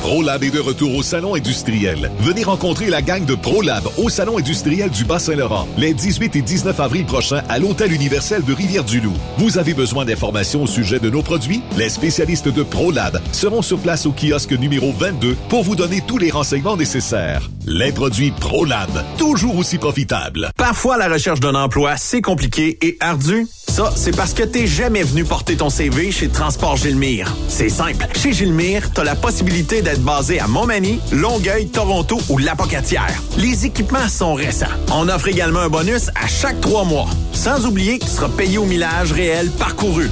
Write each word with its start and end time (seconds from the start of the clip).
ProLab 0.00 0.42
est 0.42 0.50
de 0.50 0.60
retour 0.60 0.94
au 0.94 1.02
Salon 1.02 1.34
industriel. 1.34 2.10
Venez 2.20 2.42
rencontrer 2.42 2.86
la 2.86 3.02
gang 3.02 3.24
de 3.24 3.34
ProLab 3.34 3.84
au 3.98 4.08
Salon 4.08 4.38
industriel 4.38 4.90
du 4.90 5.04
Bas-Saint-Laurent 5.04 5.68
les 5.76 5.92
18 5.92 6.36
et 6.36 6.42
19 6.42 6.80
avril 6.80 7.04
prochains 7.04 7.42
à 7.48 7.58
l'Hôtel 7.58 7.92
universel 7.92 8.42
de 8.42 8.52
Rivière-du-Loup. 8.52 9.12
Vous 9.38 9.58
avez 9.58 9.74
besoin 9.74 10.04
d'informations 10.04 10.62
au 10.62 10.66
sujet 10.66 10.98
de 10.98 11.10
nos 11.10 11.22
produits? 11.22 11.62
Les 11.76 11.90
spécialistes 11.90 12.48
de 12.48 12.62
ProLab 12.62 13.20
seront 13.32 13.62
sur 13.62 13.78
place 13.78 14.06
au 14.06 14.12
kiosque 14.12 14.52
numéro 14.52 14.92
22 14.92 15.36
pour 15.48 15.62
vous 15.62 15.76
donner 15.76 16.02
tous 16.06 16.18
les 16.18 16.30
renseignements 16.30 16.76
nécessaires. 16.76 17.50
Les 17.66 17.92
produits 17.92 18.32
ProLab, 18.32 19.04
toujours 19.18 19.58
aussi 19.58 19.78
profitables. 19.78 20.50
Parfois, 20.56 20.96
la 20.96 21.08
recherche 21.08 21.40
d'un 21.40 21.54
emploi, 21.54 21.96
c'est 21.98 22.22
compliqué 22.22 22.78
et 22.80 22.96
ardu. 23.00 23.46
Ça, 23.68 23.92
c'est 23.94 24.16
parce 24.16 24.34
que 24.34 24.42
t'es 24.42 24.66
jamais 24.66 25.04
venu 25.04 25.24
porter 25.24 25.56
ton 25.56 25.70
CV 25.70 26.10
chez 26.10 26.28
Transport 26.28 26.76
Gilmire. 26.76 27.32
C'est 27.48 27.68
simple. 27.68 28.08
Chez 28.20 28.32
Gilmire, 28.32 28.90
t'as 28.92 29.04
la 29.04 29.14
possibilité 29.14 29.69
d'être 29.78 30.02
basé 30.02 30.40
à 30.40 30.48
Montmagny, 30.48 31.00
Longueuil, 31.12 31.68
Toronto 31.68 32.18
ou 32.28 32.38
Lapocatière. 32.38 33.14
Les 33.38 33.66
équipements 33.66 34.08
sont 34.08 34.34
récents. 34.34 34.66
On 34.92 35.08
offre 35.08 35.28
également 35.28 35.60
un 35.60 35.68
bonus 35.68 36.10
à 36.20 36.26
chaque 36.26 36.60
trois 36.60 36.84
mois. 36.84 37.06
Sans 37.32 37.64
oublier 37.66 38.00
que 38.00 38.04
tu 38.04 38.10
seras 38.10 38.28
payé 38.28 38.58
au 38.58 38.64
millage 38.64 39.12
réel 39.12 39.48
parcouru. 39.50 40.10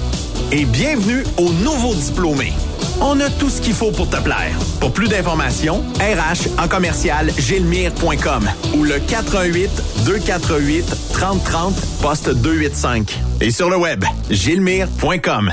Et 0.53 0.65
bienvenue 0.65 1.25
aux 1.39 1.53
nouveaux 1.65 1.95
diplômés. 1.95 2.53
On 3.01 3.19
a 3.19 3.29
tout 3.31 3.51
ce 3.51 3.61
qu'il 3.61 3.75
faut 3.75 3.91
pour 3.91 4.09
te 4.09 4.17
plaire. 4.17 4.57
Pour 4.81 4.93
plus 4.93 5.09
d'informations, 5.09 5.83
RH 5.99 6.63
en 6.63 6.69
commercial 6.69 7.31
gilmire.com 7.37 8.49
ou 8.77 8.85
le 8.85 9.01
418 9.01 9.71
248 10.07 11.13
3030 11.13 11.75
poste 12.01 12.31
285. 12.31 13.19
Et 13.41 13.51
sur 13.51 13.71
le 13.71 13.77
web, 13.77 14.05
gilmire.com. 14.31 15.53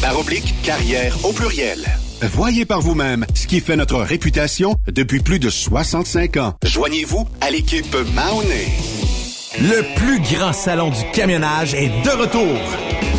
par 0.00 0.18
oblique 0.18 0.54
carrière 0.62 1.16
au 1.24 1.32
pluriel. 1.32 1.84
Voyez 2.22 2.64
par 2.64 2.80
vous-même 2.80 3.26
ce 3.34 3.46
qui 3.46 3.60
fait 3.60 3.76
notre 3.76 3.98
réputation 3.98 4.74
depuis 4.86 5.20
plus 5.20 5.38
de 5.38 5.50
65 5.50 6.36
ans. 6.38 6.54
Joignez-vous 6.64 7.26
à 7.40 7.50
l'équipe 7.50 7.94
Mahoney. 8.14 8.68
Le 9.60 9.82
plus 9.96 10.20
grand 10.20 10.52
salon 10.52 10.90
du 10.90 11.02
camionnage 11.12 11.74
est 11.74 11.88
de 11.88 12.10
retour. 12.10 12.95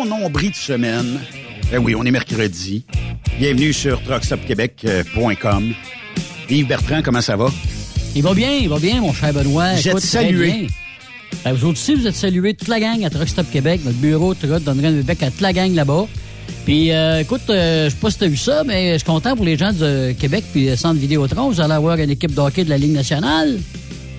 Bon 0.00 0.06
nombril 0.06 0.50
de 0.50 0.56
semaine. 0.56 1.20
Eh 1.70 1.76
oui, 1.76 1.94
on 1.94 2.02
est 2.04 2.10
mercredi. 2.10 2.86
Bienvenue 3.38 3.74
sur 3.74 4.02
truckstopquebec.com. 4.02 5.74
Yves 6.48 6.66
Bertrand, 6.66 7.02
comment 7.02 7.20
ça 7.20 7.36
va? 7.36 7.50
Il 8.16 8.22
va 8.22 8.32
bien, 8.32 8.50
il 8.50 8.70
va 8.70 8.78
bien, 8.78 9.02
mon 9.02 9.12
cher 9.12 9.34
Benoît. 9.34 9.74
Très 9.74 10.00
salué. 10.00 10.68
Ben, 11.44 11.52
vous 11.52 11.66
autres 11.66 11.78
aussi, 11.78 11.94
vous 11.96 12.06
êtes 12.06 12.14
salués, 12.14 12.54
toute 12.54 12.68
la 12.68 12.80
gang 12.80 13.04
à 13.04 13.10
Truck 13.10 13.28
Stop 13.28 13.50
Québec, 13.50 13.82
notre 13.84 13.98
bureau, 13.98 14.32
Truck, 14.32 14.62
donnerait 14.62 14.90
le 14.90 15.02
bec 15.02 15.22
à 15.22 15.30
toute 15.30 15.42
la 15.42 15.52
gang 15.52 15.74
là-bas. 15.74 16.06
Puis, 16.64 16.92
euh, 16.92 17.20
écoute, 17.20 17.42
euh, 17.50 17.90
je 17.90 17.90
sais 17.90 18.00
pas 18.00 18.10
si 18.10 18.18
tu 18.18 18.24
as 18.24 18.28
vu 18.28 18.38
ça, 18.38 18.64
mais 18.64 18.94
je 18.94 18.98
suis 18.98 19.06
content 19.06 19.36
pour 19.36 19.44
les 19.44 19.58
gens 19.58 19.74
de 19.74 20.12
Québec 20.12 20.44
puis 20.50 20.64
le 20.70 20.76
Centre 20.76 20.98
Vidéotron. 20.98 21.50
Vous 21.50 21.60
allez 21.60 21.74
avoir 21.74 21.98
une 21.98 22.08
équipe 22.08 22.34
de 22.34 22.40
hockey 22.40 22.64
de 22.64 22.70
la 22.70 22.78
Ligue 22.78 22.94
nationale. 22.94 23.58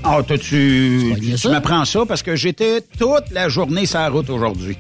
Ah, 0.04 0.22
toi, 0.22 0.38
tu, 0.38 1.16
tu 1.42 1.48
m'apprends 1.48 1.86
ça 1.86 2.01
parce 2.07 2.22
que 2.22 2.36
j'étais 2.36 2.81
toute 3.00 3.31
la 3.31 3.50
journée 3.50 3.88
sur 3.88 3.98
la 3.98 4.10
route 4.10 4.30
aujourd'hui. 4.30 4.78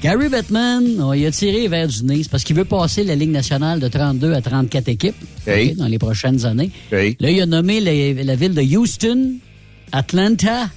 Gary 0.00 0.28
Bettman, 0.28 0.84
il 1.16 1.26
a 1.26 1.30
tiré 1.32 1.66
vers 1.66 1.88
du 1.88 2.04
nez. 2.04 2.22
C'est 2.22 2.30
parce 2.30 2.44
qu'il 2.44 2.54
veut 2.54 2.64
passer 2.64 3.02
la 3.02 3.16
Ligue 3.16 3.30
nationale 3.30 3.80
de 3.80 3.88
32 3.88 4.32
à 4.32 4.40
34 4.40 4.88
équipes 4.88 5.16
dans 5.76 5.86
les 5.88 5.98
prochaines 5.98 6.46
années. 6.46 6.70
Là, 7.18 7.30
il 7.30 7.40
a 7.40 7.46
nommé 7.46 7.80
la, 7.80 8.22
la 8.22 8.36
ville 8.36 8.54
de 8.54 8.62
Houston, 8.62 9.32
Atlanta 9.90 10.70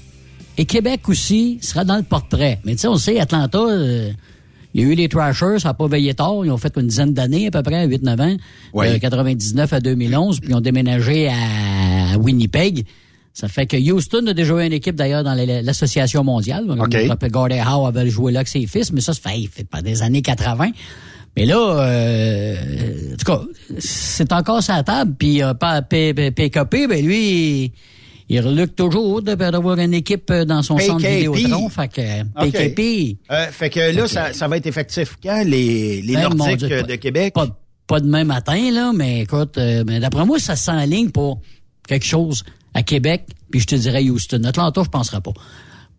et 0.58 0.66
Québec 0.66 1.02
aussi 1.08 1.60
sera 1.62 1.86
dans 1.86 1.98
le 1.98 2.04
portrait. 2.04 2.60
Mais 2.66 2.74
tu 2.74 2.80
sais, 2.80 2.88
on 2.88 2.98
sait, 2.98 3.20
Atlanta, 3.20 3.60
euh, 3.60 4.10
il 4.74 4.82
y 4.82 4.84
a 4.84 4.88
eu 4.88 4.96
les 4.96 5.08
Trashers, 5.08 5.60
ça 5.60 5.70
n'a 5.70 5.74
pas 5.76 5.88
veillé 5.88 6.16
tard. 6.16 6.44
Ils 6.44 6.50
ont 6.52 6.58
fait 6.58 6.74
une 6.78 6.88
dizaine 6.88 7.14
d'années 7.14 7.46
à 7.48 7.52
peu 7.52 7.62
près, 7.62 7.88
8-9 7.88 8.22
ans, 8.22 8.38
Oui. 8.74 8.92
de 8.92 8.98
99 8.98 9.72
à 9.72 9.80
2011, 9.82 10.40
puis 10.40 10.50
ils 10.50 10.56
ont 10.56 10.62
déménagé 10.62 11.28
à 11.30 12.18
Winnipeg. 12.18 12.86
Ça 13.34 13.48
fait 13.48 13.66
que 13.66 13.78
Houston 13.78 14.28
a 14.28 14.34
déjà 14.34 14.54
eu 14.62 14.66
une 14.66 14.74
équipe 14.74 14.96
d'ailleurs 14.96 15.24
dans 15.24 15.34
la- 15.34 15.62
l'association 15.62 16.24
mondiale. 16.24 16.66
OK. 16.70 16.88
Je 16.92 16.98
me 17.04 17.08
rappelle 17.10 17.32
Gordie 17.32 17.60
Howe 17.66 17.86
avait 17.88 18.10
joué 18.10 18.32
là 18.34 18.40
avec 18.40 18.48
ses 18.50 18.68
fils, 18.68 18.92
mais 18.92 19.00
ça, 19.02 19.14
ça 19.14 19.30
fait, 19.30 19.40
il 19.40 19.48
fait 19.48 19.64
pas 19.64 19.82
des 19.82 20.02
années 20.02 20.22
80. 20.22 20.72
Mais 21.38 21.46
là, 21.46 21.58
euh, 22.12 22.56
en 23.14 23.18
tout 23.18 23.26
cas, 23.26 23.42
c'est 23.80 24.32
encore 24.34 24.62
sa 24.62 24.84
table. 24.84 25.16
Puis 25.18 25.42
euh, 25.42 25.54
PKP, 25.54 26.88
ben 26.90 27.06
lui, 27.06 27.64
il, 27.66 27.72
il 28.28 28.40
reluque 28.42 28.76
toujours 28.76 29.22
d'avoir 29.22 29.78
une 29.80 29.94
équipe 29.94 30.30
euh, 30.30 30.44
dans 30.44 30.62
son 30.62 30.78
centre 30.78 31.02
PKP. 31.02 31.32
Vidéotron. 31.34 31.70
Fait 31.70 31.88
que 31.88 32.22
OK. 32.22 32.52
PKP, 32.52 33.18
Euh, 33.32 33.46
fait 33.50 33.70
que 33.70 33.80
là, 33.96 34.08
ça, 34.10 34.34
ça 34.34 34.48
va 34.50 34.58
être 34.58 34.68
effectif 34.68 35.16
quand, 35.24 35.44
les, 35.46 36.02
les 36.02 36.14
Ben, 36.16 36.30
Nordiques 36.34 36.58
Dieu, 36.58 36.72
euh, 36.78 36.82
pas- 36.82 36.88
de 36.88 36.96
Québec? 36.96 37.34
pas, 37.34 37.48
pas 37.88 38.00
demain 38.02 38.26
matin, 38.26 38.70
là, 38.72 38.92
mais 38.94 39.22
écoute, 39.22 39.58
euh, 39.58 39.84
mais 39.88 40.02
d'après 40.02 40.26
moi, 40.26 40.38
ça 40.40 40.58
s'enligne 40.58 41.12
pour 41.12 41.40
quelque 41.88 42.06
chose 42.06 42.44
à 42.74 42.84
Québec, 42.84 43.28
puis 43.50 43.60
je 43.60 43.68
te 43.68 43.76
dirais 43.76 44.08
Houston. 44.10 44.44
Atlanta, 44.44 44.84
je 44.84 44.90
penserais 44.90 45.22
pas. 45.22 45.34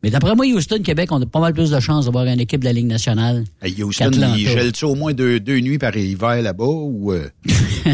Mais 0.02 0.10
d'après 0.10 0.34
moi, 0.34 0.44
Houston, 0.46 0.78
Québec, 0.82 1.12
on 1.12 1.22
a 1.22 1.26
pas 1.26 1.38
mal 1.38 1.54
plus 1.54 1.70
de 1.70 1.78
chances 1.78 2.06
d'avoir 2.06 2.24
une 2.24 2.40
équipe 2.40 2.60
de 2.60 2.64
la 2.64 2.72
Ligue 2.72 2.86
nationale. 2.86 3.44
Hey, 3.62 3.80
Houston, 3.82 4.10
il 4.36 4.48
gèle-tu 4.48 4.84
au 4.84 4.94
moins 4.96 5.12
deux, 5.12 5.38
deux 5.38 5.60
nuits 5.60 5.78
par 5.78 5.96
hiver 5.96 6.42
là-bas 6.42 6.64
ou... 6.64 7.12
euh, 7.12 7.28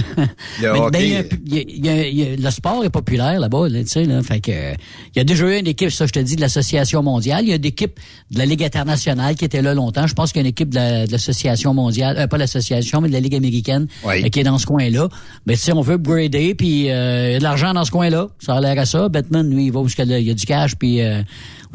le 0.62 0.73
Mais, 0.73 0.79
hockey, 0.79 1.07
il 1.07 1.12
y 1.12 1.17
a 1.17 1.19
un 1.19 1.23
pu- 1.23 1.43
il 1.47 1.55
y 1.55 1.59
a- 1.59 1.62
il 1.69 1.85
y 1.85 1.88
a- 1.88 2.07
il 2.09 2.19
y 2.19 2.23
a- 2.23 2.37
le 2.37 2.50
sport 2.50 2.85
est 2.85 2.91
populaire 2.91 3.38
là-bas, 3.41 3.69
là, 3.69 3.81
tu 3.83 3.88
sais, 3.88 4.05
là, 4.05 4.23
fait 4.23 4.41
que 4.41 4.50
euh, 4.50 4.75
il 5.15 5.19
y 5.19 5.21
a 5.21 5.25
déjà 5.25 5.47
eu 5.47 5.59
une 5.59 5.67
équipe, 5.67 5.91
ça 5.91 6.07
je 6.07 6.12
te 6.12 6.19
dis, 6.19 6.37
de 6.37 6.41
l'association 6.41 7.03
mondiale. 7.03 7.45
Il 7.45 7.50
y 7.50 7.53
a 7.53 7.57
une 7.57 7.65
équipe 7.65 7.99
de 8.31 8.38
la 8.38 8.47
Ligue 8.47 8.65
internationale 8.65 9.35
qui 9.35 9.45
était 9.45 9.62
là 9.62 9.75
longtemps. 9.75 10.07
Je 10.07 10.15
pense 10.15 10.33
qu'il 10.33 10.41
y 10.41 10.45
a 10.45 10.47
une 10.47 10.50
équipe 10.50 10.71
de 10.71 10.77
la- 10.77 11.07
de 11.07 11.12
l'association 11.12 11.75
mondiale, 11.75 12.17
euh, 12.19 12.27
pas 12.27 12.38
l'association, 12.38 13.00
mais 13.00 13.09
de 13.09 13.12
la 13.15 13.21
Ligue 13.21 13.35
américaine 13.35 13.87
Oui. 14.05 14.25
euh, 14.25 14.29
qui 14.29 14.41
est 14.41 14.45
dans 14.45 14.59
ce 14.59 14.67
coin-là. 14.67 15.09
Mais 15.47 15.55
tu 15.55 15.61
sais, 15.61 15.73
on 15.73 15.83
veut 15.83 15.95
upgrader, 15.95 16.55
puis 16.55 16.91
euh, 16.91 17.29
il 17.29 17.33
y 17.33 17.37
a 17.37 17.38
de 17.38 17.43
l'argent 17.45 17.73
dans 17.75 17.85
ce 17.85 17.91
coin-là. 17.91 18.29
Ça 18.38 18.55
a 18.55 18.61
l'air 18.61 18.79
à 18.79 18.87
ça. 18.87 19.09
Batman, 19.11 19.49
lui, 19.49 19.67
il 19.67 19.73
va 19.73 19.81
où 19.81 19.88
il 19.88 20.21
y 20.27 20.31
a 20.31 20.35
du 20.35 20.47
cash, 20.47 20.75
puis 20.77 21.00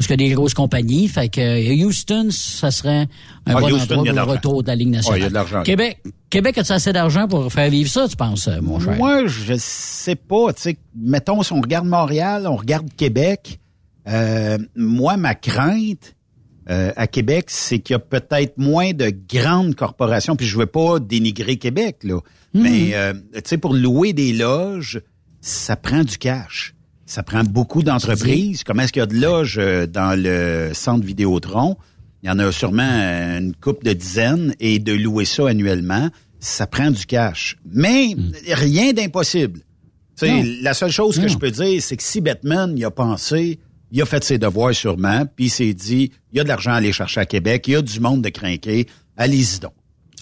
où 0.00 0.02
il 0.04 0.10
y 0.10 0.12
a 0.12 0.16
des 0.16 0.30
grosses 0.34 0.54
compagnies. 0.54 1.08
Fait 1.08 1.28
que 1.28 1.40
euh, 1.40 1.84
Houston, 1.86 2.28
ça 2.30 2.70
serait 2.70 3.02
un 3.46 3.54
Ah, 3.56 3.60
bon 3.60 3.72
Houston, 3.72 3.94
endroit 3.94 3.96
pour 3.96 4.04
de 4.04 4.10
le 4.12 4.22
retour 4.22 4.62
de 4.62 4.68
la 4.68 4.74
Ligue 4.74 4.88
nationale. 4.90 5.14
Ouais, 5.14 5.20
il 5.20 5.22
y 5.22 5.26
a 5.26 5.28
de 5.30 5.34
l'argent. 5.34 5.62
Québec, 5.62 6.02
Québec, 6.30 6.58
as-tu 6.58 6.72
assez 6.72 6.92
d'argent 6.92 7.28
pour 7.28 7.52
faire 7.52 7.70
vivre 7.70 7.88
ça, 7.90 8.08
tu 8.08 8.16
penses, 8.16 8.48
euh, 8.48 8.60
mon 8.60 8.80
cher? 8.80 8.96
Moi, 8.96 9.26
je 9.26 9.54
sais 9.56 10.16
pas. 10.16 10.52
Tu 10.52 10.62
sais, 10.62 10.76
mettons, 10.96 11.42
si 11.42 11.52
on 11.52 11.60
regarde 11.60 11.86
Montréal, 11.86 12.46
on 12.46 12.56
regarde 12.56 12.88
Québec, 12.96 13.58
Euh, 14.06 14.58
moi, 14.76 15.16
ma 15.16 15.34
crainte 15.34 16.14
euh, 16.68 16.92
à 16.94 17.06
Québec, 17.06 17.46
c'est 17.48 17.78
qu'il 17.78 17.94
y 17.94 17.96
a 17.96 17.98
peut-être 17.98 18.58
moins 18.58 18.92
de 18.92 19.10
grandes 19.30 19.74
corporations. 19.74 20.36
Puis 20.36 20.46
je 20.46 20.58
veux 20.58 20.66
pas 20.66 20.98
dénigrer 21.00 21.56
Québec, 21.56 21.98
là. 22.04 22.20
Mhm. 22.52 22.62
Mais 22.62 22.90
euh, 22.94 23.14
tu 23.34 23.40
sais, 23.46 23.56
pour 23.58 23.72
louer 23.72 24.12
des 24.12 24.34
loges, 24.34 25.00
ça 25.40 25.76
prend 25.76 26.04
du 26.04 26.18
cash. 26.18 26.73
Ça 27.06 27.22
prend 27.22 27.44
beaucoup 27.44 27.82
d'entreprises. 27.82 28.64
Comment 28.64 28.82
est-ce 28.82 28.92
qu'il 28.92 29.00
y 29.00 29.02
a 29.02 29.06
de 29.06 29.16
loges 29.16 29.58
euh, 29.58 29.86
dans 29.86 30.18
le 30.18 30.72
centre 30.72 31.04
Vidéotron? 31.04 31.76
Il 32.22 32.28
y 32.28 32.30
en 32.30 32.38
a 32.38 32.50
sûrement 32.50 32.82
euh, 32.82 33.38
une 33.38 33.54
coupe 33.54 33.84
de 33.84 33.92
dizaines 33.92 34.54
et 34.58 34.78
de 34.78 34.92
louer 34.92 35.26
ça 35.26 35.48
annuellement, 35.48 36.08
ça 36.40 36.66
prend 36.66 36.90
du 36.90 37.04
cash. 37.04 37.56
Mais 37.70 38.16
rien 38.48 38.92
d'impossible. 38.92 39.60
La 40.22 40.74
seule 40.74 40.90
chose 40.92 41.18
que 41.18 41.28
je 41.28 41.36
peux 41.36 41.50
dire, 41.50 41.82
c'est 41.82 41.96
que 41.96 42.02
si 42.02 42.20
Batman 42.20 42.76
y 42.78 42.84
a 42.84 42.90
pensé, 42.90 43.58
il 43.90 44.00
a 44.00 44.06
fait 44.06 44.24
ses 44.24 44.38
devoirs 44.38 44.74
sûrement, 44.74 45.26
puis 45.26 45.46
il 45.46 45.50
s'est 45.50 45.74
dit, 45.74 46.12
il 46.32 46.38
y 46.38 46.40
a 46.40 46.44
de 46.44 46.48
l'argent 46.48 46.72
à 46.72 46.76
aller 46.76 46.92
chercher 46.92 47.20
à 47.20 47.26
Québec, 47.26 47.68
il 47.68 47.72
y 47.72 47.76
a 47.76 47.82
du 47.82 48.00
monde 48.00 48.22
de 48.22 48.28
crinquer, 48.28 48.86
allez-y 49.16 49.60
donc. 49.60 49.72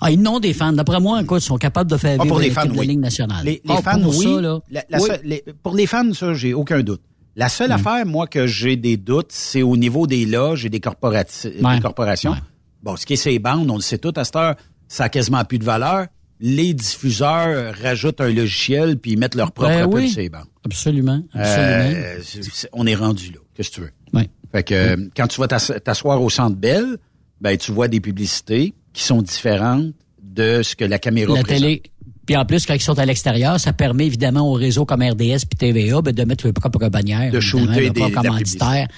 Ah, 0.05 0.11
ils 0.11 0.21
n'ont 0.21 0.41
des 0.41 0.53
fans. 0.53 0.73
D'après 0.73 1.01
moi, 1.01 1.23
écoute, 1.23 1.43
ils 1.43 1.47
sont 1.47 1.57
capables 1.59 1.91
de 1.91 1.97
faire 1.97 2.17
Ah, 2.19 2.23
vivre 2.25 2.35
pour 2.35 2.41
les 2.41 2.51
fans, 2.51 2.65
de 2.67 2.73
la 2.75 2.81
oui. 2.81 2.87
Ligue 2.89 2.99
nationale. 3.01 3.45
Les, 3.45 3.63
les 3.65 3.75
Ah, 3.77 3.83
fans, 3.83 4.01
pour 4.01 4.17
oui. 4.19 4.25
ça, 4.25 4.41
là. 4.41 4.61
La- 4.71 4.85
la 4.91 5.01
Oui. 5.01 5.09
seule- 5.09 5.21
les- 5.25 5.45
pour 5.63 5.75
les 5.77 5.87
fans, 5.87 6.13
ça, 6.13 6.35
j'ai 6.35 6.55
aucun 6.55 6.81
doute. 6.83 7.01
La 7.37 7.49
seule 7.49 7.71
Mm. 7.71 7.73
affaire, 7.73 8.07
moi, 8.07 8.27
que 8.27 8.47
j'ai 8.47 8.77
des 8.77 8.97
doutes, 8.97 9.31
c'est 9.33 9.63
au 9.63 9.77
niveau 9.77 10.07
des 10.07 10.27
loges 10.27 10.67
et 10.67 10.69
des, 10.69 10.81
corporati- 10.81 11.63
Ouais. 11.63 11.77
des 11.77 11.81
corporations. 11.81 12.35
Bon, 12.83 12.97
ce 12.97 13.07
qui 13.07 13.13
est 13.15 13.17
ces 13.17 13.39
bandes, 13.39 13.71
on 13.71 13.77
le 13.77 13.81
sait 13.81 13.99
tout, 13.99 14.13
à 14.17 14.25
cette 14.25 14.37
heure, 14.37 14.57
ça 14.89 15.05
a 15.05 15.09
quasiment 15.09 15.45
plus 15.45 15.59
de 15.59 15.65
valeur. 15.65 16.07
Les 16.41 16.75
diffuseurs 16.75 17.75
rajoutent 17.83 18.21
un 18.21 18.31
logiciel 18.31 18.99
puis 18.99 19.13
ils 19.13 19.19
mettent 19.19 19.37
leur 19.37 19.53
propre 19.53 19.71
Ben 19.71 19.87
oui. 19.87 20.11
ces 20.11 20.29
bandes. 20.29 20.43
Absolument. 20.65 21.23
Absolument. 21.33 21.95
Euh, 21.97 22.19
c'est- 22.23 22.69
on 22.73 22.87
est 22.87 22.95
rendu 22.97 23.31
là. 23.31 23.39
Qu'est-ce 23.55 23.71
que 23.71 23.75
tu 23.77 23.81
veux? 23.83 23.91
Oui. 24.13 24.29
Fait 24.51 24.63
que 24.65 24.75
euh, 24.75 24.97
quand 25.17 25.29
tu 25.29 25.41
vas 25.41 25.47
t'ass- 25.47 25.73
t'asseoir 25.83 26.21
au 26.21 26.29
centre 26.31 26.57
Bell, 26.57 26.97
ben 27.41 27.57
tu 27.57 27.71
vois 27.73 27.89
des 27.89 28.01
publicités 28.01 28.75
qui 28.93 29.03
sont 29.03 29.23
différentes 29.23 29.93
de 30.23 30.63
ce 30.63 30.77
que 30.77 30.85
la 30.85 30.99
caméra 30.99 31.35
la 31.35 31.43
présente. 31.43 31.63
télé. 31.63 31.83
Puis 32.27 32.37
en 32.37 32.45
plus, 32.45 32.67
quand 32.67 32.75
ils 32.75 32.81
sont 32.81 32.99
à 32.99 33.05
l'extérieur, 33.05 33.59
ça 33.59 33.73
permet 33.73 34.07
évidemment 34.07 34.49
aux 34.49 34.55
réseaux 34.55 34.85
comme 34.85 35.03
RDS 35.03 35.45
puis 35.49 35.59
TVA 35.59 36.03
ben, 36.03 36.15
de 36.15 36.25
mettre 36.25 36.45
leur 36.47 36.55
propre 36.55 36.89
bannière. 36.89 37.33
De 37.33 37.41
shooter 37.41 37.91
des- 37.91 37.91
propre 37.91 38.11
de 38.11 38.15
la 38.15 38.23
commanditaire. 38.23 38.89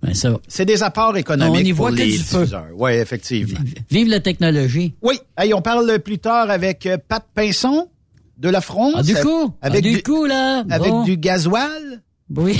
Ben, 0.00 0.14
ça. 0.14 0.38
C'est 0.46 0.64
des 0.64 0.82
apports 0.84 1.10
On 1.12 1.16
y 1.16 1.20
économiques 1.20 1.74
voit 1.74 1.88
pour 1.88 1.96
que 1.96 2.02
les 2.02 2.12
du 2.12 2.18
diffuseurs. 2.18 2.68
Oui, 2.74 2.92
effectivement. 2.92 3.58
Vive 3.90 4.08
la 4.08 4.20
technologie. 4.20 4.94
Oui. 5.02 5.18
Hey, 5.36 5.52
on 5.54 5.60
parle 5.60 5.98
plus 5.98 6.18
tard 6.18 6.50
avec 6.50 6.86
euh, 6.86 6.98
Pat 7.08 7.24
Pinson 7.34 7.88
de 8.38 8.48
la 8.48 8.60
France. 8.60 8.94
Ah, 8.96 9.02
du 9.02 9.14
coup, 9.16 9.52
avec 9.60 9.84
ah, 9.84 9.90
du 9.90 10.02
coup, 10.02 10.24
là. 10.24 10.64
Avec 10.70 10.90
bon. 10.90 11.02
du 11.02 11.16
gasoil. 11.16 12.00
Oui. 12.34 12.56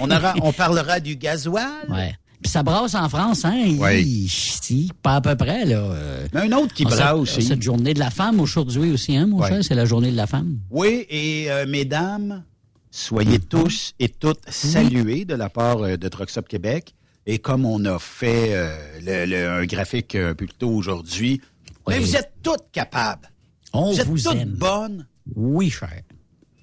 on, 0.00 0.10
aura, 0.10 0.34
on 0.42 0.52
parlera 0.52 1.00
du 1.00 1.16
gasoil. 1.16 1.66
Ouais. 1.90 2.14
Puis 2.42 2.50
ça 2.52 2.62
brasse 2.62 2.94
en 2.94 3.08
France, 3.08 3.44
hein? 3.44 3.76
Ouais. 3.78 4.02
Il- 4.02 4.28
si, 4.28 4.90
pas 5.02 5.16
à 5.16 5.20
peu 5.20 5.34
près, 5.34 5.64
là. 5.64 5.78
euh. 5.78 6.26
Mais 6.32 6.42
un 6.42 6.52
autre 6.58 6.72
qui 6.74 6.84
Ah, 6.86 6.90
brasse 6.90 7.14
aussi. 7.14 7.42
Cette 7.42 7.62
journée 7.62 7.94
de 7.94 7.98
la 7.98 8.10
femme 8.10 8.38
aujourd'hui 8.40 8.92
aussi, 8.92 9.16
hein, 9.16 9.26
mon 9.26 9.44
cher? 9.46 9.64
C'est 9.64 9.74
la 9.74 9.84
journée 9.86 10.10
de 10.12 10.16
la 10.16 10.26
femme. 10.26 10.58
Oui, 10.70 11.04
et 11.10 11.50
euh, 11.50 11.66
mesdames, 11.66 12.44
soyez 12.90 13.38
tous 13.40 13.92
et 13.98 14.08
toutes 14.08 14.40
salués 14.48 15.24
de 15.24 15.34
la 15.34 15.48
part 15.48 15.78
euh, 15.82 15.96
de 15.96 16.08
Trucks 16.08 16.36
Up 16.38 16.46
Québec. 16.48 16.94
Et 17.26 17.38
comme 17.38 17.66
on 17.66 17.84
a 17.84 17.98
fait 17.98 18.50
euh, 18.54 18.74
le- 19.02 19.26
le- 19.26 19.48
un 19.62 19.66
graphique 19.66 20.14
un 20.14 20.28
peu 20.34 20.46
plus 20.46 20.48
tôt 20.58 20.70
aujourd'hui, 20.70 21.40
mais 21.88 21.98
Oui. 21.98 22.04
vous 22.04 22.16
êtes 22.16 22.32
toutes 22.42 22.70
capables. 22.72 23.30
On 23.72 23.92
vous 23.92 24.00
êtes 24.00 24.06
vous 24.06 24.16
toutes 24.18 24.34
aime. 24.36 24.50
bonnes. 24.50 25.06
Oui, 25.36 25.68
cher. 25.70 26.02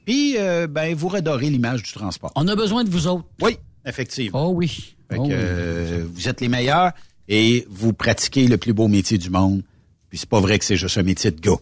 Puis, 0.06 0.36
euh, 0.38 0.68
ben, 0.68 0.96
vous 0.96 1.08
redorez 1.08 1.50
l'image 1.50 1.84
du 1.84 1.92
transport. 1.92 2.32
On 2.36 2.48
a 2.48 2.56
besoin 2.56 2.84
de 2.84 2.90
vous 2.90 3.08
autres. 3.08 3.26
Oui, 3.42 3.58
effectivement. 3.86 4.48
Oh 4.48 4.52
oui. 4.54 4.96
Fait 5.10 5.18
Oh 5.20 5.24
oui. 5.24 5.30
euh, 5.34 6.06
vous 6.12 6.28
êtes 6.28 6.42
les 6.42 6.50
meilleurs 6.50 6.92
et 7.28 7.66
vous 7.70 7.94
pratiquez 7.94 8.48
le 8.48 8.58
plus 8.58 8.74
beau 8.74 8.88
métier 8.88 9.18
du 9.18 9.30
monde. 9.30 9.62
Puis 10.10 10.20
c'est 10.20 10.30
pas 10.30 10.40
vrai 10.40 10.60
que 10.60 10.66
c'est 10.66 10.76
juste 10.78 10.98
un 10.98 11.04
métier 11.04 11.32
de 11.32 11.40
gars. 11.40 11.58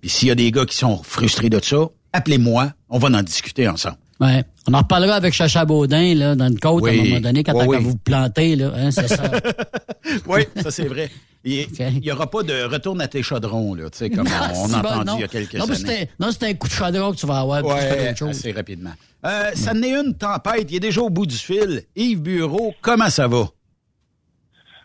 Puis 0.00 0.08
s'il 0.10 0.28
y 0.28 0.30
a 0.30 0.34
des 0.34 0.50
gars 0.50 0.64
qui 0.66 0.76
sont 0.76 1.02
frustrés 1.02 1.50
de 1.50 1.60
ça, 1.62 1.88
appelez-moi, 2.12 2.72
on 2.88 2.98
va 2.98 3.08
en 3.08 3.22
discuter 3.22 3.68
ensemble. 3.68 3.98
Ouais. 4.20 4.44
On 4.68 4.74
en 4.74 4.78
reparlera 4.78 5.14
avec 5.14 5.32
Chacha 5.32 5.64
Baudin, 5.64 6.14
là, 6.14 6.34
dans 6.34 6.48
une 6.48 6.58
côte, 6.60 6.86
à 6.86 6.90
un 6.90 6.96
moment 6.96 7.20
donné, 7.20 7.42
quand 7.42 7.66
Oui, 7.66 7.78
vous 7.80 7.96
planter, 7.96 8.54
là. 8.56 8.72
Hein, 8.76 8.90
c'est 8.90 9.08
ça. 9.08 9.22
Oui, 10.26 10.42
ça 10.56 10.70
c'est 10.70 10.86
vrai. 10.86 11.08
Il 11.44 11.66
n'y 12.02 12.10
aura 12.10 12.28
pas 12.28 12.42
de 12.42 12.64
retourne 12.64 13.00
à 13.00 13.08
tes 13.08 13.22
chaudrons, 13.22 13.74
là, 13.74 13.88
tu 13.90 13.98
sais, 13.98 14.10
comme 14.10 14.26
on, 14.26 14.54
on 14.64 14.68
C'est 14.68 14.74
a 14.74 14.82
bon, 14.82 14.88
entendu 14.88 15.06
non. 15.06 15.16
il 15.16 15.20
y 15.20 15.24
a 15.24 15.28
quelques 15.28 15.54
non, 15.54 15.64
années. 15.70 16.10
Non, 16.18 16.32
c'était 16.32 16.46
un 16.46 16.54
coup 16.54 16.66
de 16.68 16.72
chaudron 16.72 17.12
que 17.12 17.16
tu 17.16 17.26
vas 17.26 17.40
avoir. 17.40 17.64
Ouais, 17.64 18.08
assez 18.08 18.52
rapidement. 18.52 18.92
Euh, 19.24 19.50
Ça 19.54 19.72
n'est 19.72 19.92
une 19.92 20.14
tempête, 20.14 20.66
il 20.70 20.76
est 20.76 20.80
déjà 20.80 21.00
au 21.00 21.10
bout 21.10 21.26
du 21.26 21.36
fil. 21.36 21.84
Yves 21.96 22.20
Bureau, 22.20 22.74
comment 22.82 23.08
ça 23.08 23.28
va? 23.28 23.46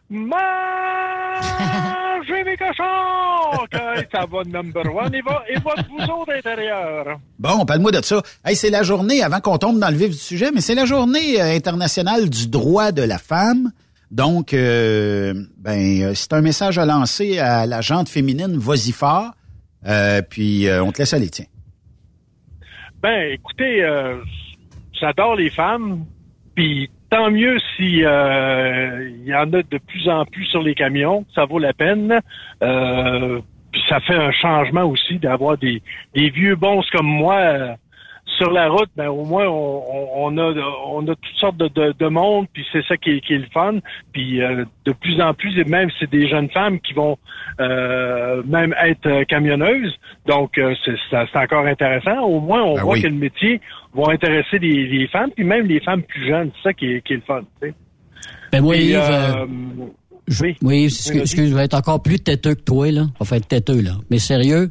Mangez 0.09 0.33
mes 2.45 2.57
cochons! 2.57 3.65
Ça 4.11 4.25
va 4.25 4.43
number 4.43 4.83
one. 4.95 5.13
Et, 5.13 5.21
va, 5.21 5.43
vous 5.89 6.03
autres 6.03 6.33
intérieur. 6.33 7.19
Bon, 7.39 7.65
parle-moi 7.65 7.91
de 7.91 8.01
ça. 8.03 8.21
Hey, 8.43 8.55
c'est 8.55 8.69
la 8.69 8.83
journée, 8.83 9.21
avant 9.23 9.39
qu'on 9.39 9.57
tombe 9.57 9.79
dans 9.79 9.89
le 9.89 9.95
vif 9.95 10.09
du 10.09 10.17
sujet, 10.17 10.51
mais 10.53 10.61
c'est 10.61 10.75
la 10.75 10.85
journée 10.85 11.41
euh, 11.41 11.55
internationale 11.55 12.29
du 12.29 12.47
droit 12.47 12.91
de 12.91 13.01
la 13.01 13.17
femme. 13.17 13.71
Donc, 14.11 14.53
euh, 14.53 15.33
ben, 15.57 16.01
euh, 16.01 16.13
c'est 16.13 16.33
un 16.33 16.41
message 16.41 16.77
à 16.77 16.85
lancer 16.85 17.39
à 17.39 17.65
la 17.65 17.81
gente 17.81 18.09
féminine, 18.09 18.57
vas-y 18.57 18.91
fort. 18.91 19.31
Euh, 19.85 20.21
puis, 20.21 20.67
euh, 20.67 20.83
on 20.83 20.91
te 20.91 20.99
laisse 20.99 21.13
aller, 21.13 21.29
tiens. 21.29 21.45
Ben, 23.01 23.31
écoutez, 23.33 23.85
j'adore 24.99 25.35
les 25.35 25.51
femmes, 25.51 26.05
puis 26.55 26.89
tant 27.09 27.29
mieux 27.29 27.57
si 27.75 28.03
euh, 28.03 29.09
il 29.09 29.25
y 29.25 29.35
en 29.35 29.53
a 29.53 29.61
de 29.61 29.77
plus 29.77 30.09
en 30.09 30.25
plus 30.25 30.45
sur 30.45 30.61
les 30.61 30.75
camions, 30.75 31.25
ça 31.35 31.45
vaut 31.45 31.59
la 31.59 31.73
peine. 31.73 32.19
Puis 33.75 33.83
ça 33.89 33.99
fait 33.99 34.15
un 34.15 34.31
changement 34.31 34.83
aussi 34.85 35.19
d'avoir 35.19 35.57
des, 35.57 35.81
des 36.15 36.29
vieux 36.29 36.55
bons 36.55 36.81
comme 36.93 37.07
moi 37.07 37.35
euh, 37.35 37.73
sur 38.37 38.49
la 38.51 38.69
route. 38.69 38.89
Ben 38.95 39.09
au 39.09 39.25
moins 39.25 39.47
on, 39.47 39.83
on- 39.91 40.09
on 40.27 40.37
a 40.37 40.53
on 40.87 41.03
a 41.09 41.13
toutes 41.15 41.35
sortes 41.35 41.57
de, 41.57 41.67
de, 41.67 41.93
de 41.99 42.07
monde, 42.07 42.45
puis 42.53 42.65
c'est 42.71 42.85
ça 42.85 42.95
qui 42.95 43.09
est, 43.11 43.19
qui 43.19 43.33
est 43.33 43.39
le 43.39 43.47
fun. 43.53 43.79
Puis 44.13 44.41
euh, 44.41 44.63
de 44.85 44.93
plus 44.93 45.19
en 45.21 45.33
plus, 45.33 45.59
et 45.59 45.65
même 45.65 45.89
c'est 45.99 46.09
des 46.09 46.25
jeunes 46.29 46.49
femmes 46.51 46.79
qui 46.79 46.93
vont 46.93 47.17
euh, 47.59 48.41
même 48.45 48.73
être 48.81 49.07
euh, 49.07 49.25
camionneuses. 49.25 49.93
Donc 50.25 50.57
euh, 50.57 50.73
c'est 50.85 50.95
ça- 51.11 51.25
c'est 51.33 51.39
encore 51.39 51.65
intéressant. 51.65 52.21
Au 52.21 52.39
moins 52.39 52.63
on 52.63 52.75
Ben 52.75 52.81
voit 52.81 52.93
oui. 52.93 53.01
que 53.01 53.07
le 53.07 53.15
métier 53.15 53.59
va 53.93 54.13
intéresser 54.13 54.57
les, 54.57 54.87
les 54.87 55.07
femmes, 55.09 55.31
puis 55.35 55.43
même 55.43 55.65
les 55.67 55.81
femmes 55.81 56.03
plus 56.03 56.25
jeunes. 56.29 56.49
C'est 56.55 56.69
ça 56.69 56.73
qui 56.73 56.93
est, 56.93 57.01
qui 57.05 57.11
est 57.11 57.17
le 57.17 57.23
fun. 57.23 57.41
tu 57.61 57.67
sais. 57.67 57.73
Ben 58.53 58.63
Yves, 58.65 58.95
oui. 60.41 60.55
Oui, 60.61 60.83
excuse, 60.85 61.49
je 61.49 61.55
vais 61.55 61.65
être 61.65 61.73
encore 61.75 62.01
plus 62.01 62.19
têteux 62.19 62.55
que 62.55 62.61
toi, 62.61 62.91
là. 62.91 63.07
On 63.19 63.23
va 63.23 63.37
être 63.37 63.47
têteux, 63.47 63.81
là. 63.81 63.97
Mais 64.09 64.19
sérieux, 64.19 64.69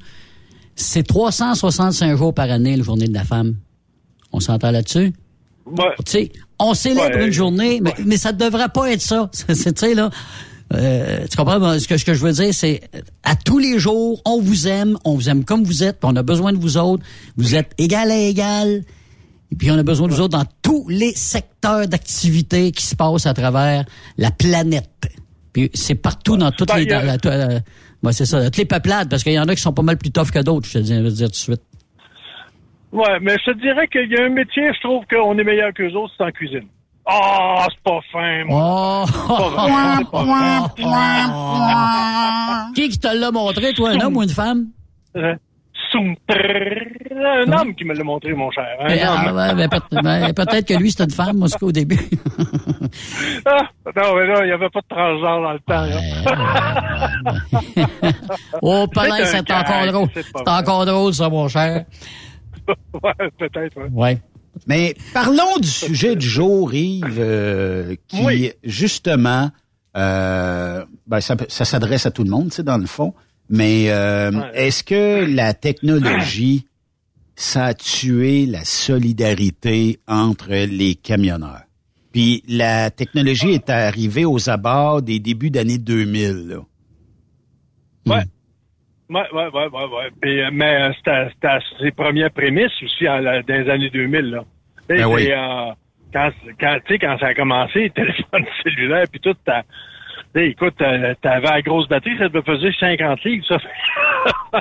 c'est 0.77 1.07
365 1.07 2.17
jours 2.17 2.35
par 2.35 2.51
année, 2.51 2.77
la 2.77 2.83
journée 2.83 3.07
de 3.09 3.15
la 3.15 3.25
femme. 3.25 3.55
On 4.33 4.41
s'entend 4.41 4.71
là-dessus? 4.73 5.13
Ouais. 5.67 5.85
Tu 6.05 6.13
sais, 6.13 6.33
on 6.59 6.75
célèbre 6.75 7.17
Ouais. 7.17 7.27
une 7.27 7.33
journée, 7.33 7.81
mais, 7.81 7.95
mais 8.05 8.17
ça 8.17 8.33
ne 8.33 8.39
devrait 8.39 8.69
pas 8.69 8.91
être 8.93 9.01
ça. 9.01 9.31
Tu 9.49 9.55
sais, 9.55 9.95
là. 9.95 10.11
euh, 10.75 11.27
tu 11.31 11.37
comprends? 11.37 11.79
Ce 11.79 11.87
que, 11.87 11.97
ce 11.97 12.05
que 12.05 12.15
je 12.15 12.21
veux 12.21 12.33
dire, 12.33 12.53
c'est 12.53 12.81
à 13.23 13.37
tous 13.37 13.59
les 13.59 13.79
jours, 13.79 14.21
on 14.25 14.41
vous 14.41 14.67
aime, 14.67 14.99
on 15.05 15.15
vous 15.15 15.29
aime 15.29 15.45
comme 15.45 15.63
vous 15.65 15.85
êtes, 15.85 16.01
puis 16.01 16.11
on 16.13 16.17
a 16.17 16.23
besoin 16.23 16.53
de 16.53 16.59
vous 16.59 16.77
autres. 16.77 17.03
Vous 17.37 17.55
êtes 17.55 17.73
égal 17.79 18.11
à 18.11 18.17
égal. 18.19 18.83
Et 19.53 19.57
puis 19.57 19.71
on 19.71 19.79
a 19.79 19.83
besoin 19.85 20.09
de 20.09 20.13
vous 20.15 20.21
autres 20.21 20.37
dans 20.37 20.47
tous 20.63 20.89
les 20.89 21.13
secteurs 21.15 21.87
d'activité 21.87 22.73
qui 22.73 22.85
se 22.85 22.97
passent 22.97 23.27
à 23.27 23.35
travers 23.35 23.85
la 24.19 24.31
planète. 24.33 24.91
Puis 25.55 25.71
c'est 25.73 25.95
partout 25.95 26.37
dans 26.37 26.51
toutes 26.51 26.69
Ben, 26.69 26.77
les... 26.79 26.85
dans 26.85 27.01
dans 27.01 27.63
ouais, 28.03 28.13
c'est 28.13 28.27
ça, 28.27 28.45
toutes 28.45 28.59
les 28.59 28.67
peuplades, 28.67 29.09
parce 29.09 29.23
qu'il 29.23 29.33
y 29.33 29.39
en 29.39 29.49
a 29.49 29.55
qui 29.55 29.63
sont 29.63 29.73
pas 29.73 29.83
mal 29.83 29.97
plus 29.97 30.11
tough 30.11 30.31
que 30.31 30.43
d'autres, 30.43 30.67
je 30.67 30.75
te 30.75 30.79
dis, 30.79 30.95
je 30.95 31.01
veux 31.01 31.11
dire 31.11 31.29
tout 31.29 31.33
de 31.33 31.37
suite. 31.37 31.63
Ouais, 32.93 33.19
mais 33.23 33.37
je 33.39 33.53
te 33.53 33.59
dirais 33.61 33.89
qu'il 33.89 34.11
y 34.11 34.17
a 34.17 34.25
un 34.25 34.29
métier, 34.29 34.71
je 34.75 34.81
trouve 34.81 35.05
qu'on 35.11 35.39
est 35.39 35.45
meilleur 35.45 35.73
qu'eux 35.73 35.93
autres, 35.93 36.13
c'est 36.19 36.25
en 36.25 36.31
cuisine. 36.31 36.69
Ah, 37.07 37.67
c'est 37.71 37.83
pas 37.83 38.01
fin, 38.13 38.45
moi. 38.47 39.05
Oh! 39.29 39.49
Qui 42.75 42.89
qui 42.89 42.99
te 42.99 43.15
l'a 43.15 43.31
montré, 43.31 43.73
toi, 43.75 43.91
un 43.91 44.01
homme 44.01 44.17
ou 44.17 44.23
une 44.23 44.29
femme? 44.31 44.69
Un 45.97 47.53
homme 47.53 47.75
qui 47.75 47.85
me 47.85 47.95
l'a 47.95 48.05
montré, 48.05 48.33
mon 48.35 48.51
cher. 48.51 48.67
Un 48.81 48.89
Ben, 48.89 48.99
ah, 49.05 49.29
homme. 49.31 49.37
ouais, 49.37 49.55
ben, 49.69 49.81
ben, 50.03 50.33
peut-être 50.35 50.67
que 50.69 50.75
lui, 50.75 50.91
c'était 50.91 51.05
une 51.05 51.11
femme, 51.11 51.39
moi, 51.39 51.49
qu'au 51.59 51.73
début. 51.73 51.99
Ah, 53.47 53.69
non, 53.97 54.15
mais 54.15 54.27
là, 54.27 54.41
il 54.43 54.47
n'y 54.47 54.53
avait 54.53 54.69
pas 54.71 54.81
de 54.81 54.87
transgenre 54.89 55.43
dans 55.43 55.53
le 55.53 55.59
temps. 55.61 55.85
là. 55.85 55.99
oh, 58.63 58.87
Palin, 58.93 59.25
C'est 59.25 59.51
encore 59.51 59.87
drôle. 59.93 60.09
c'est 60.15 60.49
encore 60.49 60.87
drôle, 60.87 61.15
ça, 61.15 61.29
mon 61.29 61.49
cher. 61.49 61.85
ouais, 62.69 63.31
peut-être, 63.39 63.77
ouais. 63.77 63.89
Ouais. 63.93 64.19
Mais 64.67 64.95
parlons 65.13 65.59
du 65.61 65.69
sujet 65.69 66.17
du 66.17 66.27
jour, 66.27 66.73
Yves, 66.73 67.19
euh, 67.19 67.97
qui, 68.07 68.25
Oui. 68.25 68.53
justement, 68.63 69.51
euh, 69.97 70.85
ben, 71.07 71.21
ça, 71.21 71.35
ça 71.49 71.65
s'adresse 71.65 72.07
à 72.07 72.11
tout 72.11 72.25
le 72.25 72.31
monde, 72.31 72.51
tu 72.51 72.57
sais, 72.57 72.63
dans 72.63 72.79
le 72.79 72.87
fond. 72.87 73.15
Mais 73.51 73.91
euh, 73.91 74.31
Ouais. 74.33 74.51
est-ce 74.55 74.83
que 74.85 75.27
la 75.35 75.53
technologie, 75.55 76.67
ça 77.37 77.67
a 77.67 77.75
tué 77.75 78.47
la 78.47 78.65
solidarité 78.65 79.99
entre 80.09 80.51
les 80.51 80.95
camionneurs? 80.95 81.63
Puis 82.13 82.43
la 82.49 82.91
technologie 82.91 83.51
est 83.53 83.69
arrivée 83.71 84.25
aux 84.25 84.49
abords 84.49 85.03
des 85.03 85.19
débuts 85.19 85.51
d'année 85.51 85.79
2000. 85.79 86.49
Là. 86.49 86.57
Ouais. 88.07 88.23
Ouais, 89.11 89.21
ouais, 89.33 89.49
ouais, 89.53 89.67
ouais, 89.69 89.85
ouais. 89.85 90.11
Puis, 90.21 90.41
euh, 90.41 90.51
mais 90.53 90.81
euh, 90.81 90.93
c'était 90.97 91.59
ses 91.81 91.91
premières 91.91 92.31
prémices 92.31 92.73
aussi 92.83 93.07
en, 93.09 93.19
la- 93.19 93.43
dans 93.43 93.55
les 93.63 93.69
années 93.71 93.91
2000, 93.91 94.31
là. 94.31 94.45
Tu 94.89 94.97
sais, 94.97 95.03
Ben 95.03 95.07
oui. 95.07 95.29
euh, 95.31 95.73
quand, 96.13 96.31
quand, 96.59 96.79
tu 96.87 96.95
sais, 96.95 96.99
quand 96.99 97.19
ça 97.19 97.27
a 97.27 97.35
commencé, 97.35 97.91
téléphone 97.95 98.45
cellulaire, 98.63 99.05
puis 99.11 99.21
tout, 99.21 99.35
sais, 100.35 100.49
écoute, 100.49 100.81
euh, 100.81 101.15
t'avais 101.23 101.49
la 101.49 101.63
grosse 101.63 101.89
batterie, 101.89 102.17
ça 102.19 102.29
devait 102.29 102.43
peser 102.43 102.71
50 102.79 103.25
livres, 103.25 103.45
ça. 103.47 103.59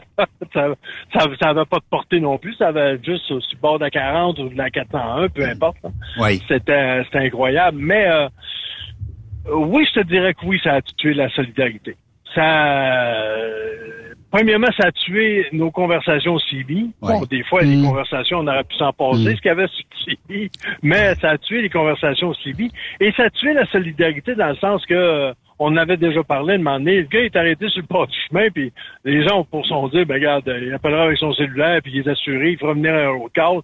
ça, 0.54 0.68
ça, 1.14 1.20
ça 1.42 1.50
avait 1.50 1.66
pas 1.66 1.78
de 1.78 1.86
portée 1.90 2.20
non 2.20 2.38
plus, 2.38 2.54
ça 2.56 2.68
avait 2.68 3.00
juste 3.04 3.32
au 3.32 3.40
sur 3.40 3.58
le 3.58 3.62
bord 3.62 3.80
de 3.80 3.86
la 3.86 3.90
40 3.90 4.40
ou 4.40 4.50
de 4.50 4.58
la 4.58 4.70
401, 4.70 5.30
peu 5.30 5.46
importe. 5.46 5.78
Oui. 6.20 6.42
C'était 6.48 7.04
c'était 7.06 7.20
incroyable. 7.20 7.78
Mais 7.80 8.08
euh, 8.08 8.28
oui, 9.52 9.86
je 9.90 10.02
te 10.02 10.06
dirais 10.08 10.34
que 10.34 10.46
oui, 10.46 10.60
ça 10.64 10.76
a 10.76 10.82
tué 10.82 11.14
la 11.14 11.30
solidarité. 11.30 11.96
Ça, 12.34 12.42
euh, 12.42 14.14
premièrement, 14.32 14.70
ça 14.78 14.88
a 14.88 14.92
tué 14.92 15.46
nos 15.52 15.70
conversations 15.70 16.34
au 16.34 16.40
CB. 16.40 16.88
Bon, 17.02 17.22
des 17.30 17.44
fois, 17.44 17.62
les 17.62 17.82
conversations, 17.82 18.40
on 18.40 18.48
aurait 18.48 18.64
pu 18.64 18.76
s'en 18.76 18.92
passer, 18.92 19.36
ce 19.36 19.42
qu'il 19.42 19.46
y 19.46 19.50
avait 19.50 19.68
sur 19.68 19.86
le 20.08 20.16
CB, 20.16 20.52
mais 20.82 21.14
ça 21.16 21.32
a 21.32 21.38
tué 21.38 21.62
les 21.62 21.70
conversations 21.70 22.30
au 22.30 22.34
CB. 22.34 22.70
Et 23.00 23.12
ça 23.12 23.24
a 23.26 23.30
tué 23.30 23.54
la 23.54 23.66
solidarité 23.68 24.34
dans 24.36 24.50
le 24.50 24.56
sens 24.56 24.84
que 24.86 24.94
euh, 24.94 25.34
on 25.60 25.76
avait 25.78 25.98
déjà 25.98 26.24
parlé, 26.24 26.58
de 26.58 26.64
donné, 26.64 27.02
le 27.02 27.08
gars 27.08 27.22
est 27.22 27.36
arrêté 27.36 27.70
sur 27.70 27.82
le 27.82 27.88
bord 27.88 28.08
du 28.08 28.16
chemin, 28.30 28.50
puis 28.54 28.72
les 29.06 29.24
gens, 29.28 29.44
pour 29.46 29.66
son 29.66 29.88
dire, 29.90 30.06
ben 30.06 30.16
regarde, 30.16 30.44
il 30.62 30.74
appellera 30.74 31.04
avec 31.06 31.18
son 31.18 31.34
cellulaire, 31.34 31.80
puis 31.84 31.92
il 31.96 32.00
est 32.00 32.08
assuré, 32.12 32.52
il 32.52 32.58
fera 32.58 32.74
venir 32.74 32.94
un 32.94 33.10
roadcall. 33.10 33.62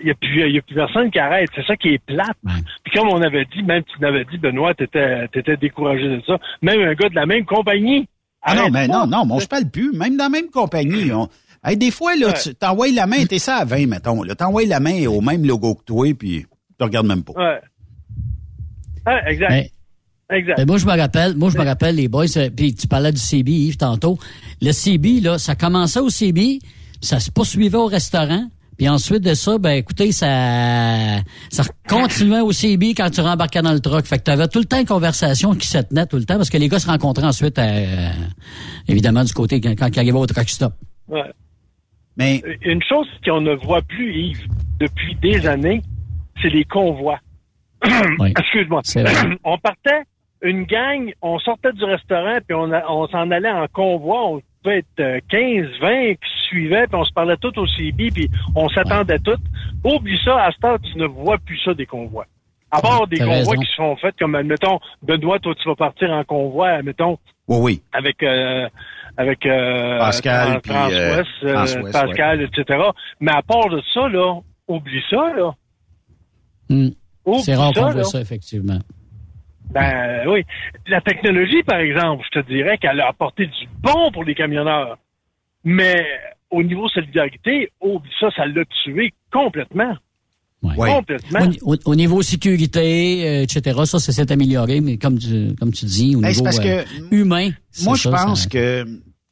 Il 0.00 0.04
n'y 0.06 0.10
a, 0.10 0.14
plus- 0.14 0.48
il 0.48 0.54
y 0.54 0.58
a 0.58 0.62
plus 0.62 0.74
personne 0.74 1.10
qui 1.10 1.18
arrête. 1.18 1.48
C'est 1.54 1.66
ça 1.66 1.76
qui 1.76 1.88
est 1.88 2.04
plate. 2.04 2.36
Puis 2.84 2.92
comme 2.98 3.08
on 3.08 3.20
avait 3.22 3.44
dit, 3.46 3.62
même 3.62 3.82
tu 3.84 4.00
l'avais 4.00 4.24
dit, 4.24 4.38
Benoît, 4.38 4.74
t'étais 4.74 5.24
étais 5.34 5.56
découragé 5.56 6.04
de 6.08 6.22
ça. 6.26 6.38
Même 6.62 6.80
un 6.80 6.94
gars 6.94 7.08
de 7.08 7.14
la 7.14 7.26
même 7.26 7.44
compagnie. 7.44 8.06
Ah 8.42 8.54
non, 8.54 8.68
mais 8.70 8.86
pas. 8.88 8.92
non, 8.92 9.06
non, 9.06 9.24
mais 9.26 9.34
on 9.34 9.40
se 9.40 9.46
parle 9.48 9.70
plus. 9.70 9.92
Même 9.96 10.16
dans 10.16 10.24
la 10.24 10.30
même 10.30 10.50
compagnie. 10.50 11.12
On... 11.12 11.28
Hey, 11.64 11.76
des 11.76 11.92
fois, 11.92 12.16
là, 12.16 12.26
Ouais. 12.26 12.32
tu 12.42 12.52
t'envoies 12.56 12.88
la 12.92 13.06
main, 13.06 13.24
t'es 13.24 13.38
ça 13.38 13.58
à 13.58 13.64
20, 13.64 13.86
mettons. 13.86 14.24
Là. 14.24 14.34
T'envoies 14.34 14.66
la 14.66 14.80
main 14.80 15.06
au 15.06 15.20
même 15.20 15.46
logo 15.46 15.76
que 15.76 15.84
toi, 15.84 16.08
puis 16.18 16.44
tu 16.76 16.84
regardes 16.84 17.06
même 17.06 17.22
pas. 17.22 17.34
Ouais. 17.34 17.60
Ouais, 19.06 19.20
exact. 19.28 19.50
Mais- 19.50 19.70
exact. 20.32 20.58
Ben, 20.58 20.66
moi, 20.66 20.78
je 20.78 20.86
me 20.86 20.96
rappelle, 20.96 21.36
moi, 21.36 21.50
je 21.50 21.58
me 21.58 21.64
rappelle, 21.64 21.96
les 21.96 22.08
boys, 22.08 22.24
euh, 22.36 22.50
puis 22.54 22.74
tu 22.74 22.88
parlais 22.88 23.12
du 23.12 23.20
CB, 23.20 23.50
Yves, 23.50 23.76
tantôt. 23.76 24.18
Le 24.60 24.72
CB, 24.72 25.20
là, 25.20 25.38
ça 25.38 25.54
commençait 25.54 26.00
au 26.00 26.10
CB, 26.10 26.58
ça 27.00 27.20
se 27.20 27.30
poursuivait 27.30 27.78
au 27.78 27.86
restaurant, 27.86 28.48
puis 28.76 28.88
ensuite 28.88 29.22
de 29.22 29.34
ça, 29.34 29.58
ben, 29.58 29.72
écoutez, 29.72 30.12
ça, 30.12 31.20
ça 31.50 31.64
continuait 31.88 32.40
au 32.40 32.52
CB 32.52 32.94
quand 32.94 33.10
tu 33.10 33.20
rembarquais 33.20 33.62
dans 33.62 33.72
le 33.72 33.80
truck. 33.80 34.04
Fait 34.06 34.18
que 34.18 34.24
t'avais 34.24 34.48
tout 34.48 34.58
le 34.58 34.64
temps 34.64 34.80
une 34.80 34.86
conversation 34.86 35.54
qui 35.54 35.66
se 35.66 35.78
tenait 35.78 36.06
tout 36.06 36.16
le 36.16 36.24
temps, 36.24 36.36
parce 36.36 36.50
que 36.50 36.58
les 36.58 36.68
gars 36.68 36.78
se 36.78 36.86
rencontraient 36.88 37.26
ensuite, 37.26 37.58
euh, 37.58 38.10
évidemment, 38.88 39.24
du 39.24 39.32
côté, 39.32 39.60
quand, 39.60 39.74
quand 39.78 39.88
ils 39.88 39.98
arrivaient 39.98 40.18
au 40.18 40.26
truck 40.26 40.48
stop. 40.48 40.72
Ouais. 41.08 41.30
Mais 42.16 42.42
Une 42.62 42.82
chose 42.82 43.06
qu'on 43.24 43.40
ne 43.40 43.54
voit 43.54 43.82
plus, 43.82 44.12
Yves, 44.12 44.46
depuis 44.78 45.14
des 45.16 45.46
années, 45.46 45.82
c'est 46.40 46.50
les 46.50 46.64
convois. 46.64 47.18
Excuse-moi. 48.38 48.82
On 49.44 49.58
partait, 49.58 50.02
une 50.42 50.64
gang, 50.64 51.12
on 51.22 51.38
sortait 51.38 51.72
du 51.72 51.84
restaurant, 51.84 52.38
puis 52.46 52.54
on, 52.54 52.70
a- 52.72 52.84
on 52.90 53.06
s'en 53.08 53.30
allait 53.30 53.50
en 53.50 53.66
convoi. 53.72 54.26
On 54.28 54.42
pouvait 54.62 54.78
être 54.78 55.00
euh, 55.00 55.20
15, 55.28 55.66
20 55.80 56.14
qui 56.14 56.46
suivaient, 56.48 56.86
puis 56.86 56.96
on 56.96 57.04
se 57.04 57.12
parlait 57.12 57.36
tout 57.36 57.56
au 57.58 57.66
CB, 57.66 58.10
puis 58.10 58.28
on 58.54 58.68
s'attendait 58.68 59.18
tout. 59.18 59.38
Oublie 59.84 60.18
ça, 60.24 60.44
à 60.44 60.50
ce 60.52 60.58
temps, 60.58 60.76
tu 60.78 60.98
ne 60.98 61.06
vois 61.06 61.38
plus 61.38 61.58
ça 61.64 61.74
des 61.74 61.86
convois. 61.86 62.26
À 62.70 62.80
part 62.80 63.06
des 63.06 63.18
convois 63.18 63.34
raison. 63.36 63.52
qui 63.52 63.68
sont 63.76 63.96
faits 63.96 64.14
comme, 64.18 64.34
admettons, 64.34 64.78
Benoît, 65.02 65.38
toi, 65.38 65.54
tu 65.54 65.68
vas 65.68 65.74
partir 65.76 66.10
en 66.10 66.24
convoi, 66.24 66.68
admettons, 66.70 67.18
Oui, 67.48 67.58
oui. 67.60 67.82
avec 67.92 68.22
euh, 68.22 68.66
avec 69.18 69.44
euh, 69.44 69.98
Pascal, 69.98 70.60
puis, 70.62 70.72
euh, 70.72 71.22
euh, 71.44 71.92
Pascal, 71.92 72.40
etc. 72.42 72.78
Mais 73.20 73.32
à 73.32 73.42
part 73.42 73.68
de 73.68 73.82
ça, 73.92 74.08
là, 74.08 74.38
oublie 74.68 75.02
ça, 75.10 75.32
là. 75.36 75.52
Hmm. 76.70 76.88
C'est 77.40 77.54
rare 77.54 77.72
ça, 77.74 77.80
qu'on 77.82 77.90
voit 77.90 78.04
ça, 78.04 78.20
effectivement. 78.22 78.78
Ben 79.72 80.28
oui. 80.28 80.42
La 80.86 81.00
technologie, 81.00 81.62
par 81.62 81.78
exemple, 81.80 82.24
je 82.32 82.40
te 82.40 82.46
dirais 82.46 82.78
qu'elle 82.78 83.00
a 83.00 83.08
apporté 83.08 83.46
du 83.46 83.68
bon 83.80 84.10
pour 84.12 84.24
les 84.24 84.34
camionneurs. 84.34 84.98
Mais 85.64 86.04
au 86.50 86.62
niveau 86.62 86.88
solidarité, 86.88 87.70
oublie 87.80 88.10
ça, 88.20 88.28
ça 88.36 88.46
l'a 88.46 88.64
tué 88.84 89.12
complètement. 89.32 89.94
Complètement. 90.62 91.40
Au, 91.62 91.74
au- 91.74 91.78
au 91.86 91.94
niveau 91.96 92.22
sécurité, 92.22 93.26
euh, 93.26 93.42
etc., 93.42 93.80
ça, 93.84 93.98
ça 93.98 94.12
s'est 94.12 94.30
amélioré, 94.30 94.80
mais 94.80 94.96
comme 94.96 95.18
tu, 95.18 95.54
comme 95.58 95.72
tu 95.72 95.86
dis, 95.86 96.14
au 96.14 96.20
Ben, 96.20 96.28
c'est 96.28 96.40
niveau 96.40 96.44
parce 96.44 96.58
euh, 96.60 96.82
que 96.84 97.14
humain. 97.14 97.50
Moi, 97.82 97.96
je 97.96 98.02
ça, 98.02 98.10
pense 98.10 98.42
ça- 98.44 98.48
que 98.48 98.84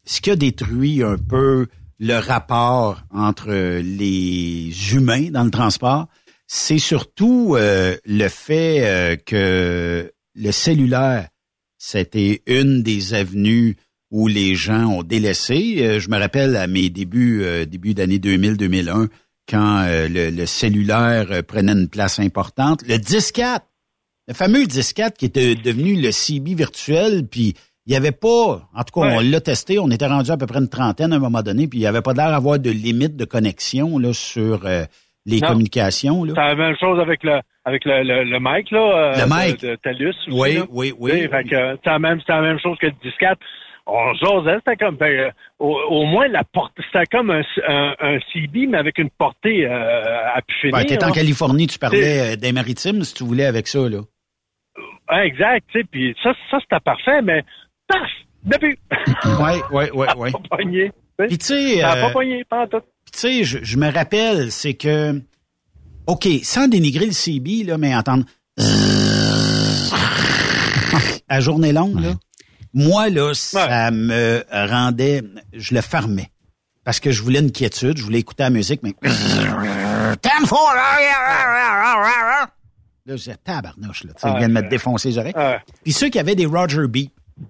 ce 0.05 0.21
qui 0.21 0.31
a 0.31 0.37
détruit 0.37 1.03
un 1.05 1.17
peu 1.19 1.67
le 2.01 2.19
rapport 2.19 3.03
entre 3.13 3.51
les 3.53 4.95
humains 4.95 5.31
dans 5.31 5.45
le 5.45 5.51
transport, 5.51 6.07
c'est 6.49 6.79
surtout 6.79 7.55
euh, 7.57 7.97
le 8.07 8.27
fait 8.29 8.81
euh, 8.85 9.17
que 9.25 10.11
le 10.35 10.51
cellulaire, 10.53 11.29
c'était 11.79 12.43
une 12.47 12.83
des 12.83 13.15
avenues 13.15 13.77
où 14.11 14.27
les 14.27 14.55
gens 14.55 14.87
ont 14.87 15.03
délaissé. 15.03 15.77
Euh, 15.81 16.01
je 16.01 16.09
me 16.11 16.19
rappelle 16.19 16.57
à 16.57 16.67
mes 16.67 16.91
débuts, 16.91 17.43
euh, 17.43 17.65
début 17.65 17.95
d'année 17.95 18.19
2000-2001, 18.19 19.09
quand 19.49 19.83
euh, 19.85 20.09
le, 20.09 20.31
le 20.31 20.47
cellulaire 20.47 21.43
prenait 21.47 21.73
une 21.73 21.89
place 21.89 22.19
importante. 22.19 22.83
Le 22.89 22.99
disquette, 22.99 23.63
le 24.29 24.35
fameux 24.35 24.67
disquette 24.67 25.17
qui 25.17 25.27
était 25.27 25.55
devenu 25.55 26.01
le 26.01 26.11
CB 26.11 26.55
virtuel, 26.55 27.27
puis 27.27 27.55
il 27.87 27.91
n'y 27.91 27.97
avait 27.97 28.13
pas, 28.13 28.69
en 28.75 28.85
tout 28.85 29.01
cas, 29.01 29.07
Ouais. 29.07 29.17
on 29.17 29.21
l'a 29.21 29.41
testé, 29.41 29.79
on 29.79 29.91
était 29.91 30.07
rendu 30.07 30.31
à 30.31 30.37
peu 30.37 30.47
près 30.47 30.59
une 30.61 30.69
trentaine 30.69 31.13
à 31.13 31.17
un 31.17 31.21
moment 31.21 31.43
donné, 31.43 31.67
puis 31.67 31.79
il 31.79 31.83
n'y 31.83 31.87
avait 31.89 32.03
pas 32.03 32.13
l'air 32.13 32.31
d'avoir 32.31 32.59
de 32.59 32.71
limite 32.71 33.17
de 33.17 33.25
connexion 33.25 33.99
là, 33.99 34.13
sur 34.13 34.67
euh, 34.67 34.85
les 35.25 35.41
Non. 35.41 35.49
communications. 35.49 36.25
C'est 36.27 36.35
la 36.35 36.55
même 36.55 36.77
chose 36.79 37.01
avec 37.01 37.23
le 37.25 37.41
avec 37.65 37.85
le, 37.85 38.03
le, 38.03 38.25
le 38.25 38.39
mic, 38.41 38.71
là. 38.71 38.79
euh, 38.79 39.25
Le 39.25 39.27
mic. 39.27 39.61
De, 39.61 39.69
de 39.71 39.75
Talus 39.77 40.09
aussi, 40.09 40.31
Oui, 40.31 40.55
là. 40.57 40.65
oui, 40.71 40.93
oui. 40.99 41.29
Que 41.29 41.55
euh, 41.55 41.77
c'est 41.85 41.91
la 41.91 41.99
même, 41.99 42.21
la 42.29 42.41
même 42.41 42.59
chose 42.61 42.79
que 42.79 42.87
le 42.87 42.93
disquette. 43.03 43.39
On 43.87 44.15
jasait, 44.15 44.59
c'était 44.59 44.77
comme, 44.85 44.97
ben, 44.97 45.07
euh, 45.11 45.31
au, 45.59 45.75
au 45.89 46.05
moins 46.05 46.29
la 46.29 46.45
portée, 46.45 46.83
c'était 46.93 47.07
comme 47.07 47.31
un, 47.31 47.43
un, 47.67 47.95
un 47.99 48.19
CB, 48.33 48.67
mais 48.69 48.79
avec 48.79 48.99
une 48.99 49.11
portée 49.11 49.67
euh, 49.67 50.29
à 50.35 50.41
pu 50.43 50.55
finir. 50.61 50.77
Ben, 50.77 51.09
en. 51.09 51.13
Californie, 51.13 51.67
tu 51.67 51.79
parlais 51.79 52.37
des 52.37 52.53
maritimes, 52.53 53.03
si 53.03 53.15
tu 53.15 53.25
voulais, 53.25 53.47
avec 53.47 53.67
ça. 53.67 53.81
là. 53.89 54.01
Exact, 55.25 55.65
tu 55.73 55.81
sais, 55.81 55.87
puis 55.91 56.15
ça, 56.23 56.33
ça 56.51 56.59
c'était 56.61 56.79
parfait, 56.85 57.21
mais 57.23 57.43
paf, 57.89 57.99
depuis. 58.45 58.77
Oui, 59.25 59.53
oui, 59.73 59.85
oui, 59.93 60.07
oui. 60.17 60.91
Puis 61.27 61.39
tu 61.39 61.47
sais, 61.47 61.81
Ça 61.81 61.91
a 61.93 61.97
pas 62.03 62.11
pogné, 62.11 62.45
pas 62.45 62.63
en 62.63 62.67
tout. 62.69 62.81
Puis 62.81 63.13
tu 63.13 63.19
sais, 63.19 63.45
je, 63.45 63.59
je 63.63 63.77
me 63.77 63.91
rappelle, 63.93 64.53
c'est 64.53 64.75
que, 64.75 65.21
OK, 66.11 66.29
sans 66.43 66.67
dénigrer 66.67 67.07
le 67.07 67.13
CB, 67.13 67.63
là, 67.65 67.79
mais 67.79 67.95
entendre 67.95 68.25
à 71.29 71.41
journée 71.41 71.73
longue, 71.73 72.01
là, 72.01 72.15
moi, 72.75 73.09
là, 73.11 73.33
ça 73.35 73.91
me 73.93 74.43
rendait, 74.69 75.23
je 75.53 75.73
le 75.75 75.81
fermais. 75.81 76.31
Parce 76.83 76.99
que 76.99 77.13
je 77.13 77.23
voulais 77.23 77.39
une 77.41 77.53
quiétude, 77.53 77.97
je 77.99 78.03
voulais 78.03 78.19
écouter 78.19 78.43
la 78.43 78.51
musique, 78.51 78.81
mais... 78.83 78.95
For- 80.47 80.75
Là, 83.07 83.17
je 83.17 83.23
disais, 83.23 83.37
tabarnouche, 83.45 84.05
là, 84.05 84.13
tu 84.21 84.27
il 84.27 84.39
vient 84.39 84.49
de 84.49 84.53
me 84.55 84.69
défoncer 84.69 85.09
les 85.11 85.19
oreilles. 85.19 85.35
Puis 85.85 85.93
ceux 85.93 86.09
qui 86.09 86.19
avaient 86.19 86.35
des 86.35 86.47
Roger 86.47 86.87
Beep, 86.89 87.13
tu 87.39 87.45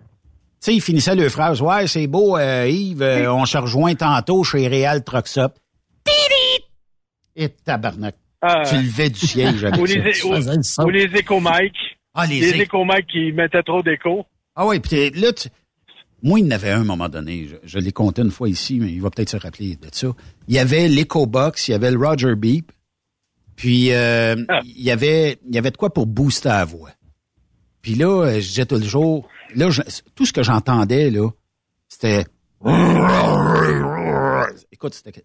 sais, 0.61 0.75
ils 0.75 0.81
finissaient 0.83 1.15
leur 1.15 1.31
phrase, 1.31 1.63
ouais, 1.63 1.87
c'est 1.87 2.07
beau, 2.07 2.37
euh, 2.37 2.69
Yves, 2.69 3.01
euh, 3.03 3.33
on 3.33 3.47
se 3.47 3.57
rejoint 3.57 3.95
tantôt 3.95 4.45
chez 4.45 4.69
Real 4.69 5.03
Trucks 5.03 5.39
Up. 5.39 5.55
Et 7.37 7.49
tabarnak. 7.49 8.17
Ah. 8.43 8.63
Tu 8.69 8.77
levais 8.77 9.11
du 9.11 9.21
siège 9.27 9.65
avec 9.65 9.81
ou 9.81 9.87
ça. 9.87 9.95
les, 9.95 10.25
ou, 10.25 10.85
ou 10.85 10.89
les 10.91 11.05
éco-mics. 11.19 11.77
Ah, 12.15 12.27
les 12.27 12.41
les 12.41 12.49
éco- 12.55 12.63
éco-mics 12.85 13.07
qui 13.07 13.33
mettaient 13.33 13.63
trop 13.63 13.83
d'écho. 13.83 14.25
Ah 14.57 14.67
oui, 14.67 14.81
puis 14.81 15.11
là, 15.11 15.33
tu- 15.33 15.49
moi, 16.23 16.39
il 16.41 16.47
y 16.47 16.49
en 16.49 16.51
avait 16.53 16.71
un 16.71 16.79
à 16.79 16.81
un 16.81 16.85
moment 16.85 17.09
donné, 17.09 17.47
je, 17.49 17.57
je 17.63 17.79
l'ai 17.79 17.93
compté 17.93 18.23
une 18.23 18.31
fois 18.31 18.49
ici, 18.49 18.79
mais 18.81 18.91
il 18.93 19.01
va 19.01 19.11
peut-être 19.11 19.31
se 19.31 19.37
rappeler 19.37 19.77
de 19.77 19.89
ça. 19.93 20.09
Il 20.49 20.55
y 20.55 20.59
avait 20.59 20.89
l'EcoBox, 20.89 21.69
il 21.69 21.71
y 21.71 21.75
avait 21.75 21.91
le 21.91 21.99
Roger 21.99 22.35
Beep, 22.35 22.73
puis 23.57 23.93
euh, 23.93 24.37
il 24.65 24.83
y 24.83 24.91
avait 24.91 25.39
il 25.49 25.55
y 25.55 25.59
avait 25.59 25.71
de 25.71 25.77
quoi 25.77 25.93
pour 25.93 26.07
booster 26.07 26.49
la 26.49 26.65
voix. 26.65 26.91
Puis 27.83 27.95
là, 27.95 28.07
euh, 28.25 28.35
je 28.41 28.47
disais 28.49 28.67
tout 28.67 28.77
le 28.77 28.85
jour, 28.85 29.29
là, 29.55 29.71
je- 29.71 29.83
tout 30.15 30.27
ce 30.27 30.33
que 30.33 30.43
j'entendais, 30.43 31.11
là, 31.11 31.29
c'était... 31.89 32.25
Écoute, 34.73 34.95
c'était 34.95 35.25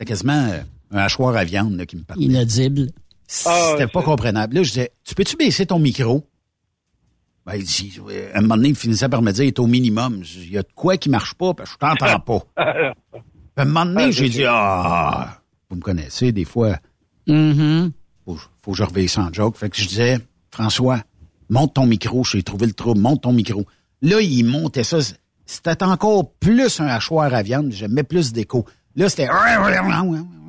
c'était 0.00 0.08
quasiment 0.12 0.48
euh, 0.48 0.60
un 0.92 0.98
hachoir 0.98 1.36
à 1.36 1.44
viande 1.44 1.74
là, 1.76 1.84
qui 1.84 1.96
me 1.96 2.02
parlait. 2.02 2.24
Inaudible. 2.24 2.88
C'était 3.26 3.86
pas 3.86 4.02
comprenable. 4.02 4.56
Là, 4.56 4.62
je 4.62 4.70
disais, 4.70 4.90
tu 5.04 5.14
peux-tu 5.14 5.36
baisser 5.36 5.66
ton 5.66 5.78
micro? 5.78 6.26
Ben, 7.44 7.56
il 7.56 7.64
dit, 7.64 7.98
à 8.34 8.38
un 8.38 8.40
moment 8.40 8.56
donné, 8.56 8.70
il 8.70 8.74
finissait 8.74 9.08
par 9.10 9.20
me 9.22 9.30
dire, 9.30 9.44
il 9.44 9.48
est 9.48 9.58
au 9.58 9.66
minimum. 9.66 10.22
Il 10.36 10.50
y 10.50 10.56
a 10.58 10.62
de 10.62 10.68
quoi 10.74 10.96
qui 10.96 11.10
marche 11.10 11.34
pas, 11.34 11.52
parce 11.54 11.70
que 11.70 11.74
je 11.74 11.78
t'entends 11.98 12.20
pas. 12.56 12.62
À 13.56 13.62
un 13.62 13.64
moment 13.66 13.84
donné, 13.84 14.04
Ah, 14.04 14.10
j'ai 14.10 14.28
dit, 14.30 14.44
ah, 14.46 15.42
vous 15.68 15.76
me 15.76 15.80
connaissez, 15.82 16.32
des 16.32 16.44
fois, 16.44 16.78
Mm-hmm. 17.28 17.90
faut, 18.24 18.38
faut 18.64 18.70
que 18.72 18.76
je 18.78 18.82
reveille 18.82 19.08
sans 19.08 19.32
joke. 19.32 19.56
Fait 19.56 19.68
que 19.70 19.76
je 19.76 19.86
disais, 19.86 20.18
François, 20.50 21.02
monte 21.50 21.74
ton 21.74 21.86
micro, 21.86 22.24
j'ai 22.24 22.42
trouvé 22.42 22.66
le 22.66 22.72
trouble, 22.72 22.98
monte 23.00 23.22
ton 23.22 23.32
micro. 23.32 23.64
Là, 24.02 24.20
il 24.20 24.42
montait 24.44 24.82
ça. 24.82 24.98
C'était 25.46 25.84
encore 25.84 26.32
plus 26.32 26.80
un 26.80 26.86
hachoir 26.86 27.32
à 27.32 27.42
viande, 27.42 27.70
j'aimais 27.70 28.02
plus 28.02 28.32
d'écho. 28.32 28.64
Là, 28.96 29.08
c'était... 29.08 29.28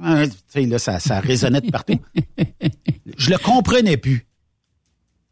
Tu 0.04 0.32
sais, 0.48 0.66
là, 0.66 0.80
ça, 0.80 1.00
ça 1.00 1.20
résonnait 1.20 1.62
de 1.62 1.70
partout. 1.70 2.00
Je 3.18 3.30
le 3.30 3.38
comprenais 3.38 3.98
plus. 3.98 4.26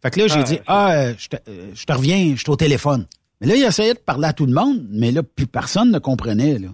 Fait 0.02 0.12
que 0.12 0.20
là, 0.20 0.28
j'ai 0.28 0.40
Ah, 0.40 0.44
dit, 0.44 0.60
ah, 0.68 0.92
euh, 0.92 1.14
je 1.18 1.28
te, 1.28 1.36
euh, 1.50 1.72
je 1.74 1.84
te 1.86 1.92
reviens, 1.92 2.34
je 2.36 2.40
suis 2.42 2.50
au 2.52 2.56
téléphone. 2.56 3.08
Mais 3.42 3.48
là, 3.48 3.56
il 3.56 3.64
essayait 3.64 3.96
de 3.96 4.00
parler 4.00 4.28
à 4.28 4.34
tout 4.34 4.46
le 4.46 4.54
monde, 4.54 4.86
mais 4.92 5.12
là, 5.12 5.24
plus 5.24 5.48
personne 5.48 5.92
ne 5.92 5.98
comprenait, 6.00 6.60
là. 6.60 6.68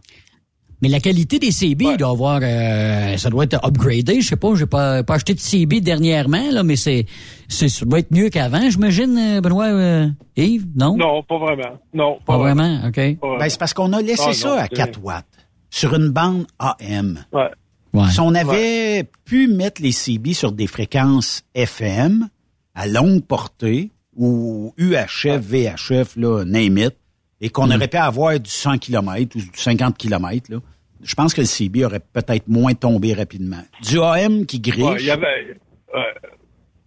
Mais 0.82 0.90
la 0.90 1.00
qualité 1.00 1.40
des 1.40 1.52
CB 1.52 1.86
il 1.92 1.98
doit 1.98 2.10
avoir, 2.10 2.42
euh, 2.44 3.16
ça 3.18 3.30
doit 3.30 3.46
être 3.46 3.66
upgradé. 3.66 4.20
Je 4.20 4.28
sais 4.28 4.36
pas, 4.36 4.54
j'ai 4.56 4.66
pas, 4.66 5.02
pas 5.04 5.16
acheté 5.16 5.34
de 5.34 5.40
CB 5.40 5.80
dernièrement, 5.80 6.52
là, 6.52 6.64
mais 6.64 6.76
c'est, 6.76 7.06
c'est, 7.48 7.70
ça 7.70 7.86
doit 7.86 8.00
être 8.00 8.12
mieux 8.12 8.28
qu'avant, 8.30 8.70
j'imagine, 8.70 9.40
Benoît, 9.40 9.68
euh, 9.68 10.10
Yves, 10.36 10.68
non? 10.76 10.98
Non, 10.98 11.24
pas 11.24 11.38
vraiment. 11.38 11.80
Non, 11.94 12.20
Pas 12.26 12.38
vraiment, 12.38 12.82
OK. 12.88 12.98
Ben, 12.98 13.48
c'est 13.50 13.58
parce 13.58 13.74
qu'on 13.74 13.94
a 13.94 14.02
laissé 14.02 14.22
Ah, 14.28 14.34
ça 14.34 14.48
non, 14.50 14.56
à 14.58 14.64
c'est- 14.64 14.76
4 14.76 15.00
watts 15.02 15.26
sur 15.76 15.94
une 15.94 16.10
bande 16.10 16.48
AM. 16.58 17.26
Ouais. 17.34 17.52
Ouais. 17.94 18.10
Si 18.10 18.22
on 18.22 18.34
avait 18.34 19.04
pu 19.26 19.48
mettre 19.48 19.82
les 19.82 19.92
CB 19.92 20.34
sur 20.34 20.54
des 20.54 20.68
fréquences 20.68 21.44
FM 21.54 22.30
à 22.76 22.88
longue 22.88 23.26
portée 23.26 23.92
ou 24.16 24.74
UHF, 24.78 25.42
VHF, 25.42 26.16
là, 26.16 26.46
name 26.46 26.78
it, 26.78 26.96
et 27.42 27.50
qu'on 27.50 27.70
aurait 27.72 27.90
pu 27.90 27.98
avoir 27.98 28.40
du 28.40 28.50
100 28.50 28.78
km 28.78 29.36
ou 29.36 29.40
du 29.40 29.50
50 29.54 29.98
km, 29.98 30.50
là, 30.50 30.60
je 31.04 31.14
pense 31.14 31.34
que 31.34 31.42
le 31.42 31.48
CB 31.48 31.84
aurait 31.84 32.00
peut-être 32.00 32.48
moins 32.48 32.74
tombé 32.74 33.14
rapidement. 33.14 33.64
Du 33.82 34.02
AM 34.02 34.46
qui 34.46 34.62
griche. 34.62 34.86
Ouais, 34.86 35.04
y 35.04 35.12
avait, 35.12 35.58
euh, 35.94 36.00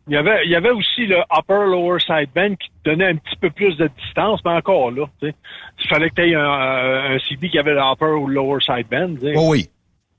il 0.08 0.14
y 0.14 0.16
avait, 0.16 0.44
il 0.44 0.50
y 0.50 0.56
avait 0.56 0.70
aussi 0.70 1.06
le 1.06 1.18
upper 1.36 1.66
lower 1.70 1.98
side 2.00 2.30
band 2.34 2.54
qui 2.56 2.68
te 2.82 2.90
donnait 2.90 3.08
un 3.08 3.16
petit 3.16 3.36
peu 3.40 3.50
plus 3.50 3.76
de 3.76 3.88
distance, 4.04 4.40
mais 4.44 4.52
encore 4.52 4.90
là, 4.90 5.06
tu 5.20 5.28
sais, 5.28 5.34
il 5.82 5.88
fallait 5.88 6.10
que 6.10 6.14
tu 6.16 6.22
aies 6.30 6.34
un, 6.34 6.40
un, 6.40 7.14
un 7.14 7.18
CB 7.28 7.50
qui 7.50 7.58
avait 7.58 7.74
le 7.74 7.80
upper 7.80 8.06
ou 8.20 8.26
le 8.26 8.34
lower 8.34 8.58
side 8.60 8.86
tu 8.90 9.20
sais. 9.26 9.34
Oh 9.36 9.50
oui. 9.50 9.68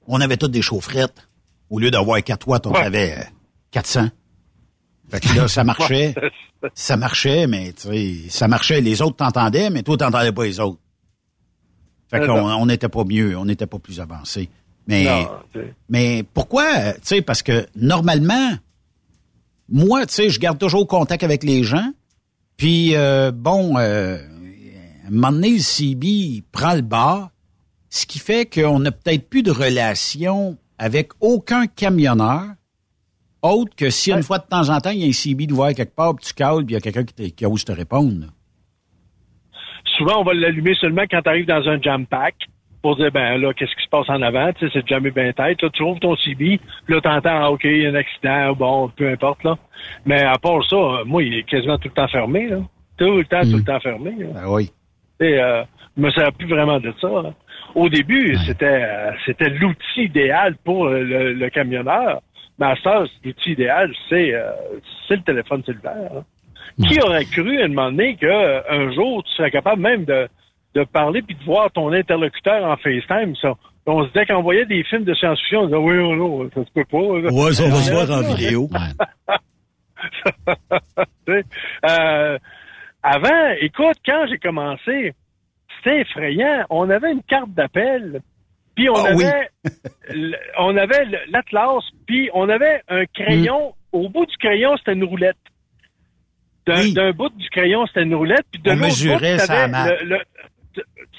On 0.07 0.21
avait 0.21 0.37
toutes 0.37 0.51
des 0.51 0.61
chaufferettes. 0.61 1.27
Au 1.69 1.79
lieu 1.79 1.91
d'avoir 1.91 2.23
4 2.23 2.47
watts, 2.47 2.65
on 2.67 2.71
Ouais. 2.71 2.79
avait 2.81 3.11
euh, 3.13 3.23
400. 3.71 4.07
Fait 5.11 5.19
que 5.19 5.35
là, 5.35 5.47
ça 5.47 5.63
marchait. 5.63 6.13
Ça 6.73 6.97
marchait, 6.97 7.47
mais 7.47 7.71
tu 7.71 7.87
sais, 7.87 8.29
ça 8.29 8.49
marchait. 8.49 8.81
Les 8.81 9.01
autres 9.01 9.15
t'entendaient, 9.15 9.69
mais 9.69 9.81
toi, 9.81 9.95
t'entendais 9.95 10.33
pas 10.33 10.43
les 10.43 10.59
autres. 10.59 10.79
Fait 12.11 12.19
qu'on 12.25 12.65
n'était 12.65 12.89
pas 12.89 13.05
mieux, 13.05 13.37
on 13.37 13.45
n'était 13.45 13.65
pas 13.65 13.79
plus 13.79 14.01
avancé. 14.01 14.49
Mais, 14.85 15.05
Non, 15.05 15.29
mais 15.87 16.23
pourquoi, 16.33 16.65
euh, 16.77 16.91
tu 16.95 16.99
sais, 17.03 17.21
parce 17.21 17.43
que 17.43 17.65
normalement, 17.77 18.49
moi, 19.71 20.05
tu 20.05 20.13
sais, 20.13 20.29
je 20.29 20.39
garde 20.39 20.57
toujours 20.57 20.87
contact 20.87 21.23
avec 21.23 21.43
les 21.43 21.63
gens. 21.63 21.91
Puis, 22.57 22.95
euh, 22.95 23.31
bon, 23.31 23.77
euh, 23.77 24.17
à 24.17 25.07
un 25.07 25.11
moment 25.11 25.31
donné, 25.31 25.51
le 25.51 25.59
CB 25.59 26.07
il 26.07 26.43
prend 26.51 26.73
le 26.73 26.81
bas, 26.81 27.31
ce 27.89 28.05
qui 28.05 28.19
fait 28.19 28.45
qu'on 28.45 28.79
n'a 28.79 28.91
peut-être 28.91 29.29
plus 29.29 29.43
de 29.43 29.51
relation 29.51 30.57
avec 30.77 31.11
aucun 31.19 31.67
camionneur, 31.67 32.45
autre 33.41 33.75
que 33.75 33.89
si 33.89 34.11
une 34.11 34.23
fois 34.23 34.39
de 34.39 34.45
temps 34.45 34.69
en 34.69 34.79
temps, 34.79 34.89
il 34.89 34.99
y 34.99 35.05
a 35.05 35.07
un 35.07 35.13
CB 35.13 35.47
de 35.47 35.53
voir 35.53 35.73
quelque 35.73 35.95
part, 35.95 36.15
puis 36.15 36.25
tu 36.25 36.33
cales, 36.33 36.65
puis 36.65 36.73
il 36.73 36.73
y 36.73 36.77
a 36.77 36.81
quelqu'un 36.81 37.03
qui, 37.03 37.31
qui 37.31 37.45
ose 37.45 37.63
te 37.63 37.71
répondre. 37.71 38.27
Souvent, 39.97 40.21
on 40.21 40.23
va 40.23 40.33
l'allumer 40.33 40.75
seulement 40.75 41.03
quand 41.09 41.21
tu 41.21 41.29
arrives 41.29 41.47
dans 41.47 41.67
un 41.67 41.81
jam 41.81 42.05
pack 42.05 42.35
pour 42.81 42.95
dire, 42.95 43.11
ben 43.11 43.37
là, 43.41 43.53
qu'est-ce 43.53 43.75
qui 43.75 43.83
se 43.83 43.89
passe 43.89 44.09
en 44.09 44.21
avant? 44.21 44.51
Tu 44.53 44.65
sais, 44.67 44.71
c'est 44.73 44.87
jamais 44.87 45.11
bien 45.11 45.31
tête. 45.33 45.61
Là, 45.61 45.69
tu 45.71 45.83
ouvres 45.83 45.99
ton 45.99 46.15
CB, 46.15 46.59
là, 46.87 47.01
t'entends, 47.01 47.29
ah, 47.43 47.51
OK, 47.51 47.63
il 47.65 47.81
y 47.83 47.85
a 47.85 47.89
un 47.89 47.95
accident, 47.95 48.53
bon, 48.53 48.89
peu 48.95 49.09
importe, 49.09 49.43
là. 49.43 49.57
Mais 50.05 50.21
à 50.23 50.37
part 50.37 50.63
ça, 50.69 50.75
euh, 50.75 51.05
moi, 51.05 51.23
il 51.23 51.33
est 51.35 51.43
quasiment 51.43 51.77
tout 51.77 51.89
le 51.89 51.93
temps 51.93 52.07
fermé, 52.07 52.47
là. 52.47 52.57
Tout 52.97 53.17
le 53.17 53.25
temps, 53.25 53.41
tout 53.41 53.57
le 53.57 53.63
temps 53.63 53.79
fermé. 53.79 54.11
là. 54.17 54.27
Ben 54.33 54.47
oui. 54.47 54.69
Et, 55.21 55.37
euh, 55.39 55.63
je 55.97 56.01
me 56.01 56.11
sers 56.11 56.31
plus 56.33 56.47
vraiment 56.47 56.79
de 56.79 56.93
ça. 57.01 57.07
hein. 57.07 57.33
Au 57.75 57.87
début, 57.89 58.35
c'était 58.45 58.65
euh, 58.83 59.11
c'était 59.25 59.49
l'outil 59.49 60.03
idéal 60.03 60.55
pour 60.63 60.87
le, 60.87 61.03
le- 61.03 61.33
le 61.33 61.49
camionneur. 61.49 62.21
Mais 62.57 62.65
à 62.67 62.75
ça, 62.83 63.03
l'outil 63.23 63.51
idéal, 63.51 63.91
c'est 64.09 64.33
euh, 64.33 64.51
c'est 65.07 65.17
le 65.17 65.21
téléphone 65.23 65.61
cellulaire. 65.65 66.09
hein. 66.17 66.23
Qui 66.87 66.99
aurait 67.01 67.25
cru 67.25 67.61
à 67.61 67.65
un 67.65 67.67
moment 67.67 67.91
donné 67.91 68.15
qu'un 68.15 68.91
jour, 68.93 69.23
tu 69.23 69.31
serais 69.33 69.51
capable 69.51 69.81
même 69.81 70.05
de, 70.05 70.27
de 70.75 70.83
parler 70.83 71.21
puis 71.21 71.35
de 71.35 71.43
voir 71.43 71.71
ton 71.71 71.91
interlocuteur 71.93 72.63
en 72.63 72.77
FaceTime, 72.77 73.35
ça. 73.41 73.53
On 73.85 74.03
se 74.03 74.07
disait 74.09 74.25
qu'on 74.27 74.43
voyait 74.43 74.65
des 74.67 74.83
films 74.83 75.03
de 75.03 75.15
science-fiction, 75.15 75.61
on 75.61 75.65
disait 75.65 75.77
oui, 75.77 75.95
non, 75.97 76.15
non, 76.15 76.49
ça 76.53 76.63
se 76.63 76.71
peut 76.71 76.85
pas. 76.85 76.97
Ouais, 76.99 77.53
ça, 77.53 77.63
on 77.63 77.69
va 77.69 77.75
se 77.77 77.91
voir 77.91 78.11
en 78.11 78.21
vidéo. 78.35 78.69
Euh, 81.29 82.37
avant, 83.03 83.49
écoute, 83.61 83.97
quand 84.05 84.25
j'ai 84.29 84.37
commencé, 84.39 85.13
c'était 85.77 86.01
effrayant. 86.01 86.65
On 86.69 86.89
avait 86.89 87.11
une 87.11 87.23
carte 87.23 87.51
d'appel, 87.51 88.21
puis 88.75 88.89
on 88.89 89.15
oui. 89.15 89.23
le- 90.09 90.35
on 90.57 90.75
avait 90.75 91.05
l'atlas, 91.29 91.83
puis 92.07 92.29
on 92.33 92.49
avait 92.49 92.81
un 92.89 93.05
crayon. 93.05 93.73
Au 93.91 94.09
bout 94.09 94.25
du 94.25 94.37
crayon, 94.37 94.75
c'était 94.77 94.93
une 94.93 95.03
roulette. 95.03 95.37
D'un 96.67 96.81
Oui. 96.81 97.13
bout 97.13 97.29
du 97.37 97.49
crayon, 97.49 97.85
c'était 97.87 98.03
une 98.03 98.15
roulette, 98.15 98.45
puis 98.51 98.61
de 98.61 98.71
On 98.71 98.75
l'autre 98.75 98.89
bout, 98.89 99.19
le- 100.03 100.05
le- 100.05 100.21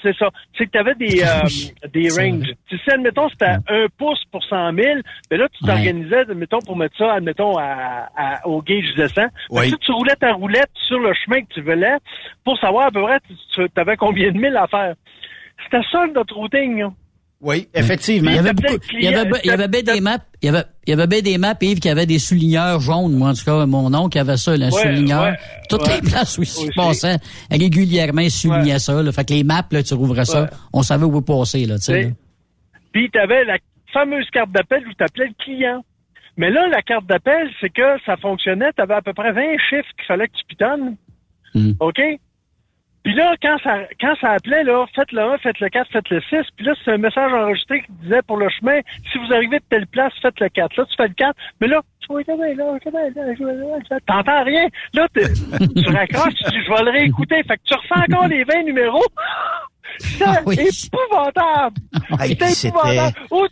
c'est 0.01 0.15
ça. 0.17 0.29
C'est 0.57 0.65
que 0.65 0.71
tu 0.71 0.77
avais 0.77 0.95
des, 0.95 1.21
euh, 1.23 1.87
des 1.93 2.09
ranges. 2.09 2.53
Tu 2.67 2.77
sais, 2.79 2.93
admettons, 2.93 3.29
c'était 3.29 3.45
à 3.45 3.59
1 3.67 3.87
pouce 3.97 4.23
pour 4.31 4.43
100 4.43 4.73
000. 4.73 4.99
Mais 5.29 5.37
là, 5.37 5.47
tu 5.49 5.63
t'organisais, 5.65 6.19
admettons, 6.19 6.59
pour 6.59 6.75
mettre 6.77 6.97
ça, 6.97 7.13
admettons, 7.13 7.57
à, 7.57 8.09
à- 8.15 8.47
au 8.47 8.61
gauge 8.61 8.93
de 8.97 9.07
100. 9.07 9.13
Fait 9.15 9.27
que 9.29 9.31
Oui. 9.51 9.69
si 9.69 9.77
tu 9.77 9.91
roulais 9.91 10.15
ta 10.15 10.33
roulette 10.33 10.69
sur 10.87 10.99
le 10.99 11.13
chemin 11.13 11.41
que 11.41 11.53
tu 11.53 11.61
voulais 11.61 11.97
pour 12.43 12.57
savoir 12.59 12.87
à 12.87 12.91
peu 12.91 13.01
près, 13.03 13.19
tu 13.53 13.67
avais 13.75 13.97
combien 13.97 14.31
de 14.31 14.37
milles 14.37 14.57
à 14.57 14.67
faire. 14.67 14.95
C'était 15.63 15.85
ça, 15.91 16.05
notre 16.07 16.35
routing. 16.35 16.81
hein. 16.81 16.93
Oui, 17.41 17.67
effectivement. 17.73 18.29
Il 18.29 18.35
y 18.35 18.39
avait 18.39 18.53
beaucoup, 18.53 18.75
il 18.93 19.03
y 19.03 19.07
avait, 19.07 19.23
client, 19.27 19.39
il 19.43 19.47
y 19.47 19.51
avait 19.51 19.67
bien 19.67 19.81
des 19.81 19.99
maps, 19.99 20.17
il 20.41 20.45
y 20.45 20.49
avait, 20.49 20.63
il 20.85 20.89
y 20.91 20.93
avait 20.93 21.07
bien 21.07 21.21
des 21.21 21.37
maps, 21.39 21.55
Yves, 21.59 21.79
qui 21.79 21.89
avaient 21.89 22.05
des 22.05 22.19
souligneurs 22.19 22.79
jaunes. 22.79 23.13
Moi, 23.13 23.29
en 23.29 23.33
tout 23.33 23.43
cas, 23.43 23.65
mon 23.65 23.91
oncle 23.95 24.17
avait 24.19 24.37
ça, 24.37 24.55
le 24.55 24.65
Ouais, 24.65 24.71
souligneur. 24.71 25.23
ouais, 25.23 25.37
Toutes 25.67 25.87
ouais. 25.87 25.95
les 25.95 26.01
places 26.07 26.37
où 26.37 26.43
il 26.43 26.71
passait, 26.75 27.17
régulièrement, 27.49 28.21
il 28.21 28.29
soulignait 28.31 28.77
ça, 28.79 29.01
là. 29.01 29.11
Fait 29.11 29.25
que 29.27 29.33
les 29.33 29.43
maps, 29.43 29.65
là, 29.71 29.81
tu 29.81 29.93
rouvrais 29.95 30.25
ça. 30.25 30.43
Ouais. 30.43 30.49
On 30.73 30.83
savait 30.83 31.05
où 31.05 31.21
passer, 31.21 31.65
là, 31.65 31.77
tu 31.77 31.85
sais. 31.85 32.13
Puis 32.91 33.09
tu 33.11 33.19
avais 33.19 33.43
la 33.45 33.57
fameuse 33.91 34.29
carte 34.31 34.51
d'appel 34.51 34.83
où 34.87 34.93
tu 34.93 35.03
appelais 35.03 35.27
le 35.27 35.43
client. 35.43 35.83
Mais 36.37 36.49
là, 36.51 36.67
la 36.69 36.81
carte 36.81 37.05
d'appel, 37.07 37.49
c'est 37.59 37.69
que 37.71 37.81
ça 38.05 38.17
fonctionnait, 38.17 38.71
tu 38.75 38.81
avais 38.81 38.93
à 38.93 39.01
peu 39.01 39.13
près 39.13 39.31
20 39.33 39.41
chiffres 39.69 39.89
qu'il 39.97 40.05
fallait 40.07 40.27
que 40.27 40.33
tu 40.33 40.45
pitonnes. 40.47 40.95
Mm. 41.55 41.71
OK? 41.79 41.99
Puis 43.03 43.15
là, 43.15 43.33
quand 43.41 43.57
ça, 43.63 43.79
quand 43.99 44.13
ça 44.21 44.31
appelait, 44.33 44.63
là, 44.63 44.85
faites 44.95 45.11
le 45.11 45.21
1, 45.21 45.37
faites 45.39 45.59
le 45.59 45.69
4, 45.69 45.89
faites 45.91 46.09
le 46.09 46.21
6. 46.21 46.35
Puis 46.55 46.65
là, 46.65 46.73
c'est 46.85 46.91
un 46.91 46.97
message 46.97 47.33
enregistré 47.33 47.81
qui 47.81 47.91
disait 48.03 48.21
pour 48.27 48.37
le 48.37 48.47
chemin, 48.49 48.79
si 49.11 49.17
vous 49.17 49.33
arrivez 49.33 49.57
de 49.57 49.63
telle 49.69 49.87
place, 49.87 50.13
faites 50.21 50.39
le 50.39 50.49
4. 50.49 50.75
Là, 50.77 50.85
tu 50.85 50.95
fais 50.95 51.07
le 51.07 51.13
4. 51.15 51.35
Mais 51.61 51.67
là, 51.67 51.81
tu 51.99 52.07
vois, 52.09 52.21
là, 52.21 53.97
t'entends 54.05 54.43
rien. 54.43 54.67
Là, 54.93 55.07
tu 55.13 55.89
raccroches, 55.89 56.33
tu 56.35 56.51
dis, 56.51 56.63
je 56.65 56.69
vais 56.71 56.83
le 56.83 56.91
réécouter. 56.91 57.41
Fait 57.43 57.57
que 57.57 57.63
tu 57.65 57.73
refais 57.73 58.11
encore 58.13 58.27
les 58.27 58.43
20 58.43 58.63
numéros. 58.63 59.03
C'est 59.97 60.23
Ah 60.27 60.37
oui. 60.45 60.55
épouvantable. 60.59 61.75
C'est 62.19 62.27
c'était- 62.53 62.67
épouvantable. 62.67 63.17
Ou, 63.31 63.47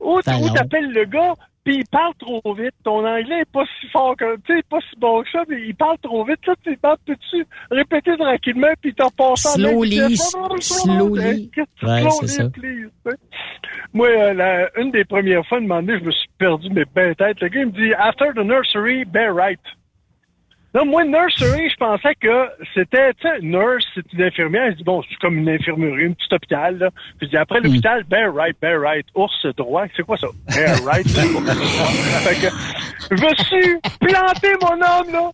ou, 0.00 0.18
ou 0.18 0.50
t'appelles 0.50 0.90
le 0.92 1.04
gars, 1.04 1.34
puis 1.64 1.76
il 1.76 1.84
parle 1.90 2.14
trop 2.18 2.54
vite. 2.54 2.74
Ton 2.84 3.04
anglais 3.06 3.40
est 3.40 3.52
pas 3.52 3.64
si 3.80 3.86
fort 3.88 4.16
que, 4.16 4.36
tu 4.46 4.56
sais, 4.56 4.62
pas 4.68 4.78
si 4.80 4.98
bon 4.98 5.22
que 5.22 5.30
ça, 5.30 5.42
mais 5.48 5.60
il 5.62 5.74
parle 5.74 5.98
trop 5.98 6.24
vite. 6.24 6.44
Là, 6.46 6.54
tu 6.64 6.76
demandes, 6.76 6.98
peux-tu 7.06 7.44
répéter 7.70 8.16
tranquillement, 8.16 8.72
puis 8.80 8.94
t'en 8.94 9.10
passes 9.10 9.46
en 9.46 9.50
Slowly, 10.16 10.16
slowly. 10.62 11.50
Ouais, 11.82 12.02
c'est 12.20 12.26
ça. 12.28 12.48
please, 12.50 12.90
tu 13.04 13.10
sais. 13.10 13.16
Moi, 13.92 14.08
euh, 14.08 14.32
la- 14.34 14.70
une 14.80 14.90
des 14.90 15.04
premières 15.04 15.46
fois, 15.46 15.60
de 15.60 15.66
je 15.98 16.04
me 16.04 16.10
suis 16.10 16.28
perdu 16.38 16.70
mes 16.70 16.84
belles 16.94 17.16
têtes. 17.16 17.40
Le 17.40 17.48
gars, 17.48 17.60
il 17.60 17.66
me 17.66 17.72
dit, 17.72 17.92
after 17.94 18.26
the 18.34 18.44
nursery, 18.44 19.04
bear 19.04 19.34
right. 19.34 19.60
Non, 20.72 20.84
moi, 20.84 21.04
nursery, 21.04 21.68
je 21.68 21.76
pensais 21.76 22.14
que 22.14 22.48
c'était, 22.74 23.12
tu 23.14 23.26
sais, 23.26 23.40
nurse, 23.40 23.84
c'est 23.94 24.12
une 24.12 24.22
infirmière. 24.22 24.70
Je 24.70 24.76
dis, 24.76 24.84
bon, 24.84 25.02
c'est 25.02 25.16
comme 25.16 25.38
une 25.38 25.48
infirmerie, 25.48 26.06
un 26.06 26.12
petit 26.12 26.32
hôpital, 26.32 26.78
là. 26.78 26.90
Puis 27.18 27.26
je 27.26 27.30
dis, 27.30 27.36
après 27.36 27.60
l'hôpital, 27.60 28.04
bear 28.04 28.32
right, 28.32 28.56
bear 28.60 28.80
right. 28.80 29.04
Ours 29.16 29.46
droit, 29.56 29.86
c'est 29.96 30.04
quoi 30.04 30.16
ça? 30.16 30.28
Bear 30.54 30.76
right. 30.84 31.08
fait 31.08 32.40
que, 32.40 32.52
je 33.10 33.20
me 33.20 33.34
suis 33.34 33.80
planté, 33.98 34.48
mon 34.62 34.74
homme, 34.74 35.12
là. 35.12 35.30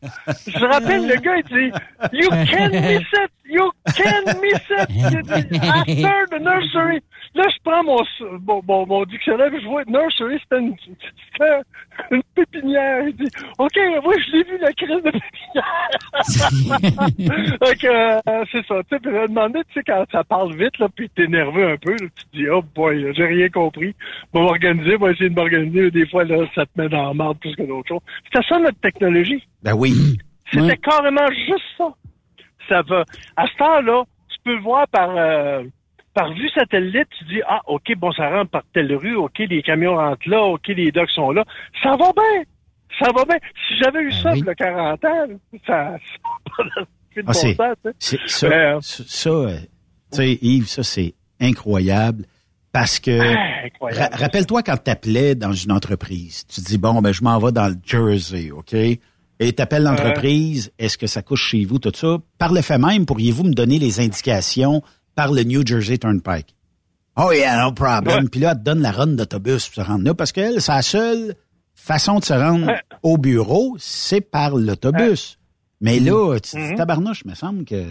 Je 0.47 0.65
rappelle, 0.65 1.07
le 1.07 1.17
gars, 1.17 1.37
il 1.37 1.45
dit, 1.45 1.79
you 2.13 2.31
can 2.31 2.71
miss 2.71 3.03
it, 3.13 3.31
You 3.49 3.71
can't 3.95 4.41
miss 4.41 4.61
it! 4.71 4.91
Il 4.91 5.23
dit, 5.23 5.59
After 5.59 6.27
the 6.31 6.41
nursery. 6.41 7.03
Là, 7.35 7.45
je 7.49 7.59
prends 7.65 7.85
mon, 7.85 8.03
mon, 8.41 8.63
mon, 8.67 8.87
mon 8.87 9.05
dictionnaire 9.05 9.51
je 9.53 9.67
vois 9.67 9.85
nursery, 9.87 10.41
c'était 10.43 11.61
une, 12.11 12.23
pépinière. 12.35 13.07
Il 13.07 13.17
dit, 13.17 13.29
OK, 13.59 13.77
moi, 14.03 14.15
je 14.27 14.33
l'ai 14.33 14.45
vu, 14.45 14.59
la 14.59 14.73
crise 14.73 15.03
de 15.03 15.11
pépinière. 15.11 15.99
Donc, 17.61 17.85
euh, 17.85 18.45
c'est 18.53 18.67
ça. 18.67 18.83
Tu 18.83 18.89
sais, 18.91 19.01
puis 19.01 19.13
demandais, 19.29 19.63
tu 19.65 19.75
sais, 19.75 19.83
quand 19.87 20.05
ça 20.11 20.25
parle 20.25 20.55
vite, 20.57 20.79
là, 20.79 20.89
puis 20.95 21.09
t'es 21.11 21.27
nerveux 21.27 21.71
un 21.71 21.77
peu, 21.77 21.93
là, 21.93 22.07
tu 22.15 22.25
te 22.25 22.37
dis, 22.37 22.49
oh 22.49 22.63
boy, 22.75 23.13
j'ai 23.15 23.27
rien 23.27 23.49
compris. 23.49 23.95
On 24.33 24.41
va 24.41 24.47
m'organiser, 24.47 24.97
on 24.97 25.05
va 25.05 25.13
essayer 25.13 25.31
de 25.31 25.35
m'organiser. 25.35 25.91
Des 25.91 26.07
fois, 26.07 26.25
là, 26.25 26.47
ça 26.55 26.67
te 26.67 26.81
met 26.81 26.89
dans 26.89 27.09
la 27.09 27.15
marde 27.15 27.39
plus 27.39 27.55
que 27.55 27.63
d'autres 27.63 27.89
choses. 27.89 28.03
C'était 28.25 28.47
ça, 28.49 28.59
notre 28.59 28.81
technologie. 28.81 29.43
Ben 29.63 29.75
oui. 29.75 29.93
C'était 30.53 30.77
carrément 30.77 31.27
juste 31.31 31.65
ça. 31.77 31.89
Ça 32.69 32.83
va. 32.83 33.05
À 33.37 33.47
ce 33.47 33.57
temps-là, 33.57 34.05
tu 34.29 34.37
peux 34.45 34.55
le 34.55 34.63
voir 34.63 34.87
par, 34.89 35.11
euh, 35.17 35.65
par 36.17 36.33
vue 36.33 36.49
satellite, 36.49 37.07
tu 37.19 37.25
dis, 37.27 37.41
ah, 37.47 37.61
OK, 37.67 37.93
bon, 37.99 38.11
ça 38.13 38.29
rentre 38.31 38.51
par 38.51 38.63
telle 38.73 38.93
rue, 38.97 39.15
OK, 39.17 39.39
les 39.39 39.63
camions 39.63 39.95
rentrent 39.97 40.29
là, 40.29 40.43
OK, 40.43 40.67
les 40.69 40.91
docks 40.91 41.11
sont 41.11 41.31
là. 41.31 41.45
Ça 41.83 41.91
va 41.91 42.11
bien. 42.13 42.43
Ça 42.99 43.13
va 43.15 43.25
bien. 43.27 43.37
Si 43.69 43.77
j'avais 43.81 44.01
eu 44.03 44.11
ça, 44.13 44.35
il 44.35 44.45
y 44.45 44.49
a 44.49 44.55
40 44.55 45.05
ans, 45.05 45.27
ça, 45.67 45.99
ça 46.57 46.65
fait 47.15 47.23
de 47.23 47.29
Ah, 47.29 47.33
bon 47.33 47.33
c'est- 47.99 48.19
ça, 48.27 48.47
Euh, 48.47 48.79
ça, 48.81 49.05
ça, 49.07 49.31
euh, 49.31 49.59
tu 50.11 50.17
sais, 50.17 50.39
Yves, 50.41 50.67
ça, 50.69 50.83
c'est 50.83 51.15
incroyable 51.41 52.25
parce 52.73 52.99
que 52.99 53.21
Ah, 53.21 53.69
ra- 53.81 54.09
rappelle-toi 54.13 54.63
quand 54.63 54.77
tu 54.83 54.91
appelais 54.91 55.35
dans 55.35 55.53
une 55.53 55.73
entreprise, 55.73 56.47
tu 56.47 56.61
dis 56.63 56.79
bon 56.79 57.01
ben 57.03 57.13
je 57.13 57.23
m'en 57.23 57.39
vais 57.39 57.53
dans 57.53 57.69
le 57.69 57.77
Jersey, 57.85 58.51
OK? 58.51 58.73
Et 58.75 59.53
tu 59.53 59.61
appelles 59.63 59.83
l'entreprise, 59.83 60.73
est-ce 60.79 60.97
que 60.97 61.07
ça 61.07 61.21
couche 61.21 61.51
chez 61.51 61.65
vous 61.67 61.79
tout 61.79 61.93
ça? 61.95 62.17
Par 62.39 62.53
le 62.55 62.63
fait 62.63 62.79
même, 62.79 63.05
pourriez-vous 63.05 63.45
me 63.45 63.53
donner 63.53 63.79
les 63.79 64.01
indications 64.01 64.83
par 65.17 65.33
le 65.33 65.43
New 65.43 65.67
Jersey 65.67 65.99
Turnpike 65.99 66.55
Oh 67.19 67.33
yeah, 67.33 67.65
no 67.65 67.73
problem. 67.73 68.29
Puis 68.29 68.41
là, 68.41 68.53
elle 68.53 68.59
te 68.59 68.63
donne 68.63 68.83
la 68.83 68.93
run 68.93 69.07
d'autobus 69.09 69.69
pour 69.69 69.83
se 69.83 69.89
rendre 69.89 70.05
là 70.05 70.15
parce 70.15 70.33
qu'elle, 70.33 70.61
sa 70.61 70.83
seule 70.83 71.35
façon 71.75 72.19
de 72.19 72.25
se 72.25 72.35
rendre 72.35 72.73
au 73.03 73.17
bureau, 73.17 73.77
c'est 73.79 74.21
par 74.21 74.55
l'autobus. 74.55 75.39
Mais 75.81 75.99
là, 75.99 76.39
tu 76.39 76.51
te 76.51 76.69
dis, 76.69 76.75
tabarnouche, 76.75 77.23
il 77.25 77.31
me 77.31 77.35
semble 77.35 77.65
que 77.65 77.85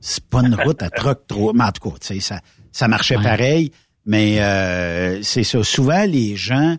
c'est 0.00 0.24
pas 0.24 0.40
une 0.40 0.54
route 0.54 0.82
à 0.82 0.88
troc 0.88 1.26
trop. 1.26 1.52
Mais 1.52 1.64
en 1.64 1.72
tout 1.72 1.90
cas, 1.90 1.96
tu 2.00 2.06
sais, 2.06 2.20
ça, 2.20 2.40
ça 2.72 2.88
marchait 2.88 3.16
pareil. 3.16 3.70
Mais 4.06 4.40
euh, 4.40 5.22
c'est 5.22 5.44
ça. 5.44 5.62
Souvent, 5.62 6.04
les 6.04 6.34
gens 6.34 6.76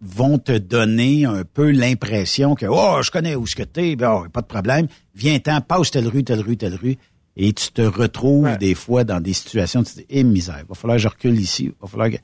vont 0.00 0.38
te 0.38 0.56
donner 0.56 1.26
un 1.26 1.44
peu 1.44 1.70
l'impression 1.70 2.54
que 2.54 2.66
oh 2.66 3.02
je 3.02 3.10
connais 3.10 3.34
où 3.34 3.46
ce 3.46 3.56
que 3.56 3.64
t'es, 3.64 3.96
ben, 3.96 4.22
oh, 4.24 4.28
pas 4.30 4.40
de 4.40 4.46
problème. 4.46 4.86
Viens-t'en, 5.14 5.60
passe 5.60 5.90
telle 5.90 6.08
rue, 6.08 6.24
telle 6.24 6.40
rue, 6.40 6.56
telle 6.56 6.76
rue, 6.76 6.96
et 7.38 7.52
tu 7.52 7.70
te 7.70 7.82
retrouves 7.82 8.58
des 8.58 8.74
fois 8.74 9.04
dans 9.04 9.20
des 9.20 9.32
situations, 9.32 9.84
tu 9.84 9.92
te 9.92 9.98
dis 10.00 10.06
eh 10.10 10.24
misère, 10.24 10.64
va 10.68 10.74
falloir 10.74 10.96
que 10.96 11.02
je 11.02 11.08
recule 11.08 11.40
ici, 11.40 11.72
va 11.80 11.86
falloir 11.86 12.10
que 12.10 12.16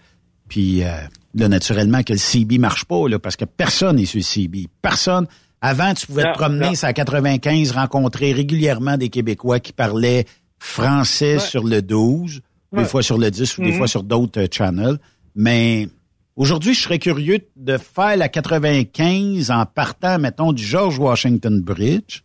puis 0.48 0.82
euh, 0.82 0.90
là 1.34 1.48
naturellement 1.48 2.02
que 2.02 2.12
le 2.12 2.18
CB 2.18 2.58
marche 2.58 2.84
pas 2.84 3.08
là 3.08 3.18
parce 3.18 3.36
que 3.36 3.44
personne 3.44 3.96
n'est 3.96 4.04
sur 4.04 4.18
le 4.18 4.24
CB, 4.24 4.66
personne. 4.82 5.26
Avant, 5.60 5.94
tu 5.94 6.06
pouvais 6.06 6.24
Non, 6.24 6.32
te 6.32 6.38
promener 6.38 6.74
sur 6.74 6.88
la 6.88 6.92
95, 6.92 7.70
rencontrer 7.70 8.32
régulièrement 8.32 8.98
des 8.98 9.08
Québécois 9.08 9.60
qui 9.60 9.72
parlaient 9.72 10.26
français 10.58 11.38
sur 11.38 11.64
le 11.64 11.80
12, 11.80 12.42
des 12.76 12.84
fois 12.84 13.02
sur 13.02 13.16
le 13.16 13.30
10 13.30 13.58
ou 13.58 13.62
des 13.62 13.72
fois 13.72 13.86
sur 13.86 14.02
d'autres 14.02 14.42
euh, 14.42 14.46
channels. 14.50 14.98
Mais 15.34 15.88
aujourd'hui, 16.36 16.74
je 16.74 16.82
serais 16.82 16.98
curieux 16.98 17.38
de 17.56 17.78
faire 17.78 18.16
la 18.16 18.28
95 18.28 19.50
en 19.50 19.64
partant, 19.64 20.18
mettons, 20.18 20.52
du 20.52 20.62
George 20.62 20.98
Washington 20.98 21.62
Bridge 21.62 22.20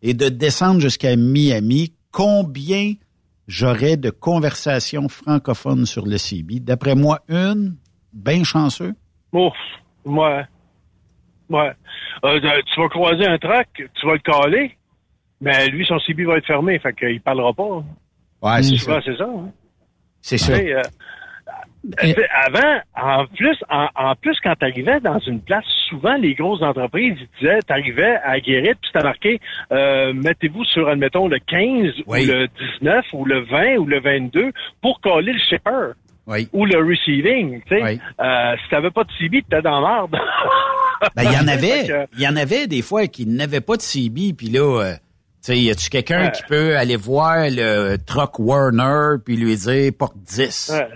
et 0.00 0.14
de 0.14 0.28
descendre 0.28 0.80
jusqu'à 0.80 1.16
Miami. 1.16 1.92
Combien 2.14 2.92
j'aurais 3.48 3.96
de 3.96 4.08
conversations 4.10 5.08
francophones 5.08 5.84
sur 5.84 6.06
le 6.06 6.16
CB? 6.16 6.60
D'après 6.60 6.94
moi, 6.94 7.18
une, 7.28 7.74
bien 8.12 8.44
chanceux. 8.44 8.94
Ouf, 9.32 9.52
ouais. 10.04 10.44
Ouais. 11.50 11.72
Euh, 12.24 12.40
tu 12.72 12.80
vas 12.80 12.88
croiser 12.88 13.26
un 13.26 13.36
truck, 13.36 13.66
tu 13.74 14.06
vas 14.06 14.12
le 14.12 14.18
caler, 14.20 14.78
mais 15.40 15.66
lui, 15.70 15.84
son 15.84 15.98
CB 15.98 16.24
va 16.24 16.36
être 16.36 16.46
fermé, 16.46 16.78
fait 16.78 16.94
qu'il 16.94 17.20
parlera 17.20 17.52
pas. 17.52 17.84
Ouais, 18.42 18.62
c'est 18.62 18.76
ça. 18.76 19.00
c'est 19.04 19.16
ça. 19.16 19.24
hein. 19.24 19.50
C'est 20.22 20.38
ça. 20.38 20.52
Avant, 22.46 22.80
en 22.96 23.26
plus, 23.26 23.56
en, 23.68 23.88
en 23.94 24.14
plus, 24.14 24.36
quand 24.42 24.54
tu 24.58 24.64
arrivais 24.64 25.00
dans 25.00 25.18
une 25.20 25.40
place, 25.40 25.64
souvent 25.88 26.14
les 26.14 26.34
grosses 26.34 26.62
entreprises, 26.62 27.16
ils 27.20 27.28
disaient, 27.40 27.58
tu 27.66 27.72
arrivais 27.72 28.16
à 28.24 28.40
Guérite, 28.40 28.78
puis 28.80 28.90
c'était 28.92 29.04
marqué, 29.04 29.40
euh, 29.72 30.12
mettez-vous 30.14 30.64
sur, 30.64 30.88
admettons, 30.88 31.28
le 31.28 31.38
15 31.38 31.92
Oui. 32.06 32.24
ou 32.24 32.26
le 32.32 32.48
19 32.80 33.04
ou 33.12 33.24
le 33.24 33.40
20 33.44 33.76
ou 33.78 33.86
le 33.86 34.00
22 34.00 34.52
pour 34.80 35.00
coller 35.00 35.32
le 35.32 35.38
shipper. 35.38 35.92
Oui. 36.26 36.48
Ou 36.54 36.64
le 36.64 36.78
receiving, 36.78 37.60
tu 37.66 37.76
sais. 37.76 37.82
Oui. 37.82 38.00
Euh, 38.18 38.56
si 38.62 38.70
t'avais 38.70 38.90
pas 38.90 39.04
de 39.04 39.10
CB, 39.18 39.42
t'étais 39.42 39.60
dans 39.60 39.82
merde. 39.82 40.16
Ben, 41.14 41.22
il 41.22 41.32
y 41.32 41.36
en 41.36 41.48
avait, 41.48 42.06
il 42.16 42.20
y 42.22 42.26
en 42.28 42.36
avait 42.36 42.66
des 42.66 42.80
fois 42.80 43.06
qui 43.08 43.26
n'avaient 43.26 43.60
pas 43.60 43.76
de 43.76 43.82
CB, 43.82 44.32
puis 44.32 44.48
là, 44.48 44.80
euh, 44.82 44.92
tu 44.94 45.52
sais, 45.52 45.58
y 45.58 45.70
a-tu 45.70 45.90
quelqu'un 45.90 46.24
Ouais. 46.24 46.32
qui 46.32 46.42
peut 46.44 46.78
aller 46.78 46.96
voir 46.96 47.44
le 47.50 47.96
truck 48.06 48.38
Warner 48.38 49.18
puis 49.22 49.36
lui 49.36 49.54
dire 49.54 49.92
porte 49.98 50.16
10? 50.16 50.72
Ouais. 50.74 50.88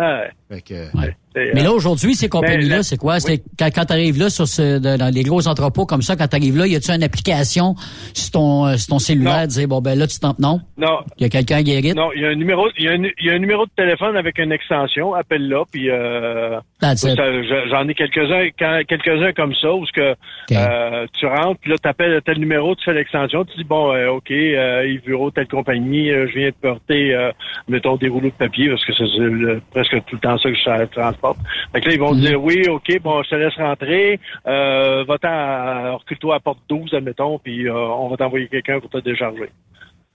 Ouais. 0.00 0.32
Que, 0.50 0.90
Mais 1.36 1.60
euh, 1.60 1.62
là, 1.62 1.70
aujourd'hui, 1.72 2.16
ces 2.16 2.26
Mais 2.26 2.30
compagnies-là, 2.30 2.82
c'est 2.82 2.96
quoi? 2.96 3.20
C'est 3.20 3.40
quand, 3.56 3.68
quand 3.72 3.84
tu 3.84 3.92
arrives 3.92 4.18
là 4.18 4.30
sur 4.30 4.48
ce, 4.48 4.78
dans 4.78 5.14
les 5.14 5.22
gros 5.22 5.46
entrepôts 5.46 5.86
comme 5.86 6.02
ça, 6.02 6.16
quand 6.16 6.26
tu 6.26 6.34
arrives 6.34 6.56
là, 6.58 6.66
y 6.66 6.74
a-tu 6.74 6.90
une 6.90 7.04
application 7.04 7.76
sur 8.14 8.32
ton, 8.32 8.66
euh, 8.66 8.76
sur 8.76 8.88
ton 8.88 8.98
cellulaire, 8.98 9.46
dire 9.46 9.68
bon 9.68 9.80
ben 9.80 9.96
là 9.96 10.08
tu 10.08 10.18
t'en 10.18 10.34
non? 10.40 10.60
Non. 10.76 10.98
Il 11.18 11.22
y 11.22 11.26
a 11.26 11.28
quelqu'un 11.28 11.58
à 11.58 11.62
Guérite? 11.62 11.94
Non, 11.94 12.10
il 12.16 12.22
y 12.22 12.24
a 12.26 12.30
un 12.30 12.34
numéro, 12.34 12.66
il 12.76 12.84
y 12.84 12.88
a 12.88 12.92
un, 12.94 13.04
il 13.04 13.26
y 13.26 13.30
a 13.30 13.34
un 13.34 13.38
numéro 13.38 13.64
de 13.64 13.70
téléphone 13.76 14.16
avec 14.16 14.38
une 14.40 14.50
extension. 14.50 15.14
Appelle-là, 15.14 15.62
puis 15.70 15.88
euh, 15.88 16.58
j'en 16.82 17.88
ai 17.88 17.94
quelques-uns, 17.94 18.48
quand- 18.58 18.80
quelques-uns 18.88 19.32
comme 19.32 19.54
ça 19.54 19.72
où 19.72 19.86
ce 19.86 19.92
que 19.92 20.14
euh, 20.56 21.06
tu 21.16 21.26
rentres, 21.26 21.60
puis 21.60 21.70
là 21.70 21.78
t'appelles 21.78 22.20
tel 22.24 22.38
numéro, 22.40 22.74
tu 22.74 22.82
fais 22.84 22.94
l'extension, 22.94 23.44
tu 23.44 23.56
dis 23.56 23.64
bon, 23.64 23.92
euh, 23.94 24.08
ok, 24.10 24.32
euh, 24.32 24.84
Yves 24.88 25.04
Bureau, 25.04 25.30
telle 25.30 25.46
compagnie, 25.46 26.10
euh, 26.10 26.26
je 26.26 26.38
viens 26.40 26.48
de 26.48 26.54
porter, 26.60 27.14
euh, 27.14 27.30
mettons 27.68 27.94
des 27.96 28.08
rouleaux 28.08 28.30
de 28.30 28.34
papier 28.34 28.68
parce 28.68 28.84
que 28.84 28.92
c'est 28.94 29.60
presque 29.70 30.04
tout 30.06 30.16
le 30.16 30.20
temps 30.20 30.38
ça 30.40 30.50
que 30.50 30.56
je 30.56 30.86
transporte. 30.94 31.38
Fait 31.72 31.80
que 31.80 31.88
là 31.88 31.94
ils 31.94 32.00
vont 32.00 32.14
Mhm. 32.14 32.20
dire 32.20 32.42
oui, 32.42 32.62
ok, 32.68 33.00
bon, 33.02 33.22
je 33.22 33.30
te 33.30 33.34
laisse 33.36 33.54
rentrer, 33.56 34.18
euh, 34.46 35.04
va-t'en, 35.04 35.28
à- 35.28 35.92
recule-toi 35.96 36.34
à 36.36 36.40
porte 36.40 36.60
12, 36.68 36.92
admettons, 36.94 37.38
puis 37.38 37.68
euh, 37.68 37.74
on 37.74 38.08
va 38.08 38.16
t'envoyer 38.16 38.48
quelqu'un 38.48 38.80
pour 38.80 38.90
te 38.90 38.98
décharger. 38.98 39.50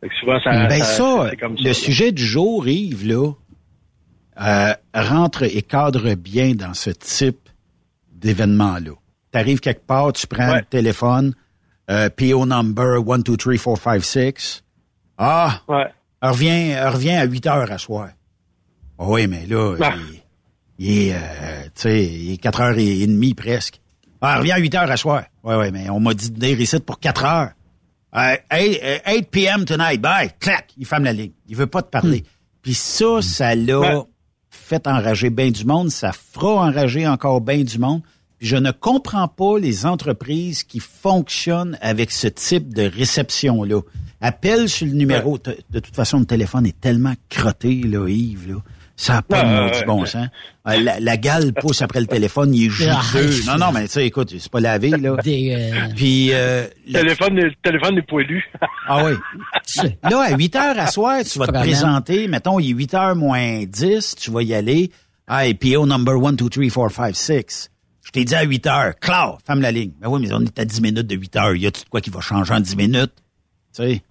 Fait 0.02 0.10
que 0.10 0.16
souvent 0.16 0.40
ça, 0.42 0.52
ben 0.68 0.84
ça, 0.84 1.32
comme 1.40 1.56
le 1.58 1.64
là. 1.64 1.74
sujet 1.74 2.12
du 2.12 2.24
jour, 2.26 2.68
Yves, 2.68 3.08
là, 3.08 3.32
euh, 4.42 4.74
rentre 4.94 5.44
et 5.44 5.62
cadre 5.62 6.14
bien 6.16 6.54
dans 6.54 6.74
ce 6.74 6.90
type 6.90 7.50
d'événement-là. 8.12 8.92
Tu 9.32 9.40
arrives 9.40 9.60
quelque 9.60 9.86
part, 9.86 10.14
tu 10.14 10.28
prends 10.28 10.56
le 10.56 10.62
téléphone, 10.64 11.34
euh, 11.90 12.10
PO 12.10 12.46
number 12.46 13.00
1, 13.08 13.20
2, 13.20 13.38
3, 13.38 13.56
4, 13.76 13.78
5, 14.04 14.04
6. 14.40 14.64
Ah, 15.18 15.62
Ouais. 15.68 15.86
reviens, 16.22 16.90
reviens 16.92 17.20
à 17.20 17.26
8 17.26 17.48
heures 17.48 17.72
à 17.72 17.78
soir. 17.78 18.10
Ah 19.00 19.06
oui, 19.08 19.28
mais 19.28 19.46
là, 19.46 19.76
Ah. 19.82 19.94
il, 20.78 20.86
il 20.88 20.98
est, 21.10 21.14
euh, 21.14 21.64
tu 21.66 21.70
sais, 21.76 22.04
il 22.06 22.34
est 22.34 22.38
4 22.38 22.62
heures 22.62 22.78
et 22.78 23.08
demie 23.08 23.34
presque. 23.34 23.80
Ah, 24.22 24.40
reviens 24.40 24.56
à 24.56 24.60
8 24.60 24.76
heures 24.76 24.92
à 24.92 24.98
soir. 24.98 25.24
Ouais, 25.44 25.56
ouais, 25.56 25.72
mais 25.72 25.90
on 25.90 26.00
m'a 26.00 26.14
dit 26.14 26.32
de 26.32 26.40
venir 26.40 26.60
ici 26.60 26.80
pour 26.80 27.00
4 27.00 27.26
heures. 27.26 27.50
Euh, 28.16 28.36
8, 28.52 28.80
euh, 28.82 28.98
8 29.08 29.30
p.m. 29.30 29.66
tonight. 29.66 30.02
Bye. 30.02 30.32
Clac. 30.40 30.70
Il 30.78 30.86
ferme 30.86 31.04
la 31.04 31.14
ligne. 31.14 31.32
Il 31.48 31.56
veut 31.56 31.68
pas 31.68 31.82
te 31.82 31.90
parler. 31.90 32.24
Puis 32.62 32.74
ça, 32.74 33.22
ça 33.22 33.54
l'a 33.56 33.80
Ouais. 33.80 34.02
fait 34.50 34.88
enrager 34.88 35.30
bien 35.30 35.52
du 35.52 35.66
monde. 35.66 35.90
Ça 35.92 36.12
fera 36.14 36.66
enrager 36.68 37.08
encore 37.08 37.42
bien 37.42 37.62
du 37.64 37.78
monde. 37.78 38.02
Puis 38.40 38.48
je 38.48 38.56
ne 38.56 38.72
comprends 38.72 39.28
pas 39.28 39.60
les 39.60 39.86
entreprises 39.86 40.64
qui 40.64 40.80
fonctionnent 40.80 41.78
avec 41.82 42.10
ce 42.12 42.28
type 42.28 42.74
de 42.74 42.84
réception-là. 42.84 43.82
Appelle 44.22 44.70
sur 44.70 44.88
le 44.88 44.94
numéro. 44.94 45.38
De, 45.38 45.58
de 45.70 45.80
toute 45.80 45.96
façon, 45.96 46.20
le 46.20 46.26
téléphone 46.26 46.66
est 46.66 46.80
tellement 46.80 47.14
crotté, 47.30 47.84
là, 47.84 48.08
Yves, 48.10 48.48
là. 48.50 48.56
Ça 48.98 49.16
n'a 49.16 49.22
pas 49.22 49.44
de 49.44 49.48
Ouais, 49.48 49.66
maudit 49.66 49.84
bon 49.86 50.06
sens. 50.06 50.28
La, 50.66 51.00
la 51.00 51.18
gale 51.18 51.52
pousse 51.54 51.82
après 51.82 52.00
le 52.00 52.08
téléphone, 52.08 52.54
il 52.56 52.68
est 52.68 52.90
Ah, 52.90 53.02
juteux. 53.14 53.46
Non, 53.52 53.58
non, 53.58 53.72
mais 53.74 53.84
tu 53.88 53.92
sais, 53.94 54.06
écoute, 54.08 54.34
c'est 54.38 54.50
pas 54.52 54.62
lavé, 54.62 54.90
là. 54.92 55.18
Des, 55.22 55.54
euh, 55.54 55.88
Puis, 55.96 56.30
euh, 56.32 56.66
Le 56.88 56.94
téléphone, 57.02 57.36
le 57.36 57.52
téléphone 57.62 57.98
est 57.98 58.02
poilu. 58.08 58.44
ah 58.88 59.04
oui. 59.06 59.12
Là, 60.04 60.22
à 60.22 60.38
8 60.38 60.56
heures 60.56 60.80
à 60.80 60.88
soir, 60.88 61.20
tu 61.30 61.38
vas 61.40 61.48
te 61.48 61.52
présenter. 61.52 62.28
Mettons, 62.30 62.58
il 62.60 62.70
est 62.72 62.74
8 62.74 62.94
heures 62.94 63.16
moins 63.16 63.64
10, 63.66 64.16
tu 64.16 64.32
vas 64.32 64.42
y 64.44 64.54
aller. 64.54 64.92
Ah, 65.28 65.46
et 65.46 65.54
PO 65.56 65.86
number 65.86 66.16
1, 66.16 66.34
2, 66.34 66.50
3, 66.50 66.90
4, 66.90 67.16
5, 67.16 67.16
6. 67.52 67.72
Je 68.06 68.12
t'ai 68.12 68.24
dit 68.24 68.36
à 68.36 68.44
8 68.44 68.68
heures. 68.68 68.94
Claire, 69.02 69.38
ferme 69.46 69.60
la 69.62 69.72
ligne. 69.72 69.92
Ben 70.00 70.08
oui, 70.08 70.22
mais 70.22 70.32
on 70.34 70.42
est 70.42 70.58
à 70.60 70.64
10 70.64 70.82
minutes 70.82 71.08
de 71.08 71.16
8 71.16 71.36
heures. 71.36 71.56
Y 71.56 71.68
a-tu 71.68 71.84
de 71.84 71.90
quoi 71.90 72.00
qui 72.00 72.12
va 72.12 72.22
changer 72.22 72.54
en 72.54 72.60
10 72.62 72.76
minutes? 72.78 73.14
Tu 73.76 73.84
sais? 73.84 74.02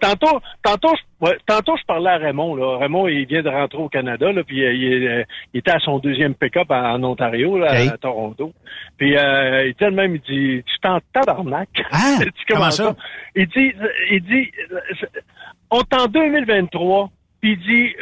Tantôt, 0.00 0.40
tantôt, 0.62 0.94
je, 1.22 1.28
tantôt, 1.46 1.76
je 1.76 1.84
parlais 1.86 2.10
à 2.10 2.16
Raymond. 2.18 2.54
Là. 2.54 2.78
Raymond, 2.78 3.08
il 3.08 3.26
vient 3.26 3.42
de 3.42 3.48
rentrer 3.48 3.78
au 3.78 3.88
Canada, 3.88 4.32
là, 4.32 4.42
puis 4.44 4.64
euh, 4.64 5.24
il, 5.52 5.58
était 5.58 5.70
à 5.70 5.78
son 5.80 5.98
deuxième 5.98 6.34
pick-up 6.34 6.70
en, 6.70 7.02
Ontario, 7.02 7.58
là, 7.58 7.72
à 7.72 7.98
Toronto. 7.98 8.52
Puis 8.96 9.16
euh, 9.16 9.68
il 9.68 9.74
dit 9.74 9.94
même, 9.94 10.16
il 10.16 10.20
dit, 10.20 10.64
tu 10.64 10.80
t'en 10.80 10.98
tabarnak. 11.12 11.68
Ah, 11.90 12.18
comment 12.48 12.70
ça? 12.70 12.94
Il 13.34 13.46
dit, 13.48 13.72
il 14.10 14.22
dit, 14.22 14.50
on 15.70 15.80
est 15.80 15.94
en 15.94 16.06
2023, 16.06 17.10
puis 17.40 17.52
il 17.52 17.58
dit, 17.58 17.94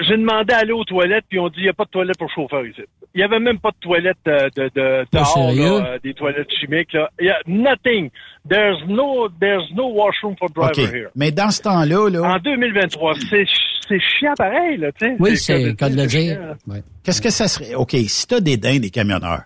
j'ai 0.00 0.16
demandé 0.16 0.52
à 0.52 0.58
aller 0.58 0.72
aux 0.72 0.84
toilettes, 0.84 1.24
puis 1.28 1.38
on 1.38 1.48
dit, 1.48 1.58
il 1.58 1.62
n'y 1.64 1.68
a 1.68 1.72
pas 1.72 1.84
de 1.84 1.90
toilette 1.90 2.18
pour 2.18 2.30
chauffeur 2.30 2.66
ici. 2.66 2.82
Il 3.14 3.18
n'y 3.18 3.22
avait 3.24 3.40
même 3.40 3.58
pas 3.58 3.70
de 3.70 3.76
toilettes 3.80 4.18
de, 4.24 4.50
de, 4.56 4.70
de 4.74 5.06
dehors, 5.12 5.82
là, 5.82 5.98
des 5.98 6.14
toilettes 6.14 6.50
chimiques. 6.60 6.92
Là. 6.92 7.08
Il 7.20 7.26
y 7.26 7.30
a 7.30 7.38
nothing. 7.46 8.10
There's 8.48 8.78
no, 8.88 9.28
there's 9.40 9.70
no 9.74 9.88
washroom 9.88 10.36
for 10.38 10.48
driver 10.50 10.94
here. 10.94 11.10
Mais 11.14 11.30
dans 11.30 11.50
ce 11.50 11.62
temps-là, 11.62 12.08
là... 12.08 12.22
En 12.22 12.38
2023, 12.38 13.14
c'est 13.28 13.46
c'est 13.90 14.00
chiant 14.00 14.34
pareil, 14.36 14.76
là, 14.76 14.92
tu 14.92 15.06
sais. 15.06 15.16
Oui, 15.18 15.36
c'est 15.36 15.74
comme 15.76 15.96
le 15.96 16.06
dire. 16.06 16.56
Qu'est-ce 17.02 17.20
que 17.20 17.30
ça 17.30 17.48
serait? 17.48 17.74
OK, 17.74 17.96
si 18.06 18.26
t'as 18.26 18.40
des 18.40 18.56
dents 18.56 18.76
des 18.76 18.90
camionneurs, 18.90 19.42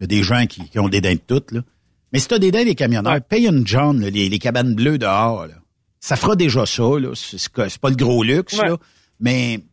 il 0.00 0.02
y 0.02 0.04
a 0.04 0.06
des 0.18 0.22
gens 0.24 0.46
qui, 0.46 0.68
qui 0.68 0.78
ont 0.80 0.88
des 0.88 1.00
dents 1.00 1.12
de 1.12 1.20
toutes, 1.26 1.52
là. 1.52 1.60
Mais 2.12 2.18
si 2.18 2.28
t'as 2.28 2.38
des 2.38 2.50
dents 2.50 2.64
des 2.64 2.74
camionneurs, 2.74 3.20
paye 3.22 3.46
une 3.46 3.66
John, 3.66 4.00
là, 4.00 4.10
les, 4.10 4.28
les 4.28 4.38
cabanes 4.38 4.74
bleues 4.74 4.98
dehors, 4.98 5.46
là. 5.46 5.54
Ça 6.04 6.16
fera 6.16 6.36
déjà 6.36 6.66
ça, 6.66 6.82
là. 7.00 7.12
C'est 7.14 7.78
pas 7.78 7.88
le 7.88 7.96
gros 7.96 8.22
luxe, 8.22 8.58
là. 8.58 8.76
Mais 9.20 9.64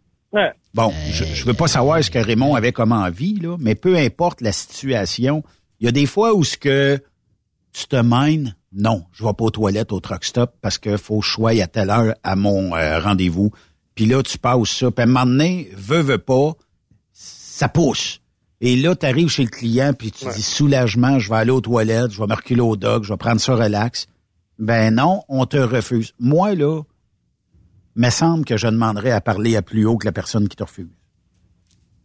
bon, 0.74 0.94
je, 1.12 1.26
je 1.26 1.44
veux 1.44 1.54
pas 1.54 1.67
savoir 1.67 2.02
ce 2.02 2.10
que 2.10 2.20
Raymond 2.20 2.56
avait 2.56 2.72
comme 2.72 2.94
envie, 2.94 3.38
là, 3.38 3.58
mais 3.60 3.76
peu 3.76 3.98
importe 3.98 4.39
la 4.39 4.54
situation, 4.54 5.44
il 5.82 5.88
y 5.88 5.89
a 5.89 5.91
des 5.91 6.06
fois 6.06 6.34
où 6.34 6.46
ce 6.46 6.56
que 6.56 7.04
tu 7.74 7.86
te 7.86 7.98
mènes, 7.98 8.56
non, 8.72 9.04
je 9.12 9.26
vais 9.26 9.34
pas 9.34 9.44
aux 9.44 9.52
toilettes 9.52 9.91
au 9.91 10.00
truck 10.00 10.24
stop 10.24 10.54
parce 10.62 10.78
que 10.78 10.96
faut 10.96 11.20
que 11.20 11.26
je 11.26 11.32
sois 11.32 11.62
à 11.62 11.67
telle 11.67 11.89
heure 11.89 12.15
à 12.24 12.38
mon 12.38 12.78
euh, 12.78 13.02
rendez-vous. 13.02 13.52
Puis 13.94 14.06
là, 14.06 14.24
tu 14.24 14.38
passes 14.38 14.70
ça. 14.70 14.89
Puis 14.89 15.02
à 15.02 15.04
un 15.04 15.08
moment 15.08 15.26
donné, 15.26 15.70
veux, 15.76 16.00
veux 16.00 16.17
pas, 16.17 16.54
ça 17.12 17.67
pousse. 17.67 18.22
Et 18.62 18.78
là, 18.78 18.96
tu 18.96 19.06
arrives 19.06 19.28
chez 19.28 19.44
le 19.44 19.50
client, 19.50 19.91
puis 19.91 20.12
tu 20.12 20.24
dis 20.34 20.41
soulagement, 20.41 21.20
je 21.20 21.30
vais 21.30 21.36
aller 21.36 21.52
aux 21.52 21.60
toilettes, 21.60 22.12
je 22.12 22.22
vais 22.22 22.28
me 22.28 22.36
reculer 22.36 22.62
au 22.62 22.78
dog, 22.78 23.04
je 23.04 23.12
vais 23.12 23.17
prendre 23.17 23.41
ça 23.41 23.54
relax. 23.54 24.08
Ben 24.62 24.93
non, 24.93 25.24
on 25.28 25.47
te 25.47 25.58
refuse. 25.58 26.13
Moi, 26.19 26.54
là, 26.54 26.84
me 27.95 28.10
semble 28.12 28.45
que 28.45 28.58
je 28.58 28.67
demanderais 28.67 29.10
à 29.10 29.19
parler 29.19 29.56
à 29.56 29.63
plus 29.63 29.86
haut 29.86 29.97
que 29.97 30.06
la 30.06 30.12
personne 30.12 30.47
qui 30.47 30.56
te 30.56 30.63
refuse. 30.63 30.91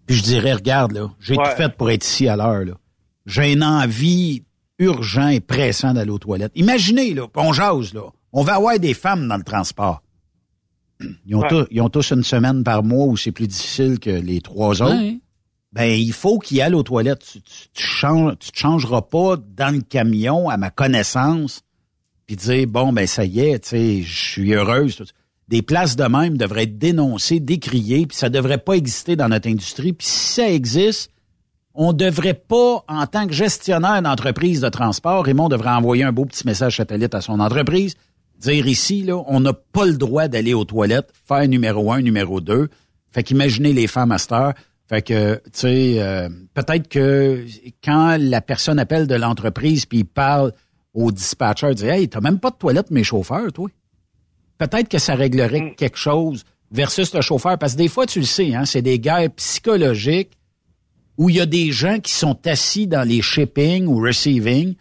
Puis 0.06 0.16
je 0.16 0.22
dirais, 0.22 0.54
regarde, 0.54 0.92
là, 0.92 1.10
j'ai 1.20 1.36
tout 1.36 1.56
fait 1.56 1.76
pour 1.76 1.90
être 1.90 2.04
ici 2.06 2.28
à 2.28 2.36
l'heure, 2.36 2.64
là. 2.64 2.72
J'ai 3.26 3.52
une 3.52 3.62
envie 3.62 4.44
urgent 4.78 5.28
et 5.28 5.40
pressant 5.40 5.92
d'aller 5.92 6.10
aux 6.10 6.18
toilettes. 6.18 6.52
Imaginez, 6.54 7.12
là, 7.12 7.26
on 7.34 7.52
jase, 7.52 7.92
là. 7.92 8.04
On 8.32 8.42
va 8.42 8.54
avoir 8.54 8.78
des 8.78 8.94
femmes 8.94 9.28
dans 9.28 9.36
le 9.36 9.44
transport. 9.44 10.02
Ils 11.26 11.34
ont, 11.34 11.42
tous, 11.42 11.66
ils 11.70 11.82
ont 11.82 11.90
tous 11.90 12.10
une 12.12 12.24
semaine 12.24 12.64
par 12.64 12.82
mois 12.82 13.04
où 13.04 13.18
c'est 13.18 13.32
plus 13.32 13.48
difficile 13.48 13.98
que 13.98 14.08
les 14.08 14.40
trois 14.40 14.80
autres. 14.80 15.18
Ben, 15.72 15.84
il 15.84 16.12
faut 16.14 16.38
qu'ils 16.38 16.62
aillent 16.62 16.72
aux 16.72 16.82
toilettes. 16.82 17.22
Tu, 17.22 17.42
tu, 17.42 17.68
tu, 17.74 17.82
changes, 17.82 18.38
tu 18.38 18.50
te 18.50 18.56
changeras 18.56 19.02
pas 19.02 19.36
dans 19.36 19.74
le 19.74 19.82
camion, 19.82 20.48
à 20.48 20.56
ma 20.56 20.70
connaissance, 20.70 21.60
puis 22.26 22.36
dire, 22.36 22.66
bon, 22.66 22.92
ben 22.92 23.06
ça 23.06 23.24
y 23.24 23.40
est, 23.40 23.60
tu 23.60 23.68
sais, 23.70 24.02
je 24.02 24.30
suis 24.32 24.54
heureuse 24.54 25.02
des 25.48 25.62
places 25.62 25.96
de 25.96 26.04
même 26.04 26.36
devraient 26.36 26.64
être 26.64 26.78
dénoncées, 26.78 27.40
décriées, 27.40 28.06
puis 28.06 28.16
ça 28.16 28.28
devrait 28.28 28.58
pas 28.58 28.74
exister 28.74 29.16
dans 29.16 29.28
notre 29.28 29.48
industrie. 29.48 29.92
Puis 29.92 30.06
si 30.06 30.34
ça 30.34 30.50
existe, 30.50 31.10
on 31.74 31.92
devrait 31.92 32.34
pas, 32.34 32.84
en 32.88 33.06
tant 33.06 33.26
que 33.26 33.32
gestionnaire 33.32 34.02
d'entreprise 34.02 34.60
de 34.60 34.68
transport, 34.68 35.24
Raymond 35.24 35.48
devrait 35.48 35.70
envoyer 35.70 36.04
un 36.04 36.12
beau 36.12 36.24
petit 36.24 36.46
message 36.46 36.78
satellite 36.78 37.14
à 37.14 37.20
son 37.20 37.38
entreprise, 37.38 37.94
dire 38.40 38.66
ici, 38.66 39.02
là, 39.02 39.22
on 39.26 39.40
n'a 39.40 39.52
pas 39.52 39.86
le 39.86 39.96
droit 39.96 40.26
d'aller 40.28 40.54
aux 40.54 40.64
toilettes, 40.64 41.12
faire 41.26 41.46
numéro 41.46 41.92
un, 41.92 42.02
numéro 42.02 42.40
deux. 42.40 42.68
Fait 43.10 43.22
qu'imaginez 43.22 43.72
les 43.72 43.86
femmes 43.86 44.12
à 44.12 44.18
cette 44.18 44.32
heure. 44.32 44.54
Fait 44.88 45.02
que, 45.02 45.36
tu 45.36 45.50
sais, 45.52 45.96
euh, 45.98 46.28
peut-être 46.54 46.88
que 46.88 47.44
quand 47.82 48.16
la 48.18 48.40
personne 48.40 48.78
appelle 48.78 49.06
de 49.06 49.14
l'entreprise 49.14 49.84
puis 49.86 49.98
il 49.98 50.04
parle 50.04 50.52
au 50.96 51.12
dispatcher, 51.12 51.74
dit 51.74 51.86
Hey, 51.86 52.08
t'as 52.08 52.20
même 52.20 52.40
pas 52.40 52.50
de 52.50 52.56
toilette, 52.56 52.90
mes 52.90 53.04
chauffeurs, 53.04 53.52
toi 53.52 53.68
peut-être 54.58 54.88
que 54.88 54.98
ça 54.98 55.14
réglerait 55.14 55.60
mm. 55.60 55.74
quelque 55.76 55.98
chose 55.98 56.44
versus 56.70 57.14
le 57.14 57.20
chauffeur. 57.20 57.58
Parce 57.58 57.74
que 57.74 57.78
des 57.78 57.88
fois, 57.88 58.06
tu 58.06 58.20
le 58.20 58.26
sais, 58.26 58.54
hein, 58.54 58.64
c'est 58.64 58.82
des 58.82 58.98
guerres 58.98 59.30
psychologiques 59.36 60.32
où 61.18 61.30
il 61.30 61.36
y 61.36 61.40
a 61.40 61.46
des 61.46 61.72
gens 61.72 61.98
qui 61.98 62.12
sont 62.12 62.38
assis 62.46 62.86
dans 62.86 63.06
les 63.06 63.22
shipping 63.22 63.86
ou 63.86 64.00
receiving 64.00 64.74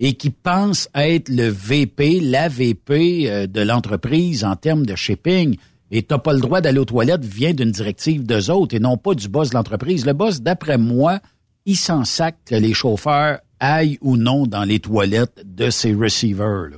et 0.00 0.14
qui 0.14 0.30
pensent 0.30 0.88
être 0.94 1.28
le 1.28 1.48
VP, 1.48 2.20
la 2.20 2.48
VP 2.48 3.30
euh, 3.30 3.46
de 3.46 3.60
l'entreprise 3.60 4.44
en 4.44 4.56
termes 4.56 4.86
de 4.86 4.96
shipping. 4.96 5.56
Et 5.90 6.02
tu 6.02 6.14
n'as 6.14 6.18
pas 6.18 6.32
le 6.32 6.40
droit 6.40 6.62
d'aller 6.62 6.78
aux 6.78 6.86
toilettes 6.86 7.24
vient 7.24 7.52
d'une 7.52 7.70
directive 7.70 8.24
d'eux 8.24 8.50
autres 8.50 8.74
et 8.74 8.80
non 8.80 8.96
pas 8.96 9.14
du 9.14 9.28
boss 9.28 9.50
de 9.50 9.54
l'entreprise. 9.54 10.06
Le 10.06 10.14
boss, 10.14 10.40
d'après 10.40 10.78
moi, 10.78 11.20
il 11.66 11.76
s'en 11.76 12.04
sac 12.04 12.36
que 12.46 12.54
les 12.54 12.72
chauffeurs 12.72 13.40
aillent 13.62 13.98
ou 14.02 14.16
non 14.16 14.46
dans 14.46 14.64
les 14.64 14.80
toilettes 14.80 15.40
de 15.44 15.70
ces 15.70 15.94
receivers. 15.94 16.68
Là. 16.70 16.76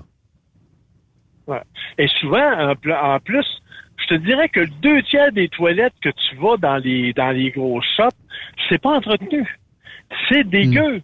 Ouais. 1.46 1.62
Et 1.98 2.06
souvent, 2.20 2.72
en, 2.72 3.18
plus, 3.20 3.46
je 3.96 4.06
te 4.06 4.14
dirais 4.14 4.48
que 4.48 4.64
deux 4.82 5.02
tiers 5.02 5.32
des 5.32 5.48
toilettes 5.48 5.94
que 6.02 6.10
tu 6.10 6.36
vas 6.36 6.56
dans 6.58 6.76
les 6.76 7.12
dans 7.14 7.30
les 7.30 7.50
gros 7.50 7.80
shops, 7.96 8.16
c'est 8.68 8.80
pas 8.80 8.96
entretenu. 8.96 9.58
C'est 10.28 10.44
dégueu. 10.44 11.02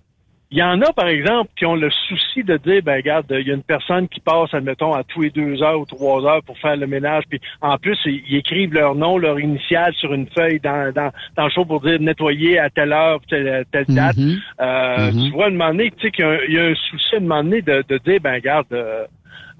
Il 0.52 0.58
y 0.58 0.62
en 0.64 0.80
a, 0.82 0.92
par 0.92 1.06
exemple, 1.06 1.48
qui 1.56 1.64
ont 1.64 1.76
le 1.76 1.90
souci 2.08 2.42
de 2.42 2.56
dire, 2.56 2.82
ben 2.82 2.96
regarde, 2.96 3.26
il 3.30 3.46
y 3.46 3.52
a 3.52 3.54
une 3.54 3.62
personne 3.62 4.08
qui 4.08 4.18
passe, 4.18 4.52
admettons, 4.52 4.92
à 4.94 5.04
tous 5.04 5.22
les 5.22 5.30
deux 5.30 5.62
heures 5.62 5.80
ou 5.80 5.84
trois 5.84 6.24
heures 6.24 6.42
pour 6.42 6.58
faire 6.58 6.76
le 6.76 6.88
ménage, 6.88 7.22
puis 7.30 7.40
en 7.60 7.78
plus, 7.78 7.96
ils, 8.04 8.36
écrivent 8.36 8.74
leur 8.74 8.96
nom, 8.96 9.16
leur 9.16 9.38
initiale 9.38 9.94
sur 9.94 10.12
une 10.12 10.26
feuille 10.26 10.58
dans, 10.58 10.92
dans, 10.92 11.12
dans 11.36 11.44
le 11.44 11.50
show 11.50 11.64
pour 11.64 11.80
dire 11.82 12.00
nettoyer 12.00 12.58
à 12.58 12.68
telle 12.68 12.92
heure, 12.92 13.20
telle, 13.28 13.64
telle 13.70 13.86
date. 13.86 14.16
Mm-hmm. 14.16 14.38
Euh, 14.60 15.10
mm-hmm. 15.10 15.24
Tu 15.26 15.32
vois, 15.32 15.44
à 15.44 15.48
un 15.48 15.50
moment 15.52 15.68
donné, 15.68 15.92
tu 15.92 16.06
sais 16.06 16.10
qu'il 16.10 16.24
y, 16.48 16.58
a 16.58 16.64
un 16.64 16.74
souci 16.74 17.14
à 17.14 17.18
un 17.18 17.20
moment 17.20 17.44
donné 17.44 17.62
de, 17.62 17.84
de 17.88 17.98
dire, 17.98 18.20
ben 18.20 18.34
regarde, 18.34 18.66
euh, 18.72 19.04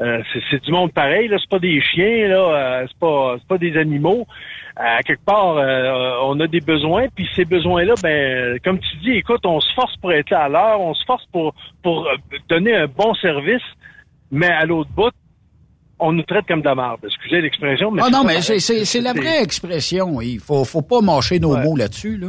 euh, 0.00 0.22
c'est 0.50 0.62
du 0.62 0.70
monde 0.70 0.92
pareil, 0.92 1.28
là. 1.28 1.36
C'est 1.38 1.50
pas 1.50 1.58
des 1.58 1.80
chiens, 1.82 2.28
là. 2.28 2.36
Euh, 2.36 2.86
c'est 2.88 2.98
pas, 2.98 3.36
pas 3.46 3.58
des 3.58 3.76
animaux. 3.76 4.26
Euh, 4.78 4.82
à 4.82 5.02
quelque 5.02 5.24
part, 5.24 5.56
on 6.24 6.40
a 6.40 6.46
des 6.46 6.60
besoins, 6.60 7.06
puis 7.14 7.28
ces 7.36 7.44
besoins-là, 7.44 7.94
ben, 8.02 8.58
comme 8.64 8.78
tu 8.78 8.96
dis, 8.98 9.10
écoute, 9.18 9.44
on 9.44 9.60
se 9.60 9.72
force 9.74 9.94
pour 9.98 10.12
être 10.12 10.30
là 10.30 10.44
à 10.44 10.48
l'heure, 10.48 10.80
on 10.80 10.94
se 10.94 11.04
force 11.04 11.24
pour 11.32 11.54
pour 11.82 12.08
donner 12.48 12.74
un 12.74 12.86
bon 12.86 13.14
service, 13.14 13.62
mais 14.30 14.48
à 14.48 14.64
l'autre 14.64 14.90
bout, 14.96 15.12
on 15.98 16.12
nous 16.12 16.22
traite 16.22 16.46
comme 16.46 16.62
de 16.62 16.68
la 16.68 16.74
merde. 16.74 17.00
Excusez 17.04 17.42
l'expression, 17.42 17.90
mais 17.90 18.00
ah 18.02 18.08
non, 18.10 18.24
mais 18.24 18.40
c'est 18.40 19.00
la 19.00 19.12
vraie 19.12 19.42
expression. 19.42 20.20
Il 20.22 20.40
faut 20.40 20.64
faut 20.64 20.82
pas 20.82 21.02
mâcher 21.02 21.38
nos 21.40 21.58
mots 21.58 21.76
là-dessus, 21.76 22.16
là. 22.16 22.28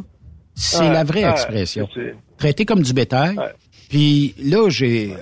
C'est 0.55 0.89
la 0.89 1.05
vraie 1.05 1.23
expression. 1.23 1.87
Traiter 2.37 2.65
comme 2.65 2.81
du 2.81 2.93
bétail. 2.93 3.37
Puis 3.91 4.35
là, 4.41 4.69
j'ai 4.69 5.13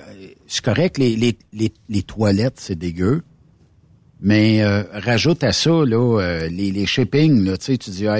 c'est 0.46 0.64
correct, 0.64 0.96
les, 0.96 1.16
les, 1.16 1.36
les, 1.52 1.72
les 1.88 2.02
toilettes, 2.04 2.60
c'est 2.60 2.78
dégueu. 2.78 3.22
Mais 4.20 4.62
euh, 4.62 4.84
rajoute 4.92 5.42
à 5.42 5.52
ça 5.52 5.70
là, 5.70 6.20
euh, 6.20 6.48
les, 6.48 6.70
les 6.70 6.86
shipping, 6.86 7.44
là, 7.44 7.56
tu 7.58 7.76
dis 7.76 8.06
ah, 8.06 8.18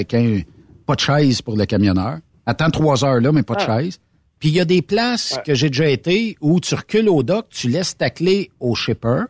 pas 0.87 0.97
de 0.97 1.01
chaise 1.01 1.41
pour 1.41 1.57
le 1.57 1.67
camionneur. 1.67 2.19
Attends 2.47 2.71
trois 2.71 3.05
heures 3.05 3.21
là, 3.21 3.31
mais 3.31 3.45
pas 3.45 3.55
de 3.55 3.63
ah. 3.69 3.79
chaise. 3.79 4.01
Puis 4.41 4.49
il 4.49 4.57
y 4.57 4.61
a 4.61 4.65
des 4.65 4.83
places 4.83 5.39
que 5.47 5.55
j'ai 5.55 5.69
déjà 5.69 5.89
été 5.89 6.37
où 6.41 6.59
tu 6.59 6.75
recules 6.75 7.09
au 7.09 7.23
dock, 7.23 7.47
tu 7.51 7.69
laisses 7.69 7.97
ta 7.97 8.11
clé 8.11 8.51
au 8.59 8.75
shipper 8.75 9.27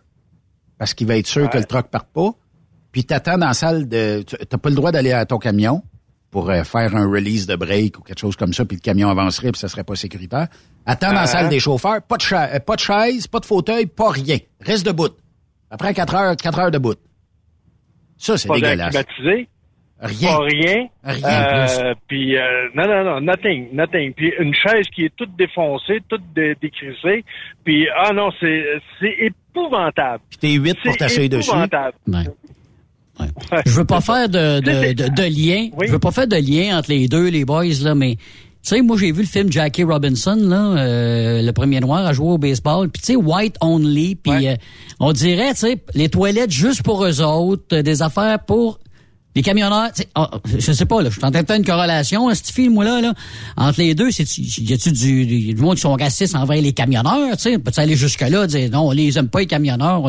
parce 0.78 0.94
qu'il 0.94 1.06
va 1.06 1.18
être 1.18 1.26
sûr 1.26 1.50
que 1.50 1.58
le 1.58 1.64
truck 1.64 1.88
parte 1.88 2.08
pas. 2.14 2.32
Puis 2.92 3.04
t'attends 3.04 3.36
dans 3.36 3.48
la 3.48 3.54
salle 3.54 3.90
de. 3.90 4.22
T'as 4.22 4.56
pas 4.56 4.70
le 4.70 4.74
droit 4.74 4.90
d'aller 4.90 5.12
à 5.12 5.26
ton 5.26 5.36
camion 5.36 5.82
pour 6.30 6.48
euh, 6.50 6.62
faire 6.64 6.94
un 6.94 7.08
release 7.08 7.46
de 7.46 7.56
break 7.56 7.98
ou 7.98 8.02
quelque 8.02 8.20
chose 8.20 8.36
comme 8.36 8.52
ça, 8.52 8.64
puis 8.64 8.76
le 8.76 8.80
camion 8.80 9.08
avancerait, 9.08 9.50
puis 9.52 9.58
ça 9.58 9.68
serait 9.68 9.84
pas 9.84 9.96
sécuritaire. 9.96 10.48
Attends 10.86 11.08
dans 11.08 11.20
la 11.20 11.26
salle 11.26 11.46
euh. 11.46 11.50
des 11.50 11.60
chauffeurs, 11.60 12.02
pas 12.02 12.16
de, 12.16 12.22
chaise, 12.22 12.60
pas 12.64 12.76
de 12.76 12.80
chaise, 12.80 13.26
pas 13.26 13.40
de 13.40 13.46
fauteuil, 13.46 13.86
pas 13.86 14.10
rien. 14.10 14.38
Reste 14.60 14.86
debout. 14.86 15.10
Après 15.70 15.92
quatre 15.94 16.14
heures, 16.14 16.36
quatre 16.36 16.58
heures 16.58 16.70
debout. 16.70 16.94
Ça, 18.16 18.36
c'est 18.36 18.48
dégueulasse. 18.48 18.90
Climatisé, 18.90 19.48
rien. 20.00 20.36
Pas 20.36 20.44
rien. 20.44 20.88
Rien. 21.02 21.68
Euh, 21.68 21.94
puis 22.06 22.36
euh, 22.36 22.68
non, 22.74 22.86
non, 22.86 23.04
non, 23.04 23.20
nothing, 23.20 23.68
nothing. 23.72 24.12
Puis 24.12 24.32
une 24.38 24.54
chaise 24.54 24.86
qui 24.94 25.04
est 25.04 25.16
toute 25.16 25.34
défoncée, 25.36 26.00
toute 26.08 26.22
dé 26.34 26.54
décrissée. 26.60 27.24
Puis 27.64 27.88
ah 27.96 28.12
non, 28.12 28.30
c'est 28.38 28.64
c'est 29.00 29.16
épouvantable. 29.18 30.22
Puis 30.28 30.38
t'es 30.38 30.52
huit 30.52 30.76
pour 30.84 30.96
t'asseoir 30.96 31.28
dessus. 31.28 31.50
Ouais. 31.50 32.24
Ouais. 33.20 33.62
Je 33.66 33.72
veux 33.72 33.84
pas 33.84 34.00
faire 34.00 34.28
de, 34.28 34.60
de, 34.60 34.92
de, 34.92 35.08
de 35.08 35.22
lien. 35.22 35.68
Je 35.84 35.92
veux 35.92 35.98
pas 35.98 36.10
faire 36.10 36.26
de 36.26 36.36
lien 36.36 36.78
entre 36.78 36.90
les 36.90 37.08
deux, 37.08 37.28
les 37.28 37.44
boys, 37.44 37.64
là, 37.82 37.94
mais 37.94 38.16
tu 38.62 38.76
sais, 38.76 38.82
moi, 38.82 38.98
j'ai 38.98 39.10
vu 39.10 39.22
le 39.22 39.26
film 39.26 39.50
Jackie 39.50 39.84
Robinson, 39.84 40.36
là, 40.36 40.76
euh, 40.76 41.40
le 41.40 41.52
premier 41.52 41.80
noir 41.80 42.04
à 42.04 42.12
jouer 42.12 42.32
au 42.32 42.38
baseball. 42.38 42.90
Puis, 42.90 43.00
tu 43.00 43.06
sais, 43.14 43.16
white 43.16 43.56
only. 43.62 44.16
Puis, 44.16 44.48
euh, 44.48 44.54
on 44.98 45.12
dirait, 45.12 45.54
tu 45.54 45.60
sais, 45.60 45.82
les 45.94 46.10
toilettes 46.10 46.50
juste 46.50 46.82
pour 46.82 47.02
eux 47.02 47.22
autres, 47.22 47.64
euh, 47.72 47.82
des 47.82 48.02
affaires 48.02 48.38
pour 48.40 48.78
les 49.34 49.40
camionneurs. 49.40 49.88
Oh, 50.14 50.26
je 50.44 50.72
sais 50.72 50.84
pas, 50.84 51.00
là, 51.00 51.08
je 51.08 51.14
suis 51.14 51.24
en 51.24 51.30
train 51.30 51.40
de 51.40 51.46
faire 51.46 51.56
une 51.56 51.64
corrélation, 51.64 52.28
à 52.28 52.34
ce 52.34 52.52
film-là, 52.52 53.00
là, 53.00 53.14
entre 53.56 53.80
les 53.80 53.94
deux. 53.94 54.10
C'est, 54.10 54.26
y 54.36 54.72
a-tu 54.74 54.92
du, 54.92 55.54
du, 55.54 55.56
monde 55.56 55.76
qui 55.76 55.80
sont 55.80 55.94
racistes 55.94 56.34
envers 56.34 56.60
les 56.60 56.74
camionneurs? 56.74 57.38
Tu 57.38 57.44
sais, 57.44 57.58
peut-tu 57.58 57.80
aller 57.80 57.96
jusque-là, 57.96 58.46
dire 58.46 58.70
non, 58.70 58.88
on 58.88 58.90
les 58.90 59.18
aime 59.18 59.28
pas, 59.28 59.40
les 59.40 59.46
camionneurs? 59.46 60.02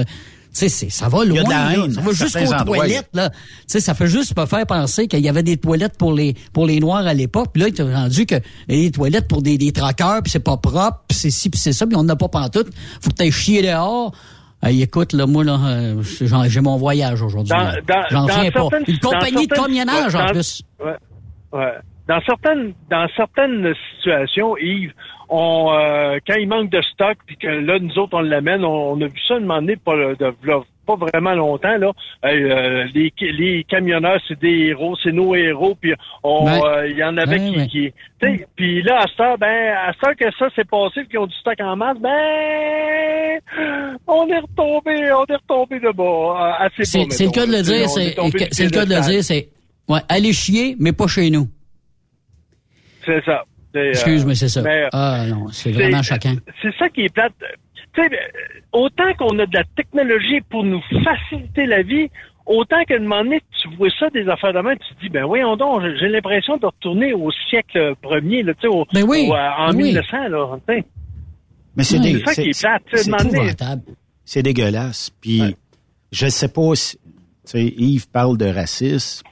Tu 0.54 0.68
sais, 0.68 0.90
ça 0.90 1.08
va 1.08 1.24
loin. 1.24 1.26
Il 1.26 1.36
y 1.36 1.40
a 1.40 1.44
de 1.44 1.50
la 1.50 1.56
là. 1.56 1.74
haine 1.86 1.94
ça 1.94 2.02
va 2.02 2.12
jusqu'aux 2.12 2.64
toilettes, 2.66 3.10
là. 3.14 3.30
Tu 3.30 3.38
sais, 3.68 3.80
ça 3.80 3.94
fait 3.94 4.08
juste 4.08 4.38
me 4.38 4.46
faire 4.46 4.66
penser 4.66 5.08
qu'il 5.08 5.22
y 5.22 5.30
avait 5.30 5.44
des 5.44 5.56
toilettes 5.58 5.98
pour 5.98 6.14
les 6.14 6.36
pour 6.52 6.66
les 6.66 6.80
Noirs 6.82 7.08
à 7.08 7.14
l'époque. 7.14 7.50
Puis 7.54 7.62
là, 7.64 7.70
il 7.70 7.80
est 7.80 7.96
rendu 7.96 8.26
que 8.26 8.36
il 8.68 8.76
y 8.76 8.80
a 8.80 8.84
des 8.88 8.92
toilettes 8.92 9.28
pour 9.30 9.42
des, 9.42 9.58
des 9.58 9.72
traqueurs, 9.72 10.22
puis 10.22 10.30
c'est 10.32 10.44
pas 10.44 10.58
propre, 10.58 11.04
puis 11.08 11.18
c'est 11.18 11.30
ci, 11.32 11.50
puis 11.50 11.60
c'est 11.60 11.72
ça, 11.72 11.88
puis 11.88 11.96
on 11.96 12.04
n'a 12.04 12.18
pas 12.18 12.28
pantoute. 12.28 12.68
Faut 13.02 13.12
que 13.12 13.16
t'ailles 13.16 13.32
chier 13.32 13.62
dehors. 13.62 14.12
Hey, 14.64 14.82
écoute, 14.84 15.14
là, 15.14 15.26
moi, 15.26 15.44
là, 15.44 15.58
euh, 15.66 16.04
j'ai 16.04 16.62
mon 16.62 16.78
voyage 16.78 17.22
aujourd'hui. 17.24 17.50
Dans- 17.50 17.58
là. 17.64 17.76
dans- 17.88 18.04
J'en 18.12 18.26
dans 18.28 18.36
reviens 18.36 18.52
pas. 18.52 18.68
Une 18.88 19.00
compagnie 19.00 19.48
de 19.48 19.54
camionnage, 19.56 20.14
ouais, 20.14 20.22
en 20.22 20.26
plus. 20.28 20.62
Ouais, 20.84 20.92
ouais. 21.54 21.74
Dans 22.08 22.22
certaines, 22.26 22.74
dans 22.90 23.08
certaines 23.16 23.74
situations, 23.98 24.58
Yves, 24.58 24.92
on, 25.32 25.72
euh, 25.74 26.20
quand 26.28 26.36
il 26.36 26.48
manque 26.48 26.70
de 26.70 26.82
stock, 26.82 27.18
puis 27.26 27.38
que 27.38 27.48
là, 27.48 27.80
nous 27.80 27.98
autres, 27.98 28.18
on 28.18 28.22
l'amène, 28.22 28.64
on, 28.66 28.92
on 28.92 29.02
a 29.02 29.08
vu 29.08 29.20
ça 29.28 29.36
un 29.36 29.40
moment 29.40 29.62
donné, 29.62 29.78
pas, 29.78 29.96
de, 29.96 30.36
pas 30.86 30.96
vraiment 30.96 31.34
longtemps, 31.34 31.78
là. 31.78 31.92
Hey, 32.24 32.44
euh, 32.44 32.86
les, 32.94 33.14
les 33.22 33.64
camionneurs, 33.64 34.20
c'est 34.28 34.40
des 34.40 34.68
héros, 34.68 34.96
c'est 35.02 35.12
nos 35.14 35.34
héros, 35.34 35.76
puis 35.80 35.94
on, 36.24 36.46
Ouais. 36.46 36.60
euh, 36.66 36.90
il 36.90 36.98
y 36.98 37.04
en 37.04 37.16
avait 37.18 37.40
Ouais, 37.40 37.68
qui, 37.68 37.82
ouais. 38.22 38.38
qui 38.38 38.46
puis 38.58 38.82
là, 38.84 39.00
à 39.04 39.08
ce 39.08 39.16
temps, 39.16 39.36
ben, 39.40 39.74
à 39.78 39.94
ce 39.94 40.00
temps 40.00 40.14
que 40.20 40.26
ça 40.38 40.50
s'est 40.56 40.66
passé, 40.66 41.06
qu'ils 41.10 41.20
ont 41.20 41.28
du 41.28 41.36
stock 41.38 41.56
en 41.62 41.76
masse, 41.78 41.98
ben, 42.00 43.40
on 44.08 44.28
est 44.28 44.40
retombé, 44.40 45.12
on 45.14 45.26
est 45.26 45.36
retombé 45.36 45.80
de 45.80 45.92
bas, 45.92 46.04
euh, 46.60 46.66
assez 46.66 46.84
C'est 46.84 47.26
le 47.26 47.32
cas 47.32 47.46
de 47.46 47.52
le 47.54 47.62
dire, 47.62 47.88
c'est 47.90 48.64
le 48.66 48.70
cas 48.70 48.86
de 48.86 48.94
le 48.96 49.02
dire, 49.02 49.24
c'est 49.24 49.50
ouais, 49.88 50.00
aller 50.10 50.34
chier, 50.34 50.76
mais 50.80 50.92
pas 50.92 51.08
chez 51.08 51.30
nous. 51.30 51.48
C'est 53.06 53.24
ça. 53.26 53.44
Euh, 53.76 53.90
Excuse, 53.90 54.26
mais 54.26 54.36
c'est 54.36 54.50
ça. 54.50 54.62
mais, 54.62 54.84
euh, 54.84 54.90
Ah 54.94 55.26
non, 55.28 55.48
c'est 55.52 55.72
vraiment 55.72 56.02
choquant. 56.04 56.36
C'est 56.62 56.76
ça 56.78 56.90
qui 56.90 57.02
est 57.02 57.14
plate. 57.14 57.34
Tu 57.94 58.02
sais, 58.02 58.08
euh, 58.08 58.60
autant 58.74 59.14
qu'on 59.18 59.38
a 59.40 59.46
de 59.46 59.54
la 59.54 59.64
technologie 59.76 60.42
pour 60.50 60.64
nous 60.64 60.82
faciliter 61.04 61.66
la 61.66 61.82
vie, 61.82 62.10
autant 62.46 62.84
qu'à 62.86 62.96
un 62.96 63.00
moment 63.00 63.24
donné, 63.24 63.42
tu 63.62 63.68
vois 63.76 63.90
ça 64.00 64.10
des 64.10 64.28
affaires 64.28 64.54
de 64.54 64.60
main, 64.60 64.76
tu 64.76 64.96
te 64.96 65.02
dis, 65.02 65.10
ben 65.10 65.26
voyons 65.26 65.56
donc, 65.58 65.82
j'ai- 65.84 65.98
j'ai 66.00 66.08
l'impression 66.10 66.58
de 66.58 66.66
retourner 66.66 67.14
au 67.14 67.32
siècle 67.50 67.96
premier, 68.02 68.44
là, 68.44 68.54
tu 68.54 68.62
sais, 68.62 68.68
au, 68.68 68.86
Ben 68.94 69.04
oui, 69.08 69.28
au, 69.30 69.36
euh, 69.36 69.50
en 69.58 69.72
oui. 69.72 69.84
1900, 69.84 70.28
là, 70.30 70.58
tu 70.68 70.74
sais. 70.76 70.86
Mais 71.76 71.84
c'est 71.84 71.98
c'est 71.98 72.26
ça 72.26 72.36
qui 72.42 72.50
est 72.50 72.60
plate, 72.62 73.80
c'est 74.26 74.44
dégueulasse. 74.44 75.10
Puis, 75.22 75.56
je 76.12 76.28
sais 76.28 76.48
pas 76.50 76.76
si, 76.76 76.98
tu 76.98 77.04
sais, 77.46 77.64
Yves 77.78 78.10
parle 78.10 78.38
de 78.38 78.46
racisme. 78.46 79.26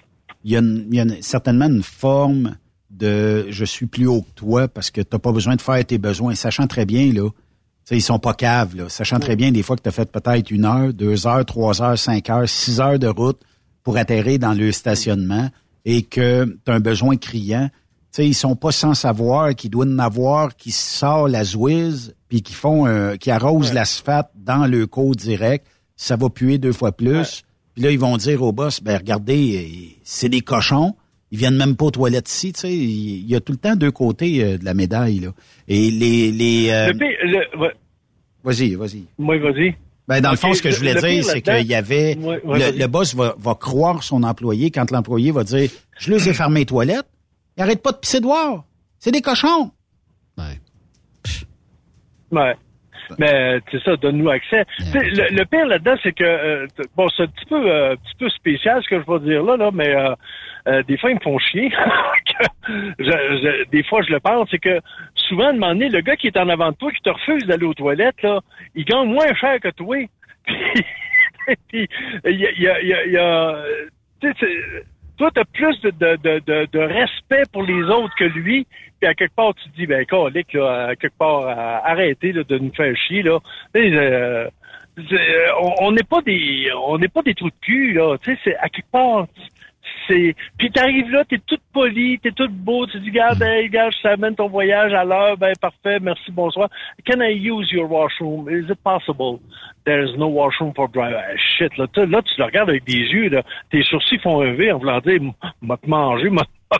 Il 0.43 0.51
y 0.51 0.55
a, 0.55 0.59
une- 0.59 0.87
il 0.89 0.95
y 0.95 0.99
a 0.99 1.03
une- 1.03 1.21
certainement 1.21 1.65
une 1.67 1.83
forme 1.83 2.55
de 2.89 3.47
je 3.49 3.65
suis 3.65 3.85
plus 3.85 4.07
haut 4.07 4.21
que 4.21 4.31
toi 4.35 4.67
parce 4.67 4.91
que 4.91 5.01
t'as 5.01 5.19
pas 5.19 5.31
besoin 5.31 5.55
de 5.55 5.61
faire 5.61 5.83
tes 5.85 5.97
besoins, 5.97 6.35
sachant 6.35 6.67
très 6.67 6.85
bien, 6.85 7.11
là. 7.13 7.29
Ils 7.91 8.03
sont 8.03 8.19
pas 8.19 8.35
caves, 8.35 8.75
là. 8.75 8.87
Sachant 8.87 9.19
très 9.19 9.35
bien 9.35 9.51
des 9.51 9.63
fois 9.63 9.75
que 9.75 9.81
tu 9.81 9.89
as 9.89 9.91
fait 9.91 10.11
peut-être 10.11 10.51
une 10.51 10.65
heure, 10.65 10.93
deux 10.93 11.25
heures, 11.25 11.43
trois 11.43 11.81
heures, 11.81 11.97
cinq 11.97 12.29
heures, 12.29 12.47
six 12.47 12.79
heures 12.79 12.99
de 12.99 13.07
route 13.07 13.41
pour 13.83 13.97
atterrir 13.97 14.37
dans 14.37 14.53
le 14.53 14.71
stationnement 14.71 15.49
et 15.85 16.03
que 16.03 16.45
tu 16.65 16.71
as 16.71 16.75
un 16.75 16.79
besoin 16.79 17.17
criant. 17.17 17.69
Tu 17.71 18.07
sais, 18.11 18.27
ils 18.27 18.35
sont 18.35 18.55
pas 18.55 18.71
sans 18.71 18.93
savoir 18.93 19.55
qu'ils 19.55 19.71
doivent 19.71 19.89
en 19.89 19.99
avoir 19.99 20.55
qui 20.55 20.71
sort 20.71 21.27
la 21.27 21.43
zouise 21.43 22.15
puis 22.27 22.43
qui 22.43 22.53
font 22.53 22.85
euh, 22.85 23.15
qui 23.15 23.31
arrosent 23.31 23.73
l'asphalte 23.73 24.29
dans 24.35 24.67
le 24.67 24.85
code 24.85 25.15
direct. 25.15 25.65
Ça 25.95 26.15
va 26.15 26.29
puer 26.29 26.59
deux 26.59 26.73
fois 26.73 26.91
plus. 26.91 27.43
Puis 27.73 27.83
là, 27.83 27.91
ils 27.91 27.99
vont 27.99 28.17
dire 28.17 28.41
au 28.43 28.51
boss, 28.51 28.81
ben 28.81 28.97
regardez, 28.97 29.57
euh, 29.57 29.99
c'est 30.03 30.29
des 30.29 30.41
cochons. 30.41 30.95
Ils 31.31 31.37
viennent 31.37 31.57
même 31.57 31.75
pas 31.75 31.85
aux 31.85 31.91
toilettes 31.91 32.29
ici, 32.29 32.53
tu 32.53 32.61
sais. 32.61 32.73
Il 32.73 33.29
y 33.29 33.35
a 33.35 33.39
tout 33.39 33.51
le 33.51 33.57
temps 33.59 33.75
deux 33.75 33.91
côtés 33.91 34.43
euh, 34.43 34.57
de 34.57 34.65
la 34.65 34.73
médaille, 34.73 35.19
là. 35.19 35.29
Et 35.67 35.91
les... 35.91 36.31
les 36.31 36.69
euh, 36.71 36.87
Le 36.87 36.93
pire, 36.97 37.07
le- 37.23 37.59
ouais, 37.59 37.73
Vas-y, 38.43 38.73
vas-y. 38.75 39.03
moi, 39.17 39.37
vas-y. 39.37 39.75
Ben, 40.07 40.21
dans 40.21 40.31
le 40.31 40.37
fond, 40.37 40.53
ce 40.55 40.61
que 40.63 40.71
je 40.71 40.77
voulais 40.77 40.95
dire, 40.95 41.23
c'est 41.23 41.41
qu'il 41.41 41.67
y 41.67 41.75
avait... 41.75 42.17
Ouais, 42.17 42.41
ouais, 42.43 42.71
le, 42.71 42.87
boss 42.87 43.13
va, 43.13 43.35
va 43.37 43.53
croire 43.53 44.01
son 44.01 44.23
employé 44.23 44.71
quand 44.71 44.89
l'employé 44.89 45.29
va 45.31 45.43
dire 45.43 45.69
«Je 45.99 46.11
les 46.11 46.29
ai 46.29 46.33
fermé 46.33 46.61
les 46.61 46.65
toilettes. 46.65 47.05
Ils 47.57 47.61
arrêtent 47.61 47.83
pas 47.83 47.91
de 47.91 47.97
pisser 47.97 48.19
dehors. 48.19 48.65
C'est 48.97 49.11
des 49.11 49.21
cochons. 49.21 49.69
Ouais. 52.31 52.55
Mais 53.17 53.59
c'est 53.71 53.81
ça, 53.83 53.95
donne-nous 53.97 54.29
accès. 54.29 54.65
Le, 54.93 55.35
le 55.37 55.45
pire 55.45 55.65
là-dedans, 55.65 55.95
c'est 56.03 56.11
que 56.13 56.23
euh, 56.23 56.67
bon, 56.95 57.07
c'est 57.09 57.23
un 57.23 57.27
petit 57.27 57.45
peu, 57.45 57.71
euh, 57.71 57.95
petit 57.95 58.15
peu 58.19 58.29
spécial 58.29 58.81
ce 58.83 58.89
que 58.89 59.01
je 59.01 59.11
vais 59.11 59.19
dire 59.27 59.43
là, 59.43 59.57
là, 59.57 59.71
mais 59.73 59.95
euh, 59.95 60.13
euh, 60.67 60.83
des 60.83 60.97
fois 60.97 61.09
ils 61.11 61.15
me 61.15 61.19
font 61.21 61.37
chier. 61.39 61.71
Que 62.39 62.45
je- 62.99 63.03
je- 63.05 63.69
des 63.69 63.83
fois 63.83 64.01
je 64.03 64.11
le 64.13 64.19
pense, 64.21 64.47
c'est 64.51 64.59
que 64.59 64.79
souvent, 65.15 65.47
à 65.47 65.49
un 65.49 65.53
moment 65.53 65.69
donné, 65.69 65.89
le 65.89 65.99
gars 66.01 66.15
qui 66.15 66.27
est 66.27 66.37
en 66.37 66.47
avant 66.47 66.69
de 66.71 66.75
toi, 66.77 66.89
qui 66.91 67.01
te 67.01 67.09
refuse 67.09 67.45
d'aller 67.47 67.65
aux 67.65 67.73
toilettes, 67.73 68.21
là, 68.21 68.39
il 68.75 68.85
gagne 68.85 69.07
moins 69.09 69.33
cher 69.33 69.59
que 69.59 69.69
toi. 69.69 69.97
Puis 71.67 71.87
il 72.25 72.31
y 72.39 72.45
a, 72.47 72.51
il 72.51 72.61
y 72.61 72.67
a, 72.69 72.81
y 72.81 72.93
a- 72.93 73.05
y 73.07 73.17
a- 73.17 73.63
tu 74.21 74.33
toi, 75.17 75.29
t'as 75.35 75.43
plus 75.53 75.81
de, 75.81 75.89
de, 75.91 76.15
de, 76.45 76.65
de 76.71 76.79
respect 76.79 77.43
pour 77.51 77.63
les 77.63 77.83
autres 77.83 78.15
que 78.15 78.23
lui. 78.23 78.65
Puis 78.99 79.09
à 79.09 79.13
quelque 79.13 79.35
part, 79.35 79.53
tu 79.55 79.69
te 79.69 79.75
dis, 79.75 79.87
ben, 79.87 80.05
calique, 80.05 80.53
là, 80.53 80.87
à 80.89 80.95
quelque 80.95 81.17
part, 81.17 81.41
euh, 81.47 81.89
arrêtez 81.91 82.33
de 82.33 82.57
nous 82.57 82.73
faire 82.73 82.95
chier, 82.95 83.23
là. 83.23 83.39
Euh, 83.75 84.49
c'est- 85.09 85.45
on 85.81 85.91
n'est 85.91 86.03
pas 86.03 86.21
des 86.21 86.69
on 86.75 86.97
n'est 86.97 87.07
pas 87.07 87.21
des 87.21 87.33
trous 87.33 87.49
de 87.49 87.55
cul, 87.61 87.93
là. 87.93 88.17
Tu 88.21 88.37
sais, 88.43 88.55
à 88.57 88.69
quelque 88.69 88.91
part. 88.91 89.27
C'est. 90.07 90.35
Puis 90.57 90.71
t'arrives 90.71 91.09
là, 91.09 91.23
t'es 91.23 91.39
toute 91.45 91.61
poli, 91.73 92.19
t'es 92.19 92.31
toute 92.31 92.51
beau, 92.51 92.85
tu 92.87 92.99
dis, 92.99 93.11
garde, 93.11 93.41
hey, 93.41 93.69
gars, 93.69 93.89
je 93.91 94.01
t'amène 94.01 94.35
ton 94.35 94.47
voyage 94.47 94.93
à 94.93 95.03
l'heure, 95.03 95.37
ben 95.37 95.53
parfait, 95.59 95.99
merci, 95.99 96.31
bonsoir. 96.31 96.69
Can 97.05 97.21
I 97.21 97.31
use 97.31 97.71
your 97.71 97.89
washroom? 97.89 98.49
Is 98.49 98.69
it 98.69 98.79
possible? 98.83 99.39
There's 99.85 100.15
no 100.17 100.27
washroom 100.27 100.73
for 100.75 100.87
driver. 100.89 101.17
Ah, 101.17 101.35
shit, 101.57 101.75
là, 101.77 101.87
tu- 101.93 102.05
là, 102.05 102.21
tu 102.21 102.33
le 102.37 102.45
regardes 102.45 102.69
avec 102.69 102.85
des 102.85 102.93
yeux, 102.99 103.29
là. 103.29 103.41
Tes 103.71 103.81
sourcils 103.83 104.19
font 104.19 104.41
un 104.41 104.53
V 104.53 104.71
en 104.71 104.77
voulant 104.79 104.99
dire, 104.99 105.19
m'a 105.61 105.77
te 105.77 105.87
manger, 105.89 106.29
m'a. 106.29 106.43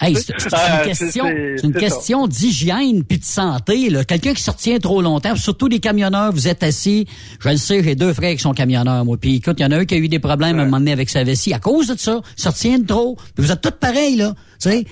Hey, 0.00 0.14
c'est 0.14 0.38
c'est 0.38 0.48
Ah, 0.52 0.82
une 0.82 0.88
question, 0.88 1.26
une 1.26 1.72
question 1.72 2.26
d'hygiène 2.28 3.02
puis 3.04 3.18
de 3.18 3.24
santé. 3.24 3.90
là. 3.90 4.04
Quelqu'un 4.04 4.34
qui 4.34 4.42
se 4.42 4.50
retient 4.52 4.78
trop 4.78 5.02
longtemps, 5.02 5.34
surtout 5.34 5.66
les 5.66 5.80
camionneurs, 5.80 6.30
vous 6.32 6.46
êtes 6.46 6.62
assis. 6.62 7.06
Je 7.40 7.48
le 7.48 7.56
sais, 7.56 7.82
j'ai 7.82 7.96
deux 7.96 8.12
frères 8.12 8.32
qui 8.34 8.38
sont 8.40 8.52
camionneurs, 8.52 9.04
moi. 9.04 9.16
Puis 9.20 9.36
écoute, 9.36 9.56
il 9.58 9.62
y 9.62 9.66
en 9.66 9.72
a 9.72 9.78
un 9.78 9.84
qui 9.84 9.94
a 9.94 9.98
eu 9.98 10.08
des 10.08 10.20
problèmes 10.20 10.58
à 10.60 10.62
un 10.62 10.64
moment 10.66 10.78
donné 10.78 10.92
avec 10.92 11.10
sa 11.10 11.24
vessie 11.24 11.52
à 11.54 11.58
cause 11.58 11.88
de 11.88 11.98
ça. 11.98 12.20
Il 12.38 12.42
se 12.42 12.48
retient 12.48 12.78
de 12.78 12.86
trop. 12.86 13.16
Puis 13.34 13.44
vous 13.44 13.50
êtes 13.50 13.60
tous 13.60 13.72
pareils, 13.72 14.14
là. 14.16 14.32
Tu 14.62 14.70
sais, 14.70 14.84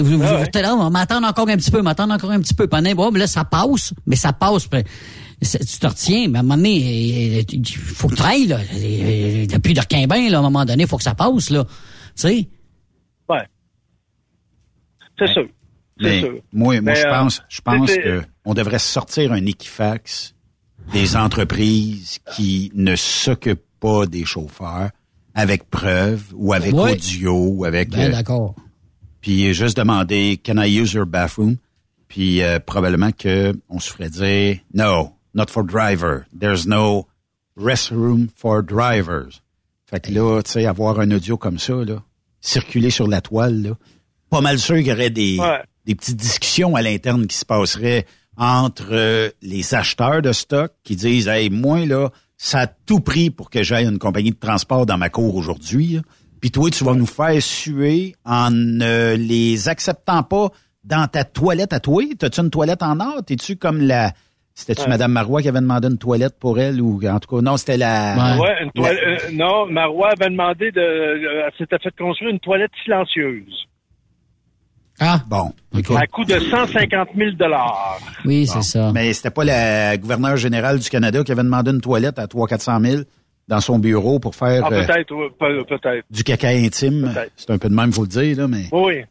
vous, 0.00 0.18
vous, 0.18 0.24
Ah 0.26 0.36
vous 0.38 0.42
êtes 0.42 0.56
là, 0.56 0.74
on 0.74 0.82
va 0.84 0.90
m'attendre 0.90 1.28
encore 1.28 1.48
un 1.48 1.56
petit 1.56 1.70
peu, 1.70 1.82
m'attendre 1.82 2.12
encore 2.12 2.32
un 2.32 2.40
petit 2.40 2.54
peu. 2.54 2.66
Pendant, 2.66 2.92
bon, 2.94 3.10
mais 3.12 3.20
là, 3.20 3.26
ça 3.28 3.44
passe, 3.44 3.94
mais 4.06 4.16
ça 4.16 4.32
passe. 4.32 4.68
Tu 5.40 5.78
te 5.78 5.86
retiens, 5.86 6.28
mais 6.28 6.38
à 6.38 6.40
un 6.40 6.42
moment 6.42 6.56
donné, 6.56 7.44
il 7.52 7.66
faut 7.66 8.08
que 8.08 8.14
tu 8.14 8.22
ailles, 8.22 8.46
là. 8.46 8.60
Il 8.74 9.46
n'y 9.46 9.54
a 9.54 9.58
plus 9.58 9.74
de 9.74 9.80
requin-bain, 9.80 10.30
là, 10.30 10.38
à 10.38 10.40
un 10.40 10.42
moment 10.42 10.64
donné, 10.64 10.84
il 10.84 10.88
faut 10.88 10.96
que 10.96 11.02
ça 11.02 11.14
passe, 11.14 11.50
là. 11.50 11.64
Tu 11.64 11.70
sais? 12.14 12.48
Ouais. 13.28 13.46
C'est 15.18 15.28
sûr. 15.32 15.46
C'est 15.98 16.04
Mais 16.06 16.20
sûr. 16.20 16.34
moi, 16.52 16.80
moi 16.80 16.94
je 16.94 17.06
euh, 17.06 17.10
pense, 17.10 17.42
je 17.48 17.60
pense 17.62 17.90
que 17.94 18.22
on 18.44 18.52
devrait 18.54 18.78
sortir 18.78 19.32
un 19.32 19.44
Equifax 19.46 20.34
des 20.92 21.16
entreprises 21.16 22.18
qui 22.34 22.70
ne 22.74 22.94
s'occupent 22.96 23.64
pas 23.80 24.06
des 24.06 24.24
chauffeurs 24.26 24.90
avec 25.34 25.68
preuve 25.70 26.22
ou 26.34 26.52
avec 26.52 26.74
Ouais. 26.74 26.92
audio 26.92 27.34
ou 27.34 27.64
avec 27.64 27.90
Ben 27.90 28.08
euh, 28.10 28.12
d'accord. 28.12 28.54
puis 29.22 29.52
juste 29.54 29.76
demander 29.76 30.38
can 30.44 30.58
I 30.62 30.78
use 30.80 30.92
your 30.92 31.06
bathroom? 31.06 31.56
Puis 32.08 32.42
euh, 32.42 32.58
probablement 32.60 33.10
que 33.12 33.54
on 33.70 33.80
se 33.80 33.90
ferait 33.90 34.10
dire 34.10 34.58
no 34.74 35.15
not 35.36 35.46
for 35.50 35.62
driver. 35.64 36.26
There's 36.38 36.66
no 36.66 37.06
restroom 37.56 38.28
for 38.34 38.62
drivers. 38.62 39.42
Fait 39.88 40.00
que 40.00 40.10
là 40.12 40.42
tu 40.42 40.50
sais 40.52 40.66
avoir 40.66 40.98
un 41.00 41.10
audio 41.12 41.36
comme 41.36 41.58
ça 41.58 41.74
là 41.84 42.02
circuler 42.40 42.90
sur 42.90 43.06
la 43.06 43.20
toile 43.20 43.62
là 43.62 43.70
pas 44.30 44.40
mal 44.40 44.58
sûr 44.58 44.76
qu'il 44.76 44.88
y 44.88 44.92
aurait 44.92 45.10
des 45.10 45.38
Ouais. 45.38 45.62
des 45.84 45.94
petites 45.94 46.16
discussions 46.16 46.74
à 46.74 46.82
l'interne 46.82 47.26
qui 47.28 47.36
se 47.36 47.44
passeraient 47.44 48.04
entre 48.36 48.88
euh, 48.90 49.30
les 49.42 49.74
acheteurs 49.74 50.22
de 50.22 50.32
stock 50.32 50.72
qui 50.82 50.96
disent 50.96 51.28
hey 51.28 51.50
moi 51.50 51.86
là 51.86 52.10
ça 52.36 52.60
a 52.62 52.66
tout 52.66 53.00
pris 53.00 53.30
pour 53.30 53.48
que 53.48 53.62
j'aille 53.62 53.86
une 53.86 53.98
compagnie 54.00 54.32
de 54.32 54.36
transport 54.36 54.84
dans 54.86 54.98
ma 54.98 55.08
cour 55.08 55.36
aujourd'hui 55.36 56.00
puis 56.40 56.50
toi 56.50 56.68
tu 56.70 56.82
vas 56.84 56.94
nous 56.94 57.06
faire 57.06 57.40
suer 57.40 58.16
en 58.24 58.50
ne 58.50 59.14
les 59.14 59.68
acceptant 59.68 60.24
pas 60.24 60.50
dans 60.84 61.08
ta 61.08 61.24
toilette 61.24 61.72
à 61.72 61.80
toi. 61.80 62.02
T'as-tu 62.16 62.40
une 62.40 62.50
toilette 62.50 62.82
en 62.82 63.00
or? 63.00 63.24
T'es-tu 63.24 63.56
comme 63.56 63.80
la 63.80 64.12
c'était-tu 64.58 64.82
Ouais. 64.82 64.88
Madame 64.88 65.12
Marois 65.12 65.42
qui 65.42 65.48
avait 65.48 65.60
demandé 65.60 65.86
une 65.86 65.98
toilette 65.98 66.38
pour 66.40 66.58
elle 66.58 66.80
ou 66.80 66.98
en 67.06 67.20
tout 67.20 67.36
cas 67.36 67.42
non 67.42 67.56
c'était 67.58 67.76
la 67.76 68.36
Ouais, 68.40 68.54
une 68.62 68.82
la- 68.82 68.88
euh, 68.90 69.16
non, 69.34 69.66
Marois 69.66 70.10
avait 70.18 70.30
demandé 70.30 70.72
de. 70.72 70.80
euh, 70.80 71.42
Elle 71.46 71.52
s'était 71.58 71.78
fait 71.78 71.94
construire 71.96 72.30
une 72.32 72.40
toilette 72.40 72.70
silencieuse. 72.82 73.66
Ah. 74.98 75.20
Bon. 75.28 75.52
À 75.94 76.06
coût 76.06 76.24
de 76.24 76.38
150 76.38 77.08
000 77.14 77.30
Oui, 78.24 78.46
Bon. 78.46 78.52
c'est 78.54 78.62
ça. 78.62 78.92
Mais 78.94 79.12
c'était 79.12 79.30
pas 79.30 79.44
la 79.44 79.96
gouverneure 79.98 80.38
générale 80.38 80.78
du 80.78 80.88
Canada 80.88 81.22
qui 81.22 81.32
avait 81.32 81.42
demandé 81.42 81.70
une 81.70 81.82
toilette 81.82 82.18
à 82.18 82.26
300 82.26 82.46
400 82.48 82.80
000 82.80 83.02
dans 83.46 83.60
son 83.60 83.78
bureau 83.78 84.18
pour 84.20 84.34
faire 84.34 84.64
Ah, 84.64 84.68
euh, 84.72 84.86
peut-être, 84.86 85.12
oui, 85.14 85.26
peut- 85.38 85.64
peut-être. 85.68 86.04
du 86.10 86.24
caca 86.24 86.48
intime. 86.48 87.12
C'est 87.36 87.50
un 87.50 87.58
peu 87.58 87.68
de 87.68 87.74
même, 87.74 87.92
faut 87.92 88.02
le 88.02 88.08
dire, 88.08 88.38
là, 88.38 88.48
mais. 88.48 88.64
Oui. 88.72 89.02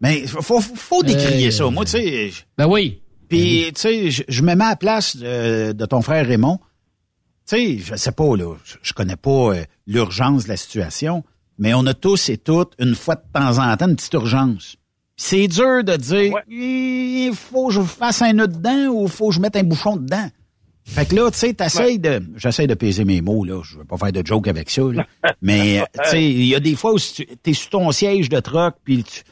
Mais 0.00 0.26
faut, 0.26 0.40
faut, 0.40 0.60
faut 0.60 1.02
décrier 1.02 1.48
Euh, 1.48 1.50
ça. 1.50 1.70
Moi, 1.70 1.84
tu 1.84 1.90
sais. 1.92 2.30
Ben 2.56 2.66
oui. 2.66 3.02
Puis, 3.28 3.72
tu 3.74 3.80
sais, 3.80 4.10
je, 4.10 4.22
je 4.28 4.42
me 4.42 4.54
mets 4.54 4.64
à 4.64 4.70
la 4.70 4.76
place 4.76 5.16
de, 5.16 5.72
de 5.72 5.86
ton 5.86 6.02
frère 6.02 6.26
Raymond. 6.26 6.58
sais, 7.44 7.78
je 7.78 7.94
sais 7.96 8.12
pas, 8.12 8.36
là, 8.36 8.54
je, 8.64 8.74
je 8.82 8.92
connais 8.92 9.16
pas 9.16 9.54
euh, 9.54 9.64
l'urgence 9.86 10.44
de 10.44 10.48
la 10.50 10.56
situation, 10.56 11.24
mais 11.58 11.74
on 11.74 11.86
a 11.86 11.94
tous 11.94 12.28
et 12.28 12.38
toutes, 12.38 12.72
une 12.78 12.94
fois 12.94 13.14
de 13.16 13.22
temps 13.32 13.58
en 13.58 13.76
temps, 13.76 13.88
une 13.88 13.96
petite 13.96 14.14
urgence. 14.14 14.76
C'est 15.16 15.46
dur 15.46 15.84
de 15.84 15.96
dire, 15.96 16.34
il 16.48 17.30
faut 17.34 17.68
que 17.68 17.74
je 17.74 17.80
fasse 17.82 18.20
un 18.22 18.32
nœud 18.32 18.48
dedans 18.48 18.88
ou 18.88 19.04
il 19.04 19.10
faut 19.10 19.28
que 19.28 19.34
je 19.34 19.40
mette 19.40 19.54
un 19.56 19.62
bouchon 19.62 19.96
dedans. 19.96 20.28
Fait 20.86 21.06
que 21.06 21.14
là, 21.14 21.30
tu 21.30 21.38
sais, 21.38 21.54
t'essayes 21.54 21.98
de... 21.98 22.20
J'essaie 22.36 22.66
de 22.66 22.74
peser 22.74 23.04
mes 23.06 23.22
mots, 23.22 23.44
là. 23.44 23.62
Je 23.64 23.78
veux 23.78 23.84
pas 23.84 23.96
faire 23.96 24.12
de 24.12 24.26
joke 24.26 24.48
avec 24.48 24.68
ça, 24.68 24.82
là. 24.82 25.06
Mais, 25.40 25.82
tu 26.02 26.10
sais, 26.10 26.22
il 26.24 26.44
y 26.44 26.54
a 26.54 26.60
des 26.60 26.74
fois 26.74 26.92
où 26.92 26.98
tu 26.98 27.26
es 27.46 27.52
sur 27.54 27.70
ton 27.70 27.90
siège 27.92 28.28
de 28.28 28.38
truck, 28.40 28.74
puis 28.84 29.04
tu... 29.04 29.22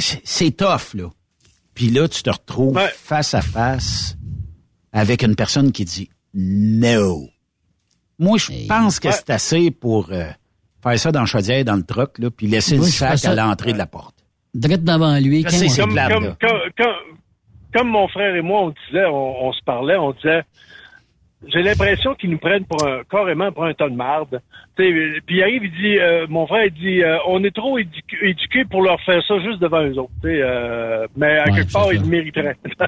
C'est- 0.00 0.20
C'est 0.24 0.50
tough, 0.50 0.94
là. 0.94 1.08
Puis 1.74 1.90
là, 1.90 2.08
tu 2.08 2.22
te 2.22 2.30
retrouves 2.30 2.78
face 2.96 3.34
à 3.34 3.42
face 3.42 4.16
avec 4.92 5.22
une 5.22 5.34
personne 5.34 5.72
qui 5.72 5.84
dit 5.84 6.08
«No». 6.34 7.28
Moi, 8.18 8.38
je 8.38 8.68
pense 8.68 9.00
que 9.00 9.10
c'est 9.10 9.30
assez 9.30 9.70
pour 9.72 10.10
euh, 10.12 10.26
faire 10.82 10.98
ça 10.98 11.10
dans 11.12 11.20
le 11.20 11.26
chaudière, 11.26 11.64
dans 11.64 11.74
le 11.76 11.82
truck, 11.82 12.18
là, 12.18 12.30
puis 12.30 12.46
laisser 12.46 12.76
Moi, 12.76 12.86
le 12.86 12.92
sac 12.92 13.24
à 13.24 13.34
l'entrée 13.34 13.72
de 13.72 13.78
la 13.78 13.86
porte. 13.86 14.14
Direct 14.54 14.84
devant 14.84 15.18
lui. 15.18 15.44
C'est 15.48 15.66
comme, 15.80 15.88
comme, 15.88 15.96
là. 15.96 16.36
comme, 16.40 16.58
comme- 16.76 17.18
comme 17.74 17.88
mon 17.88 18.06
frère 18.06 18.36
et 18.36 18.40
moi, 18.40 18.66
on 18.66 18.68
disait, 18.86 19.04
on, 19.06 19.46
on 19.46 19.52
se 19.52 19.60
parlait, 19.64 19.96
on 19.96 20.12
disait, 20.12 20.42
j'ai 21.48 21.62
l'impression 21.62 22.14
qu'ils 22.14 22.30
nous 22.30 22.38
prennent 22.38 22.64
pour 22.64 22.84
un, 22.86 23.02
carrément 23.10 23.50
pour 23.52 23.64
un 23.64 23.74
tas 23.74 23.88
de 23.88 23.94
marde. 23.94 24.40
Tu 24.76 24.84
sais, 24.84 25.20
Puis 25.26 25.36
il 25.36 25.42
arrive, 25.42 25.64
il 25.64 25.70
dit, 25.72 25.98
euh, 25.98 26.26
mon 26.28 26.46
frère, 26.46 26.66
il 26.66 26.72
dit, 26.72 27.02
euh, 27.02 27.18
on 27.26 27.42
est 27.44 27.54
trop 27.54 27.78
éduqués 27.78 28.16
éduqués 28.22 28.64
pour 28.64 28.82
leur 28.82 29.00
faire 29.02 29.22
ça 29.26 29.38
juste 29.40 29.60
devant 29.60 29.82
eux 29.84 29.98
autres. 29.98 30.12
tu 30.22 30.28
sais, 30.28 30.40
euh, 30.42 31.06
mais 31.16 31.38
à 31.38 31.44
Ouais, 31.44 31.56
quelque 31.56 31.72
part, 31.72 31.92
ils 31.92 32.00
le 32.00 32.06
mériteraient. 32.06 32.56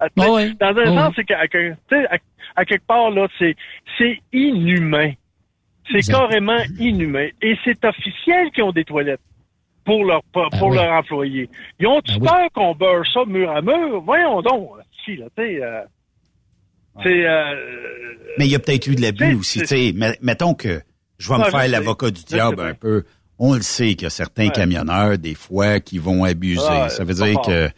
Ah 0.00 0.30
ouais. 0.30 0.50
Dans 0.60 0.76
un 0.76 0.86
sens, 0.86 1.12
c'est 1.16 1.24
qu'à 1.24 1.46
que- 1.48 1.70
tu 1.70 1.76
sais, 1.90 2.06
à, 2.08 2.18
à 2.56 2.64
quelque 2.64 2.86
part, 2.86 3.10
là, 3.10 3.26
c'est 3.38 3.56
c'est 3.98 4.18
inhumain. 4.32 5.12
C'est 5.90 6.00
carrément 6.12 6.58
inhumain. 6.78 7.28
Et 7.42 7.56
c'est 7.64 7.82
officiel 7.84 8.50
qu'ils 8.52 8.64
ont 8.64 8.72
des 8.72 8.84
toilettes 8.84 9.20
pour 9.84 10.04
leur 10.04 10.22
pour 10.32 10.48
Ben 10.50 10.58
pour 10.58 10.68
oui. 10.68 10.76
leurs 10.76 10.92
employés. 10.92 11.48
Ils 11.80 11.86
ont-tu 11.86 12.18
Ben 12.18 12.20
oui. 12.20 12.28
peur 12.28 12.48
qu'on 12.52 12.74
beurre 12.74 13.06
ça 13.12 13.24
mur 13.26 13.50
à 13.50 13.60
mur? 13.62 14.00
Voyons 14.02 14.42
donc, 14.42 14.70
si, 15.04 15.16
là, 15.16 15.26
tu 15.36 15.42
sais, 15.42 15.62
euh, 17.06 17.54
Mais 18.38 18.46
il 18.46 18.50
y 18.50 18.54
a 18.54 18.58
peut-être 18.58 18.86
eu 18.86 18.94
de 18.94 19.02
l'abus 19.02 19.34
aussi. 19.34 19.62
mettons 20.20 20.54
que 20.54 20.80
je 21.18 21.28
vais 21.28 21.38
me 21.38 21.44
faire 21.44 21.68
l'avocat 21.68 22.10
du 22.10 22.22
diable 22.24 22.60
un 22.60 22.74
peu. 22.74 23.04
On 23.38 23.54
le 23.54 23.62
sait 23.62 23.90
qu'il 23.94 24.02
y 24.02 24.06
a 24.06 24.10
certains 24.10 24.46
Ouais. 24.46 24.52
camionneurs, 24.52 25.16
des 25.18 25.34
fois, 25.34 25.78
qui 25.80 25.98
vont 25.98 26.24
abuser. 26.24 26.60
Ouais, 26.60 26.88
ça 26.88 27.04
veut 27.04 27.14
dire 27.14 27.34
fort. 27.34 27.46
que 27.46 27.68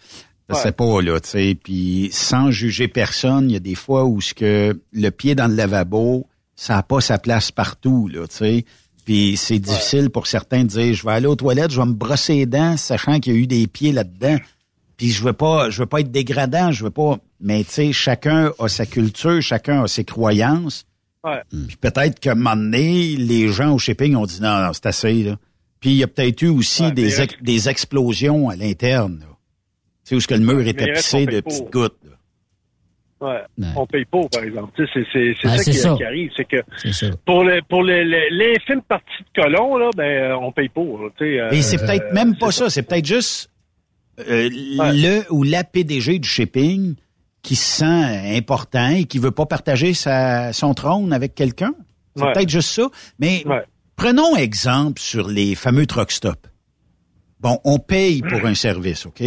je 0.48 0.54
Ouais. 0.54 0.60
sais 0.62 0.72
pas, 0.72 1.02
là, 1.02 1.20
tu 1.20 1.28
sais. 1.28 1.54
Puis 1.62 2.08
sans 2.12 2.50
juger 2.50 2.88
personne, 2.88 3.50
il 3.50 3.52
y 3.52 3.56
a 3.56 3.60
des 3.60 3.74
fois 3.74 4.04
où 4.06 4.20
ce 4.22 4.32
que 4.32 4.78
le 4.92 5.10
pied 5.10 5.34
dans 5.34 5.46
le 5.48 5.54
lavabo, 5.54 6.26
ça 6.56 6.76
n'a 6.76 6.82
pas 6.82 7.00
sa 7.02 7.18
place 7.18 7.50
partout, 7.52 8.08
là, 8.08 8.26
tu 8.26 8.36
sais. 8.36 8.64
Puis 9.04 9.36
c'est 9.36 9.58
difficile 9.58 10.08
pour 10.10 10.26
certains 10.26 10.62
de 10.62 10.68
dire, 10.68 10.94
je 10.94 11.04
vais 11.04 11.12
aller 11.12 11.26
aux 11.26 11.36
toilettes, 11.36 11.70
je 11.72 11.80
vais 11.80 11.86
me 11.86 11.92
brosser 11.94 12.34
les 12.36 12.46
dents, 12.46 12.76
sachant 12.78 13.18
qu'il 13.20 13.34
y 13.34 13.36
a 13.36 13.38
eu 13.38 13.46
des 13.46 13.66
pieds 13.66 13.92
là-dedans. 13.92 14.36
Puis 15.00 15.08
je 15.12 15.24
veux 15.24 15.32
pas, 15.32 15.70
je 15.70 15.80
veux 15.80 15.86
pas 15.86 16.00
être 16.00 16.10
dégradant, 16.10 16.72
je 16.72 16.84
veux 16.84 16.90
pas. 16.90 17.16
Mais 17.40 17.64
tu 17.64 17.70
sais, 17.70 17.92
chacun 17.94 18.52
a 18.58 18.68
sa 18.68 18.84
culture, 18.84 19.40
chacun 19.40 19.82
a 19.84 19.88
ses 19.88 20.04
croyances. 20.04 20.84
ouais. 21.24 21.40
Puis 21.50 21.76
peut-être 21.80 22.20
qu'à 22.20 22.32
un 22.32 22.34
moment 22.34 22.54
donné, 22.54 23.16
les 23.16 23.48
gens 23.48 23.72
au 23.72 23.78
shipping 23.78 24.14
ont 24.14 24.26
dit 24.26 24.42
non, 24.42 24.60
non, 24.60 24.72
c'est 24.74 24.84
assez 24.84 25.22
là. 25.22 25.36
Puis 25.80 25.90
il 25.92 25.96
y 25.96 26.02
a 26.02 26.06
peut-être 26.06 26.42
eu 26.42 26.48
aussi 26.48 26.82
Ouais, 26.82 26.92
des, 26.92 27.22
ex- 27.22 27.34
des 27.40 27.68
explosions 27.70 28.50
à 28.50 28.56
l'interne. 28.56 29.20
là. 29.20 29.26
Tu 30.04 30.10
sais 30.10 30.14
où 30.16 30.20
ce 30.20 30.28
que 30.28 30.34
le 30.34 30.40
mur 30.40 30.60
il 30.60 30.66
reste 30.66 30.78
tapissé 30.78 31.24
de 31.24 31.40
pour. 31.40 31.50
petites 31.50 31.72
gouttes. 31.72 31.96
là. 32.04 32.10
Ouais. 33.22 33.40
Ouais. 33.58 33.66
On 33.76 33.86
paye 33.86 34.04
pas, 34.04 34.20
par 34.32 34.42
exemple. 34.44 34.72
Tu 34.76 34.86
sais, 34.86 34.92
C'est 34.94 35.06
c'est- 35.12 35.34
c'est 35.42 35.56
ça, 35.58 35.64
qui, 35.64 35.74
ça. 35.74 35.94
qui 35.96 36.04
arrive. 36.04 36.30
C'est 36.36 36.44
que 36.46 36.56
C'est 36.92 37.16
pour 37.24 37.44
le, 37.44 37.60
pour 37.68 37.82
le- 37.82 38.02
le- 38.04 38.28
l'infime 38.30 38.80
partie 38.82 39.06
de 39.34 39.42
colon, 39.42 39.76
là, 39.76 39.90
ben, 39.96 40.32
on 40.40 40.52
paye 40.52 40.68
pas. 40.70 40.80
là, 40.82 41.08
tu 41.18 41.24
sais, 41.24 41.40
euh, 41.40 41.50
Et 41.50 41.62
c'est 41.62 41.78
peut-être 41.78 42.06
euh, 42.10 42.14
même 42.14 42.36
pas 42.36 42.50
ça, 42.50 42.68
c'est 42.70 42.82
peut-être 42.82 43.06
juste 43.06 43.49
euh, 44.28 44.48
le 44.52 45.22
ou 45.32 45.42
la 45.42 45.64
PDG 45.64 46.18
du 46.18 46.28
shipping 46.28 46.94
qui 47.42 47.56
se 47.56 47.78
sent 47.78 48.36
important 48.36 48.90
et 48.90 49.04
qui 49.04 49.18
veut 49.18 49.30
pas 49.30 49.46
partager 49.46 49.94
sa, 49.94 50.52
son 50.52 50.74
trône 50.74 51.12
avec 51.12 51.34
quelqu'un. 51.34 51.74
C'est 52.16 52.22
Ouais. 52.24 52.32
peut-être 52.32 52.48
juste 52.50 52.70
ça. 52.70 52.88
Mais 53.18 53.42
Ouais. 53.46 53.62
prenons 53.96 54.36
exemple 54.36 55.00
sur 55.00 55.28
les 55.28 55.54
fameux 55.54 55.86
truck 55.86 56.10
stops. 56.12 56.48
Bon, 57.40 57.58
on 57.64 57.78
paye 57.78 58.20
pour 58.22 58.44
un 58.46 58.54
service, 58.54 59.06
OK? 59.06 59.22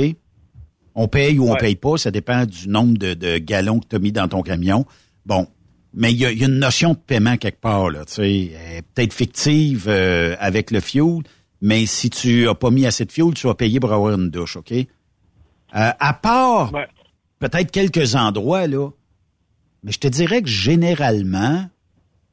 On 0.95 1.07
paye 1.07 1.39
ou 1.39 1.49
on 1.51 1.55
paye 1.55 1.75
pas, 1.75 1.97
ça 1.97 2.11
dépend 2.11 2.45
du 2.45 2.69
nombre 2.69 2.97
de, 2.99 3.15
de 3.15 3.39
gallons 3.39 3.79
que 3.79 3.87
tu 3.89 3.95
as 3.95 3.99
mis 3.99 4.11
dans 4.11 4.27
ton 4.27 4.43
camion. 4.43 4.85
Bon, 5.25 5.47
mais 5.95 6.11
il 6.11 6.19
y 6.19 6.25
a, 6.27 6.31
il 6.31 6.37
y 6.37 6.43
a 6.43 6.47
une 6.47 6.59
notion 6.59 6.91
de 6.91 6.97
paiement 6.99 7.37
quelque 7.37 7.59
part, 7.61 7.89
là, 7.89 8.05
tu 8.05 8.13
sais, 8.13 8.31
est 8.77 8.83
peut-être 8.93 9.13
fictive 9.13 9.85
euh, 9.87 10.35
avec 10.39 10.69
le 10.69 10.79
fuel, 10.81 11.21
mais 11.65 11.85
si 11.85 12.09
tu 12.09 12.47
as 12.49 12.55
pas 12.55 12.69
mis 12.71 12.85
assez 12.85 13.05
de 13.05 13.11
fuel, 13.11 13.33
tu 13.33 13.47
vas 13.47 13.55
payer 13.55 13.79
pour 13.79 13.93
avoir 13.93 14.13
une 14.13 14.29
douche, 14.29 14.57
OK? 14.57 14.71
Euh, 14.73 14.85
à 15.71 16.13
part 16.13 16.73
Ouais. 16.73 16.87
peut-être 17.39 17.71
quelques 17.71 18.15
endroits, 18.15 18.67
là, 18.67 18.89
mais 19.81 19.93
je 19.93 19.99
te 19.99 20.07
dirais 20.09 20.41
que 20.41 20.49
généralement, 20.49 21.65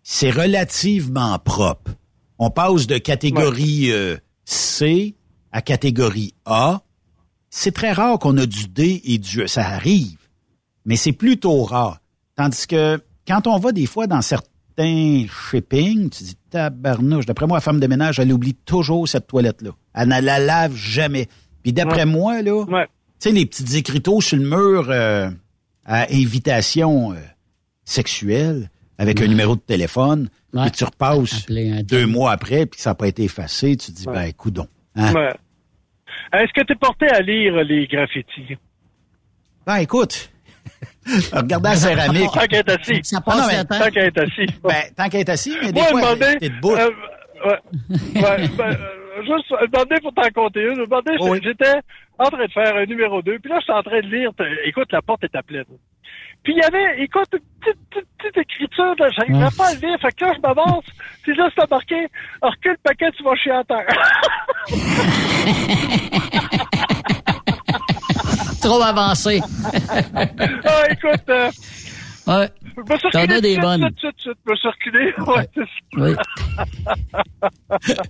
c'est 0.02 0.30
relativement 0.30 1.38
propre. 1.38 1.92
On 2.38 2.50
passe 2.50 2.86
de 2.88 2.98
catégorie 2.98 3.92
euh, 3.92 4.16
C 4.44 5.14
à 5.52 5.62
catégorie 5.62 6.34
A. 6.44 6.82
C'est 7.50 7.72
très 7.72 7.92
rare 7.92 8.18
qu'on 8.18 8.36
a 8.36 8.46
du 8.46 8.66
D 8.68 9.00
et 9.04 9.18
du 9.18 9.42
E. 9.42 9.46
Ça 9.46 9.66
arrive, 9.68 10.18
mais 10.84 10.96
c'est 10.96 11.12
plutôt 11.12 11.62
rare. 11.62 12.00
Tandis 12.36 12.66
que 12.66 13.00
quand 13.28 13.46
on 13.46 13.58
va 13.58 13.70
des 13.72 13.86
fois 13.86 14.06
dans 14.08 14.22
certains 14.22 14.48
shipping, 14.78 16.10
tu 16.10 16.24
dis 16.24 16.36
tabarnouche. 16.50 17.26
D'après 17.26 17.46
moi, 17.46 17.56
la 17.58 17.60
femme 17.60 17.80
de 17.80 17.86
ménage, 17.86 18.18
elle 18.18 18.32
oublie 18.32 18.54
toujours 18.54 19.08
cette 19.08 19.26
toilette-là. 19.26 19.70
Elle 19.94 20.08
ne 20.08 20.20
la 20.20 20.38
lave 20.38 20.74
jamais. 20.74 21.28
Puis 21.62 21.72
d'après 21.72 22.00
Ouais. 22.00 22.06
moi, 22.06 22.42
là, 22.42 22.64
Ouais. 22.64 22.86
tu 22.86 23.28
sais, 23.28 23.32
les 23.32 23.46
petits 23.46 23.76
écriteaux 23.76 24.20
sur 24.20 24.36
le 24.38 24.44
mur 24.48 24.86
euh, 24.90 25.30
à 25.84 26.06
invitation 26.12 27.12
euh, 27.12 27.16
sexuelle 27.84 28.70
avec 28.98 29.20
un 29.22 29.26
numéro 29.26 29.56
de 29.56 29.60
téléphone, 29.60 30.28
puis 30.52 30.70
tu 30.72 30.84
repasses 30.84 31.46
deux 31.84 32.06
mois 32.06 32.32
après, 32.32 32.66
puis 32.66 32.80
ça 32.80 32.90
n'a 32.90 32.94
pas 32.94 33.08
été 33.08 33.24
effacé, 33.24 33.76
tu 33.76 33.92
dis, 33.92 34.04
ben, 34.06 34.30
coudon. 34.34 34.66
Hein? 34.94 35.12
Est-ce 36.32 36.52
que 36.54 36.64
tu 36.66 36.72
es 36.74 36.76
porté 36.76 37.08
à 37.08 37.20
lire 37.20 37.54
les 37.64 37.86
graffitis? 37.86 38.56
Ben, 39.66 39.76
écoute, 39.76 40.30
regardez 41.32 41.68
la 41.70 41.76
céramique. 41.76 42.30
Tant 42.32 42.40
qu'elle 42.46 42.58
est 42.60 42.70
assis. 42.70 43.00
Ça 43.02 43.18
Ah 43.18 43.20
passe 43.22 43.36
non, 43.40 43.46
mais 43.48 43.58
le 43.58 43.64
temps. 43.64 43.78
Tant 43.78 43.90
qu'elle 43.90 44.04
est 44.06 44.18
assis. 44.18 44.46
Ben, 44.62 44.82
tant 44.96 45.08
qu'elle 45.08 45.20
est 45.20 45.28
assis, 45.28 45.56
mais 45.62 45.72
des 45.72 45.80
Moi, 45.80 45.88
fois, 45.88 46.00
demander, 46.00 46.36
t'es 46.38 46.48
debout. 46.48 46.74
euh, 46.76 46.90
ouais, 47.44 47.58
ouais, 48.22 48.48
ben, 48.56 48.70
euh, 48.70 49.22
juste 49.22 49.50
demander 49.72 49.96
pour 50.02 50.14
t'en 50.14 50.28
compter 50.34 50.62
une. 50.62 50.76
Demander, 50.76 51.12
Oui. 51.20 51.40
j'étais 51.42 51.80
en 52.18 52.26
train 52.26 52.44
de 52.46 52.52
faire 52.52 52.76
un 52.76 52.84
numéro 52.86 53.22
2, 53.22 53.38
puis 53.38 53.50
là, 53.50 53.58
j'étais 53.60 53.72
en 53.72 53.82
train 53.82 54.00
de 54.00 54.06
lire. 54.08 54.30
Écoute, 54.64 54.92
la 54.92 55.02
porte 55.02 55.24
était 55.24 55.42
pleine. 55.42 55.64
Puis 56.42 56.54
il 56.54 56.58
y 56.58 56.62
avait, 56.64 57.02
écoute, 57.02 57.28
une 57.34 57.40
petite, 57.60 57.78
petite, 57.90 58.08
petite 58.18 58.38
écriture, 58.38 58.94
là, 58.98 59.08
j'arrivais 59.14 59.48
pas 59.58 59.68
à 59.68 59.74
le 59.74 59.80
lire. 59.86 59.98
Fait 60.00 60.10
que 60.16 60.24
là, 60.24 60.32
je 60.34 60.40
m'avance, 60.40 60.84
puis 61.22 61.34
là, 61.36 61.50
c'est 61.54 61.70
marqué, 61.70 62.06
recule 62.40 62.72
le 62.72 62.76
paquet, 62.82 63.10
tu 63.14 63.22
vas 63.22 63.34
chier 63.36 63.52
à 63.52 63.62
terre. 63.64 63.86
Trop 68.60 68.82
avancé. 68.82 69.40
ah, 69.88 70.84
écoute, 70.90 71.28
euh, 71.28 71.50
Ouais. 72.26 72.48
je 72.76 72.80
me 72.92 72.98
suis 72.98 73.10
T'en 73.10 73.20
reculé 73.22 73.36
as 73.36 73.40
des 73.40 73.56
bonnes. 73.58 73.90
je 74.00 74.06
me 74.50 74.56
suis 74.56 74.68
reculé. 74.68 75.12
Ouais. 75.26 75.48
Oui. 75.96 76.14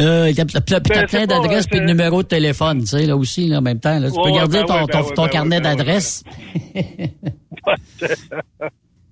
Euh, 0.00 0.32
t'as 0.32 0.44
t'as- 0.44 0.60
t'as 0.60 0.78
Ben, 0.78 1.06
plein 1.08 1.20
pas, 1.22 1.26
d'adresses 1.26 1.64
euh, 1.64 1.68
puis 1.72 1.80
de 1.80 1.84
numéros 1.86 2.22
de 2.22 2.28
téléphone, 2.28 2.82
tu 2.82 2.86
sais, 2.86 3.04
là 3.04 3.16
aussi, 3.16 3.48
là, 3.48 3.58
en 3.58 3.62
même 3.62 3.80
temps. 3.80 3.98
Là. 3.98 4.08
Tu 4.08 4.14
peux 4.14 4.22
Ouais, 4.28 4.32
garder 4.32 4.60
ben 4.60 4.66
ton, 4.66 4.84
ben 4.84 4.86
ton, 4.86 5.02
ton 5.10 5.22
ben 5.24 5.28
carnet 5.28 5.60
ben 5.60 5.74
d'adresses. 5.76 6.22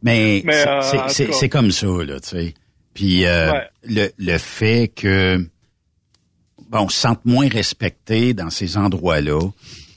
Mais, 0.00 0.42
Mais, 0.44 0.64
c'est- 1.10 1.42
euh, 1.44 1.48
comme 1.48 1.72
ça, 1.72 1.88
là, 1.88 2.20
tu 2.20 2.28
sais. 2.28 2.54
Puis 2.94 3.24
euh, 3.26 3.50
Ouais. 3.50 3.62
le, 3.82 4.08
le 4.16 4.38
fait 4.38 4.86
que, 4.94 5.44
bon, 6.70 6.88
se 6.88 7.00
sentent 7.00 7.24
moins 7.24 7.48
respectés 7.48 8.32
dans 8.32 8.50
ces 8.50 8.76
endroits-là, 8.76 9.40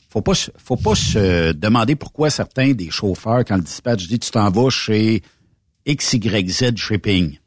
faut 0.09 0.21
pas, 0.21 0.33
se- 0.33 0.51
faut 0.57 0.75
pas 0.77 0.95
se 0.95 1.51
demander 1.53 1.95
pourquoi 1.95 2.29
certains 2.29 2.71
des 2.73 2.89
chauffeurs, 2.89 3.45
quand 3.45 3.55
le 3.57 3.61
dispatch 3.63 4.07
dit 4.07 4.19
tu 4.19 4.31
t'en 4.31 4.49
vas 4.49 4.69
chez 4.69 5.21
XYZ 5.87 6.75
Shipping, 6.75 7.37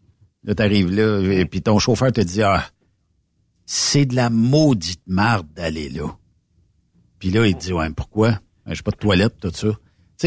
là, 0.45 0.55
t'arrives 0.55 0.91
là, 0.91 1.21
et 1.21 1.45
puis 1.45 1.61
ton 1.63 1.79
chauffeur 1.79 2.13
te 2.13 2.21
dit, 2.21 2.43
ah, 2.43 2.65
c'est 3.67 4.07
de 4.07 4.15
la 4.17 4.31
maudite 4.31 5.01
marde 5.07 5.47
d'aller 5.55 5.89
là. 5.89 6.07
Puis 7.19 7.31
là, 7.31 7.47
il 7.47 7.55
te 7.55 7.61
dit, 7.67 7.73
ouais, 7.73 7.89
pourquoi? 7.91 8.39
Ben, 8.67 8.75
J'ai 8.75 8.83
pas 8.83 8.91
de 8.91 8.97
toilette, 8.97 9.35
tout 9.41 9.51
ça. 9.53 9.69
Tu 9.69 9.77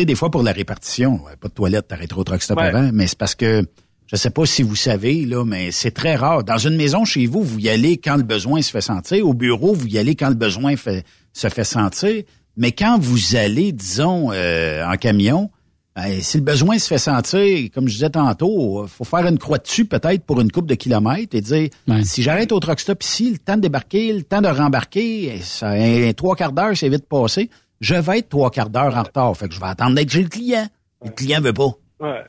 sais, 0.01 0.05
des 0.05 0.15
fois, 0.15 0.31
pour 0.31 0.43
la 0.43 0.51
répartition, 0.51 1.23
ouais, 1.25 1.35
pas 1.37 1.47
de 1.49 1.53
toilette, 1.53 1.87
t'arrêteras 1.87 2.21
au 2.21 2.23
truck 2.23 2.41
stop 2.41 2.57
Ouais. 2.57 2.65
avant, 2.67 2.89
mais 2.93 3.07
c'est 3.07 3.17
parce 3.17 3.35
que, 3.35 3.65
je 4.07 4.15
sais 4.15 4.29
pas 4.29 4.45
si 4.45 4.63
vous 4.63 4.75
savez, 4.75 5.25
là, 5.25 5.43
mais 5.45 5.71
c'est 5.71 5.91
très 5.91 6.15
rare. 6.15 6.43
Dans 6.43 6.57
une 6.57 6.75
maison 6.75 7.05
chez 7.05 7.25
vous, 7.27 7.43
vous 7.43 7.59
y 7.59 7.69
allez 7.69 7.97
quand 7.97 8.15
le 8.17 8.23
besoin 8.23 8.61
se 8.61 8.71
fait 8.71 8.81
sentir. 8.81 9.27
Au 9.27 9.33
bureau, 9.33 9.73
vous 9.73 9.87
y 9.87 9.97
allez 9.97 10.15
quand 10.15 10.29
le 10.29 10.35
besoin 10.35 10.75
fait- 10.77 11.05
se 11.35 11.49
fait 11.49 11.63
sentir. 11.63 12.23
Mais 12.57 12.71
quand 12.71 12.97
vous 12.99 13.35
allez, 13.35 13.71
disons, 13.71 14.31
euh, 14.31 14.85
en 14.85 14.95
camion, 14.95 15.51
Ben, 15.97 16.21
si 16.21 16.35
le 16.37 16.43
besoin 16.43 16.77
se 16.77 16.87
fait 16.89 16.97
sentir, 16.97 17.69
comme 17.73 17.87
je 17.87 17.93
disais 17.93 18.09
tantôt, 18.09 18.85
faut 18.85 19.05
faire 19.05 19.25
une 19.27 19.37
croix 19.37 19.59
dessus 19.59 19.85
peut-être 19.85 20.25
pour 20.25 20.41
une 20.41 20.51
coupe 20.51 20.65
de 20.67 20.75
kilomètres 20.75 21.33
et 21.37 21.39
dire 21.41 21.69
si 22.03 22.21
j'arrête 22.21 22.51
au 22.51 22.59
truck 22.59 22.81
stop 22.81 23.01
ici, 23.01 23.31
le 23.31 23.37
temps 23.37 23.55
de 23.55 23.61
débarquer, 23.61 24.11
le 24.11 24.23
temps 24.23 24.41
de 24.41 24.49
rembarquer, 24.49 25.39
ça, 25.41 25.69
un, 25.69 26.11
trois 26.11 26.35
quarts 26.35 26.51
d'heure, 26.51 26.75
c'est 26.75 26.89
vite 26.89 27.07
passé. 27.07 27.49
Je 27.79 27.95
vais 27.95 28.19
être 28.19 28.27
trois 28.29 28.51
quarts 28.51 28.69
d'heure 28.69 28.93
en 28.93 29.03
retard. 29.03 29.37
Fait 29.37 29.47
que 29.47 29.53
je 29.53 29.59
vais 29.61 29.67
attendre 29.67 29.95
d'être 29.95 30.11
chez 30.11 30.23
le 30.23 30.27
client. 30.27 30.67
Le 31.03 31.11
client 31.11 31.39
veut 31.39 31.53
pas. 31.53 31.71
Ouais. 32.01 32.23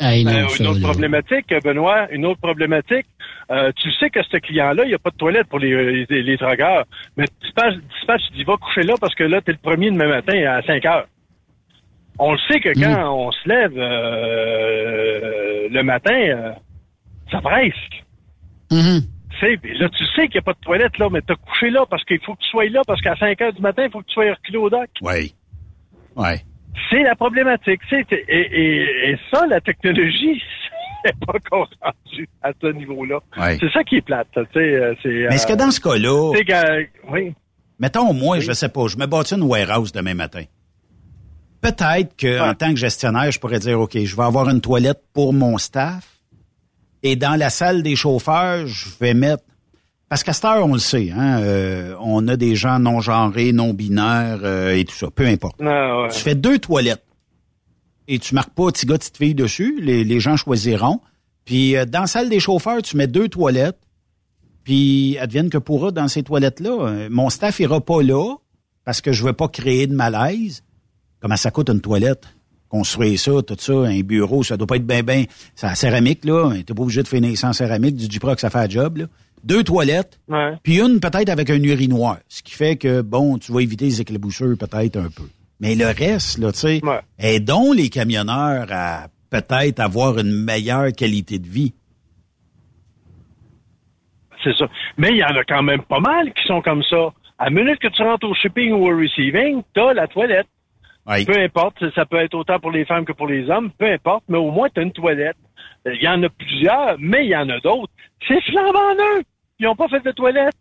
Hey, 0.00 0.24
non, 0.24 0.30
Euh, 0.30 0.46
une 0.60 0.66
autre 0.68 0.80
problématique, 0.80 1.46
Benoît, 1.64 2.08
une 2.12 2.24
autre 2.26 2.40
problématique. 2.40 3.06
euh, 3.50 3.72
tu 3.76 3.90
sais 3.92 4.10
que 4.10 4.22
ce 4.22 4.36
client-là, 4.36 4.84
il 4.84 4.88
n'y 4.88 4.94
a 4.94 4.98
pas 4.98 5.10
de 5.10 5.16
toilette 5.16 5.48
pour 5.48 5.58
les, 5.58 6.06
les, 6.08 6.22
les 6.22 6.36
dragueurs. 6.36 6.84
Mais 7.16 7.24
dispatch, 7.42 7.74
dispatch, 7.96 8.22
tu 8.30 8.36
dis 8.36 8.44
va 8.44 8.56
coucher 8.58 8.82
là 8.82 8.94
parce 9.00 9.14
que 9.14 9.24
là, 9.24 9.40
t'es 9.40 9.52
le 9.52 9.58
premier 9.58 9.90
demain 9.90 10.08
matin 10.08 10.38
à 10.44 10.62
5 10.62 10.84
heures. 10.86 11.06
On 12.18 12.32
le 12.32 12.38
sait 12.48 12.60
que 12.60 12.70
quand 12.94 13.14
on 13.14 13.30
se 13.32 13.48
lève 13.48 13.72
euh, 13.78 15.68
le 15.70 15.82
matin, 15.82 16.14
euh, 16.14 16.52
ça 17.30 17.40
presse. 17.40 17.72
Tu 19.30 19.46
sais, 19.46 19.56
puis 19.56 19.76
là, 19.78 19.88
tu 19.88 20.04
sais 20.16 20.22
qu'il 20.28 20.32
n'y 20.34 20.38
a 20.38 20.42
pas 20.42 20.52
de 20.52 20.58
toilette 20.60 20.98
là, 20.98 21.08
mais 21.10 21.20
t'as 21.22 21.34
couché 21.36 21.70
là 21.70 21.84
parce 21.88 22.04
qu'il 22.04 22.20
faut 22.20 22.34
que 22.34 22.42
tu 22.42 22.48
sois 22.50 22.68
là 22.68 22.82
parce 22.86 23.00
qu'à 23.00 23.16
5 23.16 23.40
heures 23.40 23.52
du 23.52 23.62
matin, 23.62 23.84
il 23.84 23.90
faut 23.90 24.00
que 24.00 24.06
tu 24.06 24.14
sois 24.14 24.30
reculé 24.30 24.58
au 24.58 24.68
dock. 24.70 24.88
Oui. 25.02 25.32
Oui. 26.16 26.30
C'est 26.90 27.02
la 27.02 27.14
problématique. 27.16 27.80
Et, 27.92 28.24
et, 28.28 29.10
et 29.10 29.18
ça, 29.32 29.46
la 29.46 29.60
technologie, 29.60 30.42
c'est 31.04 31.14
pas 31.26 31.34
encore 31.34 31.68
à 31.82 32.52
ce 32.60 32.66
niveau-là. 32.72 33.20
Ouais. 33.36 33.56
C'est 33.60 33.70
ça 33.72 33.84
qui 33.84 33.96
est 33.96 34.00
plate. 34.02 34.28
euh, 34.36 34.44
Mais 35.04 35.34
est-ce 35.34 35.46
que 35.46 35.52
dans 35.54 35.70
ce 35.70 35.80
cas-là, 35.80 36.32
que- 36.44 36.86
oui. 37.12 37.34
mettons 37.78 38.12
moi, 38.12 38.40
je 38.40 38.52
sais 38.52 38.68
pas, 38.68 38.86
je 38.88 38.96
me 38.96 39.06
bâtis 39.06 39.34
une 39.34 39.42
warehouse 39.42 39.92
demain 39.92 40.14
matin. 40.14 40.44
Peut-être 41.60 42.16
que 42.16 42.40
en 42.40 42.54
tant 42.54 42.70
que 42.70 42.76
gestionnaire, 42.76 43.30
je 43.32 43.40
pourrais 43.40 43.58
dire, 43.58 43.80
OK, 43.80 43.98
je 43.98 44.16
vais 44.16 44.22
avoir 44.22 44.48
une 44.48 44.60
toilette 44.60 45.00
pour 45.12 45.32
mon 45.32 45.58
staff. 45.58 46.06
Et 47.02 47.16
dans 47.16 47.36
la 47.38 47.50
salle 47.50 47.82
des 47.82 47.96
chauffeurs, 47.96 48.66
je 48.66 48.88
vais 49.00 49.14
mettre... 49.14 49.42
Parce 50.08 50.22
qu'à 50.22 50.32
cette 50.32 50.44
heure, 50.46 50.64
on 50.64 50.72
le 50.72 50.78
sait, 50.78 51.10
hein, 51.10 51.40
euh, 51.42 51.94
on 52.00 52.26
a 52.28 52.36
des 52.36 52.54
gens 52.54 52.78
non-genrés, 52.78 53.52
non-binaires 53.52 54.40
euh, 54.42 54.74
et 54.74 54.84
tout 54.84 54.94
ça, 54.94 55.10
peu 55.10 55.26
importe. 55.26 55.60
Non, 55.60 56.02
ouais. 56.02 56.08
Tu 56.10 56.20
fais 56.20 56.34
deux 56.34 56.58
toilettes 56.58 57.04
et 58.06 58.18
tu 58.18 58.34
marques 58.34 58.54
pas 58.54 58.66
petit 58.72 58.86
gars, 58.86 58.96
petite 58.96 59.18
fille 59.18 59.34
dessus. 59.34 59.78
Les, 59.82 60.04
les 60.04 60.20
gens 60.20 60.36
choisiront. 60.36 61.00
Puis 61.44 61.76
euh, 61.76 61.84
dans 61.84 62.02
la 62.02 62.06
salle 62.06 62.30
des 62.30 62.40
chauffeurs, 62.40 62.80
tu 62.80 62.96
mets 62.96 63.06
deux 63.06 63.28
toilettes. 63.28 63.78
Puis 64.64 65.18
advienne 65.18 65.50
que 65.50 65.58
pourra 65.58 65.90
dans 65.90 66.08
ces 66.08 66.22
toilettes-là. 66.22 67.08
mon 67.10 67.30
staff 67.30 67.58
ira 67.60 67.80
pas 67.80 68.02
là 68.02 68.34
parce 68.84 69.00
que 69.00 69.12
je 69.12 69.24
veux 69.24 69.32
pas 69.32 69.48
créer 69.48 69.86
de 69.86 69.94
malaise. 69.94 70.62
Comment 71.20 71.36
ça 71.36 71.50
coûte 71.50 71.68
une 71.68 71.80
toilette? 71.80 72.24
Construire 72.68 73.18
ça, 73.18 73.32
tout 73.46 73.56
ça, 73.58 73.72
un 73.72 74.00
bureau, 74.00 74.42
ça 74.42 74.58
doit 74.58 74.66
pas 74.66 74.76
être 74.76 74.86
bien, 74.86 75.02
bien. 75.02 75.24
C'est 75.54 75.66
en 75.66 75.74
céramique, 75.74 76.24
là. 76.24 76.52
T'es 76.66 76.74
pas 76.74 76.82
obligé 76.82 77.02
de 77.02 77.08
finir 77.08 77.34
en 77.44 77.54
céramique, 77.54 77.96
du 77.96 78.08
Duprox, 78.08 78.40
ça 78.40 78.50
fait 78.50 78.58
un 78.58 78.68
job, 78.68 78.98
là. 78.98 79.06
Deux 79.44 79.62
toilettes, 79.64 80.18
Ouais. 80.28 80.54
puis 80.62 80.80
une 80.80 81.00
peut-être 81.00 81.28
avec 81.28 81.50
un 81.50 81.62
urinoir, 81.62 82.18
ce 82.28 82.42
qui 82.42 82.52
fait 82.54 82.76
que, 82.76 83.02
bon, 83.02 83.38
tu 83.38 83.52
vas 83.52 83.60
éviter 83.60 83.84
les 83.86 84.00
éclaboussures 84.00 84.56
peut-être 84.58 84.96
un 84.96 85.08
peu. 85.10 85.28
Mais 85.60 85.74
le 85.74 85.86
reste, 85.86 86.38
là, 86.38 86.52
tu 86.52 86.58
sais, 86.58 86.80
aidons 87.18 87.72
les 87.72 87.88
camionneurs 87.88 88.66
à 88.70 89.08
peut-être 89.30 89.80
avoir 89.80 90.18
une 90.18 90.32
meilleure 90.44 90.92
qualité 90.92 91.38
de 91.38 91.48
vie. 91.48 91.74
C'est 94.44 94.54
ça. 94.56 94.66
Mais 94.96 95.08
il 95.10 95.16
y 95.16 95.24
en 95.24 95.36
a 95.36 95.44
quand 95.44 95.62
même 95.62 95.82
pas 95.82 96.00
mal 96.00 96.32
qui 96.32 96.46
sont 96.46 96.62
comme 96.62 96.82
ça. 96.84 97.12
À 97.38 97.44
la 97.46 97.50
minute 97.50 97.78
que 97.80 97.88
tu 97.88 98.02
rentres 98.02 98.26
au 98.28 98.34
shipping 98.34 98.72
ou 98.72 98.86
au 98.88 98.96
receiving, 98.96 99.62
t'as 99.74 99.92
la 99.94 100.06
toilette. 100.06 100.46
Peu 101.26 101.38
importe, 101.40 101.76
ça 101.94 102.04
peut 102.04 102.18
être 102.18 102.34
autant 102.34 102.60
pour 102.60 102.70
les 102.70 102.84
femmes 102.84 103.04
que 103.04 103.12
pour 103.12 103.26
les 103.28 103.48
hommes, 103.48 103.70
peu 103.78 103.90
importe, 103.90 104.24
mais 104.28 104.36
au 104.38 104.50
moins 104.50 104.68
t'as 104.72 104.82
une 104.82 104.92
toilette. 104.92 105.36
Il 105.86 106.02
y 106.02 106.08
en 106.08 106.22
a 106.22 106.28
plusieurs, 106.28 106.96
mais 106.98 107.24
il 107.26 107.30
y 107.30 107.36
en 107.36 107.48
a 107.48 107.58
d'autres. 107.60 107.92
C'est 108.26 108.40
flambant 108.42 108.94
neuf. 108.94 109.24
Ils 109.58 109.64
n'ont 109.64 109.76
pas 109.76 109.88
fait 109.88 110.00
de 110.04 110.10
toilette. 110.12 110.54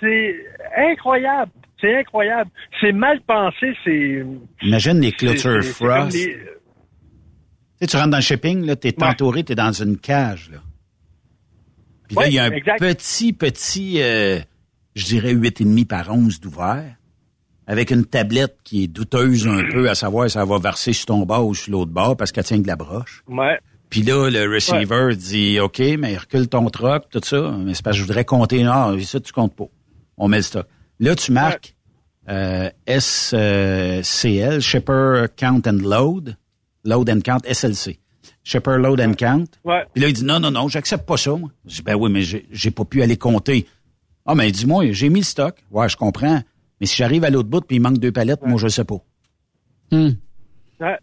C'est- 0.00 0.34
incroyable. 0.76 1.50
C'est 1.80 1.96
incroyable. 1.98 2.50
C'est 2.80 2.92
mal 2.92 3.20
pensé. 3.22 3.74
C'est. 3.84 4.24
Imagine 4.62 5.00
les 5.00 5.12
clôtures 5.12 5.62
frost. 5.64 6.14
les- 6.16 6.34
Tu 6.36 7.80
sais, 7.80 7.86
tu 7.88 7.96
rentres 7.96 8.10
dans 8.10 8.18
le 8.18 8.22
shipping, 8.22 8.64
là, 8.64 8.76
t'es 8.76 8.94
entouré, 9.02 9.42
t'es 9.44 9.54
dans 9.54 9.72
une 9.72 9.98
cage, 9.98 10.50
là. 10.50 10.58
Puis 12.08 12.16
là, 12.16 12.22
Ouais, 12.22 12.28
il 12.30 12.34
y 12.34 12.38
a 12.38 12.44
un 12.44 12.50
exact. 12.52 12.78
petit, 12.78 13.32
petit, 13.32 14.00
euh, 14.00 14.38
je 14.94 15.04
dirais 15.06 15.32
8,5 15.32 15.84
par 15.86 16.10
11 16.14 16.40
d'ouvert, 16.40 16.94
avec 17.66 17.90
une 17.90 18.04
tablette 18.04 18.56
qui 18.64 18.84
est 18.84 18.86
douteuse 18.86 19.46
un 19.46 19.62
peu, 19.70 19.88
à 19.88 19.94
savoir 19.94 20.28
si 20.28 20.34
ça 20.34 20.44
va 20.44 20.58
verser 20.58 20.92
sur 20.92 21.06
ton 21.06 21.24
bord 21.24 21.46
ou 21.46 21.54
sur 21.54 21.72
l'autre 21.72 21.90
bord 21.90 22.16
parce 22.16 22.32
qu'elle 22.32 22.44
tient 22.44 22.58
de 22.58 22.66
la 22.66 22.76
broche. 22.76 23.24
Ouais. 23.28 23.58
Puis 23.90 24.02
là, 24.02 24.28
le 24.28 24.52
receiver 24.52 25.14
dit 25.16 25.60
OK, 25.60 25.80
mais 25.98 26.16
recule 26.16 26.48
ton 26.48 26.68
truck, 26.68 27.04
tout 27.10 27.20
ça. 27.22 27.54
Mais 27.58 27.74
c'est 27.74 27.82
parce 27.84 27.96
que 27.96 28.02
je 28.02 28.06
voudrais 28.06 28.24
compter. 28.24 28.62
Non, 28.62 28.98
ça, 29.00 29.20
tu 29.20 29.32
comptes 29.32 29.54
pas. 29.54 29.66
On 30.16 30.28
met 30.28 30.38
le 30.38 30.42
stock. 30.42 30.66
Là, 31.00 31.14
tu 31.14 31.32
marques 31.32 31.74
euh, 32.28 32.70
SCL, 32.88 34.60
Shipper 34.60 35.26
Count 35.36 35.62
and 35.66 35.78
Load. 35.82 36.36
Load 36.84 37.08
and 37.08 37.20
Count, 37.20 37.40
SLC. 37.50 38.00
Shipper 38.42 38.76
Load 38.78 39.00
and 39.00 39.14
Count. 39.14 39.46
Ouais. 39.64 39.84
Puis 39.92 40.02
là, 40.02 40.08
il 40.08 40.14
dit 40.14 40.24
non, 40.24 40.40
non, 40.40 40.50
non, 40.50 40.68
j'accepte 40.68 41.06
pas 41.06 41.16
ça, 41.16 41.34
moi. 41.34 41.50
Je 41.66 41.76
dis, 41.76 41.82
ben 41.82 41.94
oui, 41.94 42.10
mais 42.10 42.22
j'ai 42.22 42.70
pas 42.70 42.84
pu 42.84 43.02
aller 43.02 43.16
compter. 43.16 43.66
Ah, 44.26 44.34
mais 44.34 44.50
dis-moi, 44.50 44.92
j'ai 44.92 45.08
mis 45.08 45.20
le 45.20 45.24
stock. 45.24 45.62
Ouais, 45.70 45.88
je 45.88 45.96
comprends. 45.96 46.42
Mais 46.80 46.86
si 46.86 46.96
j'arrive 46.96 47.24
à 47.24 47.30
l'autre 47.30 47.48
bout 47.48 47.60
puis 47.60 47.76
il 47.76 47.80
manque 47.80 47.98
deux 47.98 48.12
palettes, 48.12 48.42
moi, 48.42 48.58
je 48.58 48.68
sais 48.68 48.84
pas. 48.84 48.96
Ouais. 49.92 50.96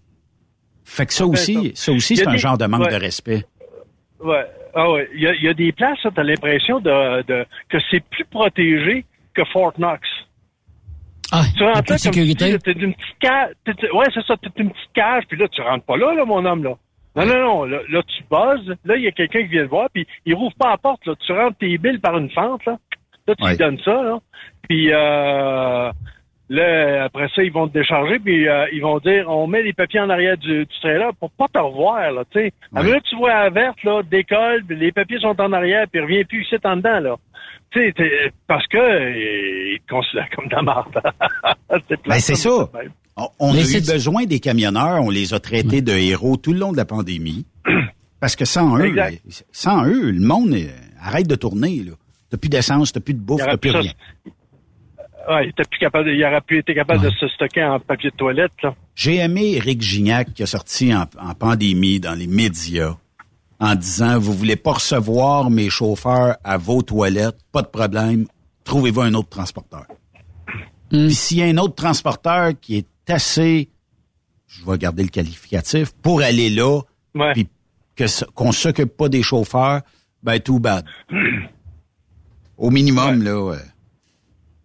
Fait 0.83 1.05
que 1.05 1.13
ça 1.13 1.23
Ben, 1.25 1.31
aussi, 1.31 1.71
ça 1.75 1.91
aussi, 1.91 2.17
c'est 2.17 2.27
un 2.27 2.31
des- 2.33 2.37
genre 2.37 2.57
de 2.57 2.65
manque 2.65 2.81
ouais. 2.83 2.89
de 2.91 2.95
respect. 2.99 3.45
Ouais. 4.19 4.45
Ah 4.73 4.89
ouais. 4.91 5.09
Il 5.13 5.21
y 5.21 5.27
a, 5.27 5.33
il 5.33 5.43
y 5.43 5.47
a 5.47 5.53
des 5.53 5.71
places, 5.71 5.99
tu 6.01 6.07
as 6.19 6.23
l'impression 6.23 6.79
de, 6.79 7.23
de, 7.23 7.45
que 7.69 7.77
c'est 7.89 8.03
plus 8.09 8.25
protégé 8.25 9.05
que 9.33 9.43
Fort 9.53 9.73
Knox. 9.77 10.01
Ah, 11.31 11.43
tu 11.55 11.63
rentres 11.63 11.75
là, 11.77 11.81
plus 11.83 11.83
de 11.83 11.87
comme 11.87 11.95
tu 11.97 12.19
sécurité. 12.19 12.59
t'es 12.59 12.71
une 12.73 12.93
petite 12.93 13.17
cage. 13.19 13.53
Ouais, 13.93 14.05
c'est 14.13 14.25
ça, 14.25 14.35
t'es 14.37 14.49
une 14.61 14.69
petite 14.71 14.91
cage, 14.93 15.23
puis 15.29 15.37
là, 15.37 15.47
tu 15.47 15.61
rentres 15.61 15.85
pas 15.85 15.95
là, 15.95 16.13
là, 16.13 16.25
mon 16.25 16.43
homme, 16.45 16.63
là. 16.63 16.75
Non, 17.15 17.25
non, 17.25 17.39
non, 17.39 17.63
là, 17.65 17.79
là, 17.89 18.03
tu 18.03 18.23
buzzes, 18.29 18.75
là, 18.85 18.95
il 18.97 19.03
y 19.03 19.07
a 19.07 19.11
quelqu'un 19.11 19.41
qui 19.43 19.47
vient 19.49 19.63
te 19.65 19.69
voir, 19.69 19.89
puis 19.93 20.05
il 20.25 20.33
rouvre 20.35 20.55
pas 20.55 20.69
la 20.71 20.77
porte, 20.77 21.05
là. 21.05 21.13
Tu 21.25 21.31
rentres 21.31 21.57
tes 21.57 21.77
billes 21.77 21.99
par 21.99 22.17
une 22.17 22.29
fente, 22.31 22.65
là. 22.65 22.77
Là, 23.27 23.35
tu 23.35 23.43
Ouais. 23.43 23.51
lui 23.51 23.57
donnes 23.57 23.79
ça, 23.85 24.01
là. 24.03 24.19
Puis, 24.67 24.91
euh, 24.91 25.91
là, 26.49 27.03
après 27.03 27.27
ça, 27.35 27.43
ils 27.43 27.51
vont 27.51 27.67
te 27.67 27.73
décharger, 27.77 28.19
puis 28.19 28.47
euh, 28.47 28.65
ils 28.73 28.81
vont 28.81 28.99
dire, 28.99 29.25
on 29.29 29.47
met 29.47 29.61
les 29.63 29.73
papiers 29.73 29.99
en 29.99 30.09
arrière 30.09 30.37
du, 30.37 30.65
du 30.65 30.79
trailer 30.81 31.13
pour 31.19 31.31
pas 31.31 31.47
te 31.53 31.59
revoir, 31.59 32.11
là, 32.11 32.23
tu 32.31 32.39
sais. 32.39 32.53
À 32.75 32.83
tu 32.83 33.15
vois 33.17 33.29
la 33.43 33.49
verte, 33.49 33.83
là, 33.83 34.01
décolle, 34.09 34.63
puis 34.67 34.77
les 34.77 34.91
papiers 34.91 35.19
sont 35.19 35.39
en 35.39 35.51
arrière, 35.53 35.85
puis 35.91 36.01
revient 36.01 36.23
plus 36.25 36.43
ici 36.43 36.55
en 36.63 36.77
dedans, 36.77 36.99
là. 36.99 37.15
Tu 37.71 37.79
sais, 37.85 37.93
t'es- 37.93 38.31
parce 38.47 38.67
que 38.67 38.77
ils 39.73 39.79
te 39.87 39.93
considèrent 39.93 40.29
comme 40.35 40.47
de 40.49 40.55
la 40.55 40.61
marde. 40.61 41.01
c'est 41.89 41.99
Ben, 42.07 42.19
c'est 42.19 42.35
ça. 42.35 42.69
On, 43.39 43.53
a 43.53 43.57
eu 43.57 43.81
besoin 43.93 44.25
des 44.25 44.39
camionneurs, 44.39 45.01
on 45.03 45.09
les 45.09 45.33
a 45.33 45.39
traités 45.39 45.81
de 45.81 45.91
héros 45.93 46.35
tout 46.37 46.51
le 46.53 46.59
long 46.59 46.71
de 46.73 46.77
la 46.77 46.85
pandémie. 46.85 47.45
Parce 48.19 48.35
que 48.35 48.45
sans 48.45 48.77
eux, 48.77 48.85
Exact. 48.87 49.21
sans 49.51 49.85
eux, 49.85 50.11
le 50.11 50.19
monde 50.25 50.53
euh, 50.53 50.67
arrête 51.01 51.27
de 51.27 51.35
tourner. 51.35 51.77
Là. 51.85 51.93
T'as 52.31 52.37
plus 52.37 52.49
d'essence, 52.49 52.91
t'as 52.93 52.99
plus 53.01 53.13
de 53.13 53.19
bouffe, 53.19 53.41
t'as 53.43 53.57
plus 53.57 53.69
rien. 53.71 53.91
Ouais, 55.29 55.51
plus 55.69 55.79
capable, 55.79 56.05
de- 56.05 56.13
il 56.13 56.25
aurait 56.25 56.41
plus 56.41 56.59
été 56.59 56.73
capable 56.73 57.01
de 57.03 57.09
se 57.11 57.27
stocker 57.27 57.63
en 57.63 57.79
papier 57.79 58.09
de 58.09 58.15
toilette, 58.15 58.53
là. 58.63 58.73
J'ai 58.95 59.17
aimé 59.17 59.51
Eric 59.55 59.81
Gignac 59.81 60.33
qui 60.33 60.41
a 60.41 60.47
sorti 60.47 60.93
en, 60.95 61.05
en 61.19 61.33
pandémie 61.35 61.99
dans 61.99 62.15
les 62.17 62.25
médias 62.27 62.95
en 63.59 63.75
disant 63.75 64.17
Vous 64.17 64.33
voulez 64.33 64.55
pas 64.55 64.73
recevoir 64.73 65.51
mes 65.51 65.69
chauffeurs 65.69 66.37
à 66.43 66.57
vos 66.57 66.81
toilettes, 66.81 67.37
pas 67.51 67.61
de 67.61 67.67
problème, 67.67 68.25
trouvez-vous 68.63 69.01
un 69.01 69.13
autre 69.13 69.29
transporteur. 69.29 69.85
Puis 70.89 71.13
s'il 71.13 71.37
y 71.37 71.43
a 71.43 71.45
un 71.45 71.57
autre 71.57 71.75
transporteur 71.75 72.53
qui 72.59 72.77
est 72.77 72.87
assez, 73.11 73.69
je 74.47 74.65
vais 74.65 74.77
garder 74.79 75.03
le 75.03 75.09
qualificatif, 75.09 75.91
pour 76.01 76.21
aller 76.21 76.49
là, 76.49 76.81
Ouais. 77.13 77.33
puis 77.33 77.47
qu'on 78.33 78.51
s'occupe 78.51 78.97
pas 78.97 79.07
des 79.09 79.21
chauffeurs, 79.21 79.81
ben 80.23 80.39
tout 80.39 80.59
bad. 80.59 80.83
Au 82.61 82.69
minimum, 82.69 83.23
là. 83.23 83.55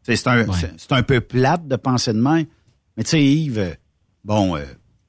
c'est 0.03 0.27
un, 0.27 0.53
c'est- 0.53 0.73
c'est 0.77 0.93
un 0.93 1.03
peu 1.03 1.21
plate 1.21 1.67
de 1.67 1.77
penser 1.77 2.13
de 2.13 2.21
même. 2.21 2.47
Mais 2.97 3.03
tu 3.05 3.11
sais, 3.11 3.25
Yves, 3.25 3.59
euh, 3.59 3.75
bon, 4.25 4.57
euh, 4.57 4.65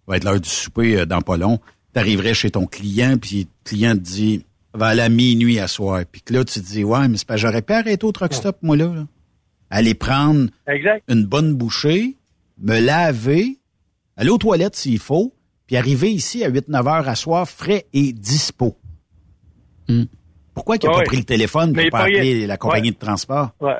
va 0.08 0.18
être 0.18 0.24
l'heure 0.24 0.40
du 0.40 0.50
souper 0.50 1.00
euh, 1.02 1.06
dans 1.06 1.22
pas 1.22 1.38
long. 1.38 1.60
T'arriverais 1.94 2.34
chez 2.34 2.50
ton 2.52 2.66
client, 2.66 3.18
puis 3.18 3.42
le 3.44 3.48
client 3.70 3.94
te 3.94 4.00
dit 4.02 4.46
va 4.74 4.88
aller 4.88 5.02
à 5.02 5.10
minuit 5.10 5.60
à 5.60 5.68
soir. 5.68 6.04
Puis 6.12 6.22
que 6.22 6.34
là, 6.34 6.44
tu 6.46 6.60
te 6.62 6.66
dis 6.66 6.84
Ouais, 6.84 7.08
mais 7.08 7.18
c'est 7.18 7.28
pas 7.28 7.38
j'aurais 7.38 7.62
pu 7.62 7.74
arrêter 7.74 8.06
au 8.06 8.12
truck 8.12 8.34
stop, 8.34 8.58
moi, 8.62 8.76
là. 8.78 8.94
là. 8.94 9.08
Aller 9.70 9.94
prendre 9.94 10.50
Exact. 10.68 11.04
une 11.10 11.26
bonne 11.26 11.54
bouchée, 11.56 12.16
me 12.58 12.80
laver, 12.80 13.60
aller 14.16 14.30
aux 14.30 14.38
toilettes 14.38 14.76
s'il 14.78 15.00
faut, 15.00 15.34
puis 15.68 15.76
arriver 15.76 16.12
ici 16.12 16.44
à 16.46 16.50
8-9 16.50 16.88
heures 16.88 17.10
à 17.10 17.16
soir, 17.16 17.48
frais 17.50 17.86
et 17.94 18.14
dispo. 18.14 18.78
Pourquoi 20.58 20.78
qu'il 20.80 20.89
n'a 20.89 20.95
Ouais. 20.97 21.03
pas 21.03 21.08
pris 21.08 21.18
le 21.18 21.24
téléphone 21.24 21.72
pour 21.74 21.84
pas 21.91 21.99
appeler 21.99 22.34
rien. 22.39 22.47
la 22.47 22.58
compagnie 22.58 22.88
Ouais. 22.89 22.93
de 22.95 22.99
transport? 22.99 23.49
Ouais. 23.62 23.76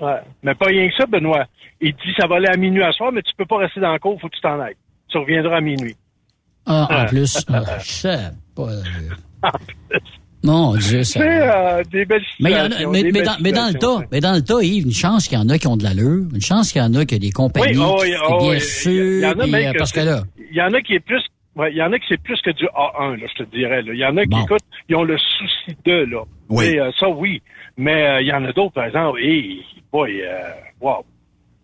Ouais. 0.00 0.18
Mais 0.42 0.54
pas 0.56 0.66
rien 0.66 0.88
que 0.88 0.94
ça, 0.96 1.06
Benoît. 1.06 1.46
Il 1.80 1.92
dit 1.92 2.12
ça 2.18 2.26
va 2.26 2.36
aller 2.36 2.48
à 2.48 2.56
minuit 2.56 2.82
à 2.82 2.90
soir, 2.92 3.12
mais 3.12 3.22
tu 3.22 3.30
peux 3.38 3.46
pas 3.46 3.58
rester 3.58 3.78
dans 3.80 3.92
le 3.92 3.98
cours, 4.00 4.20
faut 4.20 4.28
que 4.28 4.34
tu 4.34 4.40
t'en 4.40 4.58
ailles. 4.60 4.74
tu 5.08 5.18
reviendras 5.18 5.58
à 5.58 5.60
minuit. 5.60 5.94
Ah, 6.66 7.02
en 7.02 7.06
plus, 7.06 7.44
ah, 7.52 7.78
je 7.78 7.88
sais 7.90 8.18
pas. 8.56 8.68
Mon 10.44 10.74
Dieu, 10.74 11.04
ça. 11.04 11.20
C'est 11.20 11.40
euh, 11.40 11.84
des 11.92 12.04
belles 12.04 12.24
Mais, 12.40 12.50
y 12.50 12.54
en 12.56 12.64
a- 12.64 12.86
mais, 12.88 13.02
des 13.04 13.12
mais 13.12 13.12
belles 13.12 13.24
dans, 13.26 13.36
mais 13.40 13.52
dans 13.52 13.68
le 13.68 13.74
tas, 13.74 14.06
mais 14.10 14.20
dans 14.20 14.32
le 14.34 14.42
tas, 14.42 14.60
Yves, 14.60 14.86
une 14.86 14.92
chance 14.92 15.28
qu'il 15.28 15.38
y 15.38 15.40
en 15.40 15.48
a 15.48 15.56
qui 15.58 15.68
ont 15.68 15.76
de 15.76 15.84
l'allure, 15.84 16.26
une 16.34 16.40
chance 16.40 16.72
qu'il 16.72 16.82
y 16.82 16.84
en 16.84 16.92
a 16.94 17.04
qui 17.04 17.14
ont 17.14 17.18
des 17.18 17.30
compagnies 17.30 17.78
Oui, 17.78 17.84
oh, 17.86 18.02
qui 18.02 18.12
sont 18.12 18.18
oh, 18.40 18.50
bien 18.50 18.58
sûres, 18.58 19.18
Il 19.18 19.20
y 19.22 19.26
en 19.26 19.30
a 19.38 19.42
puis, 19.44 19.54
euh, 19.54 19.72
que 19.72 19.78
parce 19.78 19.92
que 19.92 20.00
c'est- 20.00 20.06
là, 20.06 20.22
Il 20.50 20.56
y 20.56 20.60
en 20.62 20.72
a 20.72 20.80
qui 20.80 20.94
est 20.94 21.00
plus. 21.00 21.22
Ouais, 21.56 21.72
il 21.72 21.76
y 21.76 21.82
en 21.82 21.92
a 21.92 21.98
qui 21.98 22.06
c'est 22.08 22.22
plus 22.22 22.40
que 22.40 22.50
du 22.50 22.64
A1, 22.66 23.20
là, 23.20 23.26
je 23.28 23.44
te 23.44 23.50
dirais. 23.50 23.82
Il 23.86 23.96
y 23.96 24.04
en 24.04 24.16
a 24.16 24.24
qui, 24.24 24.40
écoute, 24.40 24.62
ils 24.88 24.96
ont 24.96 25.04
le 25.04 25.18
souci 25.18 25.76
d'eux, 25.84 26.06
là. 26.06 26.22
Oui. 26.48 26.66
Et, 26.66 26.80
euh, 26.80 26.90
ça, 26.98 27.08
oui. 27.08 27.42
Mais 27.76 28.06
euh, 28.06 28.20
il 28.20 28.28
y 28.28 28.32
en 28.32 28.44
a 28.44 28.52
d'autres, 28.52 28.74
par 28.74 28.86
exemple, 28.86 29.20
et 29.22 29.60
boy, 29.92 30.22
euh, 30.22 30.40
wow. 30.80 31.04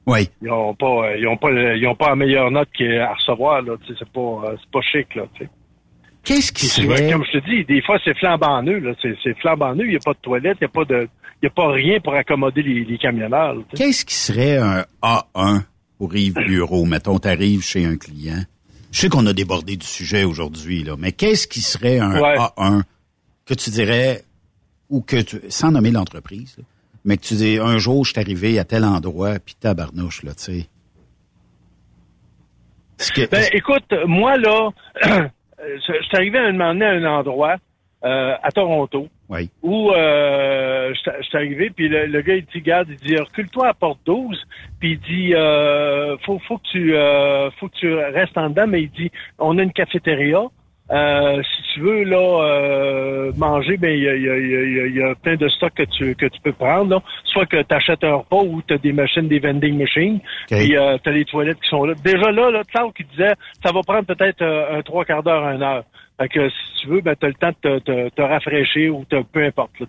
Oui. 0.06 0.28
Ils 0.40 0.50
ont 0.50 0.74
pas, 0.74 1.16
ils 1.16 1.26
ont 1.26 1.36
pas, 1.36 1.50
ils 1.50 1.86
ont 1.86 1.94
pas 1.94 2.08
la 2.10 2.16
meilleure 2.16 2.50
note 2.50 2.68
à 2.80 3.14
recevoir, 3.14 3.62
là. 3.62 3.74
Tu 3.86 3.94
c'est 3.98 4.08
pas, 4.08 4.54
c'est 4.58 4.70
pas 4.70 4.80
chic, 4.80 5.14
là. 5.14 5.24
Tu 5.34 5.44
sais. 5.44 5.50
Qu'est-ce 6.24 6.52
qui 6.52 6.66
souvent, 6.66 6.96
serait... 6.96 7.12
Comme 7.12 7.24
je 7.24 7.38
te 7.38 7.44
dis, 7.44 7.64
des 7.64 7.82
fois, 7.82 7.98
c'est 8.04 8.16
flambant 8.16 8.62
neuf, 8.62 8.82
là. 8.82 8.92
C'est, 9.02 9.38
flambant 9.38 9.74
neuf. 9.74 9.86
Il 9.86 9.90
n'y 9.90 9.96
a 9.96 10.00
pas 10.04 10.12
de 10.12 10.18
toilette, 10.18 10.56
il 10.60 10.64
n'y 10.64 10.66
a 10.66 10.68
pas 10.68 10.84
de, 10.84 11.08
il 11.42 11.46
a 11.46 11.50
pas 11.50 11.70
rien 11.70 12.00
pour 12.00 12.14
accommoder 12.14 12.62
les, 12.62 12.84
les 12.84 12.98
camionneurs. 12.98 13.56
tu. 13.70 13.76
Qu'est-ce 13.76 14.04
qui 14.04 14.14
serait 14.14 14.56
un 14.56 14.84
A1 15.02 15.64
pour 15.98 16.14
Yves 16.14 16.34
Bureau? 16.34 16.84
Mettons, 16.84 17.18
t'arrives 17.18 17.62
chez 17.62 17.84
un 17.84 17.96
client. 17.96 18.42
Je 18.90 19.00
sais 19.00 19.08
qu'on 19.08 19.26
a 19.26 19.32
débordé 19.32 19.76
du 19.76 19.86
sujet 19.86 20.24
aujourd'hui, 20.24 20.82
là, 20.82 20.94
mais 20.98 21.12
qu'est-ce 21.12 21.46
qui 21.46 21.60
serait 21.60 21.98
un 21.98 22.20
Ouais. 22.20 22.36
A1 22.38 22.82
que 23.44 23.54
tu 23.54 23.70
dirais, 23.70 24.24
ou 24.88 25.00
que 25.02 25.20
tu, 25.20 25.40
sans 25.50 25.70
nommer 25.70 25.90
l'entreprise, 25.90 26.54
là, 26.58 26.64
mais 27.04 27.16
que 27.16 27.22
tu 27.22 27.34
dis, 27.34 27.58
un 27.58 27.78
jour, 27.78 28.04
je 28.04 28.12
suis 28.12 28.20
arrivé 28.20 28.58
à 28.58 28.64
tel 28.64 28.84
endroit, 28.84 29.38
puis 29.38 29.54
tabarnouche, 29.54 30.22
là, 30.22 30.34
tu 30.34 30.42
sais? 30.42 30.66
Que- 33.14 33.28
Ben, 33.30 33.44
écoute, 33.52 33.84
moi, 34.06 34.36
là, 34.38 34.70
je 35.04 35.28
je 35.78 36.02
suis 36.02 36.16
arrivé 36.16 36.38
à 36.38 36.44
un 36.46 36.52
moment 36.52 36.72
donné 36.72 36.84
à 36.86 36.90
un 36.90 37.04
endroit, 37.18 37.56
euh, 38.04 38.34
à 38.42 38.50
Toronto, 38.52 39.08
Oui. 39.28 39.50
où 39.62 39.90
euh, 39.90 40.94
je 40.94 41.10
je 41.20 41.26
suis 41.26 41.36
arrivé, 41.36 41.70
puis 41.70 41.88
le, 41.88 42.06
le 42.06 42.20
gars, 42.22 42.36
il 42.36 42.44
dit, 42.44 42.60
garde, 42.60 42.88
il 42.90 42.96
dit, 42.96 43.16
recule-toi 43.16 43.68
à 43.68 43.74
porte 43.74 43.98
12, 44.06 44.40
puis 44.78 44.92
il 44.92 45.00
dit, 45.00 45.34
euh, 45.34 46.16
faut, 46.18 46.38
faut 46.46 46.58
que 46.58 46.68
tu, 46.70 46.94
euh, 46.94 47.50
faut 47.52 47.68
que 47.68 47.76
tu 47.76 47.92
restes 47.94 48.38
en 48.38 48.50
dedans, 48.50 48.66
mais 48.68 48.82
il 48.82 48.90
dit, 48.90 49.10
on 49.38 49.58
a 49.58 49.62
une 49.62 49.72
cafétéria, 49.72 50.42
euh, 50.90 51.42
si 51.42 51.62
tu 51.74 51.80
veux 51.80 52.04
là 52.04 52.16
euh, 52.18 53.32
manger, 53.36 53.76
ben 53.76 53.90
il 53.90 54.02
y 54.02 54.08
a, 54.08 54.16
y, 54.16 54.28
a, 54.30 54.36
y 54.38 54.80
a- 54.80 54.86
y 54.86 55.02
a 55.02 55.14
plein 55.14 55.36
de 55.36 55.48
stocks 55.48 55.74
que 55.74 55.82
tu 55.84 56.14
que 56.14 56.26
tu 56.26 56.40
peux 56.42 56.52
prendre. 56.52 56.90
Là. 56.90 57.02
Soit 57.24 57.46
que 57.46 57.62
tu 57.62 57.74
achètes 57.74 58.04
un 58.04 58.14
repas 58.16 58.42
ou 58.42 58.62
tu 58.66 58.74
as 58.74 58.78
des 58.78 58.92
machines, 58.92 59.28
des 59.28 59.38
vending 59.38 59.78
machines, 59.78 60.20
puis 60.58 60.76
euh, 60.76 60.96
tu 61.02 61.08
as 61.10 61.12
les 61.12 61.24
toilettes 61.24 61.60
qui 61.60 61.68
sont 61.68 61.84
là. 61.84 61.94
Déjà 62.04 62.30
là, 62.30 62.50
là, 62.50 62.62
Claude 62.72 62.92
qui 62.94 63.04
disait 63.04 63.34
ça 63.64 63.72
va 63.72 63.80
prendre 63.82 64.06
peut-être 64.06 64.42
euh, 64.42 64.78
un 64.78 64.82
trois 64.82 65.04
quarts 65.04 65.22
d'heure, 65.22 65.46
une 65.50 65.62
heure. 65.62 65.84
Fait 66.20 66.28
que 66.28 66.48
si 66.48 66.56
tu 66.82 66.88
veux, 66.88 67.00
ben 67.00 67.14
tu 67.14 67.26
as 67.26 67.28
le 67.28 67.34
temps 67.34 67.52
de 67.62 67.78
te, 67.78 67.84
te, 67.84 68.08
te 68.08 68.22
rafraîchir 68.22 68.96
ou 68.96 69.04
te, 69.04 69.22
peu 69.22 69.44
importe. 69.44 69.70
Là. 69.78 69.86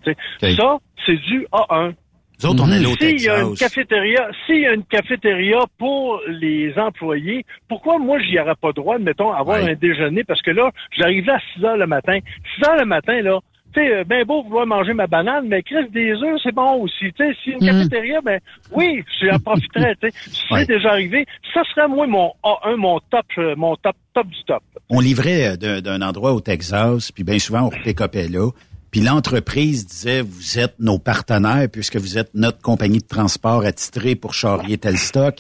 Ça, 0.56 0.78
c'est 1.06 1.16
du 1.18 1.48
A1. 1.52 1.94
Nous 2.42 2.50
autres, 2.50 2.64
on 2.66 2.72
allait 2.72 2.86
au 2.86 2.96
S'il 2.96 3.22
y 3.22 3.30
a 3.30 3.42
une 3.42 3.56
cafétéria, 3.56 4.30
s'il 4.46 4.62
y 4.62 4.66
a 4.68 4.74
une 4.74 4.84
cafétéria 4.86 5.60
pour 5.78 6.22
les 6.28 6.74
employés, 6.78 7.46
pourquoi 7.68 7.98
moi 8.00 8.18
j'y 8.22 8.40
aurais 8.40 8.56
pas 8.56 8.72
droit, 8.72 8.98
mettons, 8.98 9.32
à 9.32 9.40
avoir 9.40 9.62
Ouais. 9.62 9.72
un 9.72 9.76
déjeuner? 9.76 10.24
Parce 10.24 10.42
que 10.42 10.52
là, 10.52 10.72
j'arrive 10.98 11.26
là 11.26 11.36
à 11.36 11.40
6 11.58 11.66
heures 11.66 11.78
le 11.78 11.88
matin. 11.88 12.20
6 12.58 12.66
heures 12.68 12.78
le 12.80 12.86
matin, 12.86 13.22
là, 13.22 13.40
tu 13.74 13.82
sais, 13.82 13.94
euh, 13.94 14.04
ben 14.04 14.24
beau 14.26 14.42
vouloir 14.44 14.66
manger 14.66 14.94
ma 14.94 15.06
banane, 15.06 15.48
mais 15.48 15.62
Chris 15.62 15.88
des 15.92 16.14
œufs, 16.14 16.40
c'est 16.42 16.56
bon 16.56 16.82
aussi. 16.82 17.12
Tu 17.14 17.18
sais, 17.18 17.36
si 17.44 17.52
une 17.52 17.60
cafétéria, 17.60 18.20
ben 18.22 18.40
oui, 18.72 19.04
j'en 19.22 19.38
profiterais, 19.40 19.96
tu 20.02 20.10
sais. 20.10 20.16
Si 20.32 20.54
Ouais. 20.54 20.62
c'est 20.62 20.68
déjà 20.78 20.92
arrivé, 20.92 21.26
ça 21.54 21.62
serait 21.76 21.88
moi 21.88 22.08
mon 22.08 22.32
A1, 22.44 22.78
mon 22.78 23.00
top, 23.12 23.26
euh, 23.38 23.54
mon 23.56 23.76
top, 23.76 23.96
top 24.16 24.28
du 24.28 24.44
top. 24.48 24.64
on 24.90 25.00
livrait 25.02 25.50
euh, 25.50 25.56
d'un 25.58 25.82
d'un 25.82 26.02
endroit 26.02 26.34
au 26.34 26.40
Texas, 26.42 27.12
puis 27.12 27.24
bien 27.24 27.38
souvent 27.38 27.68
on 27.68 27.70
pick-upait 27.70 28.28
là. 28.30 28.50
Puis 28.92 29.02
l'entreprise 29.02 29.86
disait, 29.86 30.22
vous 30.22 30.58
êtes 30.60 30.76
nos 30.80 30.98
partenaires 31.00 31.68
puisque 31.72 31.98
vous 31.98 32.18
êtes 32.18 32.32
notre 32.34 32.60
compagnie 32.62 33.00
de 33.00 33.08
transport 33.08 33.64
attitrée 33.66 34.16
pour 34.16 34.34
charrier 34.34 34.78
tel 34.78 34.98
stock. 34.98 35.38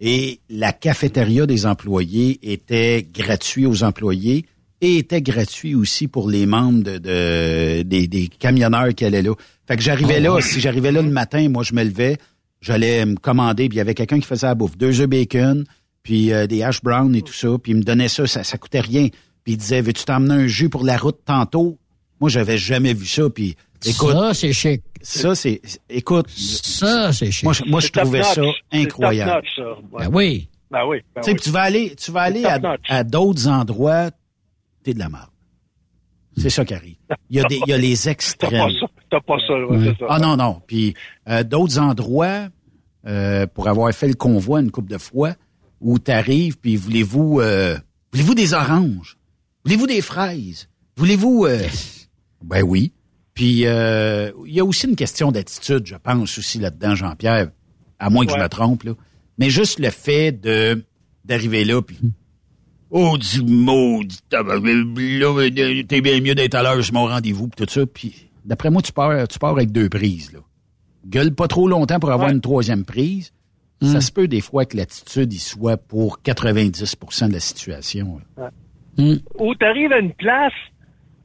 Et 0.00 0.40
la 0.48 0.72
cafétéria 0.72 1.46
des 1.46 1.66
employés 1.66 2.38
était 2.42 3.06
gratuit 3.12 3.66
aux 3.66 3.84
employés 3.84 4.46
et 4.80 4.96
était 4.96 5.20
gratuit 5.20 5.74
aussi 5.74 6.08
pour 6.08 6.28
les 6.30 6.46
membres 6.46 6.82
de, 6.82 6.98
de- 6.98 7.82
des, 7.82 8.06
des 8.06 8.28
camionneurs 8.28 8.94
qui 8.94 9.04
allaient 9.04 9.22
là. 9.22 9.34
Fait 9.66 9.76
que 9.76 9.82
j'arrivais 9.82 10.20
là, 10.20 10.40
si 10.40 10.58
j'arrivais 10.60 10.92
là 10.92 11.02
le 11.02 11.10
matin, 11.10 11.48
moi 11.50 11.62
je 11.62 11.74
me 11.74 11.84
levais, 11.84 12.16
j'allais 12.62 13.04
me 13.04 13.16
commander, 13.16 13.68
puis 13.68 13.76
il 13.76 13.78
y 13.78 13.82
avait 13.82 13.94
quelqu'un 13.94 14.20
qui 14.20 14.26
faisait 14.26 14.46
la 14.46 14.54
bouffe, 14.54 14.76
deux 14.78 15.00
œufs 15.02 15.06
bacon, 15.08 15.64
puis 16.02 16.32
euh, 16.32 16.46
des 16.46 16.62
hash 16.62 16.82
browns 16.82 17.14
et 17.14 17.20
tout 17.22 17.32
ça, 17.34 17.48
puis 17.62 17.72
il 17.72 17.76
me 17.78 17.82
donnait 17.82 18.08
ça, 18.08 18.26
ça, 18.26 18.42
ça 18.42 18.56
coûtait 18.56 18.80
rien. 18.80 19.08
Puis 19.44 19.52
il 19.54 19.56
disait, 19.58 19.80
veux-tu 19.82 20.04
t'emmener 20.04 20.34
un 20.34 20.46
jus 20.46 20.68
pour 20.70 20.84
la 20.84 20.96
route 20.96 21.18
tantôt? 21.26 21.78
Moi, 22.20 22.28
j'avais 22.30 22.58
jamais 22.58 22.92
vu 22.94 23.06
ça, 23.06 23.28
puis 23.30 23.56
écoute, 23.84 24.12
ça, 24.12 24.34
c'est 24.34 24.52
chic. 24.52 24.82
ça, 25.00 25.34
c'est, 25.34 25.60
écoute, 25.88 26.28
Ça, 26.30 27.12
c'est 27.12 27.30
chic. 27.30 27.44
moi, 27.44 27.52
je- 27.54 27.64
moi, 27.64 27.80
je 27.80 27.88
trouvais 27.88 28.22
ça 28.22 28.42
incroyable. 28.72 29.30
top 29.30 29.42
notch, 29.42 29.48
ça. 29.56 29.96
Ouais. 29.96 30.04
Ben 30.06 30.10
oui. 30.14 30.48
Ben 30.70 30.86
oui. 30.86 30.98
ben 31.14 31.22
Tu 31.22 31.24
sais, 31.24 31.30
oui. 31.30 31.34
puis 31.36 31.44
tu 31.44 31.50
vas 31.50 31.62
aller, 31.62 31.94
tu 31.96 32.10
vas 32.12 32.20
aller 32.22 32.44
à, 32.88 33.04
d'autres 33.04 33.48
endroits, 33.48 34.10
t'es 34.84 34.94
de 34.94 34.98
la 34.98 35.08
merde. 35.08 35.26
C'est 36.36 36.50
ça 36.50 36.64
qui 36.64 36.74
arrive. 36.74 36.94
Il 37.28 37.38
y 37.38 37.40
a 37.40 37.44
des, 37.44 37.56
il 37.66 37.68
y 37.68 37.72
a 37.72 37.78
les 37.78 37.96
T'as 37.96 38.10
extrêmes. 38.12 38.52
pas 38.72 38.80
ça. 38.80 38.86
T'as 39.10 39.20
pas 39.20 39.36
ça, 39.46 39.52
ouais, 39.66 39.78
c'est 39.84 39.98
ça. 39.98 40.06
Ah 40.08 40.18
non, 40.20 40.36
non. 40.36 40.62
Puis 40.66 40.94
euh, 41.28 41.42
d'autres 41.42 41.78
endroits, 41.78 42.48
euh, 43.06 43.46
pour 43.48 43.66
avoir 43.68 43.92
fait 43.92 44.06
le 44.08 44.14
convoi 44.14 44.60
une 44.60 44.70
couple 44.70 44.90
de 44.92 44.98
fois, 44.98 45.34
où 45.80 45.98
t'arrives, 45.98 46.56
puis 46.58 46.76
voulez-vous 46.76 47.40
euh, 47.40 47.76
voulez-vous 48.12 48.34
des 48.34 48.54
oranges? 48.54 49.16
Voulez-vous 49.64 49.86
des 49.88 50.00
fraises? 50.02 50.68
Voulez-vous 50.96 51.46
euh, 51.46 51.66
Ben 52.42 52.62
oui. 52.62 52.92
Puis 53.34 53.66
euh, 53.66 54.30
il 54.46 54.54
y 54.54 54.60
a 54.60 54.64
aussi 54.64 54.86
une 54.88 54.96
question 54.96 55.32
d'attitude, 55.32 55.86
je 55.86 55.94
pense 55.96 56.38
aussi 56.38 56.58
là-dedans, 56.58 56.94
Jean-Pierre, 56.94 57.50
à 57.98 58.10
moins 58.10 58.24
que 58.26 58.32
je 58.32 58.36
Ouais. 58.36 58.42
me 58.42 58.48
trompe, 58.48 58.82
là. 58.84 58.92
Mais 59.38 59.50
juste 59.50 59.78
le 59.78 59.90
fait 59.90 60.32
de 60.32 60.84
d'arriver 61.24 61.64
là, 61.64 61.80
puis 61.82 61.98
Oh, 62.92 63.16
du 63.16 63.42
maudit 63.44 64.18
t'es 64.28 66.00
bien 66.00 66.20
mieux 66.20 66.34
d'être 66.34 66.56
à 66.56 66.62
l'heure 66.62 66.82
sur 66.82 66.94
mon 66.94 67.06
rendez-vous, 67.06 67.46
puis 67.48 67.64
tout 67.64 67.72
ça. 67.72 67.86
Puis, 67.86 68.28
d'après 68.44 68.68
moi, 68.70 68.82
tu 68.82 68.90
pars, 68.92 69.28
tu 69.28 69.38
pars 69.38 69.50
avec 69.52 69.70
deux 69.70 69.88
prises, 69.88 70.32
là. 70.32 70.40
Gueule 71.06 71.32
pas 71.34 71.46
trop 71.48 71.68
longtemps 71.68 72.00
pour 72.00 72.10
avoir 72.10 72.28
Ouais. 72.28 72.34
une 72.34 72.40
troisième 72.40 72.84
prise. 72.84 73.32
Ça 73.82 74.02
se 74.02 74.12
peut 74.12 74.28
des 74.28 74.42
fois 74.42 74.66
que 74.66 74.76
l'attitude 74.76 75.32
y 75.32 75.38
soit 75.38 75.78
pour 75.78 76.20
90% 76.22 77.28
de 77.28 77.32
la 77.32 77.40
situation. 77.40 78.20
là. 78.36 78.50
où 79.38 79.54
tu 79.54 79.64
arrives 79.64 79.92
à 79.92 79.98
une 80.00 80.12
place, 80.12 80.52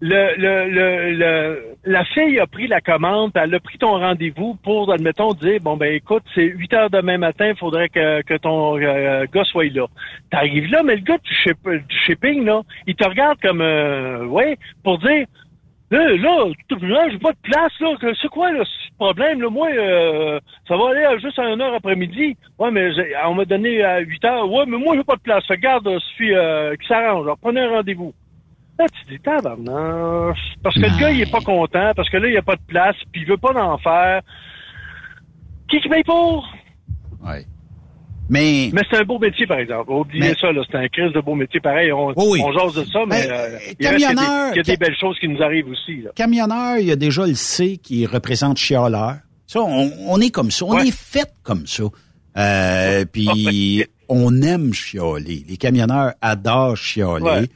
le, 0.01 0.35
le, 0.37 0.69
le, 0.69 1.11
le- 1.13 1.63
la 1.85 2.03
fille 2.05 2.39
a 2.39 2.47
pris 2.47 2.67
la 2.67 2.81
commande, 2.81 3.31
elle 3.35 3.55
a 3.55 3.59
pris 3.59 3.77
ton 3.77 3.97
rendez-vous 3.99 4.55
pour, 4.63 4.91
admettons, 4.91 5.33
dire, 5.33 5.59
bon, 5.61 5.77
ben 5.77 5.93
écoute, 5.93 6.23
c'est 6.33 6.43
8 6.45 6.73
heures 6.73 6.89
demain 6.89 7.17
matin, 7.17 7.49
il 7.49 7.57
faudrait 7.57 7.89
que, 7.89 8.21
que 8.23 8.35
ton 8.37 8.77
euh, 8.79 9.25
gars 9.33 9.43
soit 9.45 9.73
là. 9.73 9.85
T'arrives 10.31 10.69
là, 10.71 10.83
mais 10.83 10.95
le 10.95 11.01
gars 11.01 11.17
du, 11.17 11.33
ship- 11.33 11.69
du 11.87 11.95
shipping, 12.05 12.43
là, 12.45 12.61
il 12.87 12.95
te 12.95 13.07
regarde 13.07 13.39
comme, 13.41 13.61
euh, 13.61 14.25
ouais, 14.25 14.57
pour 14.83 14.97
dire, 14.99 15.25
là, 15.91 16.09
là, 16.17 16.45
là, 16.81 17.09
j'ai 17.09 17.19
pas 17.19 17.31
de 17.31 17.37
place, 17.43 17.71
là, 17.79 17.95
c'est 18.21 18.27
quoi, 18.29 18.51
là, 18.51 18.63
ce 18.65 18.93
problème, 18.97 19.41
là, 19.41 19.49
moi, 19.49 19.69
euh, 19.71 20.39
ça 20.67 20.75
va 20.75 20.89
aller 20.89 21.19
juste 21.21 21.39
à 21.39 21.49
une 21.49 21.61
heure 21.61 21.73
après-midi. 21.73 22.35
Ouais, 22.59 22.71
mais 22.71 22.89
on 23.25 23.33
m'a 23.35 23.45
donné 23.45 23.83
à 23.83 23.99
8 23.99 24.25
heures. 24.25 24.51
Ouais, 24.51 24.65
mais 24.67 24.77
moi, 24.77 24.95
j'ai 24.97 25.03
pas 25.03 25.15
de 25.15 25.21
place. 25.21 25.43
Regarde, 25.49 25.87
suffit 25.99 26.33
euh, 26.33 26.75
qui 26.75 26.87
s'arrange. 26.87 27.27
Prenez 27.41 27.61
un 27.61 27.69
rendez-vous. 27.69 28.13
Là, 28.77 28.85
tu 28.89 29.13
dis, 29.13 29.19
tabarnak. 29.21 30.35
Parce 30.63 30.75
que 30.75 30.81
le 30.81 30.99
gars, 30.99 31.11
il 31.11 31.21
est 31.21 31.31
pas 31.31 31.39
content, 31.41 31.91
parce 31.95 32.09
que 32.09 32.17
là, 32.17 32.27
il 32.27 32.31
n'y 32.31 32.37
a 32.37 32.41
pas 32.41 32.55
de 32.57 32.61
place, 32.67 32.95
puis 33.11 33.21
il 33.21 33.27
veut 33.27 33.37
pas 33.37 33.53
d'en 33.53 33.77
faire. 33.77 34.21
Qui 35.69 35.79
qui 35.79 35.89
paye 35.89 36.03
pour? 36.03 36.45
Ouais. 37.25 37.45
Mais, 38.29 38.71
Mais 38.73 38.81
c'est 38.89 38.97
un 38.97 39.03
beau 39.03 39.19
métier, 39.19 39.45
par 39.45 39.59
exemple. 39.59 39.91
Oubliez 39.91 40.29
Mais- 40.29 40.35
ça, 40.41 40.51
là. 40.51 40.61
C'est 40.69 40.77
un 40.77 40.87
crise 40.87 41.13
de 41.13 41.21
beau 41.21 41.35
métier 41.35 41.59
pareil. 41.59 41.91
On, 41.91 42.11
Oh 42.15 42.27
oui. 42.31 42.41
on 42.43 42.51
jase 42.51 42.73
de 42.73 42.83
ça, 42.91 42.99
mais 43.07 43.29
euh, 43.29 43.33
euh, 43.33 43.57
il 43.79 43.87
reste 43.87 43.99
y 43.99 44.05
a 44.05 44.09
des- 44.53 44.69
y 44.69 44.73
a 44.73 44.75
belles 44.77 44.97
choses 44.99 45.17
qui 45.19 45.27
nous 45.27 45.41
arrivent 45.43 45.67
aussi, 45.69 46.01
là. 46.01 46.09
camionneur, 46.15 46.77
il 46.79 46.87
y 46.87 46.91
a 46.91 46.95
déjà 46.95 47.25
le 47.25 47.35
C 47.35 47.77
qui 47.77 48.05
représente 48.07 48.57
chialeur. 48.57 49.17
Ça, 49.47 49.61
on, 49.61 49.91
on 50.07 50.19
est 50.21 50.31
comme 50.31 50.49
ça. 50.49 50.65
On 50.65 50.73
Ouais. 50.75 50.87
est 50.87 50.95
fait 50.95 51.31
comme 51.43 51.67
ça. 51.67 51.83
Euh, 52.37 53.05
puis 53.11 53.85
on 54.09 54.41
aime 54.41 54.73
chialer. 54.73 55.45
Les 55.47 55.57
camionneurs 55.57 56.13
adorent 56.19 56.77
chialer. 56.77 57.21
Ouais. 57.23 57.47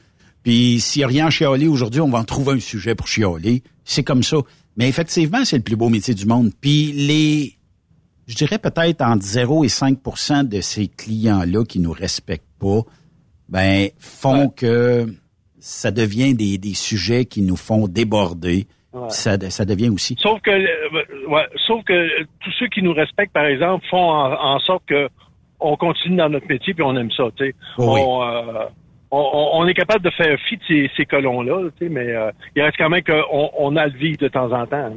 Puis 0.50 0.80
s'il 0.80 0.98
n'y 0.98 1.04
a 1.04 1.06
rien 1.06 1.26
à 1.26 1.30
chialer 1.30 1.68
aujourd'hui, 1.68 2.00
on 2.00 2.08
va 2.08 2.18
en 2.18 2.24
trouver 2.24 2.54
un 2.54 2.58
sujet 2.58 2.96
pour 2.96 3.06
chialer. 3.06 3.62
C'est 3.84 4.02
comme 4.02 4.24
ça. 4.24 4.38
Mais 4.76 4.88
effectivement, 4.88 5.44
c'est 5.44 5.58
le 5.58 5.62
plus 5.62 5.76
beau 5.76 5.88
métier 5.88 6.12
du 6.12 6.26
monde. 6.26 6.50
Puis 6.60 6.90
les, 6.90 7.52
je 8.26 8.34
dirais 8.34 8.58
peut-être 8.58 9.00
entre 9.00 9.22
0 9.22 9.62
et 9.62 9.68
5% 9.68 10.48
de 10.48 10.60
ces 10.60 10.88
clients-là 10.88 11.64
qui 11.64 11.78
nous 11.78 11.92
respectent 11.92 12.50
pas, 12.58 12.80
ben 13.48 13.90
font 14.00 14.48
que 14.48 15.06
ça 15.60 15.92
devient 15.92 16.34
des, 16.34 16.58
des 16.58 16.74
sujets 16.74 17.26
qui 17.26 17.42
nous 17.42 17.54
font 17.54 17.86
déborder. 17.86 18.66
Ouais. 18.92 19.08
Ça, 19.08 19.38
ça 19.50 19.64
devient 19.64 19.90
aussi. 19.90 20.16
Sauf 20.18 20.40
que, 20.40 20.50
euh, 20.50 21.28
ouais, 21.28 21.46
sauf 21.68 21.84
que 21.84 22.24
tous 22.40 22.52
ceux 22.58 22.66
qui 22.66 22.82
nous 22.82 22.92
respectent, 22.92 23.32
par 23.32 23.46
exemple, 23.46 23.86
font 23.88 24.10
en, 24.10 24.32
en 24.32 24.58
sorte 24.58 24.82
que 24.86 25.08
on 25.60 25.76
continue 25.76 26.16
dans 26.16 26.28
notre 26.28 26.48
métier 26.48 26.74
puis 26.74 26.82
on 26.82 26.96
aime 26.96 27.12
ça, 27.12 27.28
tu 27.36 27.44
sais. 27.44 27.54
Oh 27.78 27.94
oui. 27.94 28.00
On, 28.02 28.22
euh, 28.24 28.64
on, 29.10 29.50
on 29.54 29.66
est 29.66 29.74
capable 29.74 30.04
de 30.04 30.10
faire 30.10 30.36
fi 30.48 30.56
de 30.56 30.62
ces, 30.68 30.90
ces 30.96 31.04
colons-là, 31.04 31.68
tu 31.78 31.86
sais, 31.86 31.92
mais 31.92 32.06
euh, 32.14 32.30
il 32.56 32.62
reste 32.62 32.76
quand 32.78 32.88
même 32.90 33.02
qu'on 33.02 33.50
on 33.58 33.76
a 33.76 33.86
le 33.86 33.98
vivre 33.98 34.18
de 34.18 34.28
temps 34.28 34.52
en 34.52 34.66
temps. 34.66 34.76
hein. 34.76 34.94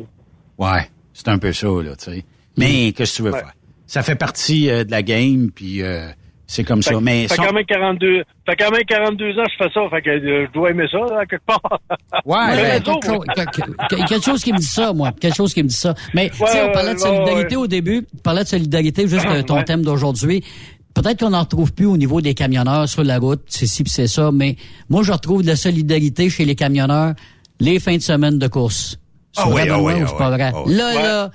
Ouais, 0.58 0.82
c'est 1.14 1.28
un 1.30 1.38
peu 1.40 1.52
ça, 1.52 1.68
là, 1.68 1.96
tu 1.96 2.12
sais. 2.12 2.24
Mais 2.58 2.92
qu'est-ce 2.92 3.14
que 3.14 3.16
tu 3.18 3.24
veux 3.24 3.32
Ouais. 3.34 3.40
faire? 3.40 3.54
Ça 3.88 4.02
fait 4.04 4.16
partie 4.16 4.70
euh, 4.70 4.84
de 4.84 4.92
la 4.92 5.02
game, 5.04 5.50
puis 5.54 5.82
euh, 5.82 6.08
c'est 6.48 6.64
comme 6.64 6.82
ça. 6.82 7.00
Mais 7.02 7.28
fait 7.28 7.36
son- 7.36 7.44
quand 7.44 7.54
même 7.54 7.66
42, 7.66 8.24
fait 8.48 8.56
quand 8.56 8.72
même 8.72 8.84
42 8.88 9.38
ans, 9.40 9.44
je 9.52 9.64
fais 9.64 9.70
ça, 9.74 9.82
fait 9.90 10.02
que 10.02 10.10
euh, 10.12 10.46
je 10.48 10.52
dois 10.54 10.70
aimer 10.72 10.86
ça, 10.92 11.00
là, 11.00 11.26
quelque 11.26 11.46
part. 11.46 11.80
Ouais, 12.26 12.54
réseau, 12.54 13.00
quelque, 13.00 14.08
quelque 14.08 14.24
chose 14.24 14.44
qui 14.44 14.54
me 14.54 14.58
dit 14.60 14.66
ça, 14.66 14.94
moi. 14.94 15.12
Quelque 15.20 15.36
chose 15.36 15.54
qui 15.54 15.64
me 15.64 15.68
dit 15.68 15.76
ça. 15.76 15.94
Mais, 16.14 16.30
tu 16.30 16.38
sais, 16.38 16.44
Ouais, 16.44 16.70
on 16.70 16.72
parlait 16.72 16.94
de 16.94 17.00
ouais, 17.00 17.08
solidarité 17.08 17.56
ouais. 17.56 17.62
au 17.64 17.68
début. 17.68 18.08
On 18.16 18.20
parlait 18.20 18.44
de 18.44 18.48
solidarité, 18.48 19.08
juste 19.08 19.28
de 19.28 19.42
ton 19.42 19.56
Ouais. 19.58 19.64
thème 19.64 19.82
d'aujourd'hui. 19.82 20.44
Peut-être 20.94 21.22
qu'on 21.22 21.32
n'en 21.32 21.42
retrouve 21.42 21.74
plus 21.74 21.86
au 21.86 21.98
niveau 21.98 22.22
des 22.22 22.34
camionneurs 22.34 22.88
sur 22.88 23.04
la 23.04 23.18
route, 23.18 23.42
c'est 23.48 23.66
ci 23.66 23.84
c'est 23.88 24.08
ça, 24.08 24.32
mais 24.32 24.58
moi, 24.90 25.02
je 25.04 25.12
retrouve 25.12 25.42
de 25.42 25.48
la 25.48 25.56
solidarité 25.56 26.30
chez 26.30 26.46
les 26.46 26.56
camionneurs 26.56 27.14
les 27.60 27.80
fins 27.80 27.98
de 27.98 28.02
semaine 28.02 28.38
de 28.38 28.48
course. 28.48 28.98
Ah 29.36 29.50
oui, 29.50 29.62
ah 29.70 29.82
oui, 29.82 29.94
ou 29.94 30.04
ah 30.04 30.08
c'est 30.08 30.18
pas 30.18 30.30
oui, 30.30 30.36
vrai? 30.36 30.52
ah 30.54 30.64
oui. 30.66 30.74
Là, 30.76 30.94
là, 30.94 31.32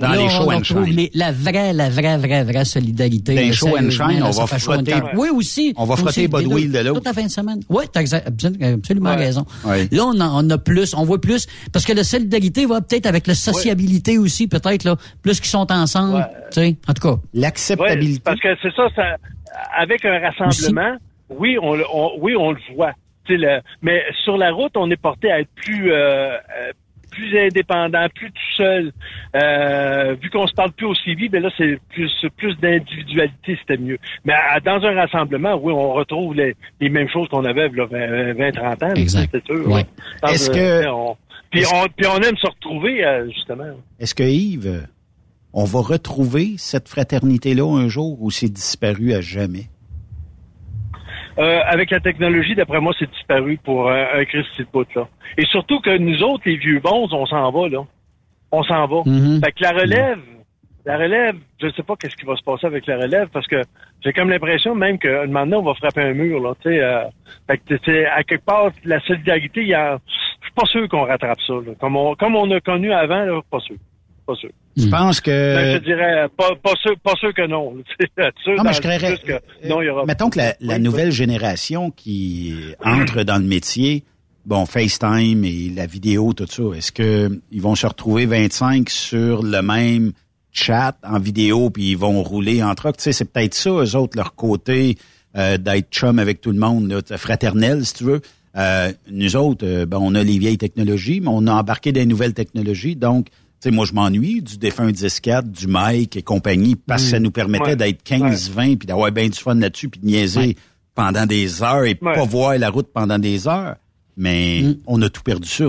Dans 0.00 0.08
là, 0.08 0.16
les 0.16 0.28
show 0.28 0.42
on 0.46 0.52
and 0.52 0.64
shine. 0.64 0.84
les- 0.84 1.10
la 1.14 1.30
vraie, 1.32 1.72
la 1.72 1.88
vraie, 1.90 2.16
vraie, 2.18 2.44
vraie 2.44 2.64
solidarité. 2.64 3.34
Dans 3.34 3.40
les 3.40 3.52
show 3.52 3.76
and 3.76 3.90
shine, 3.90 4.22
on 4.22 4.30
va 4.30 4.46
frotter-. 4.46 4.94
Oui, 5.14 5.28
aussi. 5.34 5.74
on 5.76 5.84
va 5.84 5.96
frotter 5.96 6.26
bas 6.28 6.40
de 6.42 6.46
l'autre. 6.48 6.94
Toute 6.94 7.04
la 7.06 7.12
fin 7.12 7.24
de 7.24 7.30
semaine. 7.30 7.60
Oui, 7.68 7.84
t'as 7.92 8.00
absolument, 8.16 9.10
Ouais. 9.10 9.16
raison. 9.16 9.44
Ouais. 9.64 9.88
Là, 9.90 10.04
on, 10.06 10.18
en- 10.20 10.44
on 10.44 10.50
a 10.50 10.58
plus, 10.58 10.94
on 10.94 11.04
voit 11.04 11.20
plus, 11.20 11.46
parce 11.72 11.84
que 11.84 11.92
la 11.92 12.04
solidarité 12.04 12.66
va 12.66 12.80
peut-être 12.80 13.06
avec 13.06 13.26
la 13.26 13.34
sociabilité 13.34 14.18
aussi, 14.18 14.46
peut-être, 14.48 14.84
là, 14.84 14.96
plus 15.22 15.38
qu'ils 15.40 15.50
sont 15.50 15.70
ensemble, 15.70 16.26
tu 16.52 16.60
sais, 16.60 16.76
en 16.88 16.92
tout 16.94 17.08
cas. 17.08 17.20
L'acceptabilité. 17.34 18.14
Ouais, 18.14 18.20
parce 18.24 18.40
que 18.40 18.48
c'est 18.62 18.74
ça, 18.74 18.88
ça, 18.96 19.16
avec 19.78 20.04
un 20.04 20.18
rassemblement, 20.18 20.96
oui, 21.28 21.56
on, 21.60 21.74
le- 21.74 21.84
on- 21.92 22.12
oui, 22.20 22.34
on 22.36 22.52
le 22.52 22.58
voit. 22.74 22.92
Tu 23.26 23.34
sais, 23.34 23.38
le- 23.38 23.60
mais 23.82 24.02
sur 24.24 24.36
la 24.36 24.50
route, 24.52 24.72
on 24.76 24.90
est 24.90 24.96
porté 24.96 25.30
à 25.30 25.40
être 25.40 25.50
plus, 25.54 25.92
euh, 25.92 25.96
euh, 26.32 26.36
plus 27.20 27.38
indépendant, 27.38 28.06
plus 28.14 28.30
tout 28.30 28.52
seul. 28.56 28.92
Euh, 29.36 30.14
vu 30.20 30.30
qu'on 30.30 30.46
se 30.46 30.54
parle 30.54 30.72
plus 30.72 30.86
aussi 30.86 31.14
vite, 31.14 31.32
ben 31.32 31.42
là, 31.42 31.50
c'est 31.56 31.78
plus, 31.90 32.10
plus 32.36 32.54
d'individualité, 32.56 33.58
c'était 33.60 33.80
mieux. 33.80 33.98
Mais 34.24 34.32
à- 34.32 34.60
dans 34.60 34.82
un 34.84 34.94
rassemblement, 34.94 35.58
oui, 35.62 35.72
on 35.72 35.92
retrouve 35.92 36.34
les, 36.34 36.54
les 36.80 36.88
mêmes 36.88 37.08
choses 37.08 37.28
qu'on 37.28 37.44
avait 37.44 37.68
là, 37.68 37.86
20, 37.86 38.32
20, 38.34 38.52
30 38.52 38.82
ans. 38.82 38.94
Exact. 38.94 39.28
C'est 39.32 39.44
sûr. 39.46 39.68
Ouais. 39.68 39.84
Dans 40.22 40.28
Est-ce 40.28 40.50
que- 40.50 40.88
on- 40.88 41.16
puis, 41.50 41.60
est-ce- 41.60 41.74
on, 41.74 41.86
puis 41.96 42.06
on 42.06 42.18
aime 42.22 42.36
se 42.36 42.46
retrouver, 42.46 43.04
euh, 43.04 43.28
justement. 43.30 43.64
Est-ce 43.98 44.14
que 44.14 44.22
Yves, 44.22 44.66
euh, 44.66 44.80
on 45.52 45.64
va 45.64 45.80
retrouver 45.80 46.54
cette 46.58 46.88
fraternité-là 46.88 47.64
un 47.76 47.88
jour 47.88 48.22
ou 48.22 48.30
c'est 48.30 48.48
disparu 48.48 49.12
à 49.14 49.20
jamais? 49.20 49.64
Euh, 51.38 51.60
avec 51.66 51.90
la 51.90 52.00
technologie, 52.00 52.54
d'après 52.54 52.80
moi, 52.80 52.92
c'est 52.98 53.10
disparu 53.10 53.58
pour 53.62 53.88
euh, 53.88 54.04
un 54.14 54.24
Christy 54.24 54.62
de 54.62 54.68
bout, 54.72 54.86
là. 54.94 55.08
Et 55.38 55.44
surtout 55.46 55.80
que 55.80 55.96
nous 55.96 56.22
autres, 56.22 56.42
les 56.46 56.56
vieux 56.56 56.80
bons, 56.80 57.08
on 57.12 57.26
s'en 57.26 57.50
va, 57.50 57.68
là. 57.68 57.84
On 58.52 58.62
s'en 58.62 58.86
va. 58.86 59.02
Mhm. 59.06 59.40
Fait 59.44 59.52
que 59.52 59.62
la 59.62 59.70
relève, 59.70 60.18
la 60.84 60.98
relève, 60.98 61.36
je 61.60 61.68
sais 61.70 61.82
pas 61.82 61.94
qu'est-ce 61.96 62.16
qui 62.16 62.26
va 62.26 62.36
se 62.36 62.42
passer 62.42 62.66
avec 62.66 62.86
la 62.86 62.96
relève, 62.96 63.28
parce 63.28 63.46
que 63.46 63.62
j'ai 64.02 64.12
comme 64.12 64.30
l'impression 64.30 64.74
même 64.74 64.98
moment 65.04 65.44
donné, 65.44 65.56
on 65.56 65.62
va 65.62 65.74
frapper 65.74 66.02
un 66.02 66.14
mur, 66.14 66.40
là, 66.40 66.54
tu 66.60 66.70
sais. 66.70 66.80
euh, 66.80 67.04
fait 67.46 67.58
que, 67.58 68.06
à 68.06 68.22
quelque 68.24 68.44
part, 68.44 68.70
la 68.84 69.00
solidarité, 69.00 69.60
il 69.62 69.68
y 69.68 69.74
a, 69.74 69.98
je 70.06 70.46
suis 70.46 70.54
pas 70.54 70.66
sûr 70.66 70.88
qu'on 70.88 71.04
rattrape 71.04 71.40
ça, 71.46 71.54
là. 71.54 71.72
Comme 71.78 71.96
on, 71.96 72.14
comme 72.16 72.34
on 72.34 72.50
a 72.50 72.60
connu 72.60 72.92
avant, 72.92 73.24
là, 73.24 73.40
pas 73.50 73.60
sûr. 73.60 73.76
Pas 74.30 74.36
sûr. 74.40 74.50
Je 74.76 74.86
pense 74.88 75.20
que... 75.20 75.30
Ben, 75.30 75.74
je 75.80 75.84
dirais, 75.84 76.26
pas, 76.36 76.54
pas 76.62 76.74
sûr, 76.80 76.96
pas 77.02 77.14
sûr 77.16 77.34
que 77.34 77.46
non. 77.46 77.74
sûr 78.44 78.54
Non, 78.56 78.62
mais 78.64 78.72
je 78.72 78.80
créerais- 78.80 79.18
que 79.18 79.68
non, 79.68 79.82
il 79.82 79.86
y 79.86 79.88
aura. 79.90 80.04
Mettons 80.06 80.30
que 80.30 80.38
la, 80.38 80.54
la 80.60 80.76
Oui, 80.76 80.80
nouvelle 80.82 81.10
génération 81.10 81.90
qui 81.90 82.54
entre 82.84 83.24
dans 83.24 83.38
le 83.38 83.44
métier, 83.48 84.04
bon, 84.46 84.66
FaceTime 84.66 85.44
et 85.44 85.70
la 85.74 85.86
vidéo, 85.86 86.32
tout 86.32 86.46
ça, 86.48 86.62
est-ce 86.76 86.92
que 86.92 87.40
ils 87.50 87.60
vont 87.60 87.74
se 87.74 87.86
retrouver 87.86 88.26
25 88.26 88.88
sur 88.88 89.42
le 89.42 89.62
même 89.62 90.12
chat 90.52 90.96
en 91.04 91.18
vidéo 91.18 91.70
puis 91.70 91.90
ils 91.90 91.98
vont 91.98 92.22
rouler 92.22 92.62
entre 92.62 92.88
eux? 92.88 92.92
Tu 92.92 93.02
sais, 93.02 93.12
c'est 93.12 93.24
peut-être 93.32 93.54
ça, 93.54 93.70
eux 93.70 93.96
autres, 93.96 94.16
leur 94.16 94.34
côté 94.36 94.96
euh, 95.36 95.58
d'être 95.58 95.90
chum 95.90 96.18
avec 96.20 96.40
tout 96.40 96.52
le 96.52 96.58
monde, 96.58 96.88
là, 96.90 97.16
fraternel, 97.18 97.84
si 97.84 97.94
tu 97.94 98.04
veux. 98.04 98.20
Euh, 98.56 98.92
nous 99.10 99.36
autres, 99.36 99.64
euh, 99.64 99.86
ben, 99.86 99.98
on 100.00 100.14
a 100.16 100.22
les 100.24 100.38
vieilles 100.38 100.58
technologies, 100.58 101.20
mais 101.20 101.30
on 101.30 101.46
a 101.46 101.52
embarqué 101.52 101.92
des 101.92 102.04
nouvelles 102.04 102.34
technologies, 102.34 102.96
donc 102.96 103.28
sais, 103.60 103.70
moi, 103.70 103.84
je 103.86 103.92
m'ennuie 103.92 104.42
du 104.42 104.58
défunt 104.58 104.90
10-4, 104.90 105.50
du 105.50 105.66
mic 105.68 106.16
et 106.16 106.22
compagnie, 106.22 106.76
parce 106.76 107.04
que 107.04 107.10
ça 107.10 107.20
nous 107.20 107.30
permettait 107.30 107.70
Ouais. 107.70 107.76
d'être 107.76 108.02
15-20, 108.04 108.76
puis 108.78 108.86
d'avoir 108.86 109.10
bien 109.12 109.28
du 109.28 109.38
fun 109.38 109.54
là-dessus, 109.54 109.88
puis 109.88 110.00
de 110.00 110.06
niaiser 110.06 110.56
pendant 110.94 111.26
des 111.26 111.62
heures 111.62 111.84
et 111.84 111.94
pas 111.94 112.24
voir 112.24 112.56
la 112.58 112.70
route 112.70 112.88
pendant 112.92 113.18
des 113.18 113.46
heures. 113.48 113.76
Mais 114.16 114.62
on 114.86 115.00
a 115.02 115.08
tout 115.08 115.22
perdu 115.22 115.48
ça. 115.48 115.66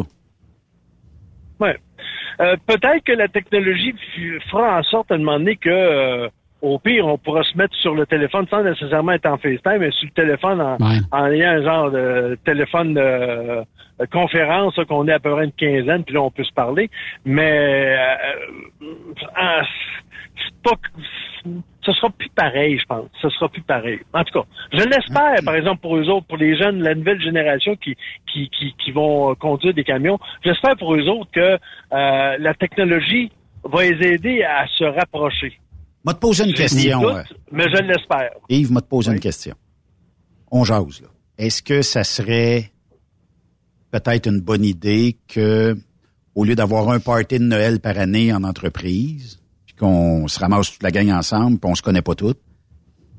Ouais. 1.59 1.77
Euh, 2.39 2.55
Peut-être 2.65 3.03
que 3.05 3.11
la 3.11 3.27
technologie 3.27 3.93
fera 4.49 4.79
en 4.79 4.83
sorte 4.83 5.11
à 5.11 5.17
donné 5.17 5.55
que, 5.57 5.69
euh, 5.69 6.27
au 6.61 6.79
pire, 6.79 7.07
on 7.07 7.17
pourra 7.17 7.43
se 7.43 7.57
mettre 7.57 7.75
sur 7.75 7.95
le 7.95 8.05
téléphone 8.05 8.45
sans 8.49 8.63
nécessairement 8.63 9.13
être 9.13 9.25
en 9.25 9.37
FaceTime, 9.37 9.77
mais 9.79 9.91
sur 9.91 10.07
le 10.07 10.13
téléphone 10.13 10.61
en, 10.61 10.77
Ouais. 10.77 10.99
en 11.11 11.25
ayant 11.27 11.49
un 11.51 11.63
genre 11.63 11.91
de 11.91 12.37
téléphone 12.45 12.93
de 12.93 12.99
euh, 13.01 13.63
conférence 14.11 14.77
là, 14.77 14.85
qu'on 14.85 15.07
est 15.07 15.13
à 15.13 15.19
peu 15.19 15.31
près 15.31 15.45
une 15.45 15.51
quinzaine, 15.51 16.03
puis 16.03 16.13
là 16.13 16.21
on 16.21 16.31
peut 16.31 16.43
se 16.43 16.53
parler. 16.53 16.89
Mais 17.25 17.97
euh, 17.97 18.15
euh, 18.81 19.61
c'est 20.37 20.61
pas 20.63 20.75
ce 21.83 21.91
sera 21.93 22.09
plus 22.11 22.29
pareil, 22.29 22.77
je 22.77 22.85
pense. 22.85 23.07
Ce 23.21 23.29
sera 23.29 23.49
plus 23.49 23.61
pareil. 23.63 23.99
En 24.13 24.23
tout 24.23 24.39
cas, 24.39 24.45
je 24.71 24.83
l'espère, 24.83 25.43
par 25.43 25.55
exemple, 25.55 25.81
pour 25.81 25.97
eux 25.97 26.07
autres, 26.09 26.27
pour 26.27 26.37
les 26.37 26.55
jeunes, 26.55 26.83
la 26.83 26.93
nouvelle 26.93 27.19
génération 27.21 27.75
qui, 27.75 27.95
qui, 28.31 28.49
qui, 28.49 28.75
qui 28.77 28.91
vont 28.91 29.31
euh, 29.31 29.35
conduire 29.35 29.73
des 29.73 29.83
camions, 29.83 30.19
j'espère 30.45 30.77
pour 30.77 30.93
eux 30.95 31.07
autres 31.07 31.31
que 31.31 31.57
euh, 31.93 32.37
la 32.37 32.53
technologie 32.53 33.31
va 33.63 33.83
les 33.83 34.13
aider 34.13 34.43
à 34.43 34.67
se 34.67 34.83
rapprocher. 34.83 35.57
M'a 36.03 36.13
te 36.13 36.19
poser 36.19 36.45
une 36.45 36.53
question. 36.53 37.07
euh, 37.07 37.23
mais 37.51 37.65
je 37.65 37.81
l'espère. 37.83 38.31
Yves, 38.49 38.71
m'a 38.71 38.81
te 38.81 38.87
poser 38.87 39.11
une 39.11 39.19
question. 39.19 39.55
On 40.51 40.63
jase, 40.63 41.01
là. 41.01 41.07
Est-ce 41.37 41.61
que 41.61 41.81
ça 41.81 42.03
serait 42.03 42.71
peut-être 43.91 44.27
une 44.27 44.39
bonne 44.41 44.63
idée 44.65 45.17
que, 45.27 45.77
au 46.35 46.43
lieu 46.43 46.55
d'avoir 46.55 46.89
un 46.89 46.99
party 46.99 47.39
de 47.39 47.43
Noël 47.43 47.79
par 47.79 47.97
année 47.97 48.33
en 48.33 48.43
entreprise, 48.43 49.39
puis 49.65 49.75
qu'on 49.75 50.27
se 50.27 50.39
ramasse 50.39 50.71
toute 50.71 50.83
la 50.83 50.91
gang 50.91 51.09
ensemble, 51.11 51.59
puis 51.59 51.69
on 51.69 51.75
se 51.75 51.81
connaît 51.81 52.01
pas 52.01 52.15
toutes, 52.15 52.39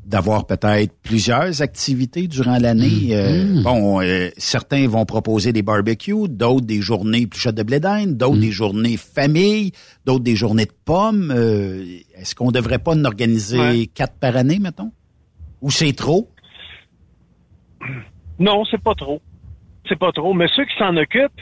d'avoir 0.04 0.46
peut-être 0.46 0.92
plusieurs 1.02 1.62
activités 1.62 2.26
durant 2.28 2.58
l'année. 2.58 3.08
Euh, 3.12 3.62
Bon, 3.62 4.00
euh, 4.02 4.28
certains 4.36 4.88
vont 4.88 5.04
proposer 5.04 5.52
des 5.52 5.62
barbecues, 5.62 6.28
d'autres 6.28 6.66
des 6.66 6.80
journées 6.80 7.26
plus 7.26 7.38
chaudes 7.40 7.54
de 7.54 7.62
blé 7.62 7.78
d'Inde, 7.80 8.16
d'autres 8.16 8.38
des 8.38 8.50
journées 8.50 8.96
famille, 8.96 9.72
d'autres 10.04 10.24
des 10.24 10.34
journées 10.36 10.64
de 10.66 10.72
pommes. 10.84 11.32
Euh, 11.34 11.84
Est-ce 12.16 12.34
qu'on 12.34 12.50
devrait 12.50 12.78
pas 12.80 12.92
en 12.92 13.04
organiser 13.04 13.58
Ouais. 13.58 13.86
quatre 13.94 14.14
par 14.18 14.36
année, 14.36 14.58
mettons? 14.58 14.90
Ou 15.60 15.70
c'est 15.70 15.92
trop? 15.92 16.28
Non, 18.38 18.64
c'est 18.70 18.82
pas 18.82 18.94
trop. 18.94 19.20
C'est 19.88 19.98
pas 19.98 20.12
trop. 20.12 20.34
Mais 20.34 20.46
ceux 20.56 20.64
qui 20.64 20.76
s'en 20.78 20.96
occupent, 20.96 21.40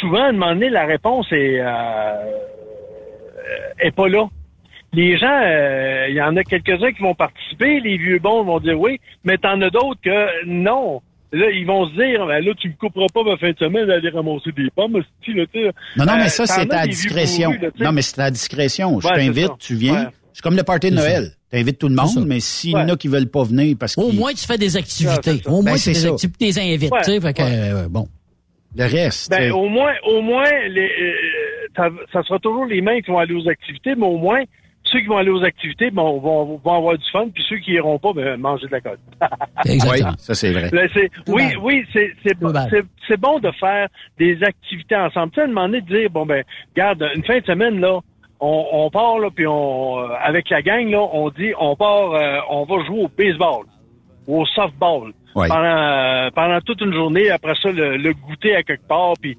souvent, 0.00 0.22
à 0.24 0.28
un 0.28 0.32
moment 0.32 0.52
donné, 0.54 0.68
la 0.70 0.84
réponse 0.86 1.26
est, 1.32 1.60
euh, 1.60 2.32
est 3.78 3.90
pas 3.92 4.08
là. 4.08 4.28
Les 4.94 5.16
gens, 5.16 5.40
euh, 5.42 6.06
il 6.10 6.14
y 6.16 6.20
en 6.22 6.36
a 6.36 6.44
quelques-uns 6.44 6.92
qui 6.92 7.00
vont 7.02 7.14
participer, 7.14 7.80
les 7.80 7.96
vieux 7.96 8.18
bons 8.18 8.44
vont 8.44 8.60
dire 8.60 8.78
oui, 8.78 9.00
mais 9.24 9.38
t'en 9.38 9.60
as 9.62 9.70
d'autres 9.70 10.00
que 10.04 10.44
non. 10.46 11.00
Là, 11.34 11.48
ils 11.50 11.64
vont 11.66 11.86
se 11.88 11.92
dire, 11.94 12.26
ben 12.26 12.44
là, 12.44 12.52
tu 12.58 12.68
me 12.68 12.74
couperas 12.74 13.06
pas 13.14 13.22
ma 13.22 13.38
fin 13.38 13.52
de 13.52 13.56
semaine 13.58 13.86
d'aller 13.86 14.10
ramasser 14.10 14.52
des 14.52 14.68
pommes, 14.76 14.98
là, 14.98 15.02
tu 15.22 15.32
sais. 15.32 15.70
Non, 15.96 16.04
non, 16.04 16.12
Euh, 16.12 16.16
mais 16.18 16.28
ça, 16.28 16.44
t'en 16.46 16.52
c'est 16.54 16.72
à 16.74 16.86
discrétion. 16.86 17.52
là, 17.52 17.68
non, 17.80 17.92
mais 17.92 18.02
c'est 18.02 18.20
à 18.20 18.30
discrétion. 18.30 19.00
Je 19.00 19.08
Ouais, 19.08 19.14
t'invite, 19.14 19.46
ça. 19.46 19.56
tu 19.58 19.74
viens. 19.74 19.94
Ouais. 20.04 20.10
C'est 20.34 20.42
comme 20.42 20.56
le 20.56 20.62
party 20.62 20.90
de 20.90 20.96
Noël. 20.96 21.28
T'invites 21.50 21.78
tout 21.78 21.88
le 21.88 21.96
ça. 21.96 22.02
monde, 22.04 22.26
mais 22.26 22.40
s'il 22.40 22.72
y 22.72 22.76
en 22.76 22.86
a 22.88 22.96
qui 22.96 23.08
veulent 23.08 23.30
pas 23.30 23.44
venir 23.44 23.76
parce 23.80 23.96
que 23.96 24.02
Au 24.02 24.12
moins, 24.12 24.32
tu 24.32 24.44
fais 24.46 24.58
des 24.58 24.76
activités. 24.76 25.38
ça. 25.42 25.50
Au 25.50 25.62
moins, 25.62 25.64
Ben, 25.64 25.72
tu 25.72 25.78
c'est 25.78 25.92
des 25.92 25.98
ça. 26.00 26.08
activités, 26.08 26.52
tu 26.52 26.60
les 26.60 26.74
invites, 26.74 26.92
Ouais, 26.92 26.98
tu 27.02 27.12
sais, 27.12 27.20
fait 27.20 27.32
que, 27.32 27.42
ouais. 27.42 27.48
euh, 27.84 27.88
bon. 27.88 28.06
le 28.76 28.84
reste. 28.84 29.30
Ben, 29.30 29.52
au 29.52 29.68
moins, 29.70 29.92
au 30.06 30.20
moins, 30.20 30.44
les, 30.68 30.82
euh, 31.00 31.12
ça, 31.76 31.88
ça 32.12 32.22
sera 32.24 32.38
toujours 32.40 32.66
les 32.66 32.82
mêmes 32.82 33.00
qui 33.02 33.10
vont 33.10 33.18
aller 33.18 33.34
aux 33.34 33.48
activités, 33.48 33.94
mais 33.94 34.06
au 34.06 34.16
moins, 34.18 34.42
ceux 34.92 35.00
qui 35.00 35.06
vont 35.06 35.16
aller 35.16 35.30
aux 35.30 35.42
activités 35.42 35.90
bon, 35.90 36.18
vont, 36.20 36.60
vont 36.62 36.74
avoir 36.76 36.96
du 36.98 37.10
fun, 37.10 37.26
puis 37.34 37.42
ceux 37.48 37.56
qui 37.56 37.72
iront 37.72 37.98
pas, 37.98 38.12
ben, 38.12 38.36
manger 38.38 38.66
de 38.66 38.72
la 38.72 38.80
colle. 38.80 38.98
oui, 39.66 39.78
ça 40.18 40.34
c'est 40.34 40.52
vrai. 40.52 40.68
Là, 40.70 40.82
c'est- 40.94 41.08
Tout 41.24 41.32
oui, 41.32 41.48
bad. 41.48 41.56
oui, 41.62 41.84
c'est 41.92 42.12
c'est 42.24 42.38
Tout 42.38 42.52
bad. 42.52 42.68
c'est- 42.70 42.84
c'est 43.08 43.20
bon 43.20 43.38
de 43.40 43.50
faire 43.52 43.88
des 44.18 44.42
activités 44.44 44.96
ensemble. 44.96 45.30
Tu 45.32 45.36
sais, 45.36 45.40
à 45.40 45.44
un 45.44 45.48
moment 45.48 45.66
donné, 45.66 45.80
de 45.80 45.86
dire, 45.86 46.10
bon, 46.10 46.26
ben, 46.26 46.44
regarde, 46.76 47.04
une 47.16 47.24
fin 47.24 47.38
de 47.40 47.44
semaine, 47.46 47.80
là, 47.80 47.98
on, 48.40 48.66
on 48.72 48.90
part, 48.90 49.18
là, 49.18 49.28
puis 49.34 49.46
on, 49.46 49.98
euh, 49.98 50.08
avec 50.22 50.50
la 50.50 50.62
gang, 50.62 50.88
là, 50.90 51.00
on 51.12 51.30
dit, 51.30 51.52
on 51.58 51.74
part, 51.76 52.12
euh, 52.12 52.38
on 52.50 52.64
va 52.64 52.84
jouer 52.84 53.04
au 53.04 53.08
baseball, 53.08 53.64
ou 54.26 54.42
au 54.42 54.46
softball, 54.46 55.12
Ouais. 55.34 55.48
pendant, 55.48 55.64
euh, 55.64 56.30
pendant 56.34 56.60
toute 56.60 56.80
une 56.82 56.92
journée. 56.92 57.30
Après 57.30 57.54
ça, 57.62 57.70
le, 57.70 57.96
le 57.96 58.12
goûter 58.12 58.54
à 58.54 58.62
quelque 58.62 58.86
part, 58.86 59.14
puis 59.20 59.38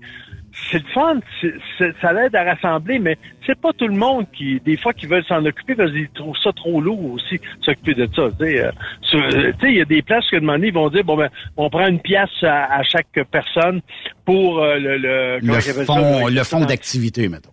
c'est 0.71 0.77
le 0.83 0.89
fun, 0.93 1.19
c'est- 1.41 1.53
c'est- 1.77 1.93
ça 2.01 2.13
l'aide 2.13 2.35
à 2.35 2.43
rassembler, 2.43 2.99
mais 2.99 3.17
c'est 3.45 3.59
pas 3.59 3.71
tout 3.73 3.87
le 3.87 3.95
monde 3.95 4.25
qui, 4.31 4.59
des 4.59 4.77
fois, 4.77 4.93
qui 4.93 5.07
veulent 5.07 5.25
s'en 5.25 5.43
occuper 5.45 5.75
parce 5.75 5.91
qu'ils 5.91 6.09
trouvent 6.09 6.37
ça 6.43 6.51
trop 6.53 6.79
lourd 6.79 7.13
aussi, 7.13 7.39
s'occuper 7.61 7.93
de 7.95 8.07
ça. 8.15 8.29
Tu 8.39 8.45
sais, 8.45 8.59
euh, 8.61 8.71
euh, 9.17 9.51
il 9.63 9.75
y 9.77 9.81
a 9.81 9.85
des 9.85 10.01
places 10.01 10.29
que 10.29 10.37
demander, 10.37 10.67
ils 10.67 10.73
vont 10.73 10.89
dire, 10.89 11.03
bon 11.03 11.17
ben, 11.17 11.29
on 11.57 11.69
prend 11.69 11.87
une 11.87 11.99
pièce 11.99 12.29
à, 12.43 12.65
à 12.79 12.83
chaque 12.83 13.07
personne 13.31 13.81
pour 14.25 14.59
euh, 14.61 14.77
le, 14.77 14.97
le, 14.97 15.39
Le 15.41 15.53
ça, 15.85 15.93
là, 16.01 16.29
le 16.29 16.41
exactement? 16.59 16.65
d'activité, 16.65 17.29
mettons. 17.29 17.51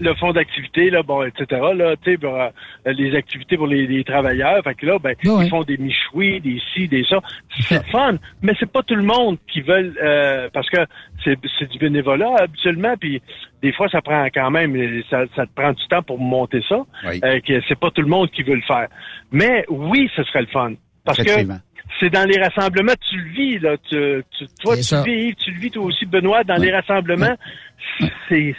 Le 0.00 0.14
fonds 0.14 0.32
d'activité, 0.32 0.90
là, 0.90 1.02
bon, 1.02 1.22
etc., 1.22 1.60
là, 1.76 1.94
tu 2.02 2.12
sais, 2.12 2.18
pour, 2.18 2.34
euh, 2.34 2.48
les 2.86 3.14
activités 3.14 3.56
pour 3.56 3.66
les, 3.66 3.86
les 3.86 4.02
travailleurs. 4.04 4.62
Fait 4.64 4.74
que 4.74 4.86
là, 4.86 4.98
ben, 4.98 5.14
ils 5.44 5.48
font 5.50 5.62
des 5.62 5.76
michouis, 5.76 6.40
des 6.40 6.60
ci, 6.72 6.88
des 6.88 7.04
ça. 7.04 7.20
C'est 7.68 7.86
fun, 7.86 8.16
mais 8.42 8.52
c'est 8.58 8.70
pas 8.70 8.82
tout 8.82 8.94
le 8.96 9.02
monde 9.02 9.38
qui 9.52 9.60
veut, 9.60 9.94
euh, 10.02 10.48
parce 10.52 10.68
que 10.70 10.78
c'est, 11.22 11.38
c'est 11.58 11.70
du 11.70 11.78
bénévolat 11.78 12.34
habituellement, 12.40 12.94
puis 12.98 13.22
des 13.62 13.72
fois, 13.72 13.88
ça 13.90 14.00
prend 14.00 14.24
quand 14.34 14.50
même, 14.50 15.02
ça, 15.08 15.24
ça 15.36 15.46
te 15.46 15.52
prend 15.54 15.72
du 15.72 15.86
temps 15.88 16.02
pour 16.02 16.18
monter 16.18 16.62
ça. 16.68 16.80
Oui. 17.06 17.20
Euh, 17.22 17.38
que 17.40 17.60
c'est 17.68 17.78
pas 17.78 17.90
tout 17.90 18.02
le 18.02 18.08
monde 18.08 18.30
qui 18.30 18.42
veut 18.42 18.56
le 18.56 18.62
faire. 18.62 18.88
Mais 19.30 19.64
oui, 19.68 20.10
ce 20.16 20.24
serait 20.24 20.40
le 20.40 20.46
fun. 20.48 20.72
Parce 21.04 21.18
que 21.24 21.30
c'est 22.00 22.10
dans 22.10 22.28
les 22.28 22.40
rassemblements, 22.40 22.92
tu 23.08 23.16
le 23.18 23.30
vis, 23.30 23.58
là. 23.58 23.76
Tu, 23.88 24.22
tu- 24.38 24.46
toi, 24.60 24.74
tu 24.76 24.82
le 24.94 25.02
vis, 25.28 25.34
tu 25.36 25.50
le 25.50 25.60
vis 25.60 25.70
toi 25.70 25.84
aussi, 25.84 26.06
Benoît, 26.06 26.42
dans 26.44 26.56
les 26.56 26.72
rassemblements. 26.72 27.36
C'est, 28.28 28.54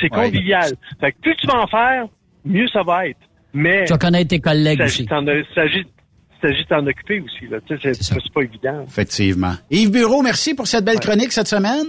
c'est 0.00 0.08
convivial. 0.08 0.70
Ouais. 0.70 0.76
Fait 1.00 1.12
que 1.12 1.18
plus 1.20 1.36
tu 1.36 1.46
vas 1.46 1.60
en 1.62 1.66
faire, 1.66 2.04
mieux 2.44 2.68
ça 2.68 2.82
va 2.82 3.08
être. 3.08 3.18
Mais. 3.54 3.84
Tu 3.86 3.92
vas 3.92 3.98
connaître 3.98 4.28
tes 4.28 4.40
collègues 4.40 4.78
s'agit 4.78 5.02
aussi. 5.02 5.04
d'en- 5.06 5.24
s'agit 5.54 5.84
s'agit 6.42 6.62
de 6.64 6.68
t'en 6.68 6.86
occuper 6.86 7.20
aussi, 7.20 7.46
là. 7.50 7.58
Tu 7.66 7.78
sais, 7.78 7.94
c'est, 7.94 8.02
c'est 8.04 8.32
pas 8.32 8.42
évident. 8.42 8.84
Effectivement. 8.86 9.54
Yves 9.70 9.90
Bureau, 9.90 10.22
merci 10.22 10.54
pour 10.54 10.66
cette 10.66 10.84
belle 10.84 11.00
chronique 11.00 11.32
cette 11.32 11.46
semaine. 11.48 11.86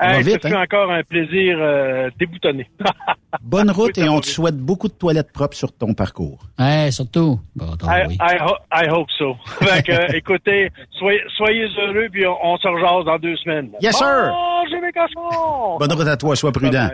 Hey, 0.00 0.22
vite, 0.22 0.46
hein? 0.46 0.62
encore 0.62 0.90
un 0.90 1.02
plaisir 1.02 1.56
euh, 1.60 2.08
déboutonné. 2.18 2.68
Bonne 3.42 3.70
route 3.70 3.96
et 3.98 4.08
on 4.08 4.20
te 4.20 4.26
souhaite 4.26 4.56
beaucoup 4.56 4.88
de 4.88 4.94
toilettes 4.94 5.30
propres 5.32 5.56
sur 5.56 5.72
ton 5.72 5.92
parcours. 5.94 6.38
Ouais, 6.58 6.90
surtout. 6.90 7.38
Bon, 7.54 7.72
attends, 7.72 7.86
I, 7.90 8.06
oui. 8.08 8.18
I, 8.20 8.36
ho- 8.40 8.56
I 8.72 8.88
hope 8.90 9.08
so. 9.18 9.36
fait 9.60 9.82
que, 9.82 9.92
euh, 9.92 10.16
écoutez, 10.16 10.70
soyez, 10.98 11.20
soyez 11.36 11.66
heureux, 11.78 12.08
puis 12.10 12.26
on, 12.26 12.36
on 12.42 12.56
se 12.56 12.66
rejase 12.66 13.04
dans 13.04 13.18
deux 13.18 13.36
semaines. 13.36 13.70
Yes, 13.80 13.96
sir. 13.96 14.06
Mangez 14.32 14.80
mes 14.80 14.92
cochons! 14.92 15.78
Bonne 15.78 15.92
route 15.92 16.08
à 16.08 16.16
toi, 16.16 16.34
sois 16.34 16.52
prudent. 16.52 16.88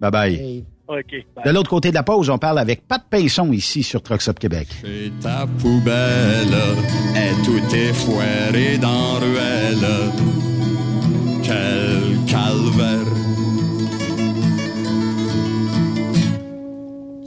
Bye 0.00 0.10
bye. 0.10 0.64
OK. 0.88 1.14
De 1.44 1.50
l'autre 1.50 1.70
côté 1.70 1.90
de 1.90 1.94
la 1.94 2.02
pause, 2.02 2.28
on 2.28 2.38
parle 2.38 2.58
avec 2.58 2.86
Pat 2.86 3.02
Pinson 3.08 3.50
ici 3.52 3.82
sur 3.82 4.02
Trucks 4.02 4.28
Up 4.28 4.38
Québec. 4.38 4.68
Ta 5.22 5.46
poubelle 5.60 6.52
est 7.16 7.44
tout 7.44 7.74
effoiré 7.74 8.78
dans 8.78 9.18
ruelle. 9.20 10.51
Quel 11.42 12.18
calvaire. 12.26 13.12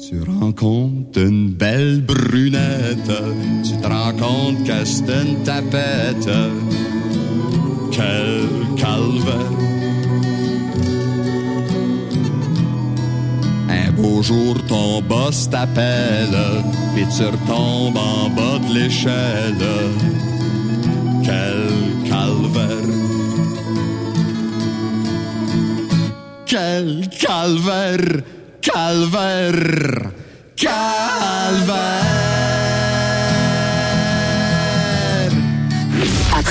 Tu 0.07 0.21
rencontres 0.21 1.19
une 1.19 1.49
belle 1.49 2.01
brunette, 2.01 3.11
tu 3.63 3.71
te 3.77 3.87
rends 3.87 4.13
compte 4.13 4.63
que 4.63 4.85
c'est 4.85 5.03
une 5.03 5.43
tapette. 5.43 6.29
Quel 7.91 8.47
calvaire. 8.77 9.51
Un 13.69 13.91
beau 13.91 14.21
jour, 14.21 14.55
ton 14.67 15.01
boss 15.01 15.49
t'appelle, 15.49 16.37
puis 16.93 17.05
tu 17.15 17.25
retombes 17.25 17.97
en 17.97 18.29
bas 18.29 18.59
de 18.67 18.73
l'échelle. 18.73 19.65
Quel 21.23 22.09
calvaire. 22.09 23.14
Quel 26.45 27.07
calvaire, 27.09 28.23
calvaire, 28.61 30.13
calvaire. 30.55 32.04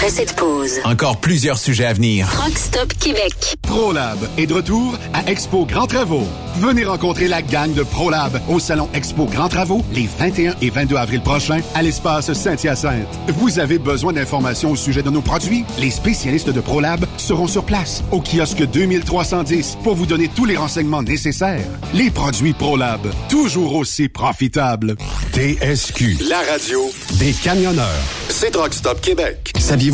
Après 0.05 0.17
cette 0.17 0.37
pause, 0.37 0.81
Encore 0.85 1.17
plusieurs 1.17 1.57
sujets 1.57 1.87
à 1.87 1.95
venir. 1.95 2.29
Truck 2.31 2.59
Stop 2.59 2.93
Québec. 3.01 3.57
ProLab 3.63 4.19
est 4.37 4.45
de 4.45 4.53
retour 4.53 4.99
à 5.15 5.31
Expo 5.31 5.65
Grand 5.65 5.87
Travaux. 5.87 6.27
Venez 6.57 6.85
rencontrer 6.85 7.27
la 7.27 7.41
gang 7.41 7.73
de 7.73 7.83
ProLab 7.83 8.39
au 8.51 8.59
salon 8.59 8.91
Expo 8.93 9.25
Grand 9.25 9.49
Travaux 9.49 9.83
les 9.95 10.07
21 10.19 10.57
et 10.61 10.69
22 10.69 10.97
avril 10.97 11.23
prochains 11.23 11.61
à 11.75 11.83
l'espace 11.83 12.31
Saint-Hyacinthe. 12.35 13.09
Vous 13.29 13.59
avez 13.59 13.79
besoin 13.79 14.13
d'informations 14.13 14.73
au 14.73 14.77
sujet 14.77 15.03
de 15.03 15.09
nos 15.09 15.23
produits? 15.23 15.65
Les 15.79 15.91
spécialistes 15.91 16.51
de 16.51 16.61
ProLab 16.61 17.07
seront 17.17 17.49
sur 17.49 17.65
place 17.65 18.05
au 18.13 18.21
kiosque 18.21 18.63
2310 18.63 19.79
pour 19.83 19.95
vous 19.95 20.07
donner 20.07 20.29
tous 20.29 20.45
les 20.45 20.57
renseignements 20.57 21.03
nécessaires. 21.03 21.65
Les 21.95 22.11
produits 22.11 22.53
ProLab, 22.53 23.01
toujours 23.31 23.75
aussi 23.75 24.11
profitables. 24.11 24.97
TSQ, 25.33 26.19
la 26.29 26.43
radio 26.53 26.81
des 27.19 27.33
camionneurs. 27.33 27.89
C'est 28.29 28.55
Rock 28.55 28.75
Stop 28.75 29.01
Québec. 29.01 29.53
Saviez-vous 29.59 29.94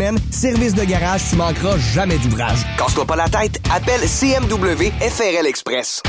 Service 0.31 0.73
de 0.73 0.83
garage, 0.83 1.21
tu 1.29 1.35
manqueras 1.35 1.77
jamais 1.77 2.17
d'ouvrage. 2.17 2.59
Casse-toi 2.77 3.05
pas 3.05 3.15
la 3.15 3.29
tête, 3.29 3.59
appelle 3.71 4.01
CMW 4.01 4.91
FRL 4.99 5.45
Express. 5.45 6.01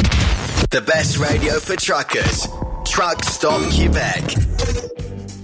The 0.70 0.80
best 0.80 1.18
radio 1.18 1.60
for 1.60 1.76
truckers. 1.76 2.48
Truck 2.84 3.22
Stop 3.24 3.68
Québec. 3.70 4.38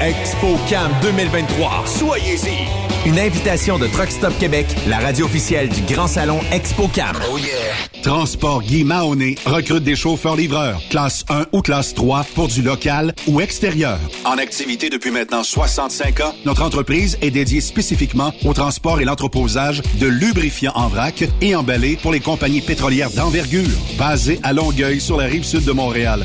ExpoCam 0.00 0.90
2023. 1.02 1.84
Soyez-y. 1.86 2.68
Une 3.04 3.18
invitation 3.18 3.78
de 3.78 3.88
Truck 3.88 4.10
Stop 4.10 4.32
Québec, 4.38 4.66
la 4.86 4.98
radio 4.98 5.26
officielle 5.26 5.68
du 5.68 5.82
Grand 5.92 6.06
Salon 6.06 6.38
ExpoCam. 6.52 7.16
Oh 7.30 7.36
yeah! 7.36 7.48
Transport 8.02 8.62
Guy 8.62 8.84
Mahoney 8.84 9.36
recrute 9.44 9.82
des 9.82 9.96
chauffeurs-livreurs, 9.96 10.80
classe 10.90 11.24
1 11.28 11.46
ou 11.52 11.62
classe 11.62 11.94
3 11.94 12.24
pour 12.34 12.48
du 12.48 12.62
local 12.62 13.14
ou 13.26 13.40
extérieur. 13.40 13.98
En 14.24 14.38
activité 14.38 14.88
depuis 14.88 15.10
maintenant 15.10 15.42
65 15.42 16.20
ans, 16.20 16.34
notre 16.44 16.62
entreprise 16.62 17.18
est 17.22 17.30
dédiée 17.30 17.60
spécifiquement 17.60 18.32
au 18.44 18.54
transport 18.54 19.00
et 19.00 19.04
l'entreposage 19.04 19.82
de 20.00 20.06
lubrifiants 20.06 20.72
en 20.74 20.88
vrac 20.88 21.24
et 21.40 21.54
emballés 21.54 21.96
pour 22.00 22.12
les 22.12 22.20
compagnies 22.20 22.60
pétrolières 22.60 23.10
d'envergure. 23.10 23.68
Basée 23.98 24.40
à 24.42 24.52
Longueuil 24.52 25.00
sur 25.00 25.16
la 25.16 25.24
rive 25.24 25.44
sud 25.44 25.64
de 25.64 25.72
Montréal, 25.72 26.24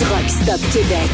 Truck 0.00 0.28
Stop 0.28 0.60
Québec. 0.72 1.10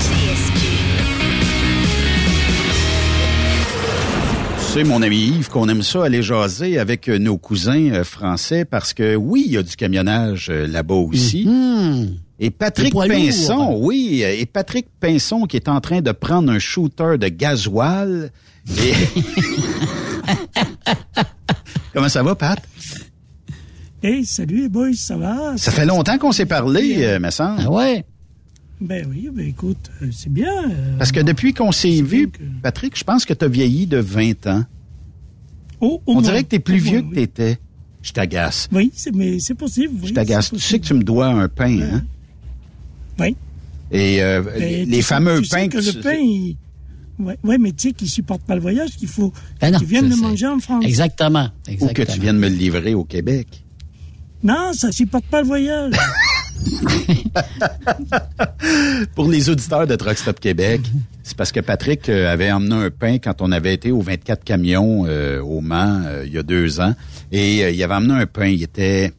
Tu 4.59 4.73
sais, 4.73 4.85
mon 4.85 5.03
ami 5.03 5.17
Yves, 5.17 5.49
qu'on 5.49 5.69
aime 5.69 5.83
ça 5.83 6.05
aller 6.05 6.23
jaser 6.23 6.79
avec 6.79 7.09
euh, 7.09 7.19
nos 7.19 7.37
cousins 7.37 7.91
euh, 7.93 8.05
français 8.05 8.65
parce 8.65 8.95
que 8.95 9.17
oui, 9.17 9.45
il 9.47 9.53
y 9.53 9.57
a 9.57 9.63
du 9.63 9.77
camionnage 9.77 10.49
euh, 10.51 10.67
là-bas 10.67 10.95
aussi. 10.95 11.49
Et 12.39 12.51
Patrick. 12.51 12.95
Pinson, 12.95 13.77
oui, 13.81 14.23
et 14.23 14.47
Patrick 14.47 14.87
Pinson 15.01 15.47
qui 15.47 15.57
est 15.57 15.69
en 15.69 15.81
train 15.81 16.01
de 16.01 16.13
prendre 16.13 16.53
un 16.53 16.59
shooter 16.59 17.17
de 17.19 17.29
gasoil. 17.29 18.31
Et... 18.69 18.93
Comment 21.93 22.09
ça 22.09 22.23
va, 22.23 22.35
Pat? 22.35 22.59
Hey, 24.03 24.25
salut 24.25 24.63
les 24.63 24.69
boys, 24.69 24.93
ça 24.95 25.17
va? 25.17 25.57
Ça 25.57 25.73
fait 25.73 25.87
longtemps 25.87 26.19
qu'on 26.19 26.31
s'est 26.31 26.47
parlé, 26.47 27.05
euh, 27.05 27.19
me 27.19 27.31
semble. 27.31 27.63
Ah 27.65 27.71
ouais? 27.71 28.05
Ben 28.81 29.07
oui, 29.11 29.31
ben 29.33 29.47
écoute, 29.47 29.91
euh, 30.03 30.09
c'est 30.13 30.31
bien. 30.33 30.53
euh, 30.71 30.99
Parce 30.99 31.11
que 31.13 31.21
depuis 31.21 31.55
qu'on 31.55 31.73
s'est 31.73 32.03
vu, 32.03 32.29
Patrick, 32.63 32.97
je 32.99 33.05
pense 33.05 33.25
que 33.25 33.33
tu 33.33 33.45
as 33.45 33.49
vieilli 33.49 33.87
de 33.87 33.97
20 33.99 34.47
ans. 34.49 34.65
au 35.81 36.03
On 36.07 36.15
moins, 36.15 36.23
dirait 36.23 36.45
que 36.45 36.51
tu 36.51 36.57
es 36.57 36.59
plus 36.59 36.81
moins, 36.83 36.91
vieux 36.91 37.01
oui. 37.01 37.09
que 37.11 37.15
tu 37.15 37.21
étais. 37.23 37.59
Je 38.03 38.13
t'agace. 38.13 38.69
Oui, 38.73 38.93
c'est, 38.95 39.15
mais 39.15 39.39
c'est 39.41 39.55
possible. 39.55 39.95
Oui, 40.03 40.09
Je 40.09 40.15
t'agace. 40.15 40.51
Tu 40.51 40.59
sais 40.61 40.79
que 40.79 40.87
tu 40.87 40.95
me 40.95 41.03
dois 41.03 41.27
un 41.29 41.49
pain, 41.49 41.81
hein? 41.81 42.05
Oui. 43.19 43.35
Et 43.91 44.23
euh, 44.23 44.43
Ben, 44.43 44.59
les, 44.61 44.85
tu 44.85 44.91
les 44.91 44.97
sais- 44.97 45.03
fameux 45.03 45.41
tu 45.41 45.47
sais 45.49 45.57
pains 45.57 45.69
que 45.69 45.79
le 45.79 45.93
tu- 45.93 46.01
pain, 46.01 46.15
il... 46.15 46.57
ouais, 47.19 47.39
ouais, 47.45 47.57
mais 47.59 47.73
tu 47.73 47.89
sais 47.89 47.93
qu'il 47.95 48.11
supporte 48.11 48.43
pas 48.43 48.55
le 48.57 48.61
voyage, 48.61 48.91
qu'il 48.97 49.09
faut 49.09 49.33
Ben 49.61 49.71
non, 49.73 49.79
qu'il 49.79 49.89
vienne 49.89 50.11
c'est- 50.11 50.17
le 50.17 50.23
manger 50.23 50.47
en 50.49 50.59
France. 50.59 50.85
Exactement. 50.85 51.49
ou 51.67 51.71
exactement. 51.71 52.05
que 52.07 52.13
tu 52.13 52.21
viennes 52.21 52.39
me 52.39 52.49
le 52.51 52.55
livrer 52.57 52.95
au 52.95 53.05
Québec. 53.05 53.65
Non, 54.43 54.73
ça 54.75 54.93
supporte 54.93 55.25
pas 55.27 55.41
le 55.41 55.47
voyage. 55.47 55.95
Pour 59.15 59.31
les 59.31 59.51
auditeurs 59.51 59.87
de 59.87 59.97
Truck 59.97 60.19
Stop 60.19 60.41
Québec, 60.41 60.81
c'est 61.23 61.37
parce 61.37 61.53
que 61.53 61.61
Patrick 61.61 62.09
euh, 62.09 62.33
avait 62.33 62.51
emmené 62.51 62.75
un 62.75 62.91
pain 62.91 63.19
quand 63.19 63.41
on 63.41 63.53
avait 63.53 63.75
été 63.75 63.91
aux 63.91 64.01
24 64.01 64.45
camions 64.45 65.05
euh, 65.07 65.41
au 65.41 65.61
Mans 65.61 66.03
euh, 66.05 66.25
il 66.27 66.33
y 66.33 66.39
a 66.39 66.43
deux 66.43 66.81
ans. 66.81 66.95
Et 67.33 67.65
euh, 67.65 67.71
il 67.71 67.83
avait 67.83 67.95
emmené 67.95 68.15
un 68.15 68.27
pain, 68.27 68.47
il 68.47 68.63
était, 68.63 69.13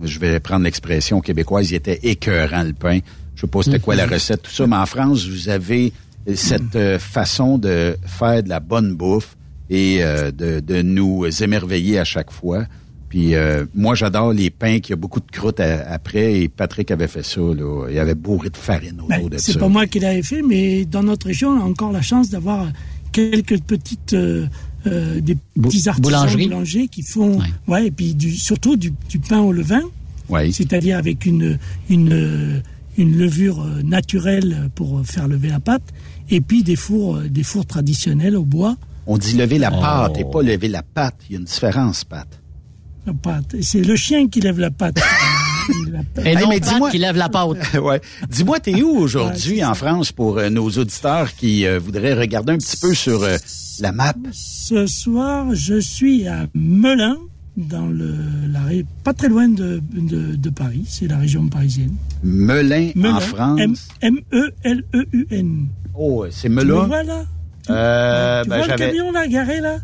je 0.00 0.18
vais 0.18 0.40
prendre 0.40 0.64
l'expression 0.64 1.20
québécoise, 1.20 1.70
il 1.70 1.76
était 1.76 2.00
écœurant 2.02 2.62
le 2.62 2.72
pain. 2.72 3.00
Je 3.34 3.42
sais 3.42 3.46
pas 3.46 3.62
c'était 3.62 3.78
quoi 3.78 3.94
la 3.94 4.06
recette, 4.06 4.42
tout 4.42 4.50
ça, 4.50 4.66
mais 4.66 4.76
en 4.76 4.86
France, 4.86 5.26
vous 5.26 5.48
avez 5.48 5.92
cette 6.34 6.98
façon 6.98 7.56
de 7.56 7.96
faire 8.04 8.42
de 8.42 8.48
la 8.48 8.58
bonne 8.58 8.94
bouffe 8.94 9.36
et 9.70 10.00
de, 10.00 10.58
de 10.58 10.82
nous 10.82 11.24
émerveiller 11.40 12.00
à 12.00 12.04
chaque 12.04 12.32
fois. 12.32 12.64
Puis 13.08 13.34
euh, 13.34 13.64
moi, 13.74 13.94
j'adore 13.94 14.32
les 14.32 14.50
pains 14.50 14.80
qui 14.80 14.92
a 14.92 14.96
beaucoup 14.96 15.20
de 15.20 15.30
croûte 15.30 15.60
à- 15.60 15.90
après. 15.90 16.40
Et 16.42 16.48
Patrick 16.48 16.90
avait 16.90 17.08
fait 17.08 17.24
ça. 17.24 17.40
Là. 17.40 17.86
Il 17.90 17.98
avait 17.98 18.14
bourré 18.14 18.50
de 18.50 18.56
farine 18.56 18.96
autour 19.00 19.08
Ben, 19.08 19.28
de 19.28 19.38
c'est 19.38 19.52
ça. 19.52 19.58
pas 19.60 19.68
moi 19.68 19.86
qui 19.86 19.98
l'avais 20.00 20.22
fait, 20.22 20.42
mais 20.42 20.84
dans 20.84 21.02
notre 21.02 21.26
région, 21.26 21.50
on 21.50 21.60
a 21.60 21.64
encore 21.64 21.92
la 21.92 22.02
chance 22.02 22.28
d'avoir 22.28 22.66
quelques 23.12 23.60
petites 23.62 24.12
euh, 24.12 24.46
euh, 24.86 25.20
des 25.20 25.36
petits 25.60 25.88
artisans 25.88 26.02
boulangerie. 26.02 26.44
boulangers 26.48 26.88
qui 26.88 27.02
font, 27.02 27.38
ouais, 27.66 27.86
et 27.86 27.90
puis 27.90 28.14
du, 28.14 28.32
surtout 28.32 28.76
du, 28.76 28.92
du 29.08 29.18
pain 29.18 29.40
au 29.40 29.52
levain, 29.52 29.80
Oui. 30.28 30.52
c'est-à-dire 30.52 30.98
avec 30.98 31.24
une, 31.26 31.58
une, 31.88 32.62
une 32.98 33.16
levure 33.18 33.62
euh, 33.62 33.82
naturelle 33.82 34.70
pour 34.74 35.00
faire 35.06 35.26
lever 35.28 35.48
la 35.48 35.60
pâte, 35.60 35.82
et 36.30 36.40
puis 36.42 36.62
des 36.62 36.76
fours, 36.76 37.18
des 37.20 37.42
fours 37.42 37.64
traditionnels 37.66 38.36
au 38.36 38.44
bois. 38.44 38.76
On 39.06 39.16
dit 39.16 39.34
lever 39.36 39.58
la 39.58 39.70
Oh. 39.74 39.80
pâte 39.80 40.18
et 40.18 40.24
pas 40.30 40.42
lever 40.42 40.68
la 40.68 40.82
pâte. 40.82 41.16
Il 41.28 41.32
y 41.32 41.36
a 41.36 41.38
une 41.38 41.46
différence, 41.46 42.04
Pat. 42.04 42.28
La 43.08 43.14
pâte. 43.14 43.54
Et 43.54 43.62
C'est 43.62 43.80
le 43.80 43.96
chien 43.96 44.28
qui 44.28 44.40
lève 44.40 44.58
la 44.60 44.70
pâte. 44.70 45.00
Et 46.24 46.28
Hey, 46.28 46.36
non 46.36 46.48
mais 46.48 46.60
Pat 46.60 46.68
dis-moi- 46.74 46.90
qui 46.90 46.98
lève 46.98 47.16
la 47.16 47.28
pâte. 47.30 47.74
ouais. 47.82 48.00
Dis-moi, 48.28 48.60
t'es 48.60 48.82
où 48.82 48.88
aujourd'hui 48.98 49.64
en 49.64 49.72
France 49.74 50.12
pour 50.12 50.36
euh, 50.38 50.50
nos 50.50 50.68
auditeurs 50.70 51.34
qui 51.34 51.66
euh, 51.66 51.78
voudraient 51.78 52.12
regarder 52.14 52.52
un 52.52 52.58
petit 52.58 52.76
peu 52.76 52.92
sur 52.94 53.22
euh, 53.22 53.36
la 53.80 53.92
map? 53.92 54.14
Ce 54.32 54.86
soir, 54.86 55.54
je 55.54 55.78
suis 55.80 56.26
à 56.26 56.46
Melun, 56.54 57.16
dans 57.56 57.86
le, 57.86 58.14
la, 58.52 58.60
pas 59.04 59.12
très 59.14 59.28
loin 59.28 59.48
de, 59.48 59.80
de, 59.92 60.36
de 60.36 60.50
Paris, 60.50 60.84
c'est 60.86 61.06
la 61.08 61.16
région 61.18 61.46
parisienne. 61.48 61.94
Melun, 62.22 62.90
Melun, 62.94 63.14
en 63.16 63.20
France. 63.20 63.60
M- 63.60 63.74
M-E-L-E-U-N. 64.32 65.66
Oh, 65.94 66.26
c'est 66.30 66.48
Tu 66.48 66.54
me 66.54 66.62
Melun. 66.64 66.86
vois 66.86 67.02
là? 67.02 67.24
Euh, 67.70 68.42
Tu 68.44 68.48
ben, 68.50 68.56
vois 68.58 68.66
le 68.68 68.74
camion 68.76 69.12
là, 69.12 69.26
garé 69.28 69.60
là? 69.60 69.76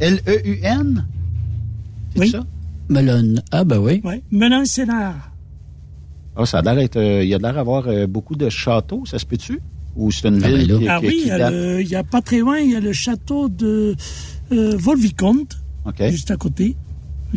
L-E-U-N? 0.00 1.04
C'est 2.14 2.20
Oui. 2.20 2.30
ça? 2.30 2.44
Melon. 2.88 3.34
Ah, 3.52 3.64
ben 3.64 3.78
oui. 3.78 4.00
Ouais, 4.04 4.22
Melun-Sénard. 4.30 5.32
Ah, 6.36 6.46
ça 6.46 6.58
a 6.58 6.62
l'air 6.62 6.76
d'être, 6.76 6.96
euh, 6.96 7.22
il 7.24 7.28
y 7.28 7.34
a 7.34 7.38
l'air 7.38 7.54
d'avoir 7.54 7.88
euh, 7.88 8.06
beaucoup 8.06 8.36
de 8.36 8.48
châteaux, 8.48 9.04
ça 9.06 9.18
se 9.18 9.24
peut-tu? 9.26 9.58
Ou 9.96 10.10
c'est 10.12 10.28
une 10.28 10.42
Ah, 10.44 10.48
ben 10.48 10.56
ville 10.58 10.78
qui, 10.78 10.88
Ah 10.88 10.98
qui- 11.00 11.06
oui, 11.06 11.14
il 11.24 11.84
qui 11.86 11.92
y, 11.92 11.94
a 11.96 12.04
pas 12.04 12.20
très 12.20 12.38
loin, 12.40 12.58
il 12.58 12.72
y 12.72 12.76
a 12.76 12.80
le 12.80 12.92
château 12.92 13.48
de 13.48 13.94
euh, 14.52 14.76
Volvicomte, 14.78 15.56
OK. 15.86 16.02
juste 16.10 16.30
à 16.30 16.36
côté. 16.36 16.76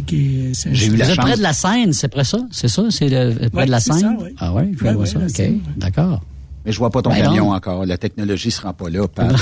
J'ai 0.07 0.87
eu 0.87 0.95
la 0.97 1.05
chance. 1.07 1.15
près 1.17 1.35
de 1.37 1.41
la 1.41 1.53
Seine, 1.53 1.93
c'est 1.93 2.07
près 2.09 2.23
ça? 2.23 2.39
C'est 2.51 2.67
ça? 2.67 2.83
C'est 2.91 3.09
le- 3.09 3.49
près 3.49 3.61
Ouais, 3.61 3.65
de 3.65 3.71
la 3.71 3.79
Seine? 3.79 3.97
ça, 3.99 4.11
ouais. 4.21 4.33
Ah 4.37 4.53
oui, 4.53 4.63
je 4.73 4.79
vais 4.83 4.89
Ouais, 4.89 4.93
voir 4.95 5.07
ouais, 5.07 5.29
ça. 5.29 5.43
OK. 5.43 5.51
D'accord. 5.77 6.21
Mais 6.65 6.71
je 6.73 6.77
vois 6.77 6.89
pas 6.89 7.01
ton 7.01 7.09
Ben 7.09 7.23
camion 7.23 7.45
non. 7.47 7.53
encore. 7.55 7.85
La 7.85 7.97
technologie 7.97 8.51
se 8.51 8.61
rend 8.61 8.73
pas 8.73 8.89
là, 8.89 9.07
Pat. 9.15 9.33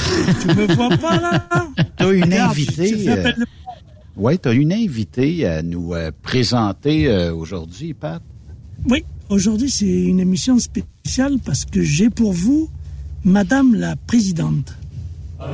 Tu 0.42 0.48
me 0.48 0.74
vois 0.74 0.90
pas 0.98 1.20
là? 1.20 1.48
T'as 1.98 2.12
une 2.14 2.24
Regarde, 2.26 2.52
invitée. 2.52 3.10
Oui, 4.18 4.40
tu 4.40 4.50
as 4.50 4.54
une 4.54 4.74
invitée 4.74 5.46
à 5.46 5.62
nous 5.62 5.94
euh, 5.94 6.12
présenter 6.24 7.08
euh, 7.08 7.34
aujourd'hui, 7.34 7.94
Pat? 7.94 8.22
Oui, 8.90 9.04
aujourd'hui 9.30 9.70
c'est 9.70 9.86
une 9.86 10.20
émission 10.20 10.58
spéciale 10.60 11.38
parce 11.46 11.66
que 11.66 11.82
j'ai 11.84 12.10
pour 12.10 12.34
vous 12.34 12.70
Madame 13.24 13.76
la 13.76 13.96
Présidente. 13.96 14.74
Non, 15.40 15.46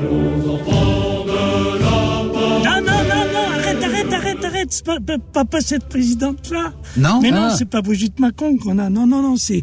non, 2.63 2.81
non, 2.81 3.25
non, 3.33 3.47
arrête, 3.53 3.83
arrête, 3.83 4.13
arrête, 4.13 4.45
arrête, 4.45 4.67
c'est 4.71 4.85
pas, 4.85 4.97
pas, 5.33 5.43
pas- 5.45 5.61
cette 5.61 5.85
présidente-là. 5.89 6.73
Non? 6.97 7.19
Mais 7.21 7.31
non, 7.31 7.47
Ah. 7.51 7.55
c'est 7.57 7.65
pas 7.69 7.81
Brigitte 7.81 8.19
Macron 8.19 8.57
qu'on 8.57 8.79
a. 8.79 8.89
Non, 8.89 9.05
non, 9.07 9.21
non, 9.21 9.35
c'est, 9.35 9.61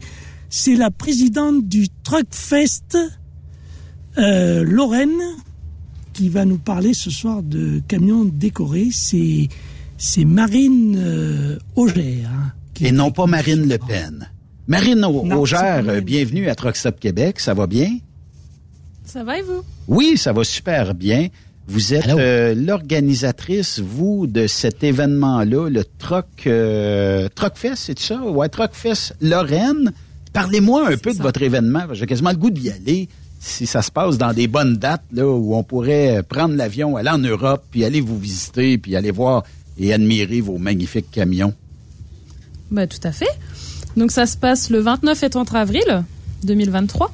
c'est 0.51 0.75
la 0.77 0.91
présidente 0.91 1.67
du 1.69 1.89
Truckfest 2.03 2.99
euh, 4.19 4.63
Lorraine 4.65 5.19
qui 6.13 6.29
va 6.29 6.45
nous 6.45 6.59
parler 6.59 6.95
ce 6.95 7.11
soir 7.11 7.43
de 7.43 7.81
camions 7.89 8.25
décorés. 8.25 8.89
C'est, 8.93 9.49
c'est 9.97 10.25
Marine 10.25 10.97
euh, 10.99 11.59
Auger. 11.77 12.23
hein, 12.27 12.53
qui- 12.75 12.87
Et 12.87 12.93
non 12.93 13.11
pas 13.11 13.27
Marine 13.27 13.69
Le 13.69 13.79
Pen. 13.79 14.29
Marine 14.67 14.99
Non, 15.01 15.41
Augère, 15.41 16.03
bienvenue 16.03 16.49
à 16.49 16.55
Truck 16.55 16.77
Stop 16.77 17.01
Québec. 17.01 17.41
Ça 17.41 17.55
va 17.55 17.67
bien? 17.67 17.99
Ça 19.05 19.25
va 19.25 19.39
et 19.39 19.43
vous? 19.43 19.63
Oui, 19.89 20.17
ça 20.17 20.33
va 20.33 20.45
super 20.45 20.95
bien. 20.95 21.29
Vous 21.67 21.95
êtes 21.95 22.09
euh, 22.09 22.55
l'organisatrice, 22.55 23.79
vous, 23.81 24.27
de 24.27 24.47
cet 24.47 24.83
événement-là, 24.83 25.69
le 25.69 25.85
Truck, 25.85 26.27
euh, 26.47 27.29
Truckfest, 27.35 27.77
c'est 27.77 27.99
ça? 27.99 28.21
Ouais, 28.23 28.49
Truckfest 28.49 29.15
Lorraine. 29.21 29.93
Parlez-moi 30.33 30.89
un 30.93 30.97
peu 30.97 31.13
de 31.13 31.19
votre 31.23 31.43
événement. 31.43 31.83
J'ai 31.93 32.07
quasiment 32.07 32.31
le 32.31 32.37
goût 32.37 32.51
d'y 32.51 32.71
aller. 32.71 33.09
Si 33.43 33.67
ça 33.67 33.81
se 33.81 33.91
passe 33.91 34.19
dans 34.19 34.35
des 34.35 34.47
bonnes 34.49 34.77
dates, 34.77 35.03
là, 35.13 35.27
où 35.27 35.55
on 35.57 35.63
pourrait 35.63 36.23
prendre 36.23 36.55
l'avion, 36.55 36.97
aller 36.97 37.09
en 37.09 37.19
Europe, 37.19 37.65
puis 37.71 37.85
aller 37.87 38.03
vous 38.03 38.19
visiter, 38.19 38.77
puis 38.77 38.95
aller 38.97 39.11
voir 39.11 39.45
et 39.79 39.95
admirer 39.95 40.43
vos 40.43 40.59
magnifiques 40.59 41.11
camions. 41.11 41.55
Bah, 42.71 42.87
tout 42.87 42.99
à 43.03 43.13
fait. 43.13 43.31
Donc, 43.97 44.11
ça 44.11 44.27
se 44.27 44.37
passe 44.37 44.69
le 44.69 44.81
29 44.81 45.23
et 45.23 45.31
30 45.31 45.55
avril 45.55 46.05
2023. 46.45 47.11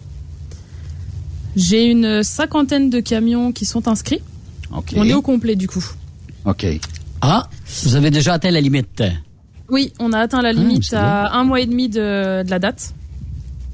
J'ai 1.54 1.86
une 1.86 2.22
cinquantaine 2.22 2.90
de 2.90 2.98
camions 3.00 3.52
qui 3.52 3.64
sont 3.64 3.86
inscrits. 3.88 4.20
OK. 4.76 4.94
On 4.96 5.04
est 5.04 5.14
au 5.14 5.22
complet, 5.22 5.54
du 5.54 5.68
coup. 5.68 5.84
OK. 6.44 6.66
Ah, 7.20 7.48
vous 7.84 7.94
avez 7.94 8.10
déjà 8.10 8.34
atteint 8.34 8.50
la 8.50 8.60
limite. 8.60 9.02
Oui, 9.70 9.92
on 9.98 10.12
a 10.12 10.18
atteint 10.18 10.42
la 10.42 10.50
Ah, 10.50 10.52
limite 10.52 10.92
à 10.92 11.34
un 11.36 11.44
mois 11.44 11.60
et 11.60 11.66
demi 11.66 11.88
de, 11.88 12.42
de 12.42 12.50
la 12.50 12.58
date. 12.58 12.92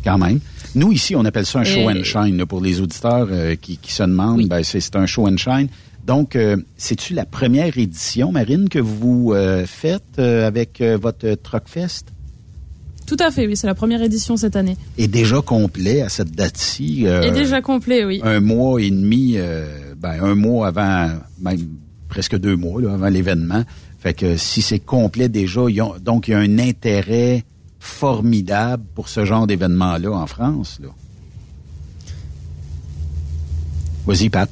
Quand 0.05 0.19
même. 0.19 0.39
Nous, 0.75 0.93
ici, 0.93 1.15
on 1.15 1.25
appelle 1.25 1.45
ça 1.47 1.59
un 1.61 1.65
show 1.65 1.81
Et- 1.91 2.01
and 2.01 2.05
shine. 2.05 2.37
là, 2.39 2.47
pour 2.47 2.61
les 2.63 2.81
auditeurs 2.81 3.29
euh, 3.31 3.55
qui, 3.57 3.77
qui 3.77 3.93
se 3.93 4.03
demandent, 4.03 4.39
Oui. 4.39 4.47
ben, 4.49 4.63
c'est 4.63 4.97
un 4.97 5.07
show 5.07 5.29
and 5.29 5.37
shine. 5.37 5.69
Donc, 6.07 6.35
euh, 6.35 6.57
c'est-tu 6.77 7.15
la 7.15 7.25
première 7.27 7.77
édition, 7.79 8.33
Marine, 8.33 8.69
que 8.69 8.79
vous 8.79 9.33
euh, 9.35 9.65
faites 9.67 10.03
euh, 10.19 10.47
avec 10.47 10.81
euh, 10.81 10.97
votre 11.01 11.35
Truckfest? 11.35 12.07
Tout 13.07 13.17
à 13.21 13.31
fait, 13.31 13.47
oui, 13.47 13.57
c'est 13.57 13.67
la 13.67 13.75
première 13.75 14.03
édition 14.03 14.37
cette 14.37 14.57
année. 14.57 14.77
Est 14.97 15.09
déjà 15.09 15.43
complet 15.43 16.01
à 16.03 16.09
cette 16.09 16.31
date-ci. 16.33 17.07
euh, 17.07 17.23
Et 17.23 17.31
déjà 17.31 17.61
complet, 17.61 18.05
oui. 18.05 18.21
Un 18.25 18.41
mois 18.41 18.81
et 18.81 18.91
demi, 18.91 19.35
euh, 19.37 19.93
ben, 19.97 20.23
un 20.23 20.35
mois 20.35 20.69
avant, 20.69 21.11
même 21.41 21.59
presque 22.09 22.37
deux 22.39 22.57
mois 22.57 22.81
là, 22.81 22.95
avant 22.95 23.09
l'événement. 23.09 23.63
Fait 23.99 24.15
que 24.15 24.37
si 24.37 24.63
c'est 24.63 24.79
complet 24.81 25.29
déjà, 25.29 25.61
donc 26.01 26.27
il 26.29 26.31
y 26.33 26.35
a 26.35 26.39
un 26.39 26.59
intérêt 26.59 27.45
formidable 27.85 28.85
pour 28.95 29.09
ce 29.09 29.25
genre 29.25 29.49
d'événement-là 29.49 30.13
en 30.13 30.27
France. 30.29 30.79
Là. 30.81 30.89
Vas-y, 34.07 34.29
Pat. 34.31 34.49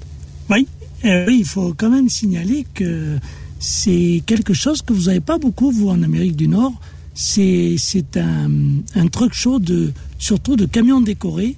Oui, 0.50 0.66
euh, 1.04 1.24
oui, 1.28 1.38
il 1.40 1.44
faut 1.46 1.72
quand 1.76 1.90
même 1.90 2.08
signaler 2.08 2.66
que 2.74 3.18
c'est 3.60 4.22
quelque 4.26 4.52
chose 4.52 4.82
que 4.82 4.92
vous 4.92 5.04
n'avez 5.04 5.20
pas 5.20 5.38
beaucoup, 5.38 5.70
vous, 5.70 5.88
en 5.90 6.02
Amérique 6.02 6.34
du 6.34 6.48
Nord. 6.48 6.72
C'est 7.14 7.76
c'est 7.78 8.16
un, 8.16 8.50
un 8.96 9.06
truck 9.08 9.32
show, 9.32 9.58
de, 9.60 9.92
surtout 10.18 10.56
de 10.56 10.66
camions 10.66 11.00
décorés. 11.00 11.56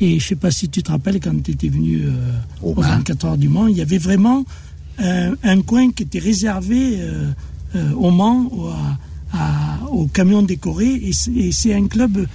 Et 0.00 0.18
je 0.20 0.28
sais 0.28 0.36
pas 0.36 0.50
si 0.52 0.68
tu 0.68 0.82
te 0.84 0.90
rappelles, 0.92 1.18
quand 1.20 1.42
tu 1.42 1.50
étais 1.50 1.68
venu 1.68 2.02
euh, 2.04 2.12
Au 2.62 2.70
aux 2.72 2.74
Mans. 2.82 2.88
24 2.88 3.24
heures 3.24 3.38
du 3.38 3.48
Mans, 3.48 3.66
il 3.66 3.76
y 3.76 3.82
avait 3.82 3.98
vraiment 3.98 4.44
un, 4.98 5.32
un 5.42 5.62
coin 5.62 5.90
qui 5.90 6.04
était 6.04 6.18
réservé 6.20 7.00
euh, 7.00 7.30
euh, 7.74 7.92
au 7.94 8.10
Mans, 8.10 8.50
à- 9.32 9.36
à- 9.38 9.69
aux 9.90 10.06
camions 10.06 10.42
décorés. 10.42 10.94
Et 10.94 11.52
c'est 11.52 11.74
un 11.74 11.86
club 11.86 12.26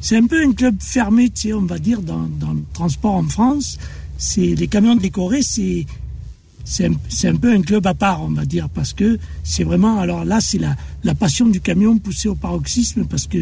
c'est 0.00 0.16
un 0.16 0.26
peu 0.26 0.42
un 0.42 0.52
club 0.52 0.76
fermé, 0.80 1.28
tu 1.28 1.48
sais, 1.48 1.52
on 1.52 1.62
va 1.62 1.78
dire, 1.78 2.00
dans, 2.00 2.26
dans 2.40 2.52
le 2.52 2.62
transport 2.72 3.14
en 3.14 3.28
France. 3.28 3.78
C'est 4.16 4.54
les 4.54 4.66
camions 4.66 4.96
décorés, 4.96 5.42
c'est 5.42 5.86
c'est 6.64 6.86
un, 6.86 6.92
un 7.24 7.36
peu 7.36 7.52
un 7.52 7.62
club 7.62 7.86
à 7.86 7.94
part, 7.94 8.22
on 8.22 8.30
va 8.30 8.44
dire, 8.44 8.68
parce 8.68 8.92
que 8.92 9.18
c'est 9.42 9.64
vraiment. 9.64 9.98
Alors 9.98 10.24
là, 10.24 10.40
c'est 10.40 10.58
la, 10.58 10.76
la 11.04 11.14
passion 11.14 11.46
du 11.46 11.60
camion 11.60 11.98
poussée 11.98 12.28
au 12.28 12.34
paroxysme, 12.34 13.04
parce 13.04 13.26
que 13.26 13.38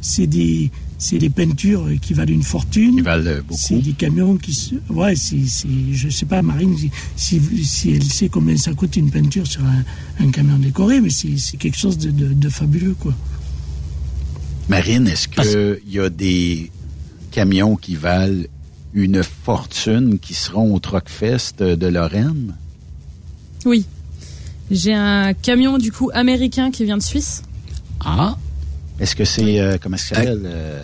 c'est 0.00 0.26
des 0.26 0.70
c'est 0.98 1.18
des 1.18 1.28
peintures 1.30 1.86
qui 2.00 2.14
valent 2.14 2.32
une 2.32 2.42
fortune. 2.42 2.94
Ils 2.98 3.02
valent 3.02 3.42
beaucoup. 3.46 3.60
C'est 3.62 3.78
des 3.80 3.92
camions 3.92 4.36
qui 4.36 4.54
se. 4.54 4.74
Ouais, 4.88 5.14
c'est. 5.16 5.46
c'est- 5.46 5.68
Je 5.92 6.08
sais 6.08 6.26
pas, 6.26 6.42
Marine, 6.42 6.76
si, 6.76 6.90
si, 7.16 7.64
si 7.64 7.90
elle 7.92 8.02
sait 8.04 8.28
combien 8.28 8.56
ça 8.56 8.72
coûte 8.74 8.96
une 8.96 9.10
peinture 9.10 9.46
sur 9.46 9.62
un, 9.64 9.84
un 10.24 10.30
camion 10.30 10.58
décoré, 10.58 11.00
mais 11.00 11.10
c'est 11.10 11.36
c'est 11.38 11.56
quelque 11.58 11.76
chose 11.78 11.98
de, 11.98 12.10
de, 12.10 12.32
de 12.32 12.48
fabuleux, 12.48 12.94
quoi. 12.98 13.14
Marine, 14.68 15.06
est-ce 15.06 15.28
qu'il 15.28 15.92
y 15.92 15.98
a 16.00 16.10
des 16.10 16.70
camions 17.30 17.76
qui 17.76 17.94
valent 17.94 18.44
une 18.94 19.22
fortune 19.22 20.18
qui 20.18 20.34
seront 20.34 20.74
au 20.74 20.78
Truckfest 20.80 21.56
de 21.60 21.86
Lorraine? 21.86 22.54
Oui. 23.64 23.84
J'ai 24.70 24.94
un 24.94 25.32
camion, 25.34 25.78
du 25.78 25.92
coup, 25.92 26.10
américain 26.14 26.70
qui 26.72 26.84
vient 26.84 26.96
de 26.96 27.02
Suisse. 27.02 27.42
Ah. 28.04 28.36
Est-ce 29.00 29.14
que 29.16 29.24
c'est, 29.24 29.60
euh, 29.60 29.76
comment 29.80 29.96
ça 29.96 30.14
s'appelle? 30.16 30.42
Euh, 30.44 30.82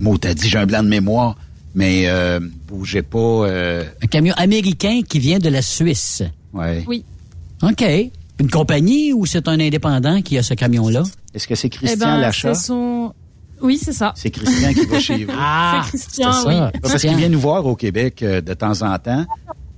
Mo, 0.00 0.16
t'as 0.18 0.34
dit, 0.34 0.48
j'ai 0.48 0.58
un 0.58 0.66
blanc 0.66 0.82
de 0.82 0.88
mémoire, 0.88 1.36
mais 1.74 2.04
euh, 2.06 2.40
bougez 2.68 3.02
pas. 3.02 3.18
euh, 3.18 3.84
Un 4.02 4.06
camion 4.06 4.34
américain 4.36 5.00
qui 5.08 5.18
vient 5.18 5.38
de 5.38 5.48
la 5.48 5.62
Suisse. 5.62 6.22
ouais. 6.52 6.84
Oui. 6.86 7.04
OK. 7.62 7.84
Une 8.40 8.50
compagnie 8.50 9.12
ou 9.12 9.26
c'est 9.26 9.46
un 9.48 9.60
indépendant 9.60 10.20
qui 10.20 10.36
a 10.36 10.42
ce 10.42 10.54
camion-là? 10.54 11.04
Est-ce 11.34 11.46
que 11.46 11.54
c'est 11.54 11.68
Eh 11.68 11.70
Christian 11.70 11.98
ben, 12.14 12.18
Lachat? 12.18 12.54
c'est 12.54 12.66
son... 12.66 13.14
Oui, 13.62 13.78
c'est 13.82 13.92
ça. 13.92 14.12
C'est 14.16 14.30
Christian 14.30 14.72
qui 14.74 14.84
va 14.86 14.98
chez 14.98 15.24
vous. 15.24 15.32
Ah, 15.38 15.82
c'est 15.84 15.90
Christian, 15.98 16.32
c'est 16.32 16.48
oui. 16.48 16.54
ça. 16.56 16.72
Parce 16.82 17.00
qu'il 17.00 17.16
vient 17.16 17.28
nous 17.28 17.38
voir 17.40 17.64
au 17.64 17.76
Québec 17.76 18.22
euh, 18.22 18.40
de 18.40 18.52
temps 18.54 18.82
en 18.82 18.98
temps. 18.98 19.24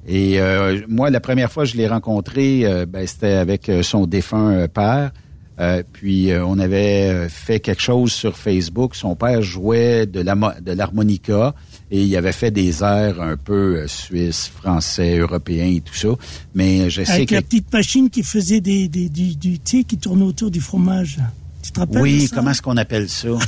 Et 0.09 0.41
euh, 0.41 0.81
moi, 0.89 1.11
la 1.11 1.21
première 1.21 1.53
fois 1.53 1.65
que 1.65 1.71
je 1.71 1.77
l'ai 1.77 1.87
rencontré, 1.87 2.63
euh, 2.65 2.87
ben, 2.87 3.07
c'était 3.07 3.33
avec 3.35 3.69
euh, 3.69 3.83
son 3.83 4.07
défunt 4.07 4.51
euh, 4.53 4.69
père. 4.69 5.11
Euh, 5.59 5.83
puis 5.91 6.31
euh, 6.31 6.45
on 6.45 6.59
avait 6.59 7.09
euh, 7.09 7.29
fait 7.29 7.61
quelque 7.61 7.81
chose 7.81 8.13
sur 8.13 8.37
Facebook. 8.37 8.95
Son 8.95 9.17
père 9.17 9.41
jouait 9.41 10.07
de 10.07 10.21
l'harmonica 10.21 11.55
et 11.91 12.03
il 12.03 12.17
avait 12.17 12.33
fait 12.33 12.51
des 12.51 12.83
airs 12.83 13.21
un 13.23 13.37
peu 13.37 13.77
euh, 13.77 13.87
suisses, 13.87 14.49
français, 14.49 15.17
européens 15.19 15.73
et 15.77 15.81
tout 15.81 15.95
ça. 15.95 16.09
Mais 16.55 16.91
je 16.91 17.05
sais 17.05 17.13
Avec 17.13 17.29
que... 17.31 17.35
la 17.37 17.43
petite 17.43 17.73
machine 17.73 18.11
qui 18.11 18.23
faisait 18.23 18.61
des, 18.61 18.89
des, 18.89 19.09
du, 19.09 19.35
du 19.35 19.59
sais, 19.65 19.85
qui 19.85 19.97
tournait 19.97 20.25
autour 20.25 20.51
du 20.51 20.61
fromage. 20.61 21.19
Tu 21.63 21.73
te 21.73 21.81
rappelles 21.81 21.97
de 21.97 22.03
Oui, 22.03 22.27
ça? 22.27 22.37
comment 22.37 22.51
est-ce 22.51 22.63
qu'on 22.63 22.77
appelle 22.77 23.09
ça? 23.09 23.29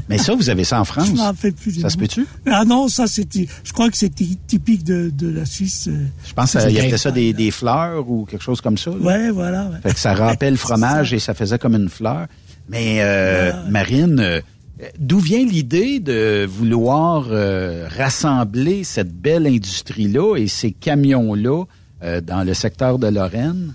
Mais 0.08 0.18
ça, 0.18 0.34
vous 0.34 0.50
avez 0.50 0.64
ça 0.64 0.80
en 0.80 0.84
France? 0.84 1.08
Je 1.08 1.12
m'en 1.12 1.24
rappelle 1.24 1.52
plus. 1.52 1.80
Ça 1.80 1.90
se 1.90 1.96
peut-tu? 1.96 2.26
Ah 2.46 2.64
non, 2.64 2.88
ça 2.88 3.06
c'était. 3.06 3.48
Je 3.62 3.72
crois 3.72 3.90
que 3.90 3.96
c'était 3.96 4.26
typique 4.46 4.84
de, 4.84 5.10
de 5.10 5.28
la 5.28 5.44
Suisse. 5.46 5.88
euh. 5.88 6.06
Je 6.26 6.32
pense 6.32 6.52
qu'il 6.52 6.70
y 6.72 6.80
avait 6.80 6.96
ça 6.96 7.10
des, 7.10 7.32
des 7.32 7.50
fleurs 7.50 8.08
ou 8.10 8.24
quelque 8.24 8.42
chose 8.42 8.60
comme 8.60 8.78
ça. 8.78 8.90
Ouais, 8.90 9.30
voilà. 9.30 9.66
ouais. 9.66 9.78
Fait 9.82 9.92
que 9.94 10.00
ça 10.00 10.14
râpait 10.14 10.50
le 10.50 10.56
fromage 10.66 11.12
et 11.12 11.18
ça 11.18 11.34
faisait 11.34 11.58
comme 11.58 11.74
une 11.74 11.88
fleur. 11.88 12.26
Mais 12.68 12.98
euh, 13.00 13.52
Marine, 13.68 14.20
euh, 14.20 14.40
d'où 14.98 15.18
vient 15.18 15.44
l'idée 15.44 16.00
de 16.00 16.46
vouloir 16.48 17.26
euh, 17.30 17.86
rassembler 17.94 18.84
cette 18.84 19.12
belle 19.12 19.46
industrie-là 19.46 20.36
et 20.36 20.48
ces 20.48 20.72
camions-là 20.72 21.64
euh, 22.02 22.20
dans 22.20 22.42
le 22.42 22.54
secteur 22.54 22.98
de 22.98 23.06
Lorraine? 23.08 23.74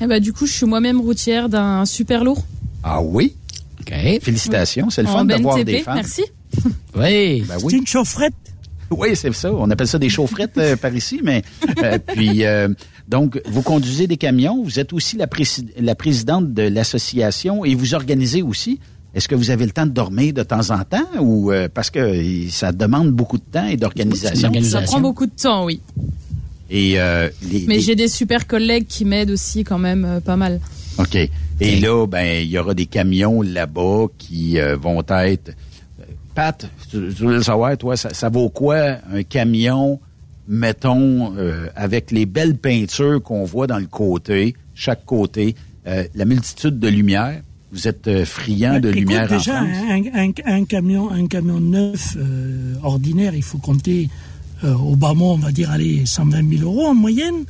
Eh 0.00 0.06
ben, 0.06 0.20
du 0.20 0.32
coup, 0.32 0.46
je 0.46 0.52
suis 0.52 0.66
moi-même 0.66 1.00
routière 1.00 1.48
d'un 1.48 1.84
super 1.86 2.24
lourd. 2.24 2.42
Ah 2.82 3.02
oui? 3.02 3.34
OK. 3.80 3.94
Félicitations, 4.22 4.90
c'est 4.90 5.02
le 5.02 5.08
fun 5.08 5.24
d'avoir 5.24 5.56
BNTP, 5.56 5.66
des 5.66 5.78
femmes. 5.80 5.94
Merci. 5.96 6.22
Oui. 6.96 7.44
Ben 7.46 7.58
C'est 7.58 7.64
oui. 7.64 7.74
une 7.76 7.86
chaufferette. 7.86 8.34
Oui, 8.90 9.10
c'est 9.14 9.32
ça. 9.32 9.52
On 9.52 9.70
appelle 9.70 9.86
ça 9.86 10.00
des 10.00 10.08
chaufferettes 10.08 10.58
euh, 10.58 10.74
par 10.74 10.92
ici, 10.92 11.20
mais 11.22 11.42
euh, 11.84 11.98
puis 12.08 12.44
euh, 12.44 12.66
donc 13.06 13.40
vous 13.46 13.62
conduisez 13.62 14.08
des 14.08 14.16
camions. 14.16 14.60
Vous 14.64 14.80
êtes 14.80 14.92
aussi 14.92 15.16
la, 15.16 15.28
prési- 15.28 15.68
la 15.80 15.94
présidente 15.94 16.52
de 16.52 16.62
l'association 16.62 17.64
et 17.64 17.76
vous 17.76 17.94
organisez 17.94 18.42
aussi. 18.42 18.80
Est-ce 19.14 19.28
que 19.28 19.36
vous 19.36 19.50
avez 19.50 19.64
le 19.64 19.70
temps 19.70 19.86
de 19.86 19.92
dormir 19.92 20.32
de 20.32 20.42
temps 20.42 20.70
en 20.70 20.82
temps 20.82 21.06
ou 21.20 21.52
euh, 21.52 21.68
parce 21.72 21.90
que 21.90 22.48
ça 22.50 22.72
demande 22.72 23.12
beaucoup 23.12 23.38
de 23.38 23.44
temps 23.44 23.66
et 23.68 23.76
d'organisation? 23.76 24.52
Ça 24.64 24.82
prend 24.82 25.00
beaucoup 25.00 25.26
de 25.26 25.32
temps, 25.40 25.64
oui. 25.64 25.80
Et 26.68 27.00
euh, 27.00 27.28
les, 27.48 27.64
Mais 27.68 27.74
les- 27.76 27.80
j'ai 27.80 27.94
des 27.96 28.08
super 28.08 28.46
collègues 28.48 28.86
qui 28.88 29.04
m'aident 29.04 29.30
aussi 29.30 29.62
quand 29.62 29.78
même 29.78 30.04
euh, 30.04 30.20
pas 30.20 30.36
mal. 30.36 30.60
OK. 30.98 31.16
Et 31.60 31.80
là, 31.80 32.06
ben, 32.06 32.42
il 32.42 32.48
y 32.50 32.58
aura 32.58 32.74
des 32.74 32.86
camions 32.86 33.42
là-bas 33.42 34.06
qui 34.18 34.58
euh, 34.58 34.76
vont 34.76 35.00
être. 35.08 35.48
euh, 36.00 36.04
Pat, 36.34 36.68
tu, 36.90 36.98
tu 37.14 37.24
veux 37.24 37.34
le 37.34 37.42
savoir, 37.42 37.76
toi, 37.76 37.96
ça, 37.96 38.12
ça 38.14 38.28
vaut 38.28 38.48
quoi 38.48 38.96
un 39.12 39.22
camion, 39.22 40.00
mettons, 40.48 41.34
euh, 41.36 41.66
avec 41.76 42.10
les 42.10 42.26
belles 42.26 42.56
peintures 42.56 43.22
qu'on 43.22 43.44
voit 43.44 43.66
dans 43.66 43.78
le 43.78 43.86
côté, 43.86 44.54
chaque 44.74 45.04
côté, 45.04 45.54
euh, 45.86 46.04
la 46.14 46.24
multitude 46.24 46.78
de 46.78 46.88
lumières? 46.88 47.40
Vous 47.72 47.86
êtes 47.86 48.24
friand 48.24 48.80
de 48.80 48.88
Écoute, 48.88 48.94
lumière 49.00 49.30
en 49.30 49.36
déjà, 49.36 49.56
France? 49.58 49.76
un, 49.90 50.02
un- 50.28 50.56
un 50.60 50.64
camion, 50.64 51.10
un 51.12 51.26
camion 51.28 51.60
neuf 51.60 52.16
ordinaire, 52.82 53.32
il 53.34 53.44
faut 53.44 53.58
compter 53.58 54.08
au 54.64 54.96
bas 54.96 55.14
mot, 55.14 55.32
on 55.32 55.36
va 55.38 55.52
dire, 55.52 55.70
allez, 55.70 56.04
120 56.04 56.58
000 56.58 56.62
euros 56.64 56.86
en 56.88 56.94
moyenne. 56.94 57.44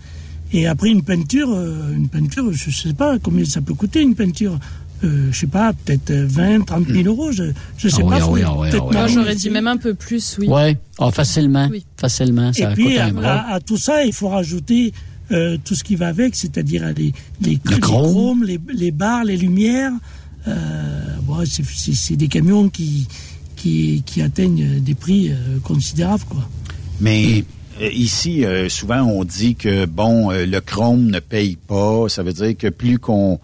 Et 0.52 0.66
après 0.66 0.88
une 0.90 1.02
peinture, 1.02 1.50
euh, 1.52 1.92
une 1.94 2.08
peinture, 2.08 2.52
je 2.52 2.70
sais 2.70 2.92
pas 2.94 3.18
combien 3.18 3.44
ça 3.44 3.60
peut 3.60 3.74
coûter 3.74 4.00
une 4.02 4.14
peinture. 4.14 4.58
Euh, 5.02 5.28
je 5.32 5.38
sais 5.38 5.46
pas, 5.46 5.72
peut-être 5.72 6.12
20, 6.12 6.66
30 6.66 6.86
000 6.88 7.04
euros. 7.06 7.32
Je, 7.32 7.44
je 7.78 7.88
sais 7.88 8.02
Ah 8.02 8.04
oui, 8.04 8.10
pas. 8.10 8.24
ah 8.24 8.28
oui, 8.30 8.40
ah 8.44 8.54
oui, 8.58 8.68
ah. 8.74 8.92
Moi, 8.92 9.06
j'aurais 9.06 9.34
dit 9.34 9.48
même 9.48 9.66
un 9.66 9.76
peu 9.78 9.94
plus, 9.94 10.36
oui. 10.38 10.46
Ouais. 10.48 10.76
Ah, 10.98 11.10
facilement. 11.10 11.68
Oui. 11.70 11.86
Facilement. 11.98 12.52
Ça 12.52 12.72
Et 12.72 12.74
puis, 12.74 12.98
à, 12.98 13.58
tout 13.64 13.78
ça, 13.78 14.04
il 14.04 14.12
faut 14.12 14.28
rajouter 14.28 14.92
euh, 15.32 15.56
tout 15.64 15.74
ce 15.74 15.84
qui 15.84 15.94
va 15.96 16.08
avec, 16.08 16.34
c'est-à-dire 16.36 16.84
les, 16.96 17.14
les, 17.40 17.58
les 17.64 17.80
chrome. 17.80 18.12
chromes, 18.12 18.44
les, 18.44 18.60
les 18.74 18.90
barres, 18.90 19.24
les 19.24 19.36
lumières. 19.38 19.92
Euh, 20.48 21.00
bon, 21.22 21.44
c'est- 21.46 21.64
c'est 21.64 21.94
c'est 21.94 22.16
des 22.16 22.28
camions 22.28 22.68
qui, 22.68 23.06
qui, 23.56 24.02
qui 24.04 24.20
atteignent 24.22 24.80
des 24.80 24.94
prix 24.94 25.30
euh, 25.30 25.58
considérables. 25.62 26.24
Quoi. 26.28 26.46
Mais 27.00 27.44
ici, 27.80 28.44
euh, 28.44 28.68
souvent, 28.68 29.02
on 29.02 29.24
dit 29.24 29.54
que, 29.54 29.86
bon, 29.86 30.30
euh, 30.30 30.46
le 30.46 30.60
chrome 30.60 31.10
ne 31.10 31.20
paye 31.20 31.56
pas. 31.56 32.08
Ça 32.08 32.22
veut 32.22 32.32
dire 32.32 32.56
que 32.56 32.68
plus 32.68 32.98
qu'on 32.98 33.38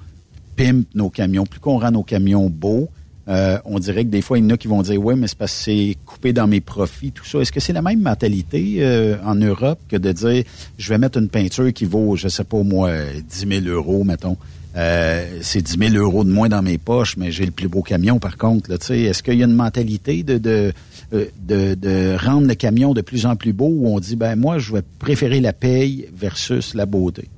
pimpe 0.56 0.86
nos 0.94 1.10
camions, 1.10 1.46
plus 1.46 1.60
qu'on 1.60 1.78
rend 1.78 1.90
nos 1.90 2.02
camions 2.02 2.50
beaux, 2.50 2.88
euh, 3.28 3.58
on 3.64 3.78
dirait 3.78 4.04
que 4.04 4.10
des 4.10 4.22
fois, 4.22 4.38
il 4.38 4.44
y 4.44 4.46
en 4.46 4.50
a 4.50 4.56
qui 4.56 4.68
vont 4.68 4.82
dire, 4.82 5.04
oui, 5.04 5.14
mais 5.16 5.26
c'est 5.26 5.38
parce 5.38 5.52
que 5.52 5.64
c'est 5.64 5.96
coupé 6.06 6.32
dans 6.32 6.46
mes 6.46 6.60
profits, 6.60 7.12
tout 7.12 7.24
ça. 7.24 7.40
Est-ce 7.40 7.50
que 7.50 7.60
c'est 7.60 7.72
la 7.72 7.82
même 7.82 8.00
mentalité 8.00 8.76
euh, 8.78 9.16
en 9.24 9.34
Europe 9.34 9.80
que 9.88 9.96
de 9.96 10.12
dire, 10.12 10.44
je 10.78 10.88
vais 10.88 10.98
mettre 10.98 11.18
une 11.18 11.28
peinture 11.28 11.72
qui 11.72 11.84
vaut, 11.86 12.14
je 12.16 12.28
sais 12.28 12.44
pas 12.44 12.62
moi, 12.62 12.92
10 13.28 13.62
000 13.64 13.66
euros, 13.66 14.04
mettons. 14.04 14.36
Euh, 14.76 15.38
c'est 15.40 15.62
10 15.62 15.90
000 15.92 16.04
euros 16.04 16.22
de 16.22 16.30
moins 16.30 16.48
dans 16.48 16.62
mes 16.62 16.76
poches, 16.76 17.16
mais 17.16 17.32
j'ai 17.32 17.46
le 17.46 17.50
plus 17.50 17.68
beau 17.68 17.82
camion, 17.82 18.18
par 18.18 18.36
contre. 18.36 18.70
Est-ce 18.70 19.22
qu'il 19.22 19.34
y 19.34 19.42
a 19.42 19.46
une 19.46 19.54
mentalité 19.54 20.22
de, 20.22 20.36
de, 20.36 20.50
euh, 20.50 20.72
de, 21.12 21.74
de 21.74 22.16
rendre 22.22 22.46
le 22.48 22.54
camion 22.54 22.92
de 22.94 23.00
plus 23.00 23.26
en 23.26 23.36
plus 23.36 23.52
beau 23.52 23.68
où 23.68 23.88
on 23.88 24.00
dit, 24.00 24.16
ben 24.16 24.36
moi, 24.36 24.58
je 24.58 24.72
vais 24.72 24.82
préférer 24.98 25.40
la 25.40 25.52
paye 25.52 26.08
versus 26.16 26.74
la 26.74 26.86
beauté? 26.86 27.28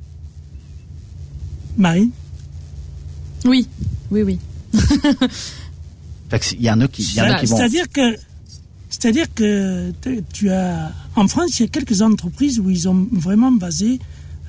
Marine 1.76 2.10
Oui, 3.44 3.68
oui, 4.10 4.22
oui. 4.22 4.38
Fait 6.30 6.38
que 6.38 6.44
il 6.54 6.62
y 6.62 6.70
en 6.70 6.80
a 6.80 6.88
qui, 6.88 7.02
y 7.14 7.20
en 7.20 7.24
a 7.24 7.40
qui 7.40 7.46
vont... 7.46 7.56
C'est-à-dire 7.56 7.88
que, 7.90 8.16
c'est-à-dire 8.90 9.26
que 9.34 9.90
tu- 10.02 10.22
tu 10.32 10.50
as, 10.50 10.92
en 11.16 11.26
France, 11.28 11.58
il 11.58 11.62
y 11.62 11.66
a 11.66 11.68
quelques 11.68 12.02
entreprises 12.02 12.58
où 12.60 12.68
ils 12.68 12.88
ont 12.88 13.06
vraiment 13.12 13.50
basé 13.52 13.98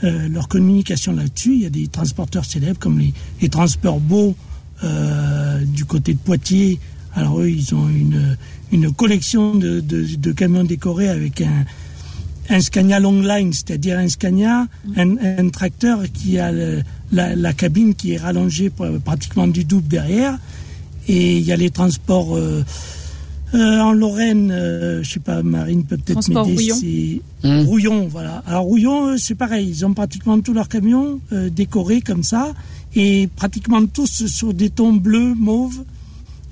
euh, 0.04 0.28
leur 0.30 0.48
communication 0.48 1.14
là-dessus. 1.14 1.54
Il 1.54 1.62
y 1.62 1.66
a 1.66 1.70
des 1.70 1.88
transporteurs 1.88 2.46
célèbres 2.46 2.80
comme 2.80 3.00
les, 3.00 3.14
les 3.42 3.50
transports 3.50 4.00
beaux 4.00 4.36
euh, 4.84 5.64
du 5.66 5.86
côté 5.86 6.14
de 6.14 6.20
Poitiers. 6.20 6.80
Alors 7.14 7.40
eux, 7.42 7.50
ils 7.50 7.74
ont 7.76 7.88
une, 7.90 8.38
une 8.72 8.92
collection 8.94 9.56
de, 9.56 9.80
de, 9.80 10.06
de 10.16 10.32
camions 10.32 10.64
décorés 10.64 11.10
avec 11.10 11.42
un, 11.42 11.66
un 12.50 12.62
Scania 12.62 13.00
Longline, 13.00 13.52
c'est-à-dire 13.54 13.98
un 13.98 14.08
Scania, 14.10 14.68
un, 14.96 15.16
un 15.18 15.50
tracteur 15.50 16.02
qui 16.14 16.38
a 16.40 16.52
le- 16.52 16.82
la, 17.12 17.36
la 17.36 17.54
cabine 17.54 17.96
qui 17.96 18.14
est 18.14 18.18
rallongée 18.18 18.70
pr- 18.70 19.00
pratiquement 19.00 19.48
du 19.48 19.64
double 19.64 19.88
derrière. 19.88 20.38
Et 21.08 21.38
il 21.38 21.44
y 21.44 21.52
a 21.52 21.56
les 21.56 21.72
transports 21.72 22.38
euh, 22.38 22.64
euh, 23.56 23.80
en 23.80 23.94
Lorraine, 23.94 24.52
euh, 24.52 25.02
je 25.02 25.10
sais 25.14 25.20
pas, 25.20 25.42
Marine 25.42 25.84
peut 25.84 25.98
peut-être 25.98 26.22
Transport 26.22 26.48
m'aider. 26.48 26.72
Rouillon. 26.72 26.76
c'est 27.42 27.66
Rouillon, 27.66 28.08
voilà. 28.08 28.44
Alors 28.46 28.64
Rouillon, 28.66 29.08
eux, 29.14 29.18
c'est 29.18 29.34
pareil, 29.34 29.68
ils 29.68 29.84
ont 29.88 29.94
pratiquement 29.96 30.40
tous 30.40 30.54
leurs 30.54 30.70
camions 30.70 31.20
euh, 31.34 31.50
décorés 31.50 32.02
comme 32.02 32.22
ça, 32.22 32.54
et 32.96 33.28
pratiquement 33.36 33.84
tous 33.88 34.28
sur 34.28 34.54
des 34.54 34.70
tons 34.70 34.94
bleus, 34.94 35.34
mauves. 35.34 35.84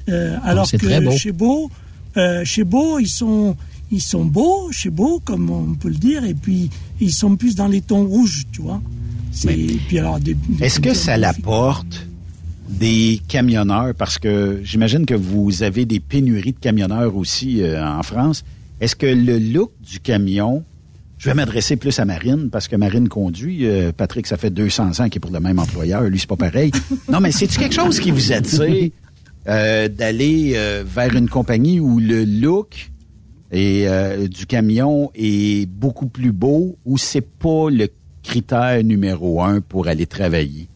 Euh, 0.09 0.37
alors 0.43 0.71
que 0.71 1.03
beau. 1.03 1.11
chez 1.11 1.31
Beau, 1.33 1.69
euh, 2.17 2.43
chez 2.43 2.63
Beau, 2.63 2.99
ils 2.99 3.07
sont 3.09 3.55
ils 3.89 4.01
sont 4.01 4.25
beaux, 4.25 4.69
chez 4.71 4.89
Beau, 4.89 5.21
comme 5.23 5.49
on 5.49 5.73
peut 5.75 5.87
le 5.87 5.95
dire, 5.95 6.25
et 6.25 6.33
puis 6.33 6.69
ils 6.99 7.13
sont 7.13 7.37
plus 7.37 7.55
dans 7.55 7.67
les 7.67 7.79
tons 7.81 8.03
rouges, 8.05 8.43
tu 8.51 8.61
vois. 8.61 8.81
Est-ce 10.59 10.79
que 10.79 10.93
ça 10.93 11.15
l'apporte 11.15 12.07
des 12.69 13.21
camionneurs? 13.27 13.93
Parce 13.95 14.17
que 14.17 14.59
j'imagine 14.63 15.05
que 15.05 15.13
vous 15.13 15.63
avez 15.63 15.85
des 15.85 15.99
pénuries 15.99 16.53
de 16.53 16.59
camionneurs 16.59 17.15
aussi 17.15 17.61
euh, 17.61 17.81
en 17.85 18.03
France. 18.03 18.43
Est-ce 18.81 18.95
que 18.95 19.05
le 19.05 19.39
look 19.39 19.71
du 19.89 19.99
camion, 19.99 20.63
je 21.17 21.29
vais 21.29 21.35
m'adresser 21.35 21.77
plus 21.77 21.97
à 21.99 22.05
Marine 22.05 22.49
parce 22.51 22.67
que 22.67 22.75
Marine 22.75 23.07
conduit. 23.07 23.65
euh, 23.65 23.91
Patrick, 23.95 24.27
ça 24.27 24.37
fait 24.37 24.49
200 24.49 24.99
ans 24.99 25.05
qu'il 25.09 25.17
est 25.17 25.19
pour 25.19 25.31
le 25.31 25.39
même 25.39 25.59
employeur. 25.59 26.01
Lui, 26.03 26.19
c'est 26.19 26.27
pas 26.27 26.35
pareil. 26.35 26.71
Non, 27.11 27.19
mais 27.21 27.31
c'est-tu 27.31 27.57
quelque 27.57 27.75
chose 27.75 27.99
qui 27.99 28.11
vous 28.11 28.31
attire? 28.33 28.91
Euh, 29.47 29.87
d'aller 29.87 30.53
euh, 30.55 30.83
vers 30.85 31.15
une 31.15 31.29
compagnie 31.29 31.79
où 31.79 31.99
le 31.99 32.25
look 32.25 32.91
euh, 33.53 34.27
du 34.27 34.45
camion 34.45 35.09
est 35.15 35.69
beaucoup 35.69 36.07
plus 36.07 36.33
beau 36.33 36.77
ou 36.85 36.97
c'est 36.97 37.21
pas 37.21 37.69
le 37.69 37.87
critère 38.23 38.83
numéro 38.83 39.41
un 39.41 39.61
pour 39.61 39.87
aller 39.87 40.05
travailler? 40.05 40.67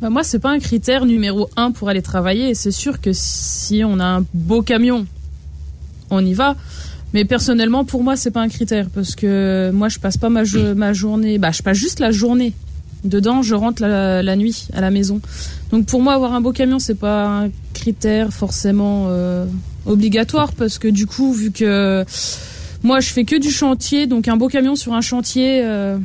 Bah, 0.00 0.08
moi, 0.08 0.22
c'est 0.22 0.38
pas 0.38 0.50
un 0.50 0.60
critère 0.60 1.04
numéro 1.04 1.50
un 1.56 1.72
pour 1.72 1.88
aller 1.88 2.02
travailler. 2.02 2.54
C'est 2.54 2.70
sûr 2.70 3.00
que 3.00 3.10
si 3.12 3.82
on 3.84 3.98
a 3.98 4.04
un 4.04 4.24
beau 4.32 4.62
camion, 4.62 5.06
on 6.10 6.24
y 6.24 6.34
va. 6.34 6.54
Mais 7.12 7.24
personnellement, 7.24 7.84
pour 7.84 8.04
moi, 8.04 8.14
c'est 8.16 8.30
pas 8.30 8.42
un 8.42 8.48
critère 8.48 8.88
parce 8.88 9.16
que 9.16 9.72
moi, 9.74 9.88
je 9.88 9.98
passe 9.98 10.16
pas 10.16 10.30
ma 10.30 10.44
journée. 10.92 11.38
Bah, 11.38 11.50
je 11.50 11.62
passe 11.62 11.76
juste 11.76 11.98
la 11.98 12.12
journée. 12.12 12.52
Dedans, 13.04 13.42
je 13.42 13.54
rentre 13.54 13.82
la, 13.82 14.22
la 14.22 14.36
nuit 14.36 14.68
à 14.72 14.80
la 14.80 14.90
maison. 14.90 15.20
Donc 15.70 15.86
pour 15.86 16.02
moi, 16.02 16.14
avoir 16.14 16.34
un 16.34 16.40
beau 16.40 16.52
camion, 16.52 16.78
c'est 16.78 16.94
pas 16.94 17.26
un 17.26 17.50
critère 17.72 18.32
forcément 18.32 19.06
euh, 19.08 19.46
obligatoire 19.86 20.52
parce 20.52 20.78
que 20.78 20.88
du 20.88 21.06
coup, 21.06 21.32
vu 21.32 21.50
que 21.50 22.04
moi, 22.82 23.00
je 23.00 23.10
fais 23.10 23.24
que 23.24 23.36
du 23.36 23.50
chantier, 23.50 24.06
donc 24.06 24.28
un 24.28 24.36
beau 24.36 24.48
camion 24.48 24.76
sur 24.76 24.92
un 24.92 25.00
chantier, 25.00 25.62
euh, 25.64 25.98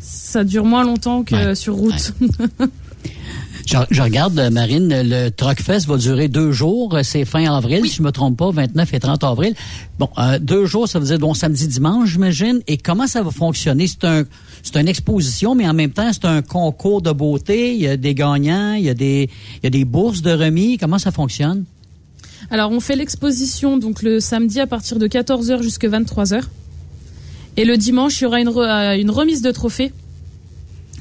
ça 0.00 0.44
dure 0.44 0.64
moins 0.64 0.84
longtemps 0.84 1.22
que 1.22 1.54
sur 1.54 1.74
route. 1.74 2.14
Je, 3.66 3.76
je 3.90 4.00
regarde, 4.00 4.38
euh, 4.38 4.48
Marine, 4.48 4.88
le 4.88 5.28
Truck 5.30 5.60
Fest 5.60 5.88
va 5.88 5.96
durer 5.96 6.28
deux 6.28 6.52
jours. 6.52 6.96
C'est 7.02 7.24
fin 7.24 7.52
avril, 7.52 7.84
si 7.84 7.96
je 7.96 8.02
me 8.02 8.12
trompe 8.12 8.36
pas, 8.36 8.52
29 8.52 8.94
et 8.94 9.00
30 9.00 9.24
avril. 9.24 9.54
Bon, 9.98 10.08
euh, 10.18 10.38
deux 10.38 10.66
jours, 10.66 10.86
ça 10.88 11.00
veut 11.00 11.06
dire 11.06 11.18
bon 11.18 11.34
samedi, 11.34 11.66
dimanche, 11.66 12.10
j'imagine. 12.10 12.60
Et 12.68 12.76
comment 12.76 13.08
ça 13.08 13.22
va 13.22 13.32
fonctionner? 13.32 13.88
C'est 13.88 14.04
un, 14.04 14.22
c'est 14.66 14.80
une 14.80 14.88
exposition, 14.88 15.54
mais 15.54 15.68
en 15.68 15.74
même 15.74 15.92
temps, 15.92 16.10
c'est 16.12 16.24
un 16.24 16.42
concours 16.42 17.00
de 17.00 17.12
beauté. 17.12 17.72
Il 17.74 17.80
y 17.80 17.86
a 17.86 17.96
des 17.96 18.14
gagnants, 18.14 18.72
il 18.74 18.84
y 18.84 18.88
a 18.88 18.94
des, 18.94 19.30
il 19.58 19.60
y 19.64 19.66
a 19.66 19.70
des 19.70 19.84
bourses 19.84 20.22
de 20.22 20.32
remis. 20.32 20.76
Comment 20.76 20.98
ça 20.98 21.12
fonctionne? 21.12 21.64
Alors, 22.50 22.70
on 22.72 22.80
fait 22.80 22.96
l'exposition 22.96 23.78
donc 23.78 24.02
le 24.02 24.20
samedi 24.20 24.60
à 24.60 24.66
partir 24.66 24.98
de 24.98 25.06
14h 25.06 25.62
jusqu'à 25.62 25.88
23h. 25.88 26.42
Et 27.56 27.64
le 27.64 27.76
dimanche, 27.76 28.20
il 28.20 28.24
y 28.24 28.26
aura 28.26 28.40
une, 28.40 28.48
re- 28.48 28.96
euh, 28.96 29.00
une 29.00 29.10
remise 29.10 29.40
de 29.40 29.50
trophées. 29.50 29.92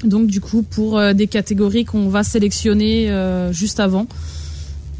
Donc, 0.03 0.27
du 0.27 0.41
coup, 0.41 0.61
pour 0.61 0.97
euh, 0.97 1.13
des 1.13 1.27
catégories 1.27 1.85
qu'on 1.85 2.07
va 2.09 2.23
sélectionner 2.23 3.09
euh, 3.09 3.51
juste 3.51 3.79
avant, 3.79 4.07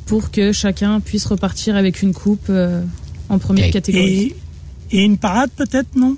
pour 0.06 0.32
que 0.32 0.52
chacun 0.52 1.00
puisse 1.00 1.26
repartir 1.26 1.76
avec 1.76 2.02
une 2.02 2.14
coupe 2.14 2.48
euh, 2.50 2.82
en 3.30 3.38
première 3.40 3.70
catégorie. 3.72 4.34
Et, 4.92 5.00
et 5.00 5.04
une 5.04 5.18
parade 5.18 5.50
peut-être, 5.56 5.96
non? 5.96 6.18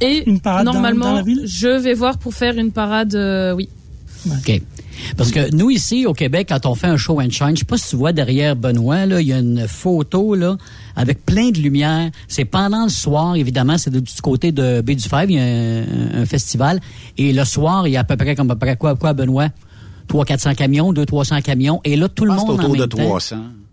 Et, 0.00 0.28
Une 0.28 0.40
parade 0.40 0.64
dans- 0.66 0.72
normalement, 0.72 1.06
dans 1.10 1.14
la 1.16 1.22
ville 1.22 1.42
je 1.46 1.68
vais 1.68 1.94
voir 1.94 2.18
pour 2.18 2.34
faire 2.34 2.56
une 2.58 2.72
parade, 2.72 3.14
euh, 3.14 3.52
oui. 3.52 3.68
OK. 4.26 4.60
Parce 5.16 5.30
que 5.30 5.54
nous, 5.54 5.70
ici, 5.70 6.06
au 6.06 6.14
Québec, 6.14 6.46
quand 6.48 6.66
on 6.66 6.74
fait 6.74 6.86
un 6.86 6.96
show 6.96 7.20
and 7.20 7.30
shine, 7.30 7.50
je 7.54 7.60
sais 7.60 7.64
pas 7.64 7.76
si 7.76 7.90
tu 7.90 7.96
vois 7.96 8.12
derrière 8.12 8.56
Benoît, 8.56 9.04
là, 9.06 9.20
il 9.20 9.26
y 9.28 9.32
a 9.32 9.38
une 9.38 9.68
photo, 9.68 10.34
là, 10.34 10.56
avec 10.96 11.24
plein 11.24 11.50
de 11.50 11.58
lumière. 11.58 12.10
C'est 12.26 12.46
pendant 12.46 12.84
le 12.84 12.88
soir, 12.88 13.36
évidemment, 13.36 13.76
c'est 13.78 13.90
de- 13.90 14.00
du 14.00 14.12
côté 14.22 14.52
de 14.52 14.80
Baie 14.80 14.94
du 14.96 15.06
Fèvre, 15.08 15.30
il 15.30 15.36
y 15.36 15.38
a 15.38 15.44
un, 15.44 16.22
un 16.22 16.26
festival. 16.26 16.80
Et 17.18 17.32
le 17.32 17.44
soir, 17.44 17.86
il 17.86 17.92
y 17.92 17.96
a 17.96 18.00
à 18.00 18.04
peu 18.04 18.16
près, 18.16 18.34
comme 18.34 18.50
à 18.50 18.54
peu 18.54 18.60
près 18.66 18.76
quoi, 18.76 18.96
quoi, 18.96 19.12
Benoît? 19.12 19.48
300-400 20.08 20.54
camions, 20.54 20.92
200-300 20.92 21.42
camions. 21.42 21.80
Et 21.84 21.96
là, 21.96 22.08
tout 22.08 22.24
le 22.24 22.30
pense 22.30 22.46
monde 22.46 22.46
c'est 22.46 22.52
en 22.52 22.64
autour 22.64 22.70
même 22.76 22.80
de 22.80 22.86
temps- 22.86 22.96
300. 22.98 23.36
Autour 23.36 23.44
de 23.44 23.44
300. 23.44 23.65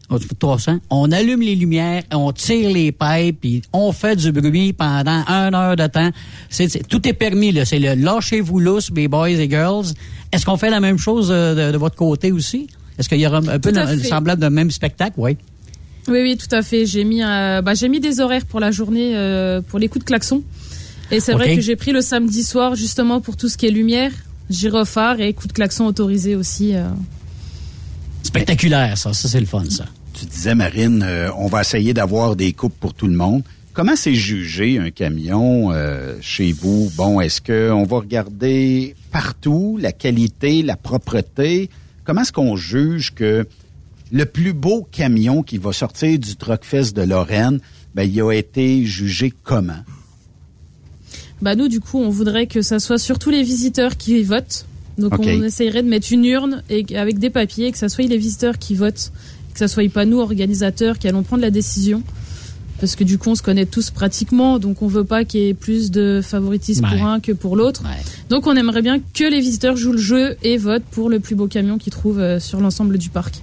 On 0.89 1.11
allume 1.11 1.41
les 1.41 1.55
lumières, 1.55 2.03
on 2.13 2.31
tire 2.31 2.69
les 2.69 2.91
pipes, 2.91 3.39
puis 3.41 3.61
on 3.73 3.91
fait 3.91 4.15
du 4.15 4.31
bruit 4.31 4.73
pendant 4.73 5.23
une 5.27 5.55
heure 5.55 5.75
de 5.75 5.87
temps. 5.87 6.09
Tout 6.89 7.07
est 7.07 7.13
permis, 7.13 7.51
là. 7.51 7.65
C'est 7.65 7.79
le 7.79 7.95
lâchez-vous 7.95 8.59
lousse, 8.59 8.91
mes 8.91 9.07
boys 9.07 9.29
et 9.29 9.49
girls. 9.49 9.85
Est-ce 10.31 10.45
qu'on 10.45 10.57
fait 10.57 10.69
la 10.69 10.79
même 10.79 10.97
chose 10.97 11.29
euh, 11.31 11.67
de, 11.69 11.71
de 11.73 11.77
votre 11.77 11.95
côté 11.95 12.31
aussi? 12.31 12.67
Est-ce 12.99 13.09
qu'il 13.09 13.19
y 13.19 13.25
aura 13.27 13.37
un 13.37 13.59
peu 13.59 13.71
Tout 13.71 13.79
fait. 13.79 13.97
semblable 14.07 14.41
de 14.41 14.49
même 14.49 14.69
spectacle? 14.71 15.13
Oui. 15.17 15.37
Oui, 16.07 16.19
oui, 16.21 16.37
tout 16.37 16.53
à 16.53 16.61
fait. 16.61 16.85
J'ai 16.85 17.05
mis, 17.05 17.23
euh, 17.23 17.61
bah, 17.61 17.73
j'ai 17.73 17.87
mis 17.89 17.99
des 17.99 18.19
horaires 18.19 18.45
pour 18.45 18.59
la 18.59 18.71
journée 18.71 19.15
euh, 19.15 19.61
pour 19.61 19.79
les 19.79 19.87
coups 19.87 20.03
de 20.03 20.07
klaxon. 20.07 20.43
Et 21.11 21.19
c'est 21.19 21.33
vrai 21.33 21.55
que 21.55 21.61
j'ai 21.61 21.75
pris 21.75 21.91
le 21.91 22.01
samedi 22.01 22.43
soir 22.43 22.75
justement 22.75 23.21
pour 23.21 23.37
tout 23.37 23.47
ce 23.47 23.57
qui 23.57 23.67
est 23.67 23.71
lumière, 23.71 24.11
gyrophare 24.49 25.21
et 25.21 25.33
coups 25.33 25.47
de 25.47 25.53
klaxon 25.53 25.85
autorisés 25.85 26.35
aussi. 26.35 26.75
euh. 26.75 26.87
Spectaculaire, 28.33 28.97
ça. 28.97 29.13
Ça, 29.13 29.29
c'est 29.29 29.39
le 29.39 29.45
fun, 29.45 29.63
ça. 29.69 29.85
Tu 30.15 30.25
disais, 30.25 30.55
Marine, 30.55 31.03
euh, 31.03 31.29
on 31.37 31.45
va 31.45 31.61
essayer 31.61 31.93
d'avoir 31.93 32.35
des 32.35 32.51
coupes 32.51 32.73
pour 32.79 32.95
tout 32.95 33.05
le 33.05 33.13
monde. 33.13 33.43
Comment 33.73 33.95
c'est 33.95 34.15
jugé 34.15 34.79
un 34.79 34.89
camion 34.89 35.71
euh, 35.71 36.17
chez 36.19 36.51
vous? 36.51 36.91
Bon, 36.95 37.21
est-ce 37.21 37.41
qu'on 37.41 37.83
va 37.83 37.97
regarder 37.97 38.95
partout 39.11 39.77
la 39.79 39.91
qualité, 39.91 40.63
la 40.63 40.75
propreté? 40.75 41.69
Comment 42.05 42.21
est-ce 42.21 42.31
qu'on 42.31 42.55
juge 42.55 43.13
que 43.13 43.45
le 44.11 44.25
plus 44.25 44.53
beau 44.53 44.87
camion 44.91 45.43
qui 45.43 45.59
va 45.59 45.71
sortir 45.71 46.17
du 46.17 46.35
Truckfest 46.35 46.93
de 46.93 47.03
Lorraine, 47.03 47.59
ben, 47.93 48.01
il 48.01 48.19
a 48.19 48.31
été 48.31 48.83
jugé 48.83 49.31
comment? 49.43 49.83
Bah 51.39 51.55
nous, 51.55 51.67
du 51.67 51.79
coup, 51.81 51.99
on 51.99 52.09
voudrait 52.09 52.47
que 52.47 52.63
ça 52.63 52.79
soit 52.79 52.97
surtout 52.97 53.29
les 53.29 53.43
visiteurs 53.43 53.95
qui 53.95 54.23
votent. 54.23 54.65
Donc 54.97 55.17
on 55.19 55.43
essayerait 55.43 55.83
de 55.83 55.89
mettre 55.89 56.11
une 56.11 56.25
urne 56.25 56.63
et 56.69 56.85
avec 56.97 57.19
des 57.19 57.29
papiers, 57.29 57.71
que 57.71 57.77
ça 57.77 57.89
soit 57.89 58.05
les 58.05 58.17
visiteurs 58.17 58.57
qui 58.57 58.75
votent, 58.75 59.11
que 59.53 59.59
ça 59.59 59.67
soit 59.67 59.89
pas 59.91 60.05
nous 60.05 60.19
organisateurs 60.19 60.99
qui 60.99 61.07
allons 61.07 61.23
prendre 61.23 61.41
la 61.41 61.51
décision. 61.51 62.03
Parce 62.79 62.95
que 62.95 63.03
du 63.03 63.17
coup, 63.17 63.29
on 63.29 63.35
se 63.35 63.41
connaît 63.41 63.65
tous 63.65 63.91
pratiquement, 63.91 64.59
donc 64.59 64.81
on 64.81 64.87
veut 64.87 65.05
pas 65.05 65.23
qu'il 65.23 65.39
y 65.41 65.47
ait 65.47 65.53
plus 65.53 65.89
de 65.89 66.19
favoritisme 66.21 66.83
Ouais. 66.85 66.97
pour 66.97 67.07
un 67.07 67.19
que 67.21 67.31
pour 67.31 67.55
l'autre. 67.55 67.83
Donc 68.29 68.45
on 68.45 68.55
aimerait 68.55 68.81
bien 68.81 68.99
que 68.99 69.23
les 69.23 69.39
visiteurs 69.39 69.77
jouent 69.77 69.93
le 69.93 69.97
jeu 69.99 70.35
et 70.43 70.57
votent 70.57 70.83
pour 70.91 71.09
le 71.09 71.19
plus 71.19 71.35
beau 71.35 71.47
camion 71.47 71.77
qu'ils 71.77 71.93
trouvent 71.93 72.19
euh, 72.19 72.39
sur 72.39 72.59
l'ensemble 72.59 72.97
du 72.97 73.09
parc. 73.09 73.35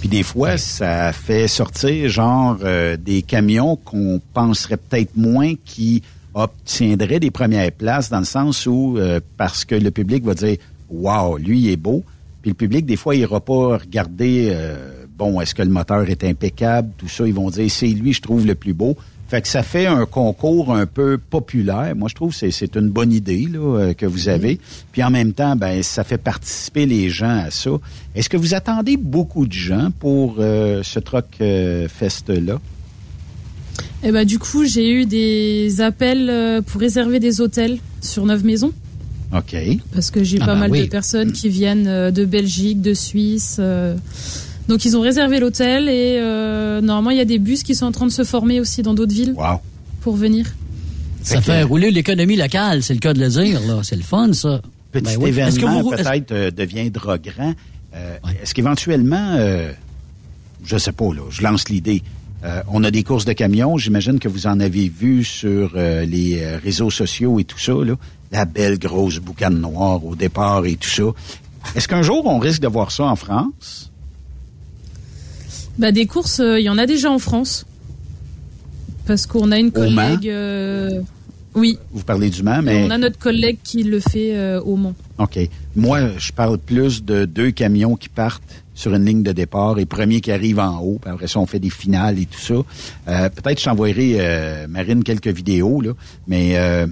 Puis 0.00 0.08
des 0.08 0.22
fois, 0.22 0.56
ça 0.56 1.12
fait 1.12 1.48
sortir 1.48 2.08
genre 2.08 2.56
euh, 2.62 2.96
des 2.96 3.22
camions 3.22 3.76
qu'on 3.76 4.20
penserait 4.32 4.76
peut-être 4.78 5.16
moins 5.16 5.54
qui 5.64 6.02
obtiendraient 6.34 7.20
des 7.20 7.30
premières 7.32 7.72
places 7.72 8.08
dans 8.08 8.20
le 8.20 8.24
sens 8.24 8.64
où 8.66 8.96
euh, 8.96 9.20
parce 9.36 9.64
que 9.64 9.74
le 9.74 9.90
public 9.90 10.24
va 10.24 10.34
dire 10.34 10.56
Wow, 10.90 11.36
lui 11.38 11.60
il 11.60 11.70
est 11.70 11.76
beau. 11.76 12.04
Puis 12.42 12.50
le 12.52 12.54
public, 12.54 12.86
des 12.86 12.96
fois, 12.96 13.16
il 13.16 13.22
ira 13.22 13.40
pas 13.40 13.78
regarder 13.78 14.48
euh, 14.52 15.04
bon, 15.18 15.40
est-ce 15.40 15.54
que 15.54 15.62
le 15.62 15.70
moteur 15.70 16.08
est 16.08 16.22
impeccable, 16.24 16.90
tout 16.96 17.08
ça. 17.08 17.26
Ils 17.26 17.34
vont 17.34 17.50
dire 17.50 17.68
c'est 17.70 17.88
lui, 17.88 18.12
je 18.12 18.22
trouve 18.22 18.46
le 18.46 18.54
plus 18.54 18.74
beau. 18.74 18.96
Fait 19.28 19.42
que 19.42 19.48
ça 19.48 19.62
fait 19.62 19.86
un 19.86 20.06
concours 20.06 20.74
un 20.74 20.86
peu 20.86 21.18
populaire. 21.18 21.94
Moi, 21.94 22.08
je 22.08 22.14
trouve 22.14 22.34
que 22.34 22.50
c'est- 22.50 22.76
une 22.76 22.88
bonne 22.88 23.12
idée 23.12 23.46
là, 23.52 23.58
euh, 23.58 23.92
que 23.92 24.06
vous 24.06 24.30
avez. 24.30 24.58
Puis 24.92 25.02
en 25.02 25.10
même 25.10 25.34
temps, 25.34 25.54
ben 25.56 25.82
ça 25.82 26.02
fait 26.04 26.16
participer 26.16 26.86
les 26.86 27.10
gens 27.10 27.38
à 27.46 27.50
ça. 27.50 27.70
Est-ce 28.14 28.30
que 28.30 28.38
vous 28.38 28.54
attendez 28.54 28.96
beaucoup 28.96 29.46
de 29.46 29.52
gens 29.52 29.90
pour 29.98 30.36
euh, 30.38 30.82
ce 30.82 30.98
Truck 31.00 31.26
euh, 31.42 31.88
Fest-là? 31.88 32.58
Et 34.02 34.12
bah 34.12 34.24
du 34.24 34.38
coup, 34.38 34.64
j'ai 34.64 34.90
eu 34.92 35.04
des 35.06 35.80
appels 35.82 36.62
pour 36.66 36.80
réserver 36.80 37.20
des 37.20 37.40
hôtels 37.40 37.78
sur 38.00 38.24
Neuve 38.24 38.44
Maisons. 38.46 38.72
OK. 39.36 39.56
Parce 39.92 40.10
que 40.10 40.24
j'ai 40.24 40.38
Ah 40.40 40.46
pas 40.46 40.54
bah 40.54 40.60
mal 40.60 40.70
oui. 40.70 40.82
de 40.84 40.86
personnes 40.86 41.32
qui 41.32 41.48
viennent 41.48 41.86
euh, 41.86 42.10
de 42.10 42.24
Belgique, 42.24 42.80
de 42.80 42.94
Suisse. 42.94 43.56
euh. 43.58 43.96
Donc 44.68 44.84
ils 44.84 44.96
ont 44.96 45.00
réservé 45.00 45.38
l'hôtel 45.40 45.88
et 45.88 46.18
euh, 46.20 46.80
normalement 46.80 47.10
il 47.10 47.16
y 47.18 47.20
a 47.20 47.24
des 47.24 47.38
bus 47.38 47.62
qui 47.62 47.74
sont 47.74 47.86
en 47.86 47.92
train 47.92 48.06
de 48.06 48.12
se 48.12 48.24
former 48.24 48.60
aussi 48.60 48.82
dans 48.82 48.94
d'autres 48.94 49.14
villes 49.14 49.34
pour 50.02 50.16
venir. 50.16 50.46
Ça 51.22 51.40
fait 51.42 51.62
rouler 51.62 51.90
l'économie 51.90 52.36
locale, 52.36 52.82
c'est 52.82 52.94
le 52.94 53.00
cas 53.00 53.12
de 53.12 53.20
le 53.20 53.28
dire, 53.28 53.60
là. 53.66 53.80
C'est 53.82 53.96
le 53.96 54.02
fun, 54.02 54.32
ça. 54.32 54.62
Petit 54.92 55.04
Ben 55.04 55.16
oui. 55.20 55.30
Est-ce 55.38 55.58
que 55.58 55.64
événement 55.64 55.82
vous- 55.82 55.90
peut-être 55.90 56.32
euh, 56.32 56.50
deviendra 56.50 57.18
grand. 57.18 57.52
Euh, 57.94 58.16
Est-ce 58.42 58.54
qu'éventuellement, 58.54 59.34
euh, 59.36 59.72
je 60.64 60.78
sais 60.78 60.92
pas, 60.92 61.12
là, 61.12 61.22
je 61.30 61.42
lance 61.42 61.68
l'idée. 61.68 62.02
euh, 62.44 62.62
on 62.70 62.84
a 62.84 62.90
des 62.90 63.02
courses 63.02 63.24
de 63.26 63.32
camions. 63.34 63.76
J'imagine 63.76 64.18
que 64.18 64.28
vous 64.28 64.46
en 64.46 64.60
avez 64.60 64.88
vu 64.88 65.24
sur 65.24 65.72
euh, 65.76 66.04
les 66.06 66.40
réseaux 66.56 66.90
sociaux 66.90 67.38
et 67.40 67.44
tout 67.44 67.58
ça. 67.58 67.72
Là. 67.72 67.94
La 68.30 68.44
belle 68.44 68.78
grosse 68.78 69.18
boucane 69.18 69.58
noire 69.60 70.04
au 70.04 70.14
départ 70.14 70.66
et 70.66 70.76
tout 70.76 70.88
ça. 70.88 71.04
Est-ce 71.74 71.88
qu'un 71.88 72.02
jour, 72.02 72.26
on 72.26 72.38
risque 72.38 72.60
de 72.60 72.68
voir 72.68 72.90
ça 72.90 73.04
en 73.04 73.16
France? 73.16 73.90
Bah, 75.78 75.92
des 75.92 76.06
courses, 76.06 76.40
euh, 76.40 76.58
il 76.58 76.64
y 76.64 76.68
en 76.68 76.78
a 76.78 76.86
déjà 76.86 77.10
en 77.10 77.18
France. 77.18 77.64
Parce 79.06 79.26
qu'on 79.26 79.52
a 79.52 79.58
une 79.58 79.72
collègue. 79.72 80.28
euh, 80.28 81.00
oui, 81.54 81.78
Vous 81.92 82.02
parlez 82.02 82.28
du 82.30 82.42
Mans, 82.42 82.60
mais... 82.62 82.84
on 82.86 82.90
a 82.90 82.98
notre 82.98 83.18
collègue 83.18 83.58
qui 83.64 83.82
le 83.82 84.00
fait 84.00 84.36
euh, 84.36 84.60
au 84.60 84.76
Mans. 84.76 84.94
OK. 85.18 85.38
Moi, 85.76 86.18
je 86.18 86.32
parle 86.32 86.58
plus 86.58 87.02
de 87.02 87.24
deux 87.24 87.50
camions 87.50 87.96
qui 87.96 88.08
partent 88.08 88.42
sur 88.74 88.94
une 88.94 89.04
ligne 89.06 89.22
de 89.22 89.32
départ 89.32 89.78
et 89.78 89.86
premier 89.86 90.20
qui 90.20 90.30
arrive 90.30 90.58
en 90.60 90.78
haut. 90.80 90.98
Puis 91.00 91.10
après 91.10 91.26
ça, 91.26 91.40
on 91.40 91.46
fait 91.46 91.58
des 91.58 91.70
finales 91.70 92.18
et 92.18 92.26
tout 92.26 92.38
ça. 92.38 92.54
Euh, 93.08 93.28
Peut-être 93.30 93.58
je 93.58 93.64
t'envoyerai, 93.64 94.16
euh, 94.20 94.66
Marine, 94.68 95.02
quelques 95.02 95.28
vidéos, 95.28 95.80
là. 95.80 95.92
Mais 96.28 96.58
euh, 96.58 96.86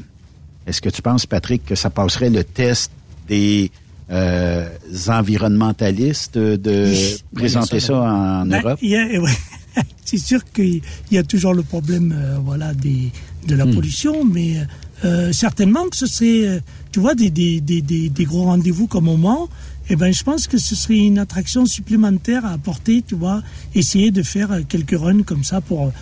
est-ce 0.66 0.80
que 0.80 0.88
tu 0.88 1.02
penses, 1.02 1.26
Patrick, 1.26 1.64
que 1.64 1.74
ça 1.74 1.90
passerait 1.90 2.30
le 2.30 2.42
test 2.44 2.90
des 3.28 3.70
euh, 4.10 4.68
environnementalistes 5.08 6.38
de 6.38 6.92
présenter 7.34 7.80
ça 7.80 7.94
en 8.00 8.46
Ben, 8.46 8.60
Europe? 8.62 8.78
a- 8.82 9.20
ouais. 9.20 9.84
C'est 10.04 10.18
sûr 10.18 10.40
qu'il 10.52 10.80
y 11.10 11.18
a 11.18 11.22
toujours 11.22 11.52
le 11.52 11.62
problème 11.62 12.14
euh, 12.16 12.38
voilà, 12.42 12.72
des, 12.74 13.10
de 13.46 13.54
la 13.54 13.66
Hmm. 13.66 13.74
pollution, 13.74 14.24
mais 14.24 14.56
euh, 15.04 15.32
certainement 15.32 15.86
que 15.88 15.96
ce 15.96 16.06
serait, 16.06 16.46
euh, 16.48 16.60
tu 16.92 17.00
vois, 17.00 17.14
des, 17.14 17.28
des, 17.30 17.60
des, 17.60 17.82
des, 17.82 18.24
gros 18.24 18.44
rendez-vous 18.44 18.86
comme 18.86 19.08
au 19.08 19.16
Mans, 19.18 19.48
eh 19.90 19.96
ben, 19.96 20.12
je 20.14 20.22
pense 20.22 20.46
que 20.46 20.56
ce 20.58 20.74
serait 20.74 20.96
une 20.98 21.18
attraction 21.18 21.66
supplémentaire 21.66 22.46
à 22.46 22.52
apporter, 22.52 23.02
tu 23.06 23.14
vois, 23.16 23.42
essayer 23.74 24.10
de 24.12 24.22
faire 24.22 24.50
euh, 24.52 24.60
quelques 24.66 24.98
runs 24.98 25.22
comme 25.24 25.44
ça 25.44 25.60
pour 25.60 25.92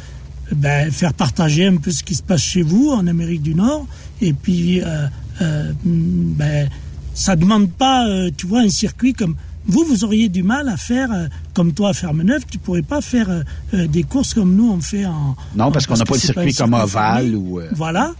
ben, 0.52 0.90
faire 0.90 1.14
partager 1.14 1.66
un 1.66 1.76
peu 1.76 1.90
ce 1.90 2.02
qui 2.02 2.14
se 2.14 2.22
passe 2.22 2.42
chez 2.42 2.62
vous 2.62 2.90
en 2.90 3.06
Amérique 3.06 3.42
du 3.42 3.54
Nord, 3.54 3.86
et 4.20 4.32
puis 4.32 4.80
euh, 4.82 5.06
euh, 5.42 5.72
ben, 5.84 6.68
ça 7.14 7.36
demande 7.36 7.70
pas, 7.70 8.06
euh, 8.08 8.30
tu 8.36 8.46
vois, 8.46 8.60
un 8.60 8.68
circuit 8.68 9.12
comme 9.12 9.36
vous, 9.66 9.84
vous 9.88 10.04
auriez 10.04 10.28
du 10.28 10.42
mal 10.42 10.68
à 10.68 10.76
faire, 10.76 11.10
euh, 11.12 11.26
comme 11.54 11.72
toi 11.72 11.90
à 11.90 11.92
Ferme-Neuve, 11.94 12.42
tu 12.50 12.58
pourrais 12.58 12.82
pas 12.82 13.00
faire 13.00 13.30
euh, 13.30 13.42
euh, 13.72 13.86
des 13.86 14.02
courses 14.02 14.34
comme 14.34 14.54
nous 14.54 14.70
on 14.70 14.80
fait 14.80 15.06
en. 15.06 15.36
Non, 15.56 15.72
parce 15.72 15.86
qu'on 15.86 15.96
n'a 15.96 16.04
pas 16.04 16.14
le 16.14 16.20
c'est 16.20 16.32
circuit 16.32 16.52
comme 16.54 16.74
ovale 16.74 17.22
fermé. 17.30 17.36
ou... 17.36 17.60
euh, 17.60 17.68
Voilà. 17.72 18.12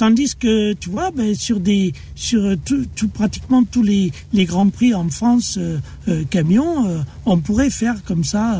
Tandis 0.00 0.34
que, 0.34 0.72
tu 0.72 0.88
vois, 0.88 1.10
ben, 1.10 1.34
sur 1.34 1.60
des, 1.60 1.92
sur 2.14 2.40
euh, 2.42 2.56
tout, 2.64 3.08
pratiquement 3.08 3.64
tous 3.64 3.82
les, 3.82 4.12
les 4.32 4.46
grands 4.46 4.70
prix 4.70 4.94
en 4.94 5.10
France, 5.10 5.58
euh, 5.60 5.76
euh, 6.08 6.24
camions, 6.24 6.88
euh, 6.88 7.00
on 7.26 7.36
pourrait 7.36 7.68
faire 7.68 8.02
comme 8.04 8.24
ça 8.24 8.58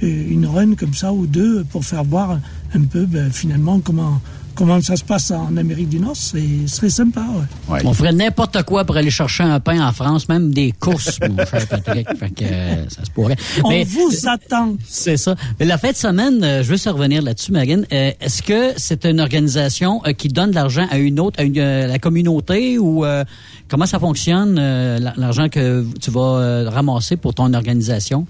une 0.00 0.46
run 0.46 0.76
comme 0.76 0.94
ça 0.94 1.12
ou 1.12 1.26
deux 1.26 1.64
pour 1.64 1.84
faire 1.84 2.04
voir 2.04 2.38
un 2.72 2.82
peu 2.82 3.04
ben, 3.04 3.32
finalement 3.32 3.80
comment 3.80 4.20
comment 4.56 4.80
ça 4.80 4.96
se 4.96 5.04
passe 5.04 5.30
en 5.30 5.56
Amérique 5.56 5.88
du 5.90 6.00
Nord. 6.00 6.16
C'est 6.16 6.42
ce 6.66 6.74
serait 6.76 6.90
sympa. 6.90 7.24
Ouais. 7.68 7.80
On 7.84 7.92
ferait 7.92 8.12
n'importe 8.12 8.62
quoi 8.64 8.84
pour 8.84 8.96
aller 8.96 9.10
chercher 9.10 9.44
un 9.44 9.60
pain 9.60 9.86
en 9.86 9.92
France, 9.92 10.28
même 10.28 10.52
des 10.52 10.72
courses, 10.72 11.20
mon 11.28 11.36
cher 11.44 11.66
Patrick. 11.68 12.08
Fait 12.18 12.30
que 12.30 12.44
euh, 12.44 12.88
ça 12.88 13.04
se 13.04 13.10
pourrait. 13.10 13.36
On 13.62 13.68
Mais- 13.68 13.84
vous 13.84 14.10
attend. 14.26 14.76
C'est 14.88 15.16
ça. 15.16 15.36
Mais 15.60 15.66
la 15.66 15.78
fin 15.78 15.90
de 15.92 15.96
semaine, 15.96 16.42
euh, 16.42 16.62
je 16.64 16.70
veux 16.70 16.76
se 16.76 16.88
revenir 16.88 17.22
là-dessus, 17.22 17.52
Marine. 17.52 17.86
Euh, 17.92 18.10
Est-ce 18.20 18.42
que 18.42 18.72
c'est 18.76 19.04
une 19.04 19.20
organisation 19.20 20.00
euh, 20.06 20.12
qui 20.12 20.28
donne 20.28 20.50
de 20.50 20.54
l'argent 20.56 20.86
à 20.90 20.98
une 20.98 21.20
autre, 21.20 21.38
à 21.38 21.44
une, 21.44 21.54
la 21.86 21.98
communauté 21.98 22.78
ou 22.78 23.04
euh, 23.04 23.22
comment 23.68 23.86
ça 23.86 23.98
fonctionne, 23.98 24.56
euh, 24.58 24.98
la- 24.98 25.14
l'argent 25.16 25.48
que 25.48 25.84
tu 26.00 26.10
vas 26.10 26.20
euh, 26.38 26.70
ramasser 26.70 27.16
pour 27.16 27.34
ton 27.34 27.52
organisation? 27.54 28.26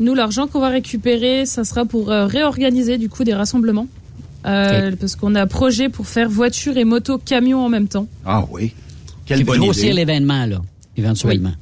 Nous, 0.00 0.14
l'argent 0.14 0.46
qu'on 0.46 0.60
va 0.60 0.68
récupérer, 0.70 1.44
ça 1.44 1.62
sera 1.62 1.84
pour 1.84 2.10
euh, 2.10 2.26
réorganiser 2.26 2.96
du 2.96 3.08
coup 3.10 3.22
des 3.22 3.34
rassemblements. 3.34 3.86
Euh, 4.46 4.92
Parce 4.98 5.16
qu'on 5.16 5.34
a 5.34 5.46
projet 5.46 5.88
pour 5.88 6.06
faire 6.06 6.28
voiture 6.30 6.76
et 6.78 6.84
moto 6.84 7.18
camion 7.18 7.64
en 7.64 7.68
même 7.68 7.88
temps. 7.88 8.06
Ah 8.24 8.44
oui. 8.50 8.72
Quelle 9.26 9.38
Qui 9.38 9.44
bonne 9.44 9.58
grossir 9.60 9.94
l'événement, 9.94 10.46
là, 10.46 10.60
éventuellement. 10.96 11.52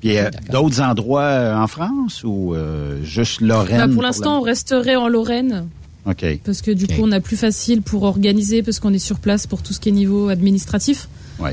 Puis 0.00 0.18
euh, 0.18 0.28
d'autres 0.50 0.80
endroits 0.80 1.22
euh, 1.22 1.56
en 1.56 1.66
France 1.66 2.22
ou 2.24 2.54
euh, 2.54 3.02
juste 3.04 3.40
Lorraine? 3.40 3.78
Bah, 3.78 3.88
pour 3.92 4.02
l'instant, 4.02 4.38
on 4.38 4.42
resterait 4.42 4.96
en 4.96 5.08
Lorraine. 5.08 5.66
OK. 6.04 6.24
Parce 6.44 6.60
que 6.62 6.70
du 6.72 6.86
coup, 6.88 7.00
on 7.02 7.12
a 7.12 7.20
plus 7.20 7.36
facile 7.36 7.80
pour 7.82 8.02
organiser, 8.02 8.62
parce 8.62 8.78
qu'on 8.80 8.92
est 8.92 8.98
sur 8.98 9.18
place 9.20 9.46
pour 9.46 9.62
tout 9.62 9.72
ce 9.72 9.80
qui 9.80 9.88
est 9.88 9.92
niveau 9.92 10.28
administratif. 10.28 11.08
Oui. 11.38 11.52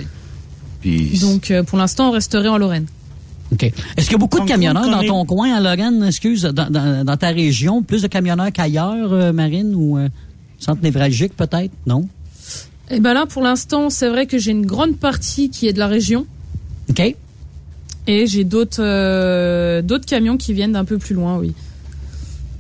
Puis 0.82 1.20
Donc, 1.20 1.52
euh, 1.52 1.64
pour 1.64 1.78
l'instant, 1.78 2.10
on 2.10 2.12
resterait 2.12 2.48
en 2.50 2.58
Lorraine. 2.58 2.86
OK. 3.52 3.64
Est-ce 3.64 4.06
qu'il 4.06 4.12
y 4.14 4.16
a 4.16 4.18
beaucoup 4.20 4.40
de 4.40 4.46
camionneurs 4.46 4.90
dans 4.90 5.04
ton 5.04 5.26
coin, 5.26 5.54
à 5.54 5.60
Lorraine, 5.60 6.04
excuse, 6.04 6.44
dans, 6.44 6.70
dans- 6.70 7.04
dans 7.06 7.18
ta 7.18 7.30
région? 7.30 7.82
Plus 7.84 8.02
de 8.02 8.08
camionneurs 8.08 8.52
qu'ailleurs, 8.52 9.12
euh, 9.14 9.32
Marine, 9.34 9.74
ou 9.76 9.98
euh, 9.98 10.10
centre 10.60 10.82
névralgique 10.82 11.36
peut-être? 11.36 11.72
Non? 11.86 12.08
Et 12.92 13.00
ben 13.00 13.14
là, 13.14 13.26
pour 13.26 13.42
l'instant, 13.42 13.90
c'est 13.90 14.10
vrai 14.10 14.26
que 14.26 14.38
j'ai 14.38 14.52
une 14.52 14.66
grande 14.66 14.98
partie 14.98 15.50
qui 15.50 15.68
est 15.68 15.74
de 15.74 15.80
la 15.80 15.88
région. 15.88 16.26
OK. 16.90 17.16
Et 18.08 18.28
j'ai 18.28 18.44
d'autres 18.44 18.82
euh, 18.82 19.82
d'autres 19.82 20.06
camions 20.06 20.38
qui 20.38 20.54
viennent 20.54 20.72
d'un 20.72 20.86
peu 20.86 20.98
plus 20.98 21.14
loin, 21.14 21.38
oui. 21.38 21.54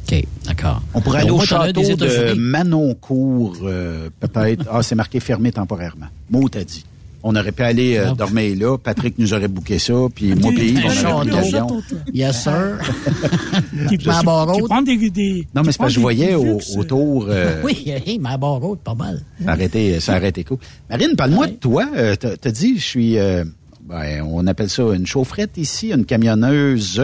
OK, 0.07 0.23
d'accord. 0.45 0.81
On 0.93 1.01
pourrait 1.01 1.21
aller 1.21 1.31
au 1.31 1.39
château 1.39 1.81
des 1.81 1.95
de. 1.95 2.33
Manoncourt, 2.33 3.57
euh, 3.63 4.09
peut-être. 4.19 4.65
Ah, 4.71 4.83
c'est 4.83 4.95
marqué 4.95 5.19
fermé 5.19 5.51
temporairement. 5.51 6.07
Mot 6.29 6.47
t'as 6.49 6.63
dit. 6.63 6.85
On 7.21 7.35
aurait 7.35 7.51
pu 7.51 7.63
aller 7.63 7.97
euh, 7.97 8.13
dormir 8.13 8.55
là. 8.57 8.77
Patrick 8.77 9.17
nous 9.19 9.33
aurait 9.33 9.47
booké 9.49 9.77
ça, 9.77 9.93
puis 10.15 10.33
moi 10.35 10.51
puis 10.55 10.69
Yves, 10.69 10.79
on 11.05 11.11
aurait 11.11 11.25
pris 11.25 11.29
l'avion. 11.31 11.81
Yes, 12.13 12.43
sir. 12.43 12.79
Tu, 13.89 13.97
Tu 13.97 14.07
ma 14.07 14.21
barre 14.23 14.53
tu 14.53 14.61
haute? 14.61 14.69
prends 14.69 14.81
des, 14.81 15.09
des- 15.09 15.47
Non, 15.53 15.61
mais 15.65 15.71
c'est 15.71 15.77
parce 15.79 15.89
que 15.89 15.95
je 15.95 15.99
voyais 15.99 16.35
au- 16.35 16.59
autour... 16.77 17.25
euh, 17.29 17.61
Oui, 17.63 17.83
hey, 17.85 18.19
ma 18.19 18.37
barre 18.37 18.63
haute, 18.63 18.79
pas 18.79 18.95
mal. 18.95 19.21
Ça 19.43 19.57
été, 19.61 19.99
ça 19.99 20.17
aurait 20.17 20.29
été 20.29 20.43
cool. 20.43 20.57
Marine, 20.89 21.15
parle-moi 21.17 21.47
de 21.47 21.53
toi. 21.53 21.85
Euh, 21.95 22.15
T'as 22.15 22.37
t'as 22.37 22.51
dit, 22.51 22.77
je 22.77 22.83
suis, 22.85 23.17
euh, 23.17 23.43
ben, 23.87 24.23
on 24.23 24.45
appelle 24.47 24.69
ça 24.69 24.83
une 24.93 25.05
chaufferette 25.05 25.57
ici, 25.57 25.89
une 25.91 26.05
camionneuse, 26.05 27.01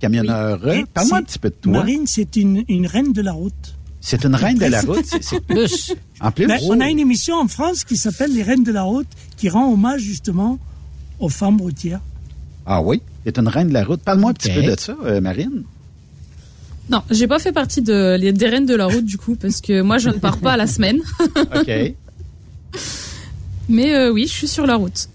camionneur. 0.00 0.68
Et 0.72 0.84
Parle-moi 0.92 1.18
un 1.18 1.22
petit 1.22 1.38
peu 1.38 1.48
de 1.48 1.54
toi. 1.54 1.72
Marine, 1.72 2.02
c'est 2.06 2.36
une, 2.36 2.64
une 2.68 2.86
reine 2.86 3.12
de 3.12 3.22
la 3.22 3.32
route. 3.32 3.74
C'est 4.06 4.22
une 4.24 4.34
reine 4.34 4.58
de 4.58 4.66
la 4.66 4.80
route. 4.88 5.04
c'est- 5.22 5.40
Plus. 5.40 5.94
En 6.20 6.30
plus. 6.30 6.46
Ben, 6.46 6.58
on 6.64 6.78
a 6.80 6.88
une 6.90 6.98
émission 6.98 7.36
en 7.36 7.48
France 7.48 7.84
qui 7.84 7.96
s'appelle 7.96 8.34
Les 8.34 8.42
Reines 8.42 8.62
de 8.62 8.70
la 8.70 8.82
route, 8.82 9.06
qui 9.38 9.48
rend 9.48 9.72
hommage 9.72 10.02
justement 10.02 10.58
aux 11.20 11.30
femmes 11.30 11.58
routières. 11.58 12.00
Ah 12.66 12.82
oui, 12.82 13.00
c'est 13.24 13.38
une 13.38 13.48
reine 13.48 13.68
de 13.68 13.72
la 13.72 13.82
route. 13.84 14.00
Parle-moi 14.02 14.30
un 14.32 14.34
petit 14.34 14.50
peu 14.50 14.62
de 14.62 14.78
ça, 14.78 14.94
euh, 15.04 15.22
Marine. 15.22 15.62
Non, 16.90 17.02
j'ai 17.10 17.26
pas 17.26 17.38
fait 17.38 17.52
partie 17.52 17.80
de, 17.80 18.16
les, 18.20 18.30
des 18.34 18.46
reines 18.46 18.66
de 18.66 18.74
la 18.74 18.84
route 18.86 19.06
du 19.06 19.16
coup, 19.16 19.36
parce 19.36 19.62
que 19.62 19.80
moi, 19.80 19.96
je 19.96 20.10
ne 20.10 20.14
pars 20.18 20.36
pas 20.36 20.52
à 20.52 20.56
la 20.58 20.66
semaine. 20.66 20.98
OK. 21.56 21.94
Mais 23.70 23.94
euh, 23.94 24.12
oui, 24.12 24.26
je 24.26 24.32
suis 24.32 24.48
sur 24.48 24.66
la 24.66 24.76
route. 24.76 25.08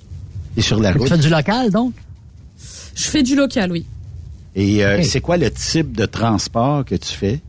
Et 0.58 0.62
sur 0.64 0.80
la 0.80 0.92
Tu 0.94 0.98
route. 0.98 1.10
fais 1.10 1.18
du 1.20 1.30
local, 1.30 1.70
donc? 1.70 1.94
Je 2.96 3.04
fais 3.04 3.22
du 3.22 3.36
local, 3.36 3.72
oui. 3.72 3.86
Et 4.56 4.84
euh, 4.84 5.04
c'est 5.04 5.22
quoi 5.22 5.38
le 5.38 5.52
type 5.52 5.96
de 5.96 6.06
transport 6.08 6.84
que 6.86 6.96
tu 6.96 7.14
fais? 7.14 7.40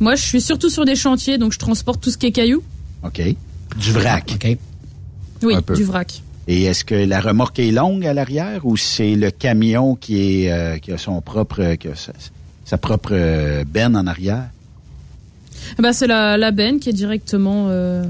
Moi, 0.00 0.14
je 0.14 0.22
suis 0.22 0.40
surtout 0.40 0.70
sur 0.70 0.84
des 0.84 0.96
chantiers, 0.96 1.38
donc 1.38 1.52
je 1.52 1.58
transporte 1.58 2.00
tout 2.00 2.10
ce 2.10 2.18
qui 2.18 2.26
est 2.26 2.32
cailloux. 2.32 2.62
OK. 3.04 3.20
Du 3.78 3.92
vrac. 3.92 4.32
OK. 4.34 4.56
Oui, 5.42 5.54
du 5.74 5.84
vrac. 5.84 6.22
Et 6.46 6.64
est-ce 6.64 6.84
que 6.84 6.94
la 6.94 7.20
remorque 7.20 7.58
est 7.58 7.70
longue 7.70 8.06
à 8.06 8.14
l'arrière 8.14 8.64
ou 8.64 8.76
c'est 8.76 9.14
le 9.14 9.30
camion 9.30 9.94
qui 9.96 10.44
est 10.44 10.52
euh, 10.52 10.78
qui 10.78 10.92
a 10.92 10.98
son 10.98 11.20
propre 11.20 11.74
qui 11.74 11.88
a 11.88 11.94
sa, 11.94 12.12
sa 12.64 12.78
propre 12.78 13.10
euh, 13.12 13.64
benne 13.64 13.96
en 13.96 14.06
arrière? 14.06 14.48
Eh 15.78 15.82
ben, 15.82 15.92
c'est 15.92 16.06
la, 16.06 16.38
la 16.38 16.50
benne 16.50 16.80
qui 16.80 16.88
est 16.88 16.94
directement 16.94 17.66
euh, 17.68 18.04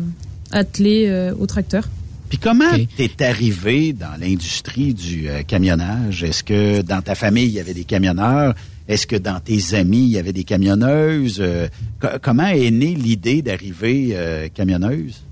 attelée 0.52 1.06
euh, 1.08 1.34
au 1.38 1.46
tracteur. 1.46 1.88
Puis 2.28 2.38
comment 2.38 2.70
t'es 2.96 3.24
arrivé 3.24 3.92
dans 3.92 4.20
l'industrie 4.20 4.94
du 4.94 5.28
euh, 5.28 5.42
camionnage? 5.42 6.22
Est-ce 6.22 6.44
que 6.44 6.82
dans 6.82 7.00
ta 7.00 7.14
famille, 7.14 7.46
il 7.46 7.54
y 7.54 7.60
avait 7.60 7.74
des 7.74 7.84
camionneurs? 7.84 8.54
Est-ce 8.88 9.06
que 9.06 9.16
dans 9.16 9.38
tes 9.40 9.74
amis, 9.74 10.04
il 10.04 10.08
y 10.10 10.18
avait 10.18 10.32
des 10.32 10.44
camionneuses? 10.44 11.38
Euh, 11.40 11.68
co- 12.00 12.08
comment 12.22 12.46
est 12.48 12.70
née 12.70 12.94
l'idée 12.94 13.42
d'arriver 13.42 14.10
euh, 14.12 14.48
camionneuse? 14.48 15.22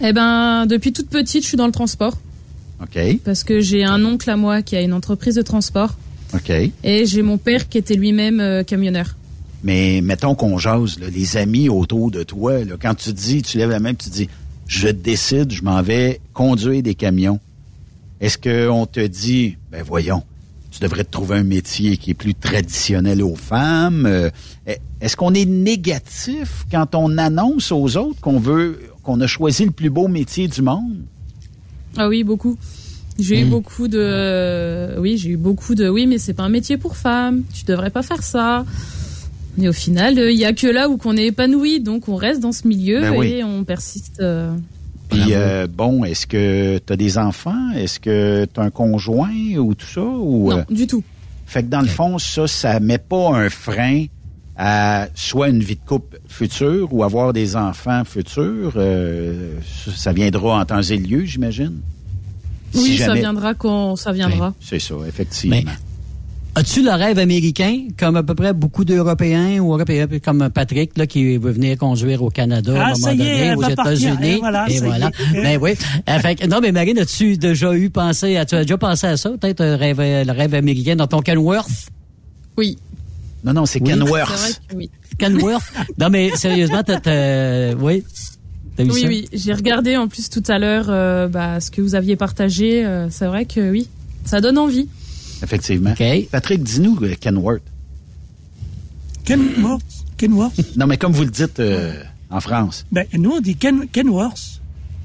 Eh 0.00 0.12
ben, 0.12 0.66
depuis 0.66 0.92
toute 0.92 1.08
petite, 1.10 1.42
je 1.42 1.48
suis 1.48 1.56
dans 1.56 1.66
le 1.66 1.72
transport. 1.72 2.16
OK, 2.82 2.98
Parce 3.24 3.44
que 3.44 3.60
j'ai 3.60 3.84
un 3.84 4.02
oncle 4.06 4.30
à 4.30 4.36
moi 4.36 4.62
qui 4.62 4.74
a 4.74 4.80
une 4.80 4.94
entreprise 4.94 5.34
de 5.34 5.42
transport. 5.42 5.94
OK. 6.32 6.50
Et 6.82 7.04
j'ai 7.06 7.20
mon 7.22 7.36
père 7.36 7.68
qui 7.68 7.76
était 7.76 7.94
lui-même 7.94 8.40
euh, 8.40 8.62
camionneur. 8.62 9.16
Mais 9.62 10.00
mettons 10.02 10.34
qu'on 10.34 10.56
jase, 10.56 10.98
là, 10.98 11.08
les 11.14 11.36
amis 11.36 11.68
autour 11.68 12.10
de 12.10 12.22
toi, 12.22 12.64
là, 12.64 12.76
quand 12.80 12.94
tu 12.94 13.12
dis, 13.12 13.42
tu 13.42 13.58
lèves 13.58 13.68
la 13.68 13.80
main, 13.80 13.92
tu 13.92 14.08
dis, 14.08 14.28
je 14.66 14.88
décide, 14.88 15.52
je 15.52 15.62
m'en 15.62 15.82
vais 15.82 16.20
conduire 16.32 16.82
des 16.82 16.94
camions. 16.94 17.38
Est-ce 18.22 18.38
qu'on 18.38 18.86
te 18.86 19.06
dit, 19.06 19.56
ben 19.70 19.82
voyons, 19.82 20.22
tu 20.80 20.84
devrais 20.86 21.04
te 21.04 21.10
trouver 21.10 21.36
un 21.36 21.42
métier 21.44 21.98
qui 21.98 22.12
est 22.12 22.14
plus 22.14 22.34
traditionnel 22.34 23.22
aux 23.22 23.36
femmes? 23.36 24.06
Euh, 24.06 24.30
Est-ce 25.02 25.14
qu'on 25.14 25.34
est 25.34 25.44
négatif 25.44 26.64
quand 26.70 26.94
on 26.94 27.18
annonce 27.18 27.70
aux 27.70 27.98
autres 27.98 28.18
qu'on 28.20 28.38
veut, 28.38 28.80
qu'on 29.02 29.20
a 29.20 29.26
choisi 29.26 29.66
le 29.66 29.72
plus 29.72 29.90
beau 29.90 30.08
métier 30.08 30.48
du 30.48 30.62
monde? 30.62 31.02
Ah 31.98 32.08
oui, 32.08 32.24
beaucoup. 32.24 32.56
J'ai 33.18 33.42
eu 33.42 33.44
beaucoup 33.44 33.88
de, 33.88 33.98
euh, 34.00 34.98
oui, 34.98 35.18
j'ai 35.18 35.30
eu 35.30 35.36
beaucoup 35.36 35.74
de, 35.74 35.86
oui, 35.86 36.06
mais 36.06 36.16
c'est 36.16 36.32
pas 36.32 36.44
un 36.44 36.48
métier 36.48 36.78
pour 36.78 36.96
femmes. 36.96 37.42
Tu 37.52 37.64
devrais 37.66 37.90
pas 37.90 38.02
faire 38.02 38.22
ça. 38.22 38.64
Mais 39.58 39.68
au 39.68 39.74
final, 39.74 40.18
il 40.18 40.38
y 40.38 40.46
a 40.46 40.54
que 40.54 40.66
là 40.66 40.88
où 40.88 40.96
qu'on 40.96 41.18
est 41.18 41.26
épanoui, 41.26 41.80
donc 41.80 42.08
on 42.08 42.16
reste 42.16 42.40
dans 42.40 42.52
ce 42.52 42.66
milieu 42.66 43.02
Ben 43.02 43.14
oui. 43.18 43.26
et 43.32 43.44
on 43.44 43.64
persiste. 43.64 44.22
Puis 45.10 45.34
euh, 45.34 45.66
bon, 45.66 46.04
est-ce 46.04 46.26
que 46.26 46.78
tu 46.78 46.92
as 46.92 46.96
des 46.96 47.18
enfants? 47.18 47.70
Est-ce 47.74 47.98
que 48.00 48.46
tu 48.52 48.60
as 48.60 48.62
un 48.62 48.70
conjoint 48.70 49.56
ou 49.58 49.74
tout 49.74 49.86
ça? 49.86 50.02
Ou, 50.02 50.50
Non, 50.50 50.58
euh, 50.58 50.64
du 50.70 50.86
tout. 50.86 51.02
Fait 51.46 51.62
que 51.62 51.68
dans 51.68 51.80
le 51.80 51.88
fond, 51.88 52.18
ça, 52.18 52.46
ça 52.46 52.78
met 52.78 52.98
pas 52.98 53.30
un 53.34 53.50
frein 53.50 54.06
à 54.56 55.08
soit 55.14 55.48
une 55.48 55.62
vie 55.62 55.76
de 55.76 55.80
couple 55.86 56.20
future 56.28 56.92
ou 56.92 57.02
avoir 57.02 57.32
des 57.32 57.56
enfants 57.56 58.04
futurs. 58.04 58.74
Euh, 58.76 59.54
ça, 59.96 60.12
viendra 60.12 60.60
en 60.60 60.64
temps 60.64 60.82
et 60.82 60.96
lieu, 60.96 61.24
j'imagine? 61.24 61.80
Oui, 62.74 62.80
Si 62.80 62.98
ça 62.98 63.14
viendra 63.14 63.54
quand 63.54 63.96
ça 63.96 64.12
viendra. 64.12 64.54
C'est 64.60 64.78
ça, 64.78 64.94
effectivement. 65.08 65.72
As-tu 66.60 66.82
le 66.82 66.90
rêve 66.90 67.18
américain, 67.18 67.86
comme 67.98 68.16
à 68.16 68.22
peu 68.22 68.34
près 68.34 68.52
beaucoup 68.52 68.84
d'Européens 68.84 69.60
ou 69.60 69.72
Européens, 69.72 70.06
comme 70.22 70.50
Patrick, 70.50 70.98
là, 70.98 71.06
qui 71.06 71.38
veut 71.38 71.52
venir 71.52 71.78
conduire 71.78 72.22
au 72.22 72.28
Canada 72.28 72.74
Ah, 72.76 72.80
à 72.82 72.90
un 72.90 72.92
moment 72.98 73.08
est, 73.12 73.16
donné, 73.16 73.30
elle 73.30 73.56
aux 73.56 73.62
États-Unis? 73.66 74.32
et 74.34 74.36
voilà, 74.40 74.66
et 74.68 74.78
voilà. 74.80 75.06
est. 75.34 75.42
Ben 75.42 75.58
oui. 75.62 75.70
Euh, 76.06 76.18
fait 76.18 76.46
non, 76.46 76.58
mais 76.60 76.70
Marine, 76.70 76.98
as-tu 76.98 77.38
déjà 77.38 77.72
eu 77.74 77.88
pensé, 77.88 78.36
à, 78.36 78.44
tu 78.44 78.56
as 78.56 78.62
déjà 78.64 78.76
pensé 78.76 79.06
à 79.06 79.16
ça, 79.16 79.30
peut-être 79.30 79.62
un 79.62 79.76
rêve, 79.76 80.00
le 80.00 80.30
rêve 80.32 80.52
américain 80.54 80.96
dans 80.96 81.06
ton 81.06 81.20
Kenworth? 81.22 81.70
Oui. 82.58 82.76
Non, 83.42 83.54
non, 83.54 83.64
c'est 83.64 83.80
Oui. 83.80 83.88
Kenworth. 83.88 84.30
C'est 84.36 84.50
vrai 84.50 84.58
que 84.68 84.76
oui. 84.76 84.90
Kenworth? 85.18 85.72
non, 85.98 86.10
mais 86.10 86.36
sérieusement, 86.36 86.82
t'as, 86.84 87.00
t'as- 87.00 87.74
oui. 87.80 88.04
T'as 88.76 88.84
Oui, 88.84 89.00
ça? 89.00 89.08
oui. 89.08 89.28
J'ai 89.32 89.54
regardé 89.54 89.96
en 89.96 90.08
plus 90.08 90.28
tout 90.28 90.42
à 90.48 90.58
l'heure 90.58 90.86
euh, 90.90 91.26
bah, 91.26 91.58
ce 91.60 91.70
que 91.70 91.80
vous 91.80 91.94
aviez 91.94 92.16
partagé. 92.16 92.84
euh, 92.84 93.08
c'est 93.08 93.26
vrai 93.26 93.46
que 93.46 93.70
oui, 93.70 93.88
ça 94.26 94.42
donne 94.42 94.58
envie. 94.58 94.88
Effectivement. 95.42 95.94
Patrick, 96.30 96.62
dis-nous 96.62 96.96
Kenworth. 97.20 97.62
Kenworth. 99.24 99.82
Kenworth. 100.16 100.76
Non, 100.76 100.86
mais 100.86 100.96
comme 100.96 101.12
vous 101.12 101.24
le 101.24 101.30
dites 101.30 101.60
euh, 101.60 102.02
en 102.30 102.40
France. 102.40 102.86
Ben, 102.92 103.06
nous, 103.16 103.30
on 103.30 103.40
dit 103.40 103.56
Ken, 103.56 103.86
Kenworth. 103.88 104.60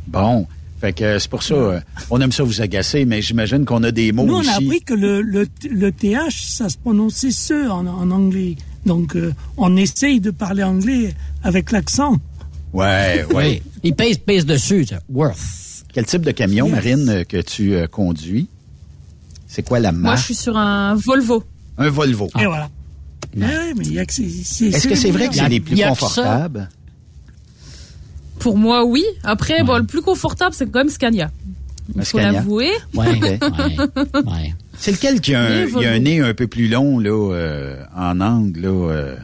Bon. 0.07 0.47
Fait 0.81 0.91
que 0.93 1.03
euh, 1.03 1.19
c'est 1.19 1.29
pour 1.29 1.41
ça, 1.41 1.53
euh, 1.53 1.79
on 2.09 2.19
aime 2.19 2.33
ça 2.33 2.43
vous 2.43 2.61
agacer, 2.61 3.05
mais 3.05 3.21
j'imagine 3.21 3.63
qu'on 3.63 3.81
a 3.83 3.91
des 3.91 4.11
mots 4.11 4.25
Nous, 4.25 4.35
on 4.35 4.47
a 4.47 4.55
appris 4.55 4.81
que 4.81 4.93
le, 4.93 5.21
le, 5.21 5.47
le 5.69 5.91
TH, 5.91 6.43
ça 6.47 6.67
se 6.67 6.77
prononçait 6.77 7.31
ce 7.31 7.69
en, 7.69 7.87
en 7.87 8.11
anglais. 8.11 8.57
Donc, 8.85 9.15
euh, 9.15 9.33
on 9.57 9.77
essaye 9.77 10.19
de 10.19 10.31
parler 10.31 10.63
anglais 10.63 11.13
avec 11.43 11.71
l'accent. 11.71 12.17
Ouais, 12.73 13.25
ouais. 13.33 13.61
Oui. 13.61 13.61
Il 13.83 13.95
pèse, 13.95 14.17
pèse 14.17 14.45
dessus, 14.45 14.85
ça. 14.85 14.99
Worth. 15.09 15.85
Quel 15.93 16.05
type 16.05 16.23
de 16.23 16.31
camion, 16.31 16.67
Marine, 16.67 17.23
que 17.27 17.41
tu 17.41 17.73
euh, 17.73 17.87
conduis? 17.87 18.49
C'est 19.55 19.63
quoi 19.63 19.79
la 19.79 19.93
Moi, 19.93 20.01
marque? 20.01 20.17
je 20.19 20.23
suis 20.25 20.35
sur 20.35 20.57
un 20.57 20.95
Volvo. 20.95 21.41
Un 21.77 21.89
Volvo. 21.89 22.27
Et 22.37 22.45
voilà. 22.45 22.69
Ouais, 23.37 23.73
mais 23.77 23.85
il 23.85 23.93
y 23.93 23.99
a 23.99 24.05
que 24.05 24.13
c'est- 24.13 24.27
c'est- 24.43 24.65
Est-ce 24.65 24.85
que 24.87 24.95
c'est 24.95 25.11
vrai 25.11 25.29
que 25.29 25.35
c'est 25.35 25.47
les 25.47 25.61
plus 25.61 25.77
confortables? 25.81 26.67
Pour 28.39 28.57
moi, 28.57 28.83
oui. 28.83 29.03
Après, 29.23 29.63
bon, 29.63 29.77
le 29.77 29.85
plus 29.85 30.01
confortable, 30.01 30.53
c'est 30.53 30.69
quand 30.69 30.79
même 30.79 30.89
Scania. 30.89 31.31
Il 31.95 32.01
faut 32.03 32.17
Scania. 32.17 32.31
l'avouer. 32.33 32.71
Ouais, 32.95 33.39
C'est 34.77 34.91
lequel 34.91 35.21
qui 35.21 35.33
a 35.33 35.41
un, 35.41 35.65
y 35.67 35.85
a 35.85 35.91
un 35.93 35.99
nez 35.99 36.19
un 36.19 36.33
peu 36.33 36.47
plus 36.47 36.67
long 36.67 36.99
là, 36.99 37.09
euh, 37.11 37.81
en 37.95 38.19
angle? 38.19 38.59
Là, 38.59 38.67
euh, 38.69 39.15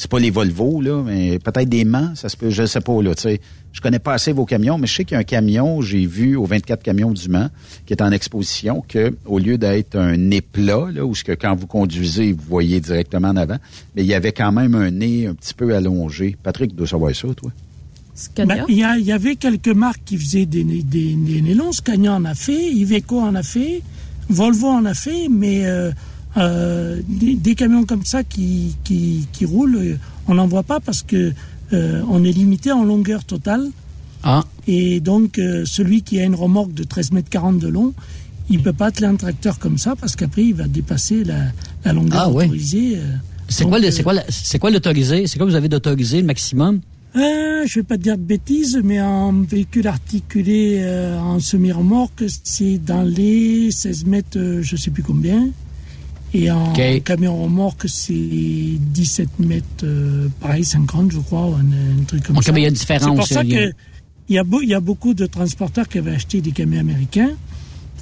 c'est 0.00 0.08
pas 0.10 0.20
les 0.20 0.30
Volvo, 0.30 0.80
là, 0.80 1.02
mais 1.04 1.40
peut-être 1.40 1.68
des 1.68 1.84
Mans, 1.84 2.14
ça 2.14 2.28
se 2.28 2.36
peut, 2.36 2.50
je 2.50 2.64
sais 2.66 2.80
pas, 2.80 3.02
là, 3.02 3.14
tu 3.16 3.22
sais. 3.22 3.40
Je 3.72 3.80
connais 3.80 3.98
pas 3.98 4.14
assez 4.14 4.32
vos 4.32 4.44
camions, 4.46 4.78
mais 4.78 4.86
je 4.86 4.94
sais 4.94 5.04
qu'il 5.04 5.14
y 5.14 5.16
a 5.16 5.20
un 5.20 5.24
camion, 5.24 5.82
j'ai 5.82 6.06
vu 6.06 6.36
aux 6.36 6.44
24 6.46 6.82
camions 6.82 7.10
du 7.10 7.28
Mans, 7.28 7.48
qui 7.84 7.92
est 7.92 8.00
en 8.02 8.12
exposition, 8.12 8.82
que 8.88 9.12
au 9.26 9.38
lieu 9.40 9.58
d'être 9.58 9.96
un 9.96 10.16
nez 10.16 10.40
plat, 10.40 10.86
là, 10.92 11.04
où 11.04 11.14
ce 11.16 11.24
que 11.24 11.32
quand 11.32 11.56
vous 11.56 11.66
conduisez, 11.66 12.32
vous 12.32 12.42
voyez 12.48 12.80
directement 12.80 13.28
en 13.28 13.36
avant, 13.36 13.56
mais 13.96 14.02
il 14.02 14.06
y 14.08 14.14
avait 14.14 14.32
quand 14.32 14.52
même 14.52 14.74
un 14.76 14.90
nez 14.92 15.26
un 15.26 15.34
petit 15.34 15.52
peu 15.54 15.74
allongé. 15.74 16.36
Patrick, 16.44 16.70
tu 16.70 16.76
dois 16.76 16.86
savoir 16.86 17.14
ça, 17.14 17.26
toi. 17.36 17.50
Ben, 18.46 18.64
Il 18.68 18.76
y, 18.76 18.84
a- 18.84 18.96
il 18.98 19.04
y 19.04 19.12
avait 19.12 19.36
quelques 19.36 19.68
marques 19.68 20.02
qui 20.04 20.16
faisaient 20.16 20.46
des, 20.46 20.64
nez- 20.64 20.82
des, 20.82 21.14
des 21.14 21.40
nez 21.42 21.54
longs. 21.54 21.72
Scania 21.72 22.14
en 22.14 22.24
a 22.24 22.34
fait, 22.34 22.70
Iveco 22.72 23.20
en 23.20 23.34
a 23.34 23.42
fait, 23.42 23.82
Volvo 24.28 24.68
en 24.68 24.84
a 24.86 24.94
fait, 24.94 25.28
mais 25.30 25.66
euh, 25.66 25.90
euh, 26.38 27.00
des, 27.08 27.34
des 27.34 27.54
camions 27.54 27.84
comme 27.84 28.04
ça 28.04 28.24
qui, 28.24 28.76
qui, 28.84 29.26
qui 29.32 29.44
roulent, 29.44 29.98
on 30.26 30.34
n'en 30.34 30.46
voit 30.46 30.62
pas 30.62 30.80
parce 30.80 31.02
que 31.02 31.32
euh, 31.72 32.02
on 32.08 32.24
est 32.24 32.32
limité 32.32 32.72
en 32.72 32.84
longueur 32.84 33.24
totale. 33.24 33.68
Ah. 34.22 34.44
Et 34.66 35.00
donc, 35.00 35.38
euh, 35.38 35.64
celui 35.64 36.02
qui 36.02 36.20
a 36.20 36.24
une 36.24 36.34
remorque 36.34 36.72
de 36.74 36.84
13 36.84 37.12
mètres 37.12 37.30
40 37.30 37.58
de 37.58 37.68
long, 37.68 37.94
il 38.50 38.62
peut 38.62 38.72
pas 38.72 38.86
atteler 38.86 39.06
un 39.06 39.16
tracteur 39.16 39.58
comme 39.58 39.78
ça 39.78 39.94
parce 39.96 40.16
qu'après, 40.16 40.44
il 40.44 40.54
va 40.54 40.66
dépasser 40.66 41.24
la, 41.24 41.36
la 41.84 41.92
longueur 41.92 42.22
Ah, 42.24 42.30
autorisée. 42.30 42.98
C'est 43.48 43.64
quoi, 43.64 43.78
quoi, 44.60 44.70
l'autorisé? 44.70 45.26
C'est 45.26 45.38
quoi 45.38 45.46
vous 45.46 45.54
avez 45.54 45.68
d'autorisé, 45.68 46.20
le 46.20 46.26
maximum? 46.26 46.80
Euh, 47.16 47.64
je 47.66 47.80
vais 47.80 47.84
pas 47.84 47.96
te 47.96 48.02
dire 48.02 48.18
de 48.18 48.22
bêtises, 48.22 48.80
mais 48.84 49.00
en 49.00 49.32
véhicule 49.32 49.86
articulé 49.88 50.78
euh, 50.80 51.18
en 51.18 51.40
semi-remorque, 51.40 52.24
c'est 52.44 52.78
dans 52.78 53.02
les 53.02 53.70
16 53.70 54.04
mètres, 54.04 54.38
euh, 54.38 54.62
je 54.62 54.76
sais 54.76 54.90
plus 54.90 55.02
combien. 55.02 55.48
Et 56.34 56.50
en 56.50 56.72
camion 57.04 57.42
remorque, 57.42 57.88
c'est 57.88 58.12
17 58.12 59.38
mètres, 59.38 59.64
euh, 59.84 60.28
pareil, 60.40 60.64
50, 60.64 61.10
je 61.12 61.18
crois, 61.18 61.46
ou 61.46 61.54
un, 61.54 61.60
un 61.60 62.04
truc 62.06 62.22
comme 62.24 62.36
Ok, 62.36 62.44
ça. 62.44 62.52
mais 62.52 62.60
il 62.60 62.62
y 62.64 62.66
a 62.66 62.68
une 62.68 62.74
différence, 62.74 63.08
C'est 63.10 63.16
pour 63.16 63.26
ça 63.26 63.42
il 63.44 63.50
y 63.52 63.56
a- 63.56 63.68
que 63.70 63.74
il 64.28 64.34
y, 64.34 64.38
a 64.38 64.44
beau- 64.44 64.60
il 64.60 64.68
y 64.68 64.74
a 64.74 64.80
beaucoup 64.80 65.14
de 65.14 65.24
transporteurs 65.24 65.88
qui 65.88 65.96
avaient 65.96 66.14
acheté 66.14 66.42
des 66.42 66.50
camions 66.52 66.80
américains, 66.80 67.30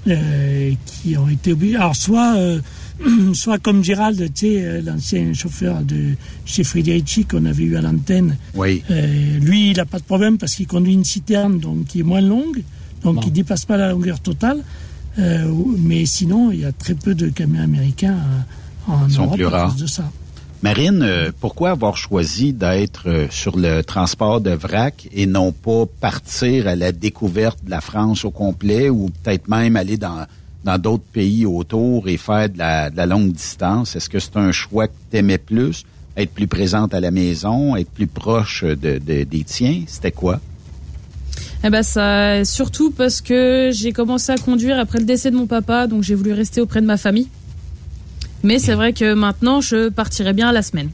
euh, 0.09 0.73
qui 0.86 1.16
ont 1.16 1.28
été 1.28 1.53
obligés. 1.53 1.77
Alors, 1.77 1.94
soit, 1.94 2.35
euh, 2.36 2.61
soit 3.35 3.59
comme 3.59 3.85
Gérald, 3.85 4.19
tu 4.35 4.47
sais, 4.47 4.65
euh, 4.65 4.82
l'ancien 4.82 5.32
chauffeur 5.32 5.82
de 5.82 6.15
chez 6.44 6.65
Frederici 6.65 7.24
qu'on 7.27 7.44
avait 7.44 7.62
eu 7.62 7.77
à 7.77 7.81
l'antenne. 7.81 8.36
Oui. 8.55 8.82
Euh, 8.90 9.39
lui, 9.39 9.70
il 9.70 9.77
n'a 9.77 9.85
pas 9.85 9.98
de 9.98 10.05
problème 10.05 10.36
parce 10.36 10.57
qu'il 10.57 10.66
conduit 10.66 10.94
une 10.94 11.05
citerne 11.05 11.61
donc 11.61 11.85
qui 11.86 12.01
est 12.01 12.05
moins 12.05 12.20
longue, 12.20 12.62
donc 13.05 13.16
Bon. 13.16 13.20
il 13.23 13.28
ne 13.28 13.35
dépasse 13.35 13.65
pas 13.65 13.77
la 13.77 13.90
longueur 13.90 14.19
totale. 14.19 14.65
Euh, 15.19 15.51
mais 15.79 16.05
sinon, 16.07 16.51
il 16.51 16.61
y 16.61 16.65
a 16.65 16.73
très 16.73 16.95
peu 16.95 17.15
de 17.15 17.29
camions 17.29 17.63
américains 17.63 18.17
euh, 18.89 18.93
en 18.93 19.07
Ils 19.09 19.15
sont 19.15 19.23
Europe 19.25 19.35
plus 19.37 19.47
à 19.47 19.51
rares. 19.51 19.73
cause 19.73 19.83
de 19.83 19.87
ça. 19.87 20.05
Marine, 20.63 21.03
euh, 21.03 21.33
pourquoi 21.39 21.71
avoir 21.71 21.97
choisi 21.97 22.53
d'être 22.53 23.27
sur 23.31 23.57
le 23.59 23.83
transport 23.83 24.41
de 24.41 24.51
vrac 24.51 25.09
et 25.13 25.27
non 25.27 25.53
pas 25.53 25.85
partir 26.01 26.67
à 26.67 26.75
la 26.75 26.93
découverte 26.93 27.65
de 27.65 27.71
la 27.71 27.81
France 27.81 28.25
au 28.25 28.31
complet 28.31 28.89
ou 28.91 29.11
peut-être 29.23 29.49
même 29.49 29.77
aller 29.77 29.97
dans 29.97 30.27
dans 30.65 30.79
d'autres 30.79 31.05
pays 31.13 31.47
autour 31.47 32.09
et 32.09 32.17
faire 32.17 32.49
de 32.49 32.59
la, 32.59 32.91
de 32.91 32.97
la 32.97 33.07
longue 33.07 33.31
distance? 33.33 33.95
Est-ce 33.95 34.09
que 34.09 34.19
c'est 34.19 34.37
un 34.37 34.51
choix 34.51 34.89
que 34.89 34.95
tu 35.13 35.17
aimais 35.19 35.39
plus? 35.39 35.85
Être 36.17 36.33
plus 36.33 36.49
présente 36.49 36.93
à 36.93 36.99
la 36.99 37.13
maison, 37.13 37.77
être 37.77 37.91
plus 37.91 38.09
proche 38.09 38.65
de, 38.65 38.75
de- 38.99 39.23
des 39.23 39.45
tiens? 39.45 39.83
C'était 39.87 40.11
quoi? 40.11 40.41
Eh 41.65 41.71
ben 41.71 41.83
ça, 41.83 42.45
surtout 42.45 42.91
parce 42.91 43.21
que 43.21 43.71
j'ai 43.73 43.93
commencé 43.93 44.31
à 44.33 44.37
conduire 44.37 44.79
après 44.79 44.99
le 44.99 45.05
décès 45.05 45.31
de 45.31 45.37
mon 45.37 45.47
papa, 45.47 45.87
donc 45.87 46.03
j'ai 46.03 46.15
voulu 46.15 46.33
rester 46.33 46.61
auprès 46.61 46.81
de 46.81 46.87
ma 46.87 46.97
famille. 46.97 47.29
Mais 48.43 48.59
c'est 48.59 48.75
vrai 48.75 48.93
que 48.93 49.15
maintenant, 49.15 49.61
je 49.61 49.89
partirais 49.89 50.33
bien 50.33 50.49
à 50.49 50.53
la 50.53 50.63
semaine. 50.63 50.91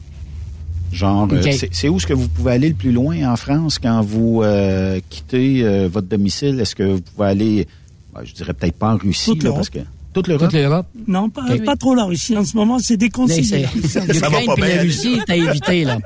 Genre, 0.91 1.27
euh, 1.31 1.41
c'est- 1.71 1.89
où 1.89 1.97
est-ce 1.97 2.05
que 2.07 2.13
vous 2.13 2.27
pouvez 2.27 2.51
aller 2.53 2.69
le 2.69 2.75
plus 2.75 2.91
loin 2.91 3.31
en 3.31 3.35
France 3.35 3.79
quand 3.79 4.01
vous 4.01 4.41
euh, 4.43 4.99
quittez 5.09 5.63
euh, 5.63 5.87
votre 5.91 6.07
domicile? 6.07 6.59
Est-ce 6.59 6.75
que 6.75 6.83
vous 6.83 7.01
pouvez 7.01 7.27
aller, 7.27 7.67
ben, 8.13 8.21
je 8.23 8.33
dirais 8.33 8.53
peut-être 8.53 8.75
pas 8.77 8.93
en 8.93 8.97
Russie, 8.97 9.31
là, 9.43 9.51
parce 9.55 9.69
que 9.69 9.79
toute 10.13 10.27
l'Europe? 10.27 10.49
Toute 10.49 10.59
l'Europe? 10.59 10.87
Non, 11.07 11.29
pas, 11.29 11.75
trop 11.77 11.95
la 11.95 12.03
Russie. 12.05 12.37
En 12.37 12.45
ce 12.45 12.55
moment, 12.55 12.79
c'est 12.79 12.97
déconseillé. 12.97 13.65
C'est- 13.87 14.05
L'Ukraine 14.13 14.49
puis 14.55 14.63
la 14.75 14.81
Russie, 14.81 15.19
t'as 15.25 15.35
évité, 15.35 15.83
là. 15.85 15.99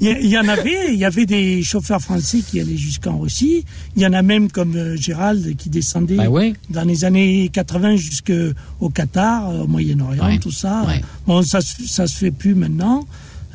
Il 0.00 0.26
y, 0.28 0.38
en 0.38 0.46
avait, 0.46 0.92
il 0.92 0.98
y 0.98 1.04
avait 1.04 1.26
des 1.26 1.62
chauffeurs 1.62 2.00
français 2.00 2.38
qui 2.48 2.60
allaient 2.60 2.76
jusqu'en 2.76 3.18
Russie. 3.18 3.64
Il 3.96 4.02
y 4.02 4.06
en 4.06 4.12
a 4.12 4.22
même 4.22 4.48
comme 4.50 4.76
euh, 4.76 4.96
Gérald 4.96 5.56
qui 5.56 5.68
descendait 5.68 6.16
Ben 6.16 6.28
oui. 6.28 6.54
dans 6.70 6.84
les 6.84 7.04
années 7.04 7.48
80 7.52 7.96
jusqu'au 7.96 8.88
Qatar, 8.94 9.48
au 9.62 9.66
Moyen-Orient, 9.66 10.24
Ouais. 10.26 10.38
tout 10.38 10.52
ça. 10.52 10.84
Ouais. 10.86 11.00
Bon, 11.26 11.42
ça, 11.42 11.60
se- 11.60 11.82
ça 11.88 12.06
se 12.06 12.16
fait 12.16 12.30
plus 12.30 12.54
maintenant. 12.54 13.04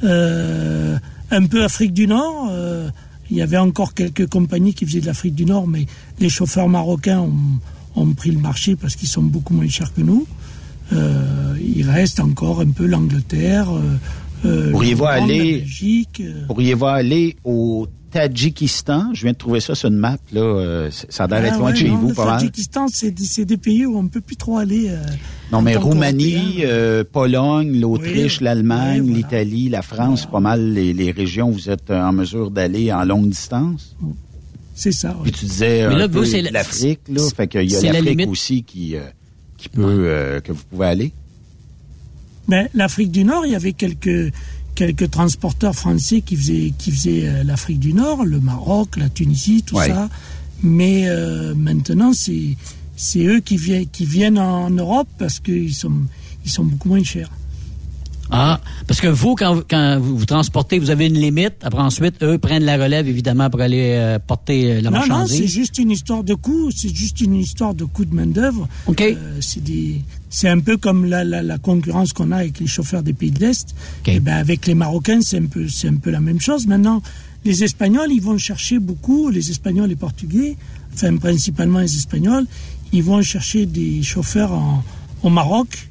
Euh, 0.03 0.97
un 1.31 1.45
peu 1.45 1.64
Afrique 1.64 1.93
du 1.93 2.07
Nord. 2.07 2.47
euh, 2.51 2.89
il 3.31 3.38
y 3.38 3.41
avait 3.43 3.57
encore 3.57 3.93
quelques 3.93 4.27
compagnies 4.27 4.73
qui 4.73 4.85
faisaient 4.88 5.01
de 5.01 5.06
l'Afrique 5.06 5.35
du 5.35 5.45
Nord, 5.45 5.68
mais 5.68 5.85
les 6.19 6.30
chauffeurs 6.30 6.68
marocains 6.68 7.19
ont, 7.19 7.31
ont 7.95 8.14
pris 8.14 8.32
le 8.32 8.40
marché 8.40 8.76
parce 8.76 8.95
qu'ils 8.95 9.07
sont 9.10 9.24
beaucoup 9.24 9.53
moins 9.53 9.68
chers 9.68 9.94
que 9.94 10.02
nous. 10.02 10.28
Euh, 10.91 11.56
il 11.61 11.88
reste 11.90 12.20
encore 12.20 12.61
un 12.61 12.70
peu 12.72 12.86
l'Angleterre. 12.86 13.70
Euh, 13.72 13.82
euh, 14.45 14.72
Pourriez-vous 14.72 15.06
aller, 16.86 17.36
au 17.44 17.88
Tadjikistan? 18.11 19.11
Je 19.14 19.22
viens 19.24 19.34
de 19.34 19.38
trouver 19.38 19.60
ça 19.60 19.76
sur 19.76 19.90
une 19.90 19.98
map, 19.98 20.18
là. 20.32 20.41
euh, 20.41 20.90
ça 20.91 21.26
a 21.26 21.28
l'air 21.28 21.41
d'être 21.41 21.53
Ah 21.56 21.60
loin 21.60 21.72
de 21.72 21.78
chez 21.78 21.90
non, 21.90 21.98
vous, 21.98 22.07
le 22.10 22.14
pas 22.16 22.26
mal. 22.26 22.40
Tadjikistan, 22.40 22.88
c'est 22.88 23.11
des, 23.45 23.57
pays 23.57 23.86
où 23.86 23.98
on 23.98 24.03
ne 24.03 24.07
peut 24.10 24.22
plus 24.22 24.36
trop 24.38 24.57
aller. 24.57 24.88
euh, 24.90 25.03
Non, 25.52 25.61
mais 25.61 25.76
Roumanie, 25.76 26.60
euh, 26.64 27.03
Pologne, 27.03 27.80
l'Autriche, 27.80 28.38
Oui, 28.40 28.45
l'Allemagne, 28.45 29.02
oui, 29.02 29.07
voilà. 29.10 29.18
l'Italie, 29.18 29.70
la 29.70 29.82
France, 29.82 30.26
pas 30.26 30.40
mal 30.40 30.74
les, 30.74 30.94
les 30.94 31.11
régions 31.11 31.49
où 31.49 31.53
vous 31.53 31.70
êtes 31.70 31.91
en 31.91 32.14
mesure 32.14 32.49
d'aller 32.49 32.91
en 32.91 33.03
longue 33.03 33.30
distance. 33.30 33.95
C'est 34.81 34.93
ça. 34.93 35.14
Puis 35.23 35.34
tu 35.34 35.43
disais 35.45 35.88
Mais 35.89 35.95
un 35.95 35.97
là, 35.97 36.07
peu 36.07 36.23
vous, 36.23 36.31
l'Afrique, 36.51 37.01
là. 37.10 37.22
Fait 37.35 37.47
qu'il 37.49 37.69
y 37.69 37.76
a 37.76 37.80
c'est 37.81 37.88
la 37.88 37.93
l'Afrique 37.93 38.10
limite. 38.11 38.30
aussi 38.30 38.64
qui, 38.64 38.95
euh, 38.95 39.01
qui 39.57 39.68
peut, 39.68 39.81
euh, 39.84 40.39
que 40.39 40.53
vous 40.53 40.64
pouvez 40.69 40.85
aller. 40.88 41.11
Ben, 42.47 42.69
L'Afrique 42.73 43.11
du 43.11 43.26
Nord, 43.26 43.45
il 43.45 43.51
y 43.51 43.56
avait 43.56 43.73
quelques, 43.73 44.34
quelques 44.76 45.11
transporteurs 45.11 45.76
français 45.76 46.22
qui 46.22 46.38
faisaient, 46.38 46.73
qui 46.77 46.91
faisaient 46.91 47.27
euh, 47.27 47.43
l'Afrique 47.43 47.80
du 47.80 47.91
Nord, 47.93 48.23
le 48.23 48.39
Maroc, 48.39 48.95
la 48.95 49.10
Tunisie, 49.10 49.64
tout 49.64 49.76
Ouais. 49.76 49.88
ça. 49.89 50.10
Mais 50.64 51.10
euh, 51.10 51.53
maintenant, 51.56 52.14
c'est 52.14 52.56
c'est 52.95 53.23
eux 53.26 53.39
qui 53.41 53.57
viennent, 53.57 53.88
qui 53.89 54.06
viennent 54.06 54.39
en 54.39 54.69
Europe 54.69 55.07
parce 55.18 55.39
qu'ils 55.41 55.73
sont, 55.76 55.91
ils 56.45 56.51
sont 56.51 56.64
beaucoup 56.64 56.88
moins 56.89 57.03
chers. 57.03 57.31
Ah, 58.31 58.60
parce 58.88 59.01
que 59.01 59.07
vous, 59.07 59.34
quand, 59.35 59.56
vous- 59.56 59.64
quand 59.68 59.97
vous, 59.99 60.18
vous 60.18 60.26
transportez, 60.26 60.77
vous 60.77 60.91
avez 60.91 61.07
une 61.07 61.15
limite. 61.19 61.56
Après, 61.64 61.81
ensuite, 61.81 62.22
eux 62.22 62.38
prennent 62.38 62.64
la 62.64 62.77
relève, 62.77 63.07
évidemment, 63.07 63.49
pour 63.49 63.60
aller 63.61 63.93
euh, 63.97 64.19
porter 64.19 64.72
euh, 64.73 64.81
la 64.81 64.91
non, 64.91 64.99
non, 64.99 65.07
marchandise. 65.07 65.38
c'est 65.38 65.47
juste 65.47 65.77
une 65.80 65.89
histoire 65.91 66.23
de 66.23 66.35
coût. 66.35 66.69
C'est 66.69 66.93
juste 66.95 67.22
une 67.22 67.35
histoire 67.35 67.73
de 67.73 67.85
coût 67.85 68.06
de 68.06 68.14
main 68.14 68.27
d'œuvre. 68.27 68.68
Euh, 69.18 69.38
c'est 69.41 69.64
des, 69.64 70.01
c'est 70.30 70.47
un 70.47 70.60
peu 70.60 70.77
comme 70.77 71.06
la, 71.06 71.23
la, 71.23 71.41
la 71.41 71.57
concurrence 71.57 72.14
qu'on 72.14 72.31
a 72.31 72.38
avec 72.38 72.60
les 72.60 72.68
chauffeurs 72.68 73.01
des 73.01 73.14
pays 73.14 73.31
de 73.31 73.39
l'est. 73.39 73.73
Et 74.06 74.19
ben 74.19 74.35
avec 74.38 74.68
les 74.68 74.76
Marocains, 74.76 75.22
c'est 75.22 75.39
un 75.39 75.45
peu, 75.47 75.68
c'est 75.68 75.88
un 75.88 75.95
peu 75.95 76.11
la 76.11 76.19
même 76.22 76.39
chose. 76.39 76.68
Maintenant, 76.68 77.01
les 77.45 77.64
Espagnols, 77.64 78.11
ils 78.11 78.22
vont 78.22 78.38
chercher 78.38 78.77
beaucoup. 78.80 79.30
Les 79.30 79.49
Espagnols 79.49 79.85
et 79.85 79.89
les 79.89 79.95
Portugais, 79.95 80.56
enfin 80.93 81.15
principalement 81.18 81.80
les 81.80 81.95
Espagnols, 81.95 82.45
ils 82.93 83.03
vont 83.03 83.22
chercher 83.23 83.65
des 83.65 84.03
chauffeurs 84.03 84.51
en, 84.53 84.84
au 85.23 85.30
Maroc. 85.30 85.89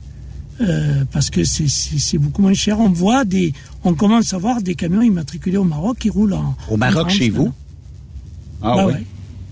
Euh, 0.61 1.05
parce 1.13 1.31
que 1.31 1.45
c'est- 1.45 2.19
beaucoup 2.19 2.43
moins 2.43 2.55
cher. 2.55 2.81
On 2.81 2.89
voit 2.91 3.25
des, 3.25 3.53
on 3.85 3.95
commence 3.95 4.35
à 4.35 4.39
voir 4.39 4.61
des 4.63 4.75
camions 4.75 5.03
immatriculés 5.03 5.57
au 5.57 5.65
Maroc 5.65 5.99
qui 5.99 6.11
roulent 6.11 6.35
en 6.35 6.57
Au 6.71 6.77
Maroc, 6.77 7.07
en 7.07 7.09
chez 7.09 7.31
vous? 7.31 7.53
Ah 8.63 8.75
Bah 8.77 8.87
oui. 8.87 8.93
ouais, 8.95 9.07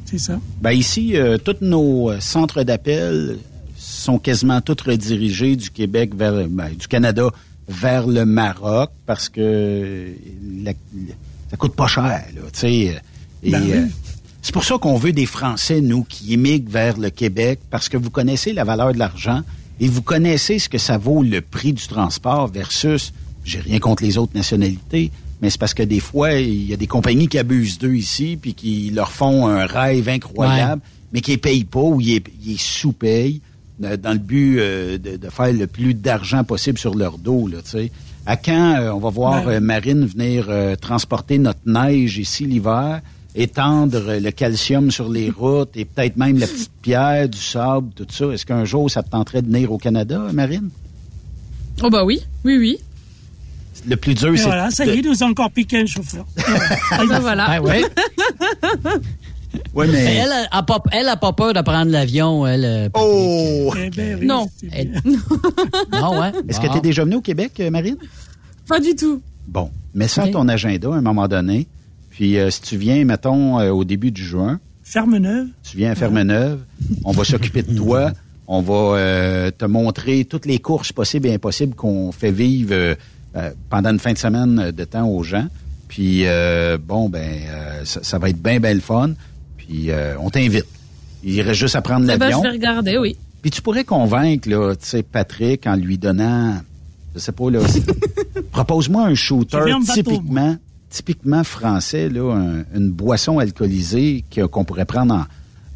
c'est 0.04 0.18
ça. 0.18 0.40
Ben 0.60 0.72
ici, 0.72 1.16
euh, 1.16 1.38
tous 1.38 1.56
nos 1.60 2.10
euh, 2.10 2.20
centres 2.20 2.62
d'appel 2.64 3.38
sont 3.76 4.18
quasiment 4.18 4.60
tous 4.60 4.82
redirigés 4.84 5.54
du 5.56 5.70
Québec 5.70 6.14
vers 6.14 6.48
ben, 6.48 6.70
du 6.70 6.88
Canada 6.88 7.28
vers 7.68 8.06
le 8.06 8.24
Maroc 8.24 8.90
parce 9.06 9.28
que 9.28 10.08
la- 10.64 10.72
ça 11.50 11.56
coûte 11.56 11.74
pas 11.76 11.86
cher, 11.86 12.02
là, 12.34 12.40
tu 12.52 12.58
sais. 12.60 13.00
Et 13.42 13.50
Ben 13.50 13.62
oui. 13.62 13.72
euh, 13.74 13.86
c'est 14.42 14.52
pour 14.52 14.64
ça 14.64 14.76
qu'on 14.78 14.96
veut 14.96 15.12
des 15.12 15.26
Français, 15.26 15.80
nous, 15.80 16.02
qui 16.04 16.32
émigrent 16.32 16.70
vers 16.70 16.98
le 16.98 17.10
Québec, 17.10 17.60
parce 17.70 17.88
que 17.88 17.96
vous 17.96 18.10
connaissez 18.10 18.52
la 18.52 18.64
valeur 18.64 18.92
de 18.92 18.98
l'argent 18.98 19.42
et 19.80 19.88
vous 19.88 20.02
connaissez 20.02 20.58
ce 20.58 20.68
que 20.68 20.78
ça 20.78 20.98
vaut 20.98 21.22
le 21.22 21.40
prix 21.40 21.72
du 21.72 21.86
transport 21.86 22.48
versus, 22.48 23.12
j'ai 23.44 23.60
rien 23.60 23.78
contre 23.78 24.02
les 24.02 24.18
autres 24.18 24.34
nationalités, 24.34 25.10
mais 25.42 25.50
c'est 25.50 25.60
parce 25.60 25.74
que 25.74 25.82
des 25.82 26.00
fois, 26.00 26.32
il 26.34 26.66
y 26.66 26.72
a 26.72 26.76
des 26.76 26.86
compagnies 26.86 27.28
qui 27.28 27.38
abusent 27.38 27.78
d'eux 27.78 27.94
ici, 27.94 28.38
puis 28.40 28.54
qui 28.54 28.90
leur 28.90 29.12
font 29.12 29.46
un 29.46 29.66
rêve 29.66 30.08
incroyable, 30.08 30.80
mais 31.12 31.20
qui 31.20 31.32
les 31.32 31.36
payent 31.36 31.64
pas 31.64 31.80
ou 31.80 32.00
ils 32.00 32.22
les 32.46 32.56
sous-payent 32.56 33.40
euh, 33.84 33.96
dans 33.98 34.12
le 34.12 34.18
but 34.18 34.58
euh, 34.58 34.96
de, 34.98 35.16
de 35.16 35.28
faire 35.28 35.52
le 35.52 35.66
plus 35.66 35.92
d'argent 35.92 36.42
possible 36.44 36.78
sur 36.78 36.94
leur 36.94 37.18
dos, 37.18 37.46
là, 37.46 37.58
tu 37.62 37.70
sais. 37.70 37.92
À 38.24 38.36
quand 38.36 38.76
euh, 38.80 38.90
on 38.92 38.98
va 38.98 39.10
voir 39.10 39.44
Ben- 39.44 39.52
euh, 39.52 39.60
Marine 39.60 40.06
venir 40.06 40.48
transporter 40.80 41.38
notre 41.38 41.60
neige 41.66 42.16
ici 42.18 42.46
l'hiver, 42.46 43.02
étendre 43.36 44.18
le 44.20 44.30
calcium 44.30 44.90
sur 44.90 45.08
les 45.08 45.30
routes 45.30 45.76
et 45.76 45.84
peut-être 45.84 46.16
même 46.16 46.38
la 46.38 46.46
petite 46.46 46.72
pierre, 46.82 47.28
du 47.28 47.38
sable, 47.38 47.90
tout 47.94 48.06
ça. 48.10 48.26
Est-ce 48.32 48.44
qu'un 48.46 48.64
jour 48.64 48.90
ça 48.90 49.02
te 49.02 49.10
tenterait 49.10 49.42
de 49.42 49.46
venir 49.46 49.70
au 49.70 49.78
Canada, 49.78 50.20
Marine? 50.32 50.70
Oh 51.82 51.90
bah 51.90 52.04
oui, 52.04 52.20
oui, 52.44 52.56
oui. 52.58 52.78
Le 53.86 53.96
plus 53.96 54.14
dur, 54.14 54.32
c'est... 54.36 54.44
voilà, 54.44 54.70
ça 54.70 54.86
y 54.86 54.90
est, 54.98 55.02
nous 55.02 55.22
a 55.22 55.26
encore 55.26 55.50
piqué 55.50 55.80
un 55.80 55.86
chauffeur. 55.86 56.24
Ah 56.90 57.04
ben 57.08 57.18
voilà. 57.20 57.46
Ben 57.46 57.60
ouais? 57.60 57.82
Ouais, 59.74 59.86
Mais 59.86 59.92
mais... 59.92 60.14
elle, 60.16 60.28
elle 60.32 60.48
a 60.50 60.62
pas, 60.62 60.82
elle 60.92 61.08
a 61.08 61.16
pas 61.16 61.32
peur 61.32 61.52
de 61.52 61.60
prendre 61.60 61.90
l'avion, 61.90 62.46
elle. 62.46 62.64
euh, 62.64 62.88
Oh! 62.94 63.72
Eh 63.78 63.90
ben 63.90 64.18
oui, 64.20 64.26
Non. 64.26 64.48
elle- 64.72 65.00
non, 65.92 66.18
ouais. 66.20 66.32
Est-ce 66.48 66.60
que 66.60 66.66
tu 66.70 66.78
es 66.78 66.80
déjà 66.80 67.04
venu 67.04 67.16
au 67.16 67.20
Québec, 67.20 67.52
euh, 67.60 67.70
Marine? 67.70 67.96
Pas 68.68 68.80
du 68.80 68.94
tout. 68.94 69.20
Bon, 69.46 69.70
mets 69.94 70.08
ça 70.08 70.24
à 70.24 70.28
ton 70.28 70.48
agenda 70.48 70.88
à 70.88 70.96
un 70.96 71.00
moment 71.02 71.28
donné. 71.28 71.66
Puis 72.16 72.38
euh, 72.38 72.50
si 72.50 72.62
tu 72.62 72.76
viens, 72.78 73.04
mettons, 73.04 73.60
euh, 73.60 73.70
au 73.70 73.84
début 73.84 74.10
du 74.10 74.24
juin, 74.24 74.58
Ferme 74.82 75.18
neuve. 75.18 75.48
tu 75.62 75.76
viens 75.76 75.90
à 75.90 75.94
Ferme-Neuve, 75.94 76.60
on 77.04 77.10
va 77.12 77.24
s'occuper 77.24 77.62
de 77.62 77.76
toi. 77.76 78.12
On 78.46 78.62
va 78.62 78.74
euh, 78.98 79.50
te 79.50 79.64
montrer 79.64 80.24
toutes 80.24 80.46
les 80.46 80.60
courses 80.60 80.92
possibles 80.92 81.26
et 81.28 81.34
impossibles 81.34 81.74
qu'on 81.74 82.12
fait 82.12 82.30
vivre 82.30 82.70
euh, 82.72 82.94
euh, 83.36 83.50
pendant 83.68 83.90
une 83.90 83.98
fin 83.98 84.12
de 84.12 84.18
semaine 84.18 84.70
de 84.70 84.84
temps 84.84 85.08
aux 85.08 85.24
gens. 85.24 85.46
Puis, 85.88 86.22
euh, 86.26 86.78
bon, 86.80 87.08
ben, 87.08 87.20
euh, 87.48 87.80
ça, 87.84 88.00
ça 88.04 88.18
va 88.18 88.28
être 88.30 88.40
bien, 88.40 88.60
bien 88.60 88.74
le 88.74 88.80
fun. 88.80 89.10
Puis, 89.58 89.90
euh, 89.90 90.14
on 90.20 90.30
t'invite. 90.30 90.66
Il 91.24 91.40
reste 91.42 91.58
juste 91.60 91.74
à 91.76 91.82
prendre 91.82 92.04
Eh 92.04 92.16
ben, 92.16 92.18
l'avion. 92.18 92.38
je 92.38 92.48
vais 92.48 92.52
regarder, 92.54 92.96
oui. 92.98 93.16
Puis 93.42 93.50
tu 93.50 93.60
pourrais 93.62 93.84
convaincre, 93.84 94.48
là, 94.48 94.74
tu 94.76 94.86
sais, 94.86 95.02
Patrick 95.02 95.66
en 95.66 95.74
lui 95.76 95.98
donnant, 95.98 96.60
je 97.14 97.18
sais 97.20 97.32
pas, 97.32 97.50
là, 97.50 97.58
propose-moi 98.52 99.04
un 99.06 99.14
shooter 99.14 99.58
typiquement, 99.92 100.56
typiquement 100.96 101.44
français, 101.44 102.08
là, 102.08 102.32
un- 102.34 102.64
une 102.78 102.90
boisson 102.90 103.38
alcoolisée 103.38 104.24
qu'on 104.50 104.64
pourrait 104.64 104.84
prendre 104.86 105.14
en, 105.14 105.24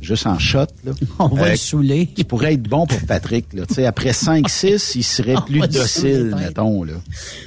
juste 0.01 0.27
en 0.27 0.39
shot, 0.39 0.67
là. 0.85 0.93
On 1.19 1.29
va 1.29 1.47
Euh, 1.47 1.51
le 1.51 1.57
saouler. 1.57 2.07
qui 2.07 2.25
pourrait 2.25 2.55
être 2.55 2.63
bon 2.63 2.87
pour 2.87 3.01
Patrick, 3.07 3.53
là. 3.53 3.67
Tu 3.67 3.75
sais, 3.75 3.87
après 3.87 4.13
5-6, 4.13 4.93
il 4.97 5.03
serait 5.05 5.37
On 5.37 5.43
plus 5.43 5.61
docile, 5.69 6.35
mettons, 6.39 6.85
là. 6.85 6.95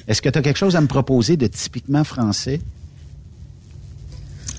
Est-ce 0.08 0.22
que 0.22 0.30
tu 0.30 0.38
as 0.38 0.42
quelque 0.42 0.58
chose 0.60 0.76
à 0.76 0.82
me 0.82 0.88
proposer 0.88 1.36
de 1.38 1.48
typiquement 1.48 2.04
français? 2.04 2.62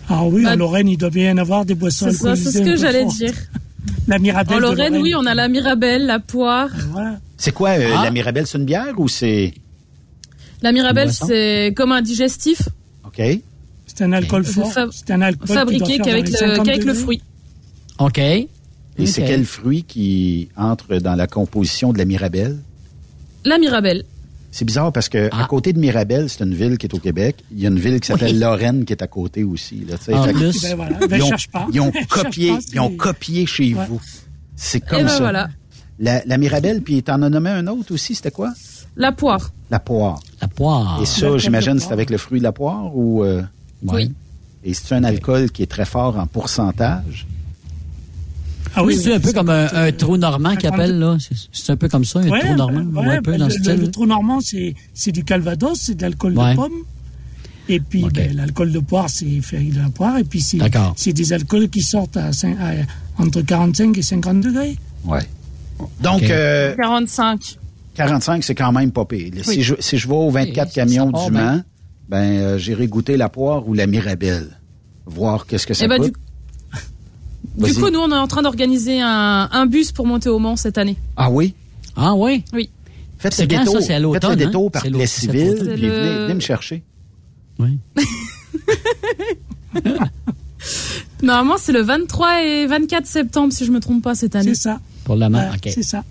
Ah 0.09 0.25
oui, 0.27 0.43
Bah, 0.45 0.53
en 0.53 0.57
Lorraine, 0.57 0.89
il 0.89 0.97
doit 0.99 1.11
bien 1.11 1.35
y 1.35 1.39
avoir 1.39 1.65
des 1.65 1.75
boissons 1.75 2.07
C'est 2.11 2.17
ça, 2.19 2.37
c'est 2.37 2.51
ce 2.53 2.59
que 2.59 2.77
j'allais 2.77 3.07
dire. 3.07 3.33
La 4.09 4.19
Mirabelle 4.19 4.57
En 4.57 4.61
Lorraine, 4.61 4.97
oui, 4.97 5.15
on 5.15 5.25
a 5.27 5.35
la 5.35 5.47
Mirabelle, 5.49 6.05
la 6.07 6.19
poire. 6.19 6.69
Voilà. 6.91 7.19
C'est 7.39 7.53
quoi, 7.53 7.71
euh, 7.79 7.91
Ah. 7.97 8.05
la 8.05 8.11
Mirabelle, 8.11 8.47
c'est 8.47 8.59
une 8.59 8.65
bière 8.65 8.95
ou 8.99 9.09
c'est... 9.09 9.55
La 10.63 10.73
Mirabelle, 10.73 11.13
c'est 11.13 11.73
comme 11.77 11.93
un 11.93 12.01
digestif 12.03 12.69
OK? 13.19 13.41
C'est 13.87 14.03
un 14.03 14.13
alcool 14.13 14.43
Ok. 14.43 14.47
fort. 14.49 14.73
Fab- 14.73 14.91
C'est 14.93 15.11
un 15.11 15.21
alcool 15.23 15.49
fabriqué 15.49 15.99
qu'avec 15.99 16.29
le, 16.29 16.37
50 16.37 16.67
qu'avec 16.67 16.85
le 16.85 16.95
fruit. 16.95 17.23
OK. 17.99 18.19
Et 18.19 18.49
c'est 19.07 19.25
quel 19.25 19.45
fruit 19.45 19.83
qui 19.85 20.49
entre 20.57 20.97
dans 20.97 21.15
la 21.15 21.27
composition 21.27 21.93
de 21.93 21.99
la 21.99 22.05
Mirabelle? 22.05 22.59
La 23.45 23.59
Mirabelle. 23.59 24.05
C'est 24.51 24.65
bizarre 24.65 24.93
parce 24.93 25.09
que 25.09 25.27
à 25.33 25.43
Ah. 25.43 25.47
côté 25.51 25.73
de 25.73 25.81
Mirabel, 25.81 26.31
c'est 26.31 26.45
une 26.45 26.55
ville 26.55 26.79
qui 26.79 26.87
est 26.87 26.95
au 26.95 26.99
Québec. 27.01 27.37
Il 27.51 27.61
y 27.61 27.67
a 27.67 27.71
une 27.71 27.79
ville 27.79 27.99
qui 27.99 28.07
s'appelle 28.07 28.33
Oui. 28.35 28.39
Lorraine 28.39 28.85
qui 28.85 28.93
est 28.93 29.03
à 29.03 29.09
côté 29.09 29.43
aussi. 29.43 29.85
Là. 29.85 29.97
En 30.17 30.33
plus. 30.33 30.63
Ben 30.63 30.77
voilà, 30.77 30.99
ben 31.09 31.17
ils, 31.17 31.23
ont, 31.25 31.29
cherche 31.29 31.49
pas. 31.49 31.67
ils 31.73 31.81
ont 31.81 31.93
Cherche 31.93 32.07
copié, 32.09 32.51
pas, 32.53 32.59
ils 32.73 32.81
ont 32.81 32.97
copié 32.97 33.47
chez 33.47 33.75
Ouais. 33.75 33.85
vous. 33.89 34.01
C'est 34.55 34.79
Et 34.79 34.81
comme 34.81 35.03
ben 35.03 35.09
ça. 35.09 35.19
voilà. 35.19 35.49
La, 35.99 36.23
la 36.25 36.39
Mirabelle, 36.39 36.83
puis 36.83 37.03
t'en 37.03 37.21
as 37.23 37.31
nommé 37.31 37.51
un 37.51 37.67
autre 37.67 37.93
aussi, 37.95 38.15
c'était 38.15 38.31
quoi? 38.31 38.53
La 38.97 39.13
poire. 39.13 39.51
La 39.71 39.79
poire. 39.79 40.21
La 40.41 40.49
poire. 40.49 41.01
Et 41.03 41.07
ça, 41.07 41.37
j'imagine, 41.39 41.79
c'est 41.81 41.93
avec 41.93 42.11
le 42.11 42.19
fruit 42.19 42.39
de 42.39 42.45
la 42.45 42.53
poire 42.53 42.95
ou... 42.97 43.25
euh, 43.25 43.43
Oui. 43.85 44.13
et 44.65 44.75
c'est 44.75 44.95
un 44.95 45.05
alcool 45.05 45.51
qui 45.51 45.63
est 45.63 45.67
très 45.71 45.85
fort 45.85 46.19
en 46.19 46.27
pourcentage? 46.27 47.27
Ah 48.77 48.83
oui, 48.83 48.97
c'est 48.97 49.15
un 49.15 49.21
peu 49.21 49.33
comme 49.33 49.51
un, 49.51 49.69
un 49.73 49.93
trou 49.93 50.17
normand 50.17 50.57
qu'ils 50.57 50.69
appellent, 50.69 50.99
là. 50.99 51.17
C'est- 51.53 51.71
un 51.73 51.77
peu 51.77 51.89
comme 51.89 52.05
ça, 52.05 52.19
un 52.21 52.29
Ouais, 52.29 52.41
trou 52.41 52.55
normand. 52.55 52.81
ouais, 53.01 53.07
Ouais, 53.09 53.17
un 53.17 53.23
peu 53.23 53.33
ben, 53.33 53.39
dans 53.39 53.45
le, 53.47 53.51
ce 53.53 53.59
le- 53.59 53.65
style. 53.65 53.77
le 53.81 53.91
trou 53.91 54.07
normand, 54.07 54.41
c'est 54.41 54.75
c'est 54.95 55.13
du 55.13 55.23
calvados, 55.23 55.79
c'est 55.81 55.95
de 55.95 56.03
l'alcool 56.03 56.37
Ouais. 56.37 56.51
de 56.53 56.57
pomme. 56.57 56.73
Et 57.69 57.79
puis, 57.81 58.05
ben, 58.13 58.35
l'alcool 58.37 58.73
de 58.73 58.79
poire, 58.81 59.09
c'est 59.09 59.25
de 59.27 59.79
la 59.81 59.89
poire. 59.91 60.19
Et 60.19 60.25
puis, 60.25 60.41
c'est 60.41 60.57
D'accord. 60.59 60.93
c'est 60.97 61.13
des 61.13 61.33
alcools 61.33 61.69
qui 61.69 61.83
sortent 61.83 62.17
à, 62.17 62.31
entre 63.19 63.43
45 63.43 63.97
et 63.97 64.03
50 64.03 64.41
degrés. 64.41 64.77
Ouais. 65.05 65.23
Donc, 66.03 66.23
Ok. 66.23 66.31
euh, 66.31 66.75
45. 66.77 67.59
45, 67.95 68.43
c'est 68.45 68.55
quand 68.55 68.73
même 68.73 68.91
pas 68.93 69.05
pire. 69.05 69.31
Si, 69.43 69.49
Oui. 69.51 69.63
je, 69.63 69.75
si 69.79 69.99
je 69.99 70.09
vais 70.09 70.15
aux 70.15 70.31
24 70.31 70.71
Et 70.71 70.75
camions 70.75 71.11
du. 71.11 71.31
Mans, 71.31 71.63
ben, 72.09 72.17
euh, 72.23 72.59
j'irai 72.59 72.87
goûter 72.87 73.17
la 73.17 73.29
poire 73.29 73.67
ou 73.69 73.75
la 73.75 73.87
Mirabelle. 73.87 74.49
Voir 75.07 75.47
qu'est-ce 75.47 75.67
que 75.67 75.75
ça 75.75 75.85
Eh 75.85 75.89
ben, 75.89 76.01
coûte. 76.03 76.15
du, 77.57 77.75
coup, 77.75 77.91
nous, 77.91 78.01
on 78.01 78.11
est 78.11 78.15
en 78.17 78.27
train 78.27 78.43
d'organiser 78.43 79.01
un, 79.01 79.49
un 79.53 79.67
bus 79.67 79.93
pour 79.93 80.07
monter 80.07 80.29
au 80.29 80.39
Mans 80.39 80.57
cette 80.57 80.79
année. 80.79 80.97
Ah 81.17 81.31
oui? 81.31 81.55
Ah 81.97 82.15
oui? 82.15 82.45
Oui. 82.53 82.71
Faites 83.19 83.35
C'est 83.35 83.43
le 83.43 83.49
détour. 83.49 83.81
Faites 83.81 84.25
le 84.29 84.37
détour 84.37 84.67
hein? 84.67 84.71
par 84.71 84.83
Plessisville, 84.83 85.51
automne. 85.51 85.75
puis 85.75 85.83
C'est 85.83 85.89
venez, 85.89 85.89
le- 86.15 86.23
venez 86.25 86.35
me 86.35 86.41
chercher. 86.41 86.83
Oui. 87.59 87.79
Normalement, 91.23 91.57
c'est 91.59 91.73
le 91.73 91.81
23 91.83 92.43
et 92.43 92.67
24 92.67 93.07
septembre, 93.07 93.53
si 93.53 93.65
je 93.65 93.71
me 93.73 93.81
trompe 93.81 94.03
pas, 94.03 94.15
cette 94.15 94.37
année. 94.37 94.55
C'est 94.55 94.63
ça. 94.63 94.81
Pour 95.05 95.17
la 95.17 95.29
main, 95.31 95.51
OK. 95.55 95.71
C'est 95.73 95.83
ça. 95.83 96.03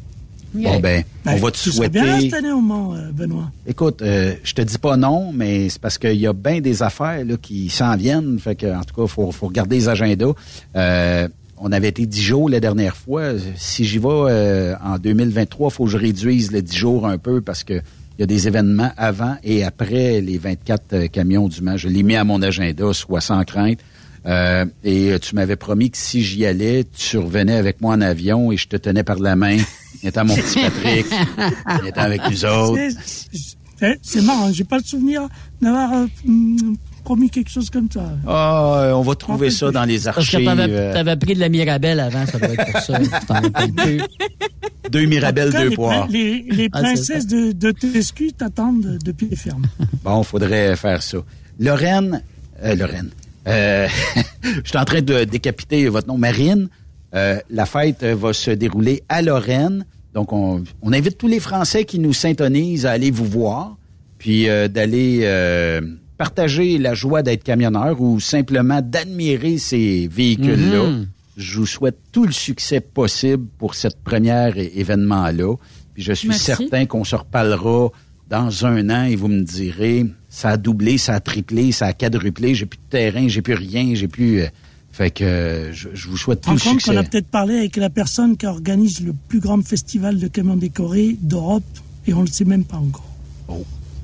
Bon, 0.54 0.80
ben, 0.80 1.04
on 1.26 1.32
Ben, 1.32 1.40
va 1.40 1.52
te 1.52 1.58
serais 1.58 1.90
bien 1.90 2.04
souhaiter... 2.04 2.30
cette 2.30 2.40
année 2.40 2.52
au 2.52 2.62
Mans, 2.62 2.94
euh, 2.94 3.12
Benoît. 3.12 3.52
Écoute, 3.66 4.02
euh, 4.02 4.34
je 4.44 4.54
te 4.54 4.62
dis 4.62 4.78
pas 4.78 4.98
non, 4.98 5.32
mais 5.34 5.70
c'est 5.70 5.82
parce 5.82 5.98
qu'il 5.98 6.20
y 6.20 6.28
a 6.28 6.34
bien 6.34 6.62
des 6.62 6.84
affaires 6.84 7.26
là, 7.26 7.36
qui 7.42 7.70
s'en 7.70 7.96
viennent. 7.96 8.38
Fait 8.40 8.56
que, 8.56 8.68
en 8.68 8.84
tout 8.84 8.94
cas, 9.02 9.08
faut, 9.08 9.32
faut 9.32 9.48
regarder 9.48 9.78
les 9.78 9.90
agendas. 9.90 10.34
Euh, 10.76 11.28
on 11.58 11.72
avait 11.72 11.88
été 11.90 12.06
10 12.06 12.22
jours 12.22 12.50
la 12.50 12.60
dernière 12.60 12.96
fois. 12.96 13.32
Si 13.56 13.86
j'y 13.86 13.98
vais 13.98 14.08
euh, 14.10 14.76
en 14.84 14.98
2023, 14.98 15.70
faut 15.70 15.86
que 15.86 15.90
je 15.92 15.98
réduise 15.98 16.52
les 16.52 16.62
10 16.62 16.76
jours 16.76 17.08
un 17.08 17.18
peu 17.18 17.42
parce 17.42 17.64
que 17.64 17.82
il 18.18 18.22
y 18.22 18.24
a 18.24 18.28
des 18.28 18.48
événements 18.48 18.92
avant 18.96 19.38
et 19.44 19.64
après 19.64 20.22
les 20.22 20.38
24 20.38 20.84
euh, 20.94 21.08
camions 21.08 21.48
du 21.48 21.62
match. 21.62 21.82
Je 21.82 21.88
l'ai 21.88 22.04
mis 22.04 22.16
à 22.16 22.24
mon 22.24 22.42
agenda, 22.44 22.94
soit 22.94 23.22
sans 23.22 23.44
crainte. 23.44 23.80
Euh, 24.26 24.66
et 24.84 25.12
euh, 25.14 25.20
tu 25.20 25.36
m'avais 25.36 25.56
promis 25.56 25.90
que 25.90 25.98
si 25.98 26.22
j'y 26.22 26.46
allais, 26.46 26.86
tu 26.96 27.18
revenais 27.18 27.56
avec 27.56 27.82
moi 27.82 27.96
en 27.96 28.02
avion 28.02 28.52
et 28.52 28.58
je 28.58 28.68
te 28.68 28.78
tenais 28.78 29.04
par 29.04 29.20
la 29.20 29.36
main. 29.36 29.58
Étant 30.04 30.26
mon 30.26 30.36
petit 30.36 30.60
Patrick, 30.62 31.06
étant 31.88 32.02
avec 32.02 32.22
nous 32.30 32.46
autres. 32.46 32.80
C'est- 34.02 34.22
marrant, 34.22 34.52
j'ai 34.54 34.64
pas 34.64 34.78
le 34.78 34.84
souvenir 34.84 35.28
d'avoir 35.62 35.92
euh, 35.94 36.06
hum, 36.28 36.78
promis 37.04 37.30
quelque 37.30 37.50
chose 37.50 37.70
comme 37.70 37.90
ça. 37.92 38.14
Ah, 38.26 38.76
euh, 38.78 38.92
on 38.94 39.02
va 39.02 39.16
trouver 39.16 39.50
ça 39.50 39.72
dans 39.72 39.84
les 39.84 40.00
Parce 40.00 40.16
que 40.30 40.36
archives. 40.38 40.46
t'avais 40.46 40.68
euh, 40.70 40.94
t'avais 40.94 41.16
pris 41.18 41.34
de 41.34 41.40
la 41.42 41.50
Mirabelle 41.50 42.00
avant, 42.00 42.26
ça 42.26 42.40
doit 42.40 42.50
être 42.50 42.72
pour 42.72 42.80
ça. 42.80 43.00
Deux 44.90 45.06
Mirabelles, 45.06 45.52
cas, 45.52 45.62
deux 45.64 45.70
les, 45.70 45.76
poires. 45.76 46.08
Les, 46.08 46.44
les 46.50 46.70
Ah, 46.72 46.82
princesses 46.82 47.26
de, 47.28 47.52
de 47.52 47.72
TSQ 47.72 48.34
t'attendent 48.34 49.00
de 49.04 49.12
pied 49.12 49.36
ferme. 49.36 49.66
Bon, 50.04 50.24
faudrait 50.24 50.76
faire 50.76 51.02
ça. 51.02 51.18
Lorraine, 51.60 52.22
euh, 52.64 52.76
Lorraine, 52.76 53.10
euh, 53.48 53.88
je 54.44 54.70
suis 54.70 54.78
en 54.78 54.86
train 54.86 55.02
de 55.02 55.24
décapiter 55.24 55.88
votre 55.90 56.08
nom. 56.08 56.18
Marine, 56.18 56.70
euh, 57.16 57.40
la 57.50 57.66
fête 57.66 58.04
euh, 58.04 58.16
va 58.16 58.34
se 58.34 58.52
dérouler 58.52 59.04
à 59.10 59.22
Lorraine. 59.22 59.86
Donc, 60.14 60.34
on, 60.34 60.64
on 60.82 60.94
invite 60.94 61.18
tous 61.18 61.28
les 61.28 61.40
Français 61.40 61.86
qui 61.86 62.00
nous 62.00 62.14
syntonisent 62.14 62.86
à 62.86 62.92
aller 62.92 63.12
vous 63.12 63.26
voir, 63.26 63.78
puis 64.18 64.50
euh, 64.50 64.68
d'aller 64.68 65.22
euh, 65.24 65.82
partager 66.18 66.78
la 66.78 66.94
joie 66.94 67.24
d'être 67.24 67.44
camionneur 67.44 68.00
ou 68.02 68.20
simplement 68.20 68.82
d'admirer 68.82 69.58
ces 69.58 70.08
véhicules-là. 70.08 70.84
Mhm. 70.84 71.08
Je 71.36 71.58
vous 71.60 71.66
souhaite 71.66 71.98
tout 72.12 72.26
le 72.26 72.32
succès 72.32 72.80
possible 72.80 73.48
pour 73.58 73.74
cette 73.74 74.00
première 74.04 74.56
événement-là. 74.58 75.56
Puis 75.96 76.04
je 76.04 76.14
suis 76.14 76.30
Merci. 76.30 76.46
certain 76.46 76.86
qu'on 76.86 77.04
se 77.04 77.16
reparlera 77.16 77.90
dans 78.30 78.66
un 78.66 78.90
an 78.90 79.06
et 79.06 79.16
vous 79.16 79.28
me 79.28 79.42
direz, 79.42 80.06
ça 80.30 80.50
a 80.50 80.58
doublé, 80.58 80.98
ça 80.98 81.16
a 81.16 81.20
triplé, 81.20 81.72
ça 81.72 81.88
a 81.88 81.94
quadruplé, 81.94 82.56
j'ai 82.56 82.66
plus 82.66 82.78
de 82.78 82.90
terrain, 82.90 83.28
j'ai 83.28 83.42
plus 83.42 83.54
rien, 83.56 83.94
j'ai 83.94 84.08
plus... 84.08 84.44
euh, 84.94 84.98
fait 84.98 85.12
que 85.12 85.24
euh, 85.24 85.74
je, 85.74 85.90
je 85.94 86.08
vous 86.08 86.18
souhaite 86.18 86.42
tout 86.42 86.50
Rends 86.50 86.56
le 86.56 86.60
compte 86.62 86.82
qu'on 86.84 86.98
a 86.98 87.04
peut-être 87.04 87.28
parlé 87.28 87.58
avec 87.58 87.76
la 87.78 87.90
personne 87.90 88.38
qui 88.38 88.46
organise 88.46 89.02
le 89.02 89.14
plus 89.28 89.40
grand 89.40 89.62
festival 89.66 90.20
de 90.20 90.28
camions 90.28 90.56
décorés 90.56 91.18
d'Europe 91.22 91.64
et 92.08 92.14
on 92.14 92.22
ne 92.22 92.26
le 92.28 92.32
sait 92.32 92.46
même 92.46 92.64
pas 92.66 92.78
encore. 92.78 93.06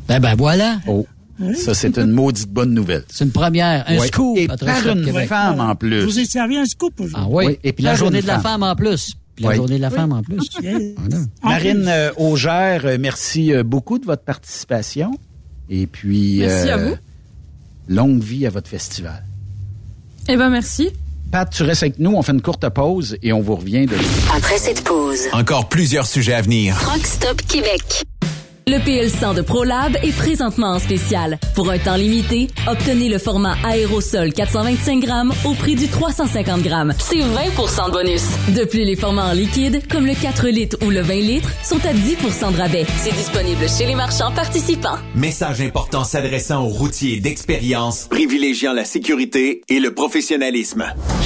Ben, 0.07 0.19
ben 0.19 0.35
voilà. 0.35 0.79
Oh, 0.87 1.05
Oui. 1.39 1.55
ça 1.55 1.73
c'est 1.73 1.97
une 1.97 2.11
maudite 2.11 2.49
bonne 2.49 2.73
nouvelle. 2.73 3.03
C'est 3.09 3.23
une 3.25 3.31
première, 3.31 3.85
un 3.87 3.99
Ouais. 3.99 4.07
scoop. 4.07 4.37
Et 4.37 4.47
par 4.47 4.57
une 4.87 5.05
Québec. 5.05 5.27
femme 5.29 5.59
en 5.59 5.69
Je 5.71 5.75
plus. 5.77 6.03
vous 6.05 6.19
ai 6.19 6.25
servi 6.25 6.57
un 6.57 6.65
scoop 6.65 6.99
aujourd'hui. 6.99 7.25
Ah 7.29 7.35
oui. 7.35 7.45
Oui, 7.47 7.59
et 7.63 7.71
Puis 7.73 7.83
la 7.83 7.95
journée 7.95 8.21
de 8.21 8.27
la 8.27 8.39
femme. 8.39 8.63
en 8.63 8.75
plus. 8.75 9.13
Puis 9.35 9.43
la 9.45 9.51
Oui. 9.51 9.55
journée 9.57 9.77
de 9.77 9.81
la 9.81 9.89
femme 9.91 10.11
en 10.11 10.21
plus. 10.23 10.49
Voilà. 10.61 11.17
En 11.43 11.49
Marine 11.49 11.85
euh, 11.87 12.11
Augère, 12.17 12.81
euh, 12.85 12.97
merci 12.99 13.53
euh, 13.53 13.63
beaucoup 13.63 13.99
de 13.99 14.05
votre 14.05 14.23
participation. 14.23 15.11
Et 15.69 15.85
puis... 15.87 16.39
Merci 16.39 16.69
à 16.69 16.77
vous. 16.77 16.95
Longue 17.87 18.21
vie 18.21 18.45
à 18.45 18.49
votre 18.49 18.67
festival. 18.67 19.23
Eh 20.31 20.37
ben, 20.37 20.51
merci. 20.51 20.91
Pat, 21.31 21.49
tu 21.49 21.63
restes 21.63 21.81
avec 21.81 21.97
nous, 21.97 22.11
on 22.11 22.21
fait 22.21 22.33
une 22.33 22.41
courte 22.41 22.69
pause 22.69 23.17
et 23.23 23.33
on 23.33 23.41
vous 23.41 23.55
revient 23.55 23.87
de... 23.87 23.95
Après 24.31 24.59
cette 24.59 24.83
pause, 24.83 25.21
Encore 25.31 25.67
plusieurs 25.69 26.05
sujets 26.05 26.33
à 26.35 26.41
venir. 26.43 26.75
Rock 26.85 27.03
Stop 27.03 27.41
Québec. 27.47 28.03
Le 28.69 28.77
PL100 28.77 29.33
de 29.33 29.41
ProLab 29.41 29.97
est 30.03 30.15
présentement 30.15 30.73
en 30.73 30.77
spécial. 30.77 31.39
Pour 31.55 31.71
un 31.71 31.79
temps 31.79 31.95
limité, 31.95 32.49
obtenez 32.67 33.09
le 33.09 33.17
format 33.17 33.55
aérosol 33.65 34.31
425 34.31 34.99
grammes 34.99 35.33
au 35.43 35.55
prix 35.55 35.73
du 35.73 35.87
350 35.87 36.61
grammes. 36.61 36.93
C'est 36.99 37.15
20% 37.15 37.87
de 37.87 37.91
bonus. 37.91 38.23
De 38.55 38.65
plus, 38.65 38.83
les 38.83 38.95
formats 38.95 39.29
en 39.29 39.33
liquide, 39.33 39.81
comme 39.89 40.05
le 40.05 40.13
4 40.13 40.49
litres 40.49 40.77
ou 40.85 40.91
le 40.91 41.01
20 41.01 41.13
litres, 41.15 41.49
sont 41.63 41.83
à 41.83 41.93
10% 41.93 42.53
de 42.53 42.57
rabais. 42.57 42.85
C'est 42.97 43.15
disponible 43.15 43.67
chez 43.67 43.87
les 43.87 43.95
marchands 43.95 44.31
participants. 44.31 44.99
Message 45.15 45.61
important 45.61 46.03
s'adressant 46.03 46.63
aux 46.63 46.69
routiers 46.69 47.19
d'expérience, 47.19 48.05
privilégiant 48.11 48.73
la 48.73 48.85
sécurité 48.85 49.63
et 49.67 49.79
le 49.79 49.95
professionnalisme. 49.95 50.93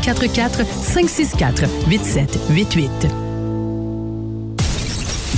844 0.00 0.64
564 0.66 1.64
8788. 1.88 2.90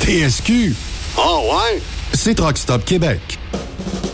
TSQ. 0.01 0.75
Oh 1.17 1.43
ouais? 1.53 1.81
C'est 2.15 2.35
Truck 2.35 2.57
Stop 2.57 2.85
Québec. 2.85 3.42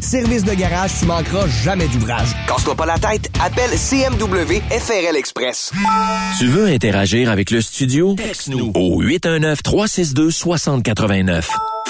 Service 0.00 0.42
de 0.44 0.54
garage, 0.54 0.90
tu 0.98 1.06
manqueras 1.06 1.46
jamais 1.46 1.86
d'ouvrage. 1.88 2.28
Casse-toi 2.48 2.74
pas 2.74 2.86
la 2.86 2.98
tête, 2.98 3.30
appelle 3.40 3.70
CMW 3.70 4.60
FRL 4.68 5.16
Express. 5.16 5.70
Tu 6.38 6.46
veux 6.46 6.66
interagir 6.66 7.30
avec 7.30 7.52
le 7.52 7.60
studio? 7.60 8.16
Texte-nous 8.16 8.72
au 8.74 9.00
819-362-6089. 9.02 11.44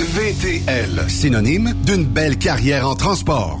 VTL, 0.00 1.04
synonyme 1.08 1.72
d'une 1.84 2.04
belle 2.04 2.36
carrière 2.36 2.88
en 2.88 2.96
transport. 2.96 3.60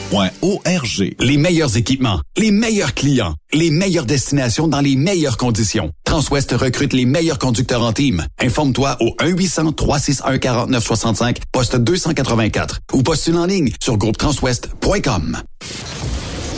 Les 1.19 1.37
meilleurs 1.37 1.77
équipements, 1.77 2.19
les 2.35 2.51
meilleurs 2.51 2.93
clients, 2.93 3.33
les 3.53 3.71
meilleures 3.71 4.05
destinations 4.05 4.67
dans 4.67 4.81
les 4.81 4.97
meilleures 4.97 5.37
conditions. 5.37 5.91
Transwest 6.03 6.51
recrute 6.51 6.91
les 6.91 7.05
meilleurs 7.05 7.39
conducteurs 7.39 7.83
en 7.83 7.93
team. 7.93 8.25
Informe-toi 8.39 8.97
au 8.99 9.15
1-800-361-4965, 9.21 11.37
poste 11.53 11.77
284 11.77 12.79
ou 12.91 13.03
postule 13.03 13.37
en 13.37 13.45
ligne 13.45 13.71
sur 13.81 13.95
groupetranswest.com. 13.97 15.37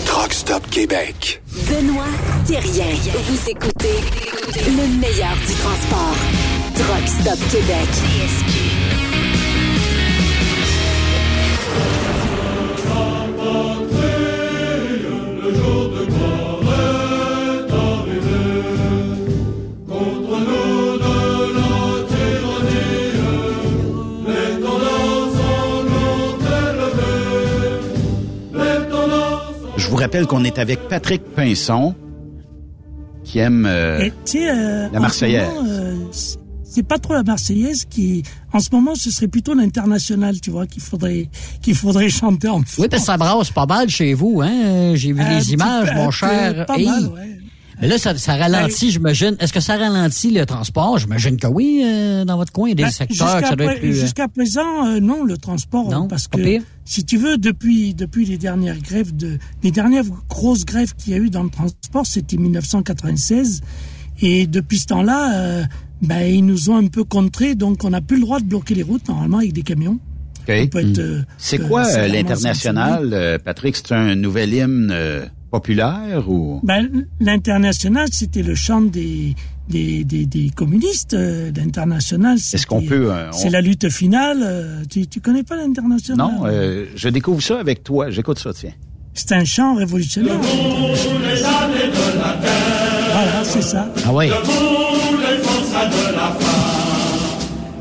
Truck 0.06 0.34
Stop 0.34 0.68
Québec. 0.72 1.44
Benoît 1.70 2.08
Thérien. 2.48 2.96
Vous 3.28 3.50
écoutez 3.52 4.00
le 4.66 4.88
meilleur 5.00 5.36
du 5.48 5.54
transport. 5.54 6.16
Truck 6.76 7.08
Stop 7.08 7.38
Québec. 7.52 7.90
Rappelle 30.04 30.28
qu'on 30.28 30.44
est 30.44 30.60
avec 30.60 30.88
Patrick 30.90 31.24
Pinson, 31.34 31.96
qui 33.24 33.40
aime 33.40 33.66
euh, 33.66 34.10
euh, 34.36 34.90
la 34.92 35.00
Marseillaise. 35.00 35.50
euh, 35.66 36.43
c'est- 36.74 36.84
pas 36.84 36.98
trop 37.00 37.14
la 37.14 37.24
Marseillaise 37.24 37.86
qui, 37.90 38.24
en 38.52 38.60
ce 38.60 38.70
moment, 38.72 38.96
ce 38.96 39.12
serait 39.12 39.28
plutôt 39.28 39.54
l'international, 39.54 40.40
tu 40.42 40.52
vois, 40.52 40.68
qu'il 40.68 40.82
faudrait, 40.82 41.30
qu'il 41.62 41.76
faudrait 41.76 42.10
chanter 42.10 42.50
en 42.50 42.60
Oui, 42.78 42.88
parce 42.90 43.02
que 43.04 43.06
ça 43.08 43.18
brasse 43.18 43.52
pas 43.52 43.66
mal 43.66 43.90
chez 43.90 44.14
vous, 44.14 44.42
hein? 44.42 44.94
J'ai 44.96 45.14
vu 45.14 45.22
Un 45.22 45.38
les 45.38 45.54
images, 45.54 45.90
peu, 45.90 45.96
mon 45.96 46.12
cher. 46.12 46.66
pas 46.66 46.78
Hey. 46.78 46.86
mal, 46.86 47.06
ouais. 47.08 47.38
Mais 47.82 47.88
là, 47.88 47.98
ça, 47.98 48.16
ça 48.18 48.36
ralentit, 48.36 48.92
j'imagine. 48.92 49.36
Est-ce 49.40 49.52
que 49.52 49.60
ça 49.60 49.76
ralentit 49.76 50.30
le 50.32 50.46
transport? 50.46 51.00
J'imagine 51.00 51.38
que 51.38 51.48
oui, 51.48 51.82
euh, 51.84 52.24
dans 52.24 52.38
votre 52.38 52.52
coin, 52.54 52.68
il 52.68 52.72
y 52.72 52.74
a 52.74 52.76
des 52.76 52.84
Ben, 52.84 52.92
secteurs 52.92 53.42
que 53.42 53.48
ça 53.48 53.56
doit 53.56 53.74
être 53.74 53.80
plus... 53.82 53.90
euh, 53.98 54.02
Jusqu'à 54.02 54.28
présent, 54.28 54.88
euh, 54.88 55.00
non, 55.00 55.24
le 55.24 55.38
transport, 55.38 55.90
Non, 55.90 56.08
parce 56.08 56.28
que 56.28 56.38
pire? 56.40 56.62
si 56.86 57.04
tu 57.04 57.18
veux, 57.18 57.38
depuis 57.38 57.94
depuis 57.96 58.26
les 58.26 58.38
dernières 58.38 58.78
grèves 58.80 59.14
de 59.16 59.38
les 59.64 59.72
dernières 59.72 60.06
grosses 60.30 60.66
grèves 60.66 60.94
qu'il 60.96 61.14
y 61.14 61.16
a 61.16 61.20
eu 61.20 61.30
dans 61.32 61.44
le 61.44 61.50
transport, 61.50 62.06
c'était 62.06 62.38
1996, 62.38 63.62
et 64.22 64.46
depuis 64.48 64.78
ce 64.80 64.86
temps-là, 64.88 65.34
euh, 65.34 65.64
ben 66.04 66.22
ils 66.22 66.46
nous 66.46 66.70
ont 66.70 66.78
un 66.78 66.88
peu 66.88 67.04
contrés, 67.04 67.56
donc 67.56 67.84
on 67.84 67.90
n'a 67.90 68.02
plus 68.02 68.18
le 68.18 68.24
droit 68.24 68.40
de 68.40 68.46
bloquer 68.46 68.76
les 68.76 68.84
routes 68.84 69.08
normalement 69.08 69.38
avec 69.40 69.54
des 69.54 69.64
camions. 69.64 70.00
Être, 70.48 70.76
euh, 71.00 71.22
C'est 71.38 71.62
euh, 71.62 71.68
quoi 71.68 71.86
euh, 71.88 72.08
l'international, 72.08 73.10
euh, 73.14 73.38
Patrick? 73.40 73.78
C'est 73.78 73.94
un 73.94 74.14
nouvel 74.16 74.54
hymne 74.54 74.90
euh, 74.92 75.26
populaire 75.50 76.30
ou... 76.30 76.60
Ben, 76.64 76.90
l'international, 77.22 78.10
c'était 78.12 78.44
le 78.44 78.54
chant 78.54 78.82
des 78.82 79.36
des, 79.70 80.04
des, 80.04 80.26
des 80.26 80.50
communistes. 80.50 81.14
euh, 81.14 81.50
L'international, 81.56 82.36
Est-ce 82.38 82.68
qu'on 82.68 82.82
c'était- 82.82 82.90
peut... 82.96 83.14
euh, 83.14 83.30
on- 83.30 83.38
C'est 83.38 83.50
la 83.50 83.62
lutte 83.62 83.90
finale. 83.90 84.84
Tu, 84.90 85.08
tu 85.08 85.22
connais 85.22 85.44
pas 85.44 85.56
l'international? 85.56 86.18
Non, 86.18 86.42
euh, 86.46 86.88
je 86.94 87.08
découvre 87.08 87.42
ça 87.42 87.58
avec 87.62 87.82
toi. 87.82 88.10
J'écoute 88.10 88.40
ça, 88.40 88.52
tiens. 88.54 88.74
C'est 89.14 89.32
un 89.32 89.46
chant 89.46 89.76
révolutionnaire. 89.76 90.38
Voilà, 93.14 93.44
c'est 93.46 93.62
ça. 93.62 93.88
Ah 94.06 94.14
oui. 94.14 94.28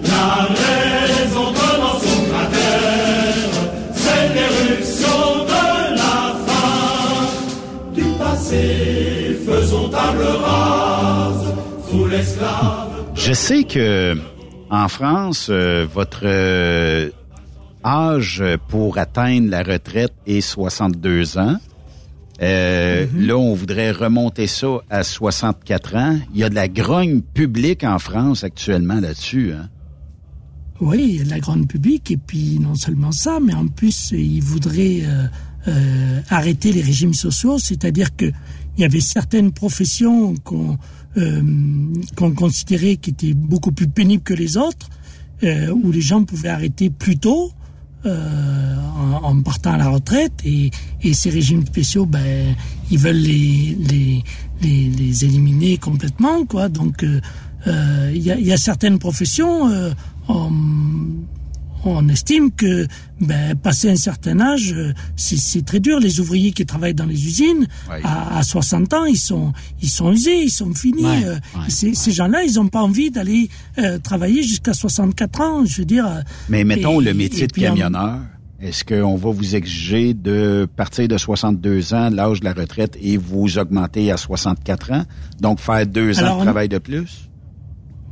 La 0.04 0.48
raison 0.48 1.52
commence 1.52 2.02
au 2.02 2.22
cratère, 2.30 3.50
c'est 3.94 4.34
l'éruption 4.34 5.44
de 5.44 5.94
la 5.96 6.34
fin. 6.46 7.94
Du 7.94 8.04
passé, 8.18 9.38
faisons 9.46 9.88
table 9.88 10.24
rase, 10.24 11.54
sous 11.88 12.06
l'esclave. 12.06 12.90
Je 13.14 13.32
sais 13.32 13.64
que 13.64 14.16
en 14.70 14.88
France, 14.88 15.48
euh, 15.50 15.86
votre 15.92 16.22
euh, 16.24 17.10
âge 17.84 18.42
pour 18.68 18.98
atteindre 18.98 19.50
la 19.50 19.62
retraite 19.62 20.14
est 20.26 20.40
62 20.40 21.38
ans. 21.38 21.58
Euh, 22.40 23.06
Là, 23.16 23.36
on 23.36 23.54
voudrait 23.54 23.92
remonter 23.92 24.46
ça 24.46 24.78
à 24.90 25.02
64 25.02 25.96
ans. 25.96 26.18
Il 26.32 26.40
y 26.40 26.44
a 26.44 26.48
de 26.48 26.54
la 26.54 26.68
grogne 26.68 27.20
publique 27.20 27.84
en 27.84 27.98
France 27.98 28.42
actuellement 28.42 29.00
là-dessus. 29.00 29.52
Hein? 29.52 29.68
Oui, 30.80 31.06
il 31.10 31.16
y 31.16 31.20
a 31.20 31.24
de 31.24 31.30
la 31.30 31.40
grande 31.40 31.68
public, 31.68 32.10
et 32.10 32.16
puis 32.16 32.58
non 32.58 32.74
seulement 32.74 33.12
ça, 33.12 33.38
mais 33.40 33.54
en 33.54 33.68
plus, 33.68 34.10
ils 34.12 34.42
voudraient 34.42 35.02
euh, 35.04 35.26
euh, 35.68 36.20
arrêter 36.28 36.72
les 36.72 36.82
régimes 36.82 37.14
sociaux, 37.14 37.58
c'est-à-dire 37.58 38.16
que 38.16 38.26
il 38.76 38.80
y 38.80 38.84
avait 38.84 39.00
certaines 39.00 39.52
professions 39.52 40.34
qu'on 40.42 40.78
euh, 41.18 41.42
qu'on 42.16 42.32
considérait 42.32 42.96
qui 42.96 43.10
étaient 43.10 43.34
beaucoup 43.34 43.70
plus 43.70 43.86
pénibles 43.86 44.22
que 44.22 44.32
les 44.34 44.56
autres, 44.56 44.88
euh, 45.44 45.68
où 45.70 45.92
les 45.92 46.00
gens 46.00 46.24
pouvaient 46.24 46.48
arrêter 46.48 46.88
plus 46.88 47.18
tôt, 47.18 47.52
euh, 48.06 48.76
en, 49.22 49.28
en 49.30 49.42
partant 49.42 49.72
à 49.72 49.76
la 49.76 49.88
retraite 49.88 50.32
et, 50.44 50.70
et 51.02 51.14
ces 51.14 51.30
régimes 51.30 51.66
spéciaux, 51.66 52.06
ben, 52.06 52.54
ils 52.90 52.98
veulent 52.98 53.16
les, 53.16 53.76
les, 53.88 54.24
les, 54.62 54.88
les 54.90 55.24
éliminer 55.24 55.76
complètement, 55.78 56.44
quoi. 56.46 56.68
Donc, 56.68 57.02
euh, 57.02 57.20
euh, 57.66 58.12
il 58.14 58.22
y, 58.22 58.30
a, 58.30 58.38
y 58.38 58.52
a 58.52 58.56
certaines 58.56 58.98
professions, 58.98 59.68
euh, 59.70 59.92
on 61.84 62.08
estime 62.08 62.50
que 62.52 62.86
ben, 63.20 63.56
passé 63.56 63.90
un 63.90 63.96
certain 63.96 64.40
âge, 64.40 64.72
euh, 64.72 64.92
c'est 65.16 65.64
très 65.64 65.80
dur. 65.80 65.98
Les 66.00 66.20
ouvriers 66.20 66.52
qui 66.52 66.64
travaillent 66.66 66.94
dans 66.94 67.06
les 67.06 67.26
usines, 67.26 67.66
à, 68.04 68.38
à 68.38 68.42
60 68.42 68.92
ans, 68.94 69.04
ils 69.04 69.16
sont, 69.18 69.52
ils 69.80 69.88
sont 69.88 70.12
usés, 70.12 70.42
ils 70.44 70.50
sont 70.50 70.72
finis. 70.74 71.04
Ouais, 71.04 71.24
euh, 71.24 71.36
ces 71.68 71.94
ces 71.94 72.12
gens-là, 72.12 72.42
ils 72.44 72.54
n'ont 72.54 72.68
pas 72.68 72.82
envie 72.82 73.10
d'aller 73.10 73.48
euh, 73.78 73.98
travailler 73.98 74.42
jusqu'à 74.42 74.74
64 74.74 75.40
ans. 75.40 75.64
Je 75.64 75.78
veux 75.78 75.84
dire. 75.84 76.06
euh, 76.06 76.20
Mais 76.48 76.64
mettons 76.64 77.00
et- 77.00 77.04
le 77.04 77.14
métier 77.14 77.46
de 77.46 77.52
camionneur. 77.52 78.18
Est-ce 78.60 78.84
qu'on 78.84 79.16
va 79.16 79.30
vous 79.32 79.56
exiger 79.56 80.14
de 80.14 80.68
partir 80.76 81.08
de 81.08 81.18
62 81.18 81.94
ans, 81.94 82.10
l'âge 82.10 82.38
de 82.38 82.44
la 82.44 82.52
retraite, 82.52 82.96
et 83.02 83.16
vous 83.16 83.58
augmenter 83.58 84.12
à 84.12 84.16
64 84.16 84.92
ans? 84.92 85.04
Donc, 85.40 85.58
faire 85.58 85.84
deux 85.84 86.20
ans 86.20 86.38
de 86.38 86.42
travail 86.44 86.68
de 86.68 86.78
plus? 86.78 87.28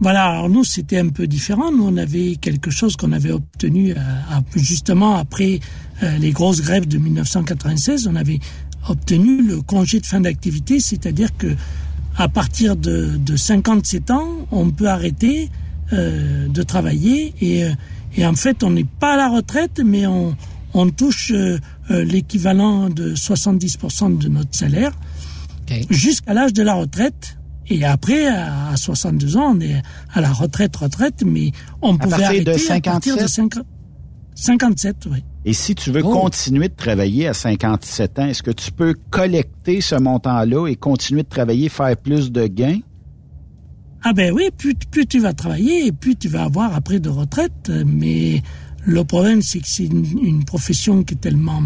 Voilà, 0.01 0.27
alors 0.27 0.49
nous, 0.49 0.65
c'était 0.65 0.99
un 0.99 1.09
peu 1.09 1.27
différent. 1.27 1.71
Nous, 1.71 1.87
on 1.87 1.97
avait 1.97 2.37
quelque 2.37 2.71
chose 2.71 2.97
qu'on 2.97 3.13
avait 3.13 3.33
obtenu 3.33 3.93
euh, 3.93 3.97
justement 4.57 5.17
après 5.17 5.61
euh, 6.03 6.17
les 6.19 6.31
grosses 6.33 6.63
grèves 6.63 6.89
de 6.89 6.99
1996. 6.99 8.07
On 8.07 8.17
avait 8.17 8.41
obtenu 8.89 9.43
le 9.43 9.61
congé 9.61 10.01
de 10.01 10.07
fin 10.07 10.21
d'activité, 10.21 10.81
c'est-à-dire 10.81 11.37
que 11.37 11.55
à 12.17 12.29
partir 12.29 12.77
de, 12.77 13.17
de 13.17 13.37
57 13.37 14.11
ans, 14.11 14.47
on 14.51 14.71
peut 14.71 14.89
arrêter 14.89 15.51
euh, 15.93 16.47
de 16.49 16.63
travailler 16.63 17.35
et, 17.41 17.65
euh, 17.65 17.71
et 18.17 18.25
en 18.25 18.35
fait, 18.35 18.63
on 18.63 18.71
n'est 18.71 18.85
pas 18.85 19.15
à 19.15 19.17
la 19.17 19.29
retraite, 19.29 19.81
mais 19.85 20.07
on, 20.07 20.37
on 20.73 20.91
touche 20.91 21.33
euh, 21.33 21.59
l'équivalent 21.89 22.89
de 22.89 23.15
70% 23.15 24.19
de 24.19 24.29
notre 24.29 24.55
salaire 24.55 24.93
jusqu'à 25.89 26.35
l'âge 26.35 26.53
de 26.53 26.63
la 26.63 26.75
retraite. 26.75 27.39
Et 27.71 27.85
après, 27.85 28.27
à 28.27 28.69
à 28.71 28.77
62 28.77 29.37
ans, 29.37 29.55
on 29.57 29.61
est 29.61 29.81
à 30.13 30.21
la 30.21 30.33
retraite, 30.33 30.75
retraite, 30.77 31.23
mais 31.25 31.53
on 31.83 31.97
pouvait 31.97 32.11
partir 32.19 32.45
de 32.45 32.51
arrêter 32.51 32.71
à 32.73 32.81
partir 32.81 33.17
de 33.17 33.27
57? 33.27 33.29
50 33.29 33.65
57, 34.35 34.97
oui. 35.11 35.25
Et 35.45 35.53
si 35.53 35.75
tu 35.75 35.91
veux 35.91 36.03
Oh. 36.05 36.11
continuer 36.11 36.69
de 36.69 36.75
travailler 36.75 37.27
à 37.29 37.35
57 37.35 38.19
ans, 38.19 38.27
est-ce 38.27 38.43
que 38.43 38.51
tu 38.51 38.73
peux 38.73 38.95
collecter 39.11 39.81
ce 39.81 39.95
montant-là 39.97 40.67
et 40.69 40.77
continuer 40.77 41.23
de 41.23 41.29
travailler, 41.29 41.69
faire 41.69 41.97
plus 41.97 42.31
de 42.33 42.47
gains? 42.47 42.79
Ah 44.03 44.13
ben 44.15 44.33
oui, 44.33 44.49
plus, 44.57 44.75
plus 44.75 45.07
tu 45.07 45.19
vas 45.21 45.33
travailler, 45.35 45.87
et 45.87 45.93
plus 45.93 46.17
tu 46.17 46.29
vas 46.29 46.45
avoir 46.45 46.75
après 46.75 47.01
de 47.01 47.09
retraite. 47.11 47.71
Mais 47.87 48.43
le 48.85 49.05
problème, 49.05 49.43
c'est 49.43 49.59
que 49.61 49.69
c'est 49.69 49.85
une, 49.85 50.07
une 50.23 50.45
profession 50.45 51.03
qui 51.03 51.15
est 51.15 51.19
tellement... 51.19 51.63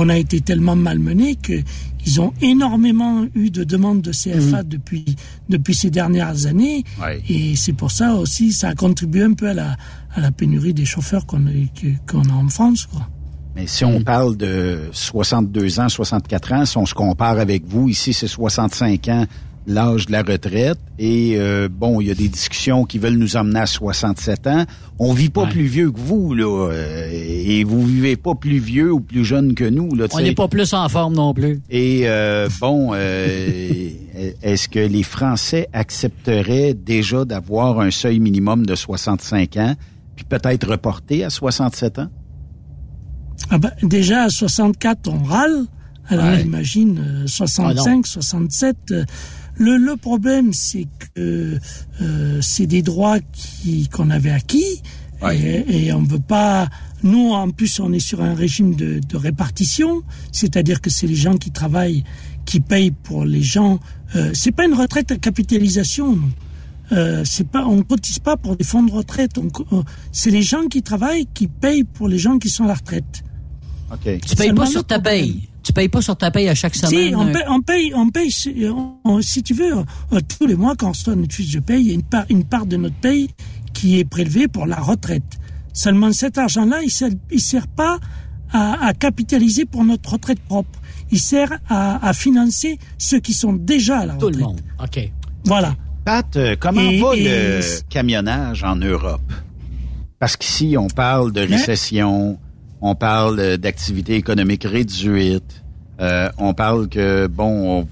On 0.00 0.08
a 0.08 0.16
été 0.16 0.40
tellement 0.40 0.76
malmené 0.76 1.34
que 1.34 1.60
ils 2.06 2.20
ont 2.20 2.32
énormément 2.40 3.26
eu 3.34 3.50
de 3.50 3.64
demandes 3.64 4.00
de 4.00 4.12
CFA 4.12 4.62
depuis 4.62 5.04
depuis 5.48 5.74
ces 5.74 5.90
dernières 5.90 6.46
années 6.46 6.84
Ouais. 7.02 7.20
et 7.28 7.56
c'est 7.56 7.72
pour 7.72 7.90
ça 7.90 8.14
aussi 8.14 8.52
ça 8.52 8.68
a 8.68 8.74
contribué 8.74 9.22
un 9.24 9.32
peu 9.34 9.48
à 9.48 9.54
la 9.54 9.76
à 10.14 10.20
la 10.20 10.30
pénurie 10.30 10.72
des 10.72 10.84
chauffeurs 10.84 11.26
qu'on 11.26 11.46
a 11.46 11.50
qu'on 12.06 12.22
a 12.22 12.32
en 12.32 12.48
France 12.48 12.86
quoi. 12.86 13.08
Mais 13.56 13.66
si 13.66 13.84
on 13.84 14.00
parle 14.02 14.36
de 14.36 14.82
62 14.92 15.80
ans, 15.80 15.88
64 15.88 16.52
ans, 16.52 16.64
si 16.64 16.76
on 16.78 16.86
se 16.86 16.94
compare 16.94 17.38
avec 17.40 17.64
vous, 17.66 17.88
ici 17.88 18.12
c'est 18.12 18.28
65 18.28 19.08
ans, 19.08 19.26
l'âge 19.68 20.06
de 20.06 20.12
la 20.12 20.22
retraite. 20.22 20.78
Et 20.98 21.34
euh, 21.36 21.68
bon, 21.70 22.00
il 22.00 22.08
y 22.08 22.10
a 22.10 22.14
des 22.14 22.28
discussions 22.28 22.84
qui 22.84 22.98
veulent 22.98 23.18
nous 23.18 23.36
emmener 23.36 23.60
à 23.60 23.66
67 23.66 24.46
ans. 24.48 24.64
On 24.98 25.12
vit 25.12 25.28
pas 25.28 25.46
plus 25.46 25.66
vieux 25.66 25.92
que 25.92 26.00
vous, 26.00 26.34
là. 26.34 26.44
euh, 26.72 27.08
et 27.12 27.62
vous 27.62 27.84
vivez 27.86 28.16
pas 28.16 28.34
plus 28.34 28.58
vieux 28.58 28.90
ou 28.92 28.98
plus 29.00 29.24
jeune 29.24 29.54
que 29.54 29.64
nous, 29.64 29.94
là. 29.94 30.08
tu 30.08 30.16
On 30.16 30.20
n'est 30.20 30.34
pas 30.34 30.48
plus 30.48 30.72
en 30.74 30.88
forme 30.88 31.14
non 31.14 31.32
plus. 31.34 31.60
Et 31.70 32.02
euh, 32.08 32.48
bon, 32.60 32.90
euh, 32.94 33.90
est-ce 34.42 34.68
que 34.68 34.80
les 34.80 35.04
Français 35.04 35.68
accepteraient 35.72 36.74
déjà 36.74 37.24
d'avoir 37.24 37.78
un 37.78 37.90
seuil 37.92 38.18
minimum 38.18 38.66
de 38.66 38.74
65 38.74 39.56
ans, 39.58 39.74
puis 40.16 40.24
peut-être 40.24 40.66
reporté 40.68 41.22
à 41.24 41.30
67 41.30 41.98
ans? 42.00 42.08
Ah 43.50 43.58
ben, 43.58 43.70
déjà 43.82 44.24
à 44.24 44.28
64 44.30 45.08
on 45.08 45.22
râle, 45.22 45.64
alors 46.08 46.24
Ouais. 46.26 46.42
imagine 46.42 46.98
euh, 47.24 47.26
65, 47.26 48.06
67. 48.06 48.76
euh, 48.90 49.04
le, 49.58 49.76
le 49.76 49.96
problème 49.96 50.52
c'est 50.52 50.86
que 51.14 51.58
euh, 52.00 52.40
c'est 52.40 52.66
des 52.66 52.82
droits 52.82 53.18
qui 53.32 53.88
qu'on 53.88 54.10
avait 54.10 54.30
acquis 54.30 54.82
et, 55.32 55.86
et 55.86 55.92
on 55.92 56.02
veut 56.02 56.20
pas. 56.20 56.68
Nous 57.02 57.30
en 57.32 57.50
plus 57.50 57.80
on 57.80 57.92
est 57.92 58.00
sur 58.00 58.22
un 58.22 58.34
régime 58.34 58.74
de, 58.74 59.00
de 59.00 59.16
répartition, 59.16 60.02
c'est-à-dire 60.32 60.80
que 60.80 60.90
c'est 60.90 61.06
les 61.06 61.14
gens 61.14 61.36
qui 61.36 61.50
travaillent 61.50 62.04
qui 62.44 62.60
payent 62.60 62.92
pour 62.92 63.24
les 63.24 63.42
gens. 63.42 63.78
Euh, 64.16 64.30
c'est 64.32 64.52
pas 64.52 64.64
une 64.64 64.74
retraite 64.74 65.10
à 65.12 65.16
capitalisation. 65.16 66.16
non. 66.16 66.30
Euh, 66.92 67.22
c'est 67.24 67.46
pas, 67.46 67.66
on 67.66 67.82
cotise 67.82 68.18
pas 68.18 68.36
pour 68.36 68.56
des 68.56 68.64
fonds 68.64 68.82
de 68.82 68.90
retraite. 68.92 69.36
On 69.36 69.48
euh, 69.76 69.82
c'est 70.12 70.30
les 70.30 70.42
gens 70.42 70.66
qui 70.68 70.82
travaillent 70.82 71.26
qui 71.34 71.46
payent 71.46 71.84
pour 71.84 72.08
les 72.08 72.18
gens 72.18 72.38
qui 72.38 72.48
sont 72.48 72.64
à 72.64 72.68
la 72.68 72.74
retraite. 72.74 73.22
OK. 73.92 74.20
Tu 74.26 74.36
payes 74.36 74.52
pas 74.52 74.66
sur 74.66 74.84
ta 74.84 74.98
paye. 74.98 75.47
Tu 75.62 75.72
payes 75.72 75.88
pas 75.88 76.00
sur 76.00 76.16
ta 76.16 76.30
paye 76.30 76.48
à 76.48 76.54
chaque 76.54 76.74
semaine. 76.74 77.08
Si, 77.08 77.14
on 77.14 77.26
euh, 77.28 77.32
paye, 77.32 77.42
on 77.48 77.60
paye, 77.60 77.92
on 77.94 78.08
paye 78.10 78.30
si, 78.30 78.54
on- 78.70 78.94
on- 79.04 79.20
si 79.22 79.42
tu 79.42 79.54
veux, 79.54 79.72
euh, 80.12 80.20
tous 80.38 80.46
les 80.46 80.54
mois, 80.56 80.74
quand 80.76 80.86
on 80.88 80.92
reçoit 80.92 81.14
notre 81.14 81.34
fiche 81.34 81.52
de 81.52 81.60
paye, 81.60 81.82
il 81.82 81.88
y 81.88 81.90
a 81.90 81.94
une 81.94 82.02
part, 82.02 82.24
une 82.30 82.44
part 82.44 82.66
de 82.66 82.76
notre 82.76 82.94
paye 82.96 83.28
qui 83.74 83.98
est 83.98 84.04
prélevée 84.04 84.48
pour 84.48 84.66
la 84.66 84.76
retraite. 84.76 85.24
Seulement 85.74 86.12
cet 86.12 86.38
argent-là, 86.38 86.80
il 86.82 86.90
sert, 86.90 87.10
il 87.30 87.40
sert 87.40 87.66
pas 87.68 87.98
à, 88.52 88.86
à 88.86 88.94
capitaliser 88.94 89.66
pour 89.66 89.84
notre 89.84 90.12
retraite 90.12 90.40
propre. 90.40 90.78
Il 91.10 91.18
sert 91.20 91.50
à, 91.68 92.06
à 92.06 92.12
financer 92.14 92.78
ceux 92.96 93.20
qui 93.20 93.34
sont 93.34 93.52
déjà 93.52 93.98
à 93.98 94.06
la 94.06 94.14
retraite. 94.14 94.32
Tout 94.32 94.38
le 94.38 94.44
monde. 94.44 94.60
OK. 94.82 95.10
Voilà. 95.44 95.74
Pat, 96.04 96.36
euh, 96.36 96.56
comment 96.58 96.80
Et- 96.80 97.00
va 97.00 97.14
et- 97.14 97.24
le 97.24 97.60
camionnage 97.90 98.64
en 98.64 98.76
Europe? 98.76 99.20
Parce 100.18 100.36
qu'ici, 100.36 100.76
on 100.78 100.88
parle 100.88 101.30
de 101.32 101.42
récession, 101.42 102.38
on 102.80 102.94
parle 102.94 103.40
euh, 103.40 103.56
d'activité 103.56 104.14
économique 104.14 104.64
réduite, 104.64 105.62
euh, 106.00 106.28
on 106.38 106.54
parle 106.54 106.88
que, 106.88 107.26
bon, 107.26 107.78
on 107.78 107.82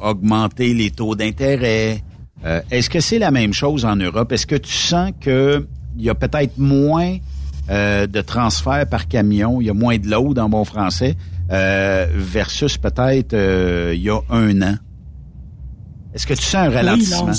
va 0.00 0.10
augmenter 0.10 0.72
les 0.74 0.90
taux 0.90 1.14
d'intérêt. 1.14 2.02
Euh, 2.44 2.60
Est-ce 2.70 2.88
que 2.88 3.00
c'est 3.00 3.18
la 3.18 3.30
même 3.30 3.52
chose 3.52 3.84
en 3.84 3.96
Europe? 3.96 4.32
Est-ce 4.32 4.46
que 4.46 4.56
tu 4.56 4.72
sens 4.72 5.12
que 5.20 5.66
il 5.96 6.04
y 6.04 6.08
a 6.10 6.14
peut-être 6.14 6.56
moins 6.56 7.18
euh, 7.70 8.06
de 8.06 8.20
transferts 8.22 8.86
par 8.88 9.06
camion, 9.06 9.60
il 9.60 9.66
y 9.66 9.70
a 9.70 9.74
moins 9.74 9.98
de 9.98 10.08
load 10.08 10.38
en 10.38 10.48
bon 10.48 10.64
français, 10.64 11.14
euh, 11.50 12.06
versus 12.14 12.78
peut-être 12.78 13.34
euh, 13.34 13.92
il 13.94 14.00
y 14.02 14.08
a 14.10 14.18
un 14.30 14.62
an? 14.62 14.76
Est-ce 16.14 16.26
que 16.26 16.34
tu 16.34 16.42
sens 16.42 16.54
un 16.66 16.68
Oui, 16.68 16.74
ralentissement? 16.74 17.32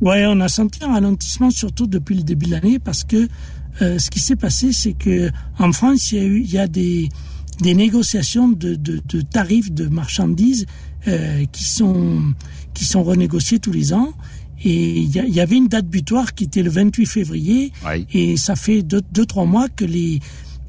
ouais, 0.00 0.24
on 0.26 0.40
a 0.40 0.48
senti 0.48 0.82
un 0.84 0.92
ralentissement 0.92 1.50
surtout 1.50 1.86
depuis 1.88 2.14
le 2.16 2.22
début 2.22 2.46
de 2.46 2.52
l'année 2.52 2.78
parce 2.78 3.02
que 3.04 3.28
euh, 3.82 3.98
ce 3.98 4.10
qui 4.10 4.20
s'est 4.20 4.36
passé, 4.36 4.72
c'est 4.72 4.92
que 4.92 5.30
en 5.58 5.72
France, 5.72 6.12
il 6.12 6.18
y 6.18 6.20
a 6.20 6.24
eu, 6.24 6.40
il 6.40 6.52
y 6.52 6.58
a 6.58 6.66
des 6.66 7.08
des 7.60 7.74
négociations 7.74 8.48
de, 8.48 8.74
de, 8.74 9.00
de 9.06 9.20
tarifs 9.22 9.72
de 9.72 9.86
marchandises 9.88 10.66
euh, 11.08 11.44
qui 11.52 11.64
sont 11.64 12.34
qui 12.74 12.84
sont 12.84 13.02
renégociés 13.02 13.58
tous 13.58 13.72
les 13.72 13.92
ans. 13.92 14.12
Et 14.64 15.00
il 15.00 15.10
y, 15.10 15.40
avait 15.40 15.56
une 15.56 15.68
date 15.68 15.86
butoir 15.86 16.34
qui 16.34 16.44
était 16.44 16.62
le 16.62 16.70
28 16.70 17.04
février. 17.06 17.72
Oui. 17.86 18.06
Et 18.14 18.36
ça 18.38 18.56
fait 18.56 18.82
deux, 18.82 19.02
deux 19.12 19.26
trois 19.26 19.44
mois 19.44 19.68
que 19.68 19.84
les, 19.84 20.20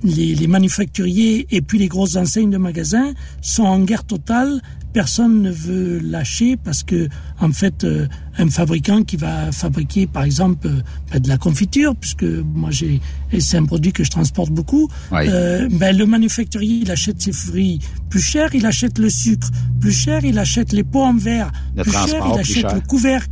les 0.03 0.35
les 0.35 0.47
manufacturiers 0.47 1.47
et 1.51 1.61
puis 1.61 1.79
les 1.79 1.87
grosses 1.87 2.17
enseignes 2.17 2.49
de 2.49 2.57
magasins 2.57 3.13
sont 3.41 3.63
en 3.63 3.79
guerre 3.79 4.03
totale. 4.03 4.61
Personne 4.93 5.41
ne 5.43 5.51
veut 5.51 5.99
lâcher 5.99 6.57
parce 6.57 6.81
que 6.83 7.07
en 7.39 7.51
fait 7.51 7.83
euh, 7.83 8.07
un 8.39 8.49
fabricant 8.49 9.03
qui 9.03 9.15
va 9.17 9.51
fabriquer 9.51 10.07
par 10.07 10.23
exemple 10.23 10.67
euh, 10.67 10.81
ben, 11.11 11.19
de 11.19 11.27
la 11.27 11.37
confiture 11.37 11.95
puisque 11.95 12.23
moi 12.23 12.71
j'ai 12.71 12.99
et 13.31 13.39
c'est 13.39 13.57
un 13.57 13.65
produit 13.65 13.91
que 13.93 14.03
je 14.03 14.09
transporte 14.09 14.49
beaucoup 14.51 14.89
Oui. 15.11 15.19
euh, 15.27 15.67
ben, 15.71 15.95
le 15.95 16.05
manufacturier 16.05 16.79
il 16.83 16.89
achète 16.91 17.21
ses 17.21 17.31
fruits 17.31 17.79
plus 18.09 18.21
cher 18.21 18.49
il 18.55 18.65
achète 18.65 18.97
le 18.97 19.09
sucre 19.09 19.49
plus 19.79 19.91
cher 19.91 20.25
il 20.25 20.39
achète 20.39 20.71
les 20.71 20.83
pots 20.83 21.03
en 21.03 21.15
verre 21.15 21.51
Le 21.75 21.83
plus 21.83 21.91
cher 21.91 22.23
il 22.33 22.39
achète 22.39 22.55
cher. 22.61 22.73
le 22.75 22.81
couvercle 22.81 23.29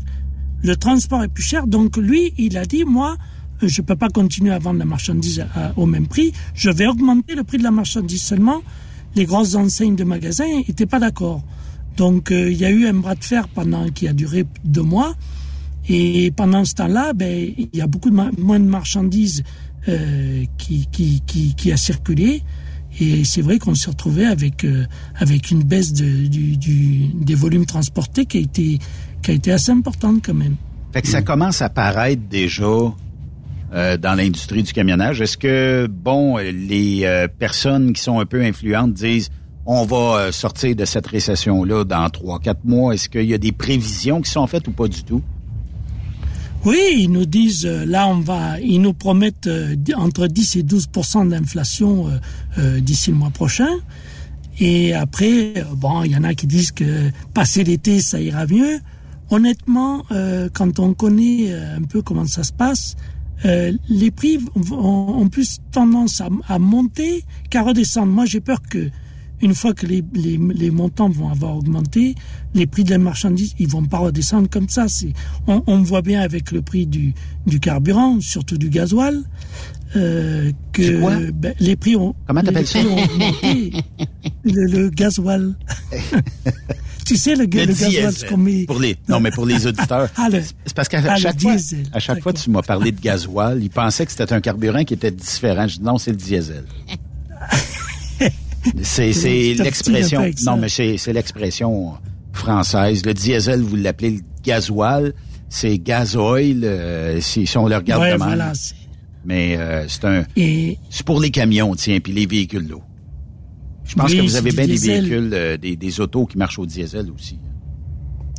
le 0.63 0.75
transport 0.75 1.23
est 1.23 1.27
plus 1.27 1.43
cher. 1.43 1.67
Donc 1.67 1.95
lui, 1.97 2.33
il 2.39 2.57
a 2.57 2.65
dit, 2.65 2.85
moi, 2.85 3.17
je 3.61 3.81
peux 3.83 3.95
pas 3.95 4.09
continuer 4.09 4.51
à 4.51 4.57
vendre 4.57 4.79
la 4.79 4.85
marchandise 4.85 5.45
à- 5.53 5.73
au 5.77 5.85
même 5.85 6.07
prix. 6.07 6.33
Je 6.55 6.71
vais 6.71 6.87
augmenter 6.87 7.35
le 7.35 7.43
prix 7.43 7.59
de 7.59 7.63
la 7.63 7.69
marchandise 7.69 8.23
seulement. 8.23 8.63
Les 9.15 9.25
grosses 9.25 9.55
enseignes 9.55 9.95
de 9.95 10.03
magasins 10.03 10.61
étaient 10.67 10.85
pas 10.85 10.99
d'accord. 10.99 11.43
Donc 11.97 12.31
euh, 12.31 12.51
il 12.51 12.57
y 12.57 12.65
a 12.65 12.69
eu 12.69 12.85
un 12.87 12.93
bras 12.93 13.15
de 13.15 13.23
fer 13.23 13.47
pendant 13.47 13.89
qui 13.89 14.07
a 14.07 14.13
duré 14.13 14.45
deux 14.63 14.81
mois. 14.81 15.15
Et 15.87 16.31
pendant 16.31 16.65
ce 16.65 16.73
temps-là, 16.75 17.13
ben, 17.13 17.53
il 17.57 17.69
y 17.73 17.81
a 17.81 17.87
beaucoup 17.87 18.09
de 18.09 18.15
moins 18.15 18.59
de 18.59 18.65
marchandises 18.65 19.43
euh, 19.87 20.43
qui, 20.57 20.87
qui, 20.91 21.21
qui, 21.25 21.53
qui 21.53 21.71
a 21.71 21.77
circulé. 21.77 22.41
Et 22.99 23.23
c'est 23.23 23.41
vrai 23.41 23.59
qu'on 23.59 23.75
s'est 23.75 23.89
retrouvé 23.89 24.25
avec 24.25 24.63
euh, 24.63 24.85
avec 25.15 25.51
une 25.51 25.63
baisse 25.63 25.93
de, 25.93 26.27
du, 26.27 26.57
du, 26.57 27.07
des 27.13 27.35
volumes 27.35 27.65
transportés 27.65 28.25
qui 28.25 28.37
a 28.37 28.41
été 28.41 28.79
qui 29.21 29.31
a 29.31 29.33
été 29.33 29.51
assez 29.51 29.71
importante 29.71 30.21
quand 30.25 30.33
même. 30.33 30.55
Fait 30.93 31.01
que 31.01 31.07
ça 31.09 31.21
commence 31.21 31.61
à 31.61 31.69
paraître 31.69 32.21
déjà 32.29 32.93
euh, 33.73 33.97
dans 33.97 34.13
l'industrie 34.13 34.61
du 34.61 34.73
camionnage. 34.73 35.21
Est-ce 35.21 35.39
que, 35.39 35.87
bon, 35.89 36.37
les 36.37 37.01
euh, 37.03 37.27
personnes 37.27 37.93
qui 37.93 38.01
sont 38.01 38.19
un 38.19 38.25
peu 38.27 38.43
influentes 38.43 38.93
disent 38.93 39.31
on 39.65 39.85
va 39.85 39.95
euh, 39.95 40.31
sortir 40.31 40.75
de 40.75 40.85
cette 40.85 41.07
récession-là 41.07 41.83
dans 41.83 42.07
trois, 42.11 42.39
quatre 42.39 42.63
mois? 42.63 42.93
Est-ce 42.93 43.09
qu'il 43.09 43.25
y 43.25 43.33
a 43.33 43.39
des 43.39 43.51
prévisions 43.51 44.21
qui 44.21 44.29
sont 44.29 44.45
faites 44.45 44.67
ou 44.67 44.71
pas 44.71 44.87
du 44.87 45.03
tout? 45.03 45.23
Oui, 46.63 46.77
ils 46.99 47.11
nous 47.11 47.25
disent, 47.25 47.65
là, 47.65 48.07
on 48.07 48.19
va, 48.19 48.59
ils 48.59 48.79
nous 48.79 48.93
promettent 48.93 49.49
entre 49.95 50.27
10 50.27 50.57
et 50.57 50.63
12% 50.63 51.29
d'inflation 51.29 52.07
d'ici 52.57 53.11
le 53.11 53.17
mois 53.17 53.29
prochain. 53.29 53.69
Et 54.59 54.93
après, 54.93 55.53
bon, 55.75 56.03
il 56.03 56.11
y 56.11 56.17
en 56.17 56.23
a 56.23 56.33
qui 56.33 56.47
disent 56.47 56.71
que 56.71 57.11
passer 57.33 57.63
l'été, 57.63 57.99
ça 57.99 58.19
ira 58.19 58.47
mieux. 58.47 58.79
Honnêtement, 59.29 60.05
quand 60.53 60.79
on 60.79 60.95
connaît 60.95 61.53
un 61.53 61.83
peu 61.83 62.01
comment 62.01 62.25
ça 62.25 62.41
se 62.41 62.53
passe, 62.53 62.95
euh, 63.43 63.73
les 63.89 64.11
prix 64.11 64.39
ont, 64.71 65.27
plus 65.29 65.59
tendance 65.71 66.21
à, 66.47 66.59
monter 66.59 67.25
qu'à 67.49 67.63
redescendre. 67.63 68.11
Moi, 68.11 68.25
j'ai 68.25 68.39
peur 68.39 68.61
que 68.61 68.89
une 69.41 69.53
fois 69.53 69.73
que 69.73 69.85
les, 69.85 70.71
montants 70.71 71.09
vont 71.09 71.29
avoir 71.29 71.57
augmenté, 71.57 72.15
les 72.53 72.65
prix 72.65 72.85
de 72.85 72.91
la 72.91 72.97
marchandise, 72.97 73.53
ils 73.59 73.67
vont 73.67 73.83
pas 73.83 73.97
redescendre 73.97 74.49
comme 74.49 74.69
ça. 74.69 74.85
On, 75.47 75.61
on 75.67 75.81
voit 75.81 76.01
bien 76.01 76.21
avec 76.21 76.51
le 76.51 76.61
prix 76.61 76.87
du, 76.87 77.13
du 77.45 77.59
carburant, 77.59 78.21
surtout 78.21 78.57
du 78.57 78.69
gasoil, 78.69 79.23
euh, 79.95 80.51
que 80.73 80.99
quoi? 80.99 81.15
ben, 81.33 81.53
les 81.59 81.75
prix 81.75 81.95
ont, 81.95 82.15
Comment 82.27 82.41
les 82.41 82.45
t'appelles 82.47 82.67
ça? 82.67 82.79
le, 84.43 84.65
le 84.65 84.89
gasoil. 84.89 85.53
tu 87.05 87.15
sais, 87.17 87.35
le, 87.35 87.45
Le 87.45 87.65
le 87.65 87.73
gasoil, 87.73 88.13
ce 88.13 88.25
qu'on 88.25 88.37
met. 88.37 88.65
Pour 88.65 88.79
les, 88.79 88.95
non, 89.07 89.19
mais 89.19 89.31
pour 89.31 89.45
les 89.45 89.65
auditeurs. 89.67 90.09
Ah, 90.17 90.27
le- 90.31 90.41
c'est 90.65 90.75
parce 90.75 90.87
qu'à 90.87 91.01
ah, 91.07 91.15
chaque, 91.15 91.39
fois, 91.41 91.55
diesel. 91.55 91.83
à 91.93 91.99
chaque 91.99 92.21
fois, 92.21 92.33
tu 92.33 92.49
m'as 92.49 92.61
parlé 92.61 92.91
de 92.91 92.99
gasoil. 92.99 93.61
Ils 93.63 93.69
pensaient 93.69 94.05
que 94.05 94.11
c'était 94.11 94.31
un 94.33 94.41
carburant 94.41 94.83
qui 94.83 94.93
était 94.93 95.11
différent. 95.11 95.67
Je 95.67 95.77
dis 95.77 95.83
non, 95.83 95.97
c'est 95.97 96.11
le 96.11 96.17
diesel. 96.17 96.63
c'est, 98.81 99.53
l'expression. 99.57 100.25
Non, 100.45 100.57
mais 100.57 100.69
c'est, 100.69 101.13
l'expression 101.13 101.93
française. 102.33 103.05
Le 103.05 103.13
diesel, 103.13 103.61
vous 103.61 103.75
l'appelez 103.75 104.11
le 104.11 104.19
gasoil. 104.43 105.13
C'est 105.47 105.77
gasoil, 105.77 106.61
euh, 106.63 107.21
si, 107.21 107.45
si 107.47 107.57
on 107.57 107.67
le 107.67 107.75
regarde 107.77 108.01
Ouais, 108.01 108.13
de 108.13 108.17
même. 108.17 108.27
voilà, 108.27 108.51
Mais 109.25 109.57
euh, 109.57 109.87
c'est 109.87 110.05
un. 110.05 110.23
Et 110.35 110.77
C'est 110.89 111.05
pour 111.05 111.19
les 111.19 111.31
camions, 111.31 111.73
tiens, 111.75 111.99
puis 111.99 112.13
les 112.13 112.25
véhicules 112.25 112.67
d'eau. 112.67 112.83
Je 113.83 113.95
pense 113.95 114.11
Oui, 114.11 114.17
que 114.17 114.21
vous 114.23 114.35
avez 114.35 114.51
bien 114.51 114.67
des 114.67 114.77
véhicules, 114.77 115.29
euh, 115.33 115.57
des, 115.57 115.75
des 115.75 115.99
autos 115.99 116.25
qui 116.25 116.37
marchent 116.37 116.59
au 116.59 116.65
diesel 116.65 117.11
aussi. 117.11 117.39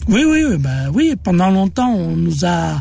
Oui, 0.09 0.23
oui, 0.27 0.45
oui, 0.49 0.57
ben 0.59 0.91
oui. 0.93 1.15
Pendant 1.23 1.51
longtemps, 1.51 1.93
on 1.95 2.17
nous 2.17 2.45
a, 2.45 2.79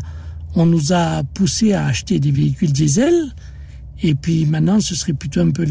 on 0.54 0.66
nous 0.66 0.92
a 0.92 1.22
poussé 1.34 1.72
à 1.72 1.86
acheter 1.86 2.18
des 2.20 2.30
véhicules 2.30 2.72
diesel. 2.72 3.14
Et 4.02 4.14
puis 4.14 4.44
maintenant, 4.46 4.78
ce 4.80 4.94
serait 4.94 5.14
plutôt 5.14 5.40
un 5.40 5.50
peu 5.50 5.64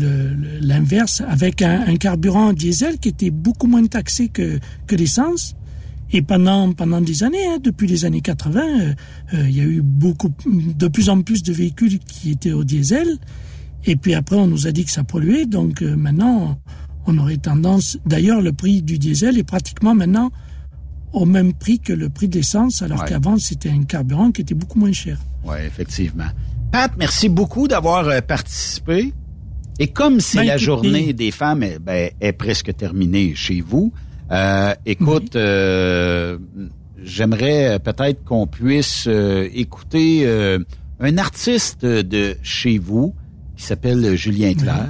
l'inverse, 0.61 1.21
avec 1.27 1.61
un, 1.61 1.85
un 1.87 1.95
carburant 1.95 2.53
diesel 2.53 2.97
qui 2.97 3.09
était 3.09 3.29
beaucoup 3.29 3.67
moins 3.67 3.85
taxé 3.85 4.29
que, 4.29 4.59
que 4.87 4.95
l'essence. 4.95 5.55
Et 6.11 6.21
pendant, 6.21 6.71
pendant 6.73 7.01
des 7.01 7.23
années, 7.23 7.45
hein, 7.47 7.57
depuis 7.61 7.87
les 7.87 8.05
années 8.05 8.21
80, 8.21 8.61
euh, 8.61 8.93
euh, 9.33 9.49
il 9.49 9.55
y 9.57 9.61
a 9.61 9.63
eu 9.63 9.81
beaucoup, 9.81 10.29
de 10.45 10.87
plus 10.87 11.09
en 11.09 11.21
plus 11.21 11.43
de 11.43 11.51
véhicules 11.51 11.99
qui 11.99 12.31
étaient 12.31 12.51
au 12.53 12.63
diesel. 12.63 13.07
Et 13.85 13.95
puis 13.95 14.13
après, 14.13 14.35
on 14.35 14.47
nous 14.47 14.67
a 14.67 14.71
dit 14.71 14.85
que 14.85 14.91
ça 14.91 15.03
polluait. 15.03 15.45
Donc 15.45 15.81
euh, 15.81 15.95
maintenant, 15.95 16.59
on 17.07 17.17
aurait 17.17 17.37
tendance. 17.37 17.97
D'ailleurs, 18.05 18.41
le 18.41 18.53
prix 18.53 18.81
du 18.81 18.97
diesel 18.99 19.37
est 19.37 19.43
pratiquement 19.43 19.95
maintenant 19.95 20.31
au 21.13 21.25
même 21.25 21.53
prix 21.53 21.79
que 21.79 21.93
le 21.93 22.09
prix 22.09 22.27
de 22.27 22.35
l'essence, 22.35 22.81
alors 22.81 22.99
Ouais. 23.01 23.07
qu'avant, 23.09 23.37
c'était 23.37 23.69
un 23.69 23.83
carburant 23.83 24.31
qui 24.31 24.41
était 24.41 24.53
beaucoup 24.55 24.79
moins 24.79 24.91
cher. 24.91 25.17
Oui, 25.45 25.55
effectivement. 25.65 26.25
Pat, 26.71 26.91
merci 26.97 27.29
beaucoup 27.29 27.67
d'avoir 27.67 28.07
euh, 28.07 28.21
participé. 28.21 29.13
Et 29.79 29.87
comme 29.87 30.19
c'est 30.19 30.39
Ben, 30.39 30.45
la 30.47 30.53
écoutez- 30.55 30.65
journée 30.65 31.13
des 31.13 31.31
femmes 31.31 31.63
eh 31.63 31.79
ben, 31.79 32.11
est 32.21 32.33
presque 32.33 32.75
terminée 32.75 33.33
chez 33.35 33.61
vous, 33.61 33.91
euh, 34.31 34.73
écoute, 34.85 35.35
euh, 35.35 36.37
j'aimerais 37.03 37.79
peut-être 37.79 38.23
qu'on 38.23 38.47
puisse 38.47 39.05
euh, 39.07 39.47
écouter 39.53 40.21
euh, 40.25 40.59
un 40.99 41.17
artiste 41.17 41.85
de 41.85 42.35
chez 42.41 42.77
vous 42.77 43.13
qui 43.55 43.63
s'appelle 43.63 44.15
Julien 44.15 44.53
Clerc 44.53 44.89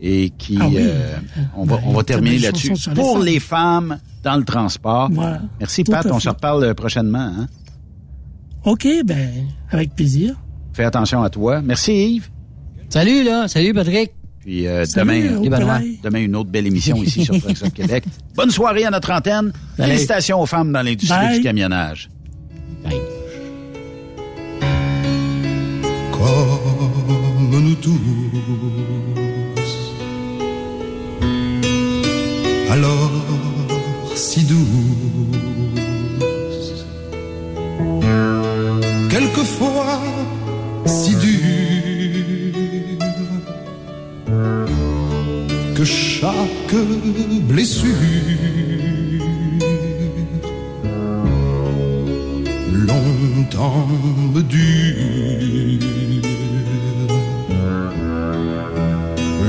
et 0.00 0.30
qui, 0.30 0.58
Ah 0.60 0.68
oui. 0.68 0.76
euh, 0.78 1.16
on 1.56 1.64
va, 1.64 1.78
on 1.84 1.92
va 1.92 2.02
terminer 2.02 2.36
des 2.36 2.42
là-dessus. 2.42 2.72
Pour 2.94 3.14
femmes. 3.18 3.24
les 3.24 3.38
femmes 3.40 3.98
dans 4.22 4.36
le 4.36 4.44
transport. 4.44 5.08
Voilà. 5.12 5.42
Merci 5.60 5.84
Tout 5.84 5.92
Pat, 5.92 6.06
on 6.10 6.18
se 6.18 6.28
reparle 6.28 6.64
euh, 6.64 6.74
prochainement. 6.74 7.18
Hein? 7.38 7.46
OK, 8.64 8.86
ben, 9.04 9.46
avec 9.70 9.94
plaisir. 9.94 10.34
Fais 10.72 10.84
attention 10.84 11.22
à 11.22 11.30
toi. 11.30 11.60
Merci 11.60 12.14
Yves. 12.14 12.30
Salut, 12.88 13.22
là. 13.24 13.46
Salut, 13.48 13.74
Patrick. 13.74 14.12
Puis 14.42 14.66
euh, 14.66 14.84
Salut, 14.84 15.30
demain, 15.44 15.80
demain, 16.02 16.20
une 16.20 16.34
autre 16.36 16.50
belle 16.50 16.66
émission 16.66 16.96
ici 17.02 17.24
sur 17.24 17.38
Trucks 17.40 17.62
Up 17.62 17.72
Québec. 17.72 18.04
Bonne 18.34 18.50
soirée 18.50 18.84
à 18.84 18.90
notre 18.90 19.12
antenne. 19.12 19.52
Salut. 19.76 19.90
Félicitations 19.90 20.40
aux 20.40 20.46
femmes 20.46 20.72
dans 20.72 20.82
l'industrie 20.82 21.16
Bye. 21.18 21.36
du 21.38 21.42
camionnage. 21.42 22.10
Bye. 22.82 23.00
comme 27.50 27.64
nous 27.64 27.74
tous. 27.74 27.98
Alors 32.70 33.10
si 34.14 34.42
douce, 34.44 34.62
quelquefois 39.10 40.00
si 40.86 41.14
dure, 41.16 41.61
que 45.82 45.86
chaque 45.86 46.76
blessure 47.48 47.88
longtemps 52.86 53.88
me 54.32 54.42
dure, 54.42 55.80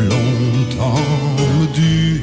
longtemps 0.10 1.02
me 1.60 1.68
dure. 1.76 2.23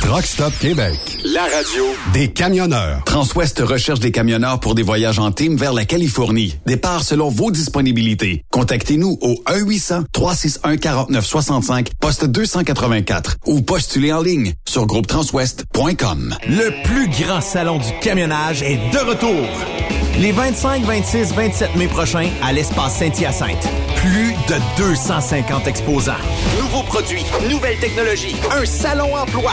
Truck 0.00 0.24
Stop 0.26 0.52
Québec. 0.60 0.98
La 1.24 1.42
radio 1.42 1.84
des 2.12 2.30
camionneurs. 2.30 3.02
Transwest 3.04 3.58
recherche 3.60 4.00
des 4.00 4.10
camionneurs 4.12 4.60
pour 4.60 4.74
des 4.74 4.82
voyages 4.82 5.18
en 5.18 5.30
team 5.32 5.56
vers 5.56 5.72
la 5.72 5.84
Californie. 5.84 6.56
Départ 6.66 7.02
selon 7.02 7.28
vos 7.28 7.50
disponibilités. 7.50 8.44
Contactez-nous 8.50 9.18
au 9.20 9.34
1-800-361-4965, 9.46 11.88
poste 12.00 12.24
284 12.26 13.36
ou 13.46 13.62
postulez 13.62 14.12
en 14.12 14.22
ligne 14.22 14.52
sur 14.68 14.86
groupetranswest.com. 14.86 16.36
Le 16.48 16.82
plus 16.84 17.08
grand 17.24 17.40
salon 17.40 17.78
du 17.78 17.92
camionnage 18.00 18.62
est 18.62 18.78
de 18.92 18.98
retour. 18.98 19.46
Les 20.20 20.30
25, 20.32 20.84
26, 20.84 21.32
27 21.34 21.74
mai 21.76 21.88
prochains 21.88 22.28
à 22.42 22.52
l'espace 22.52 22.98
Saint-Hyacinthe. 22.98 23.66
Plus 23.96 24.32
de 24.48 24.54
250 24.76 25.66
exposants. 25.66 26.12
Nouveaux 26.60 26.82
produits, 26.84 27.24
nouvelles 27.50 27.78
technologies, 27.78 28.36
un 28.52 28.64
salon 28.66 29.16
emploi, 29.16 29.52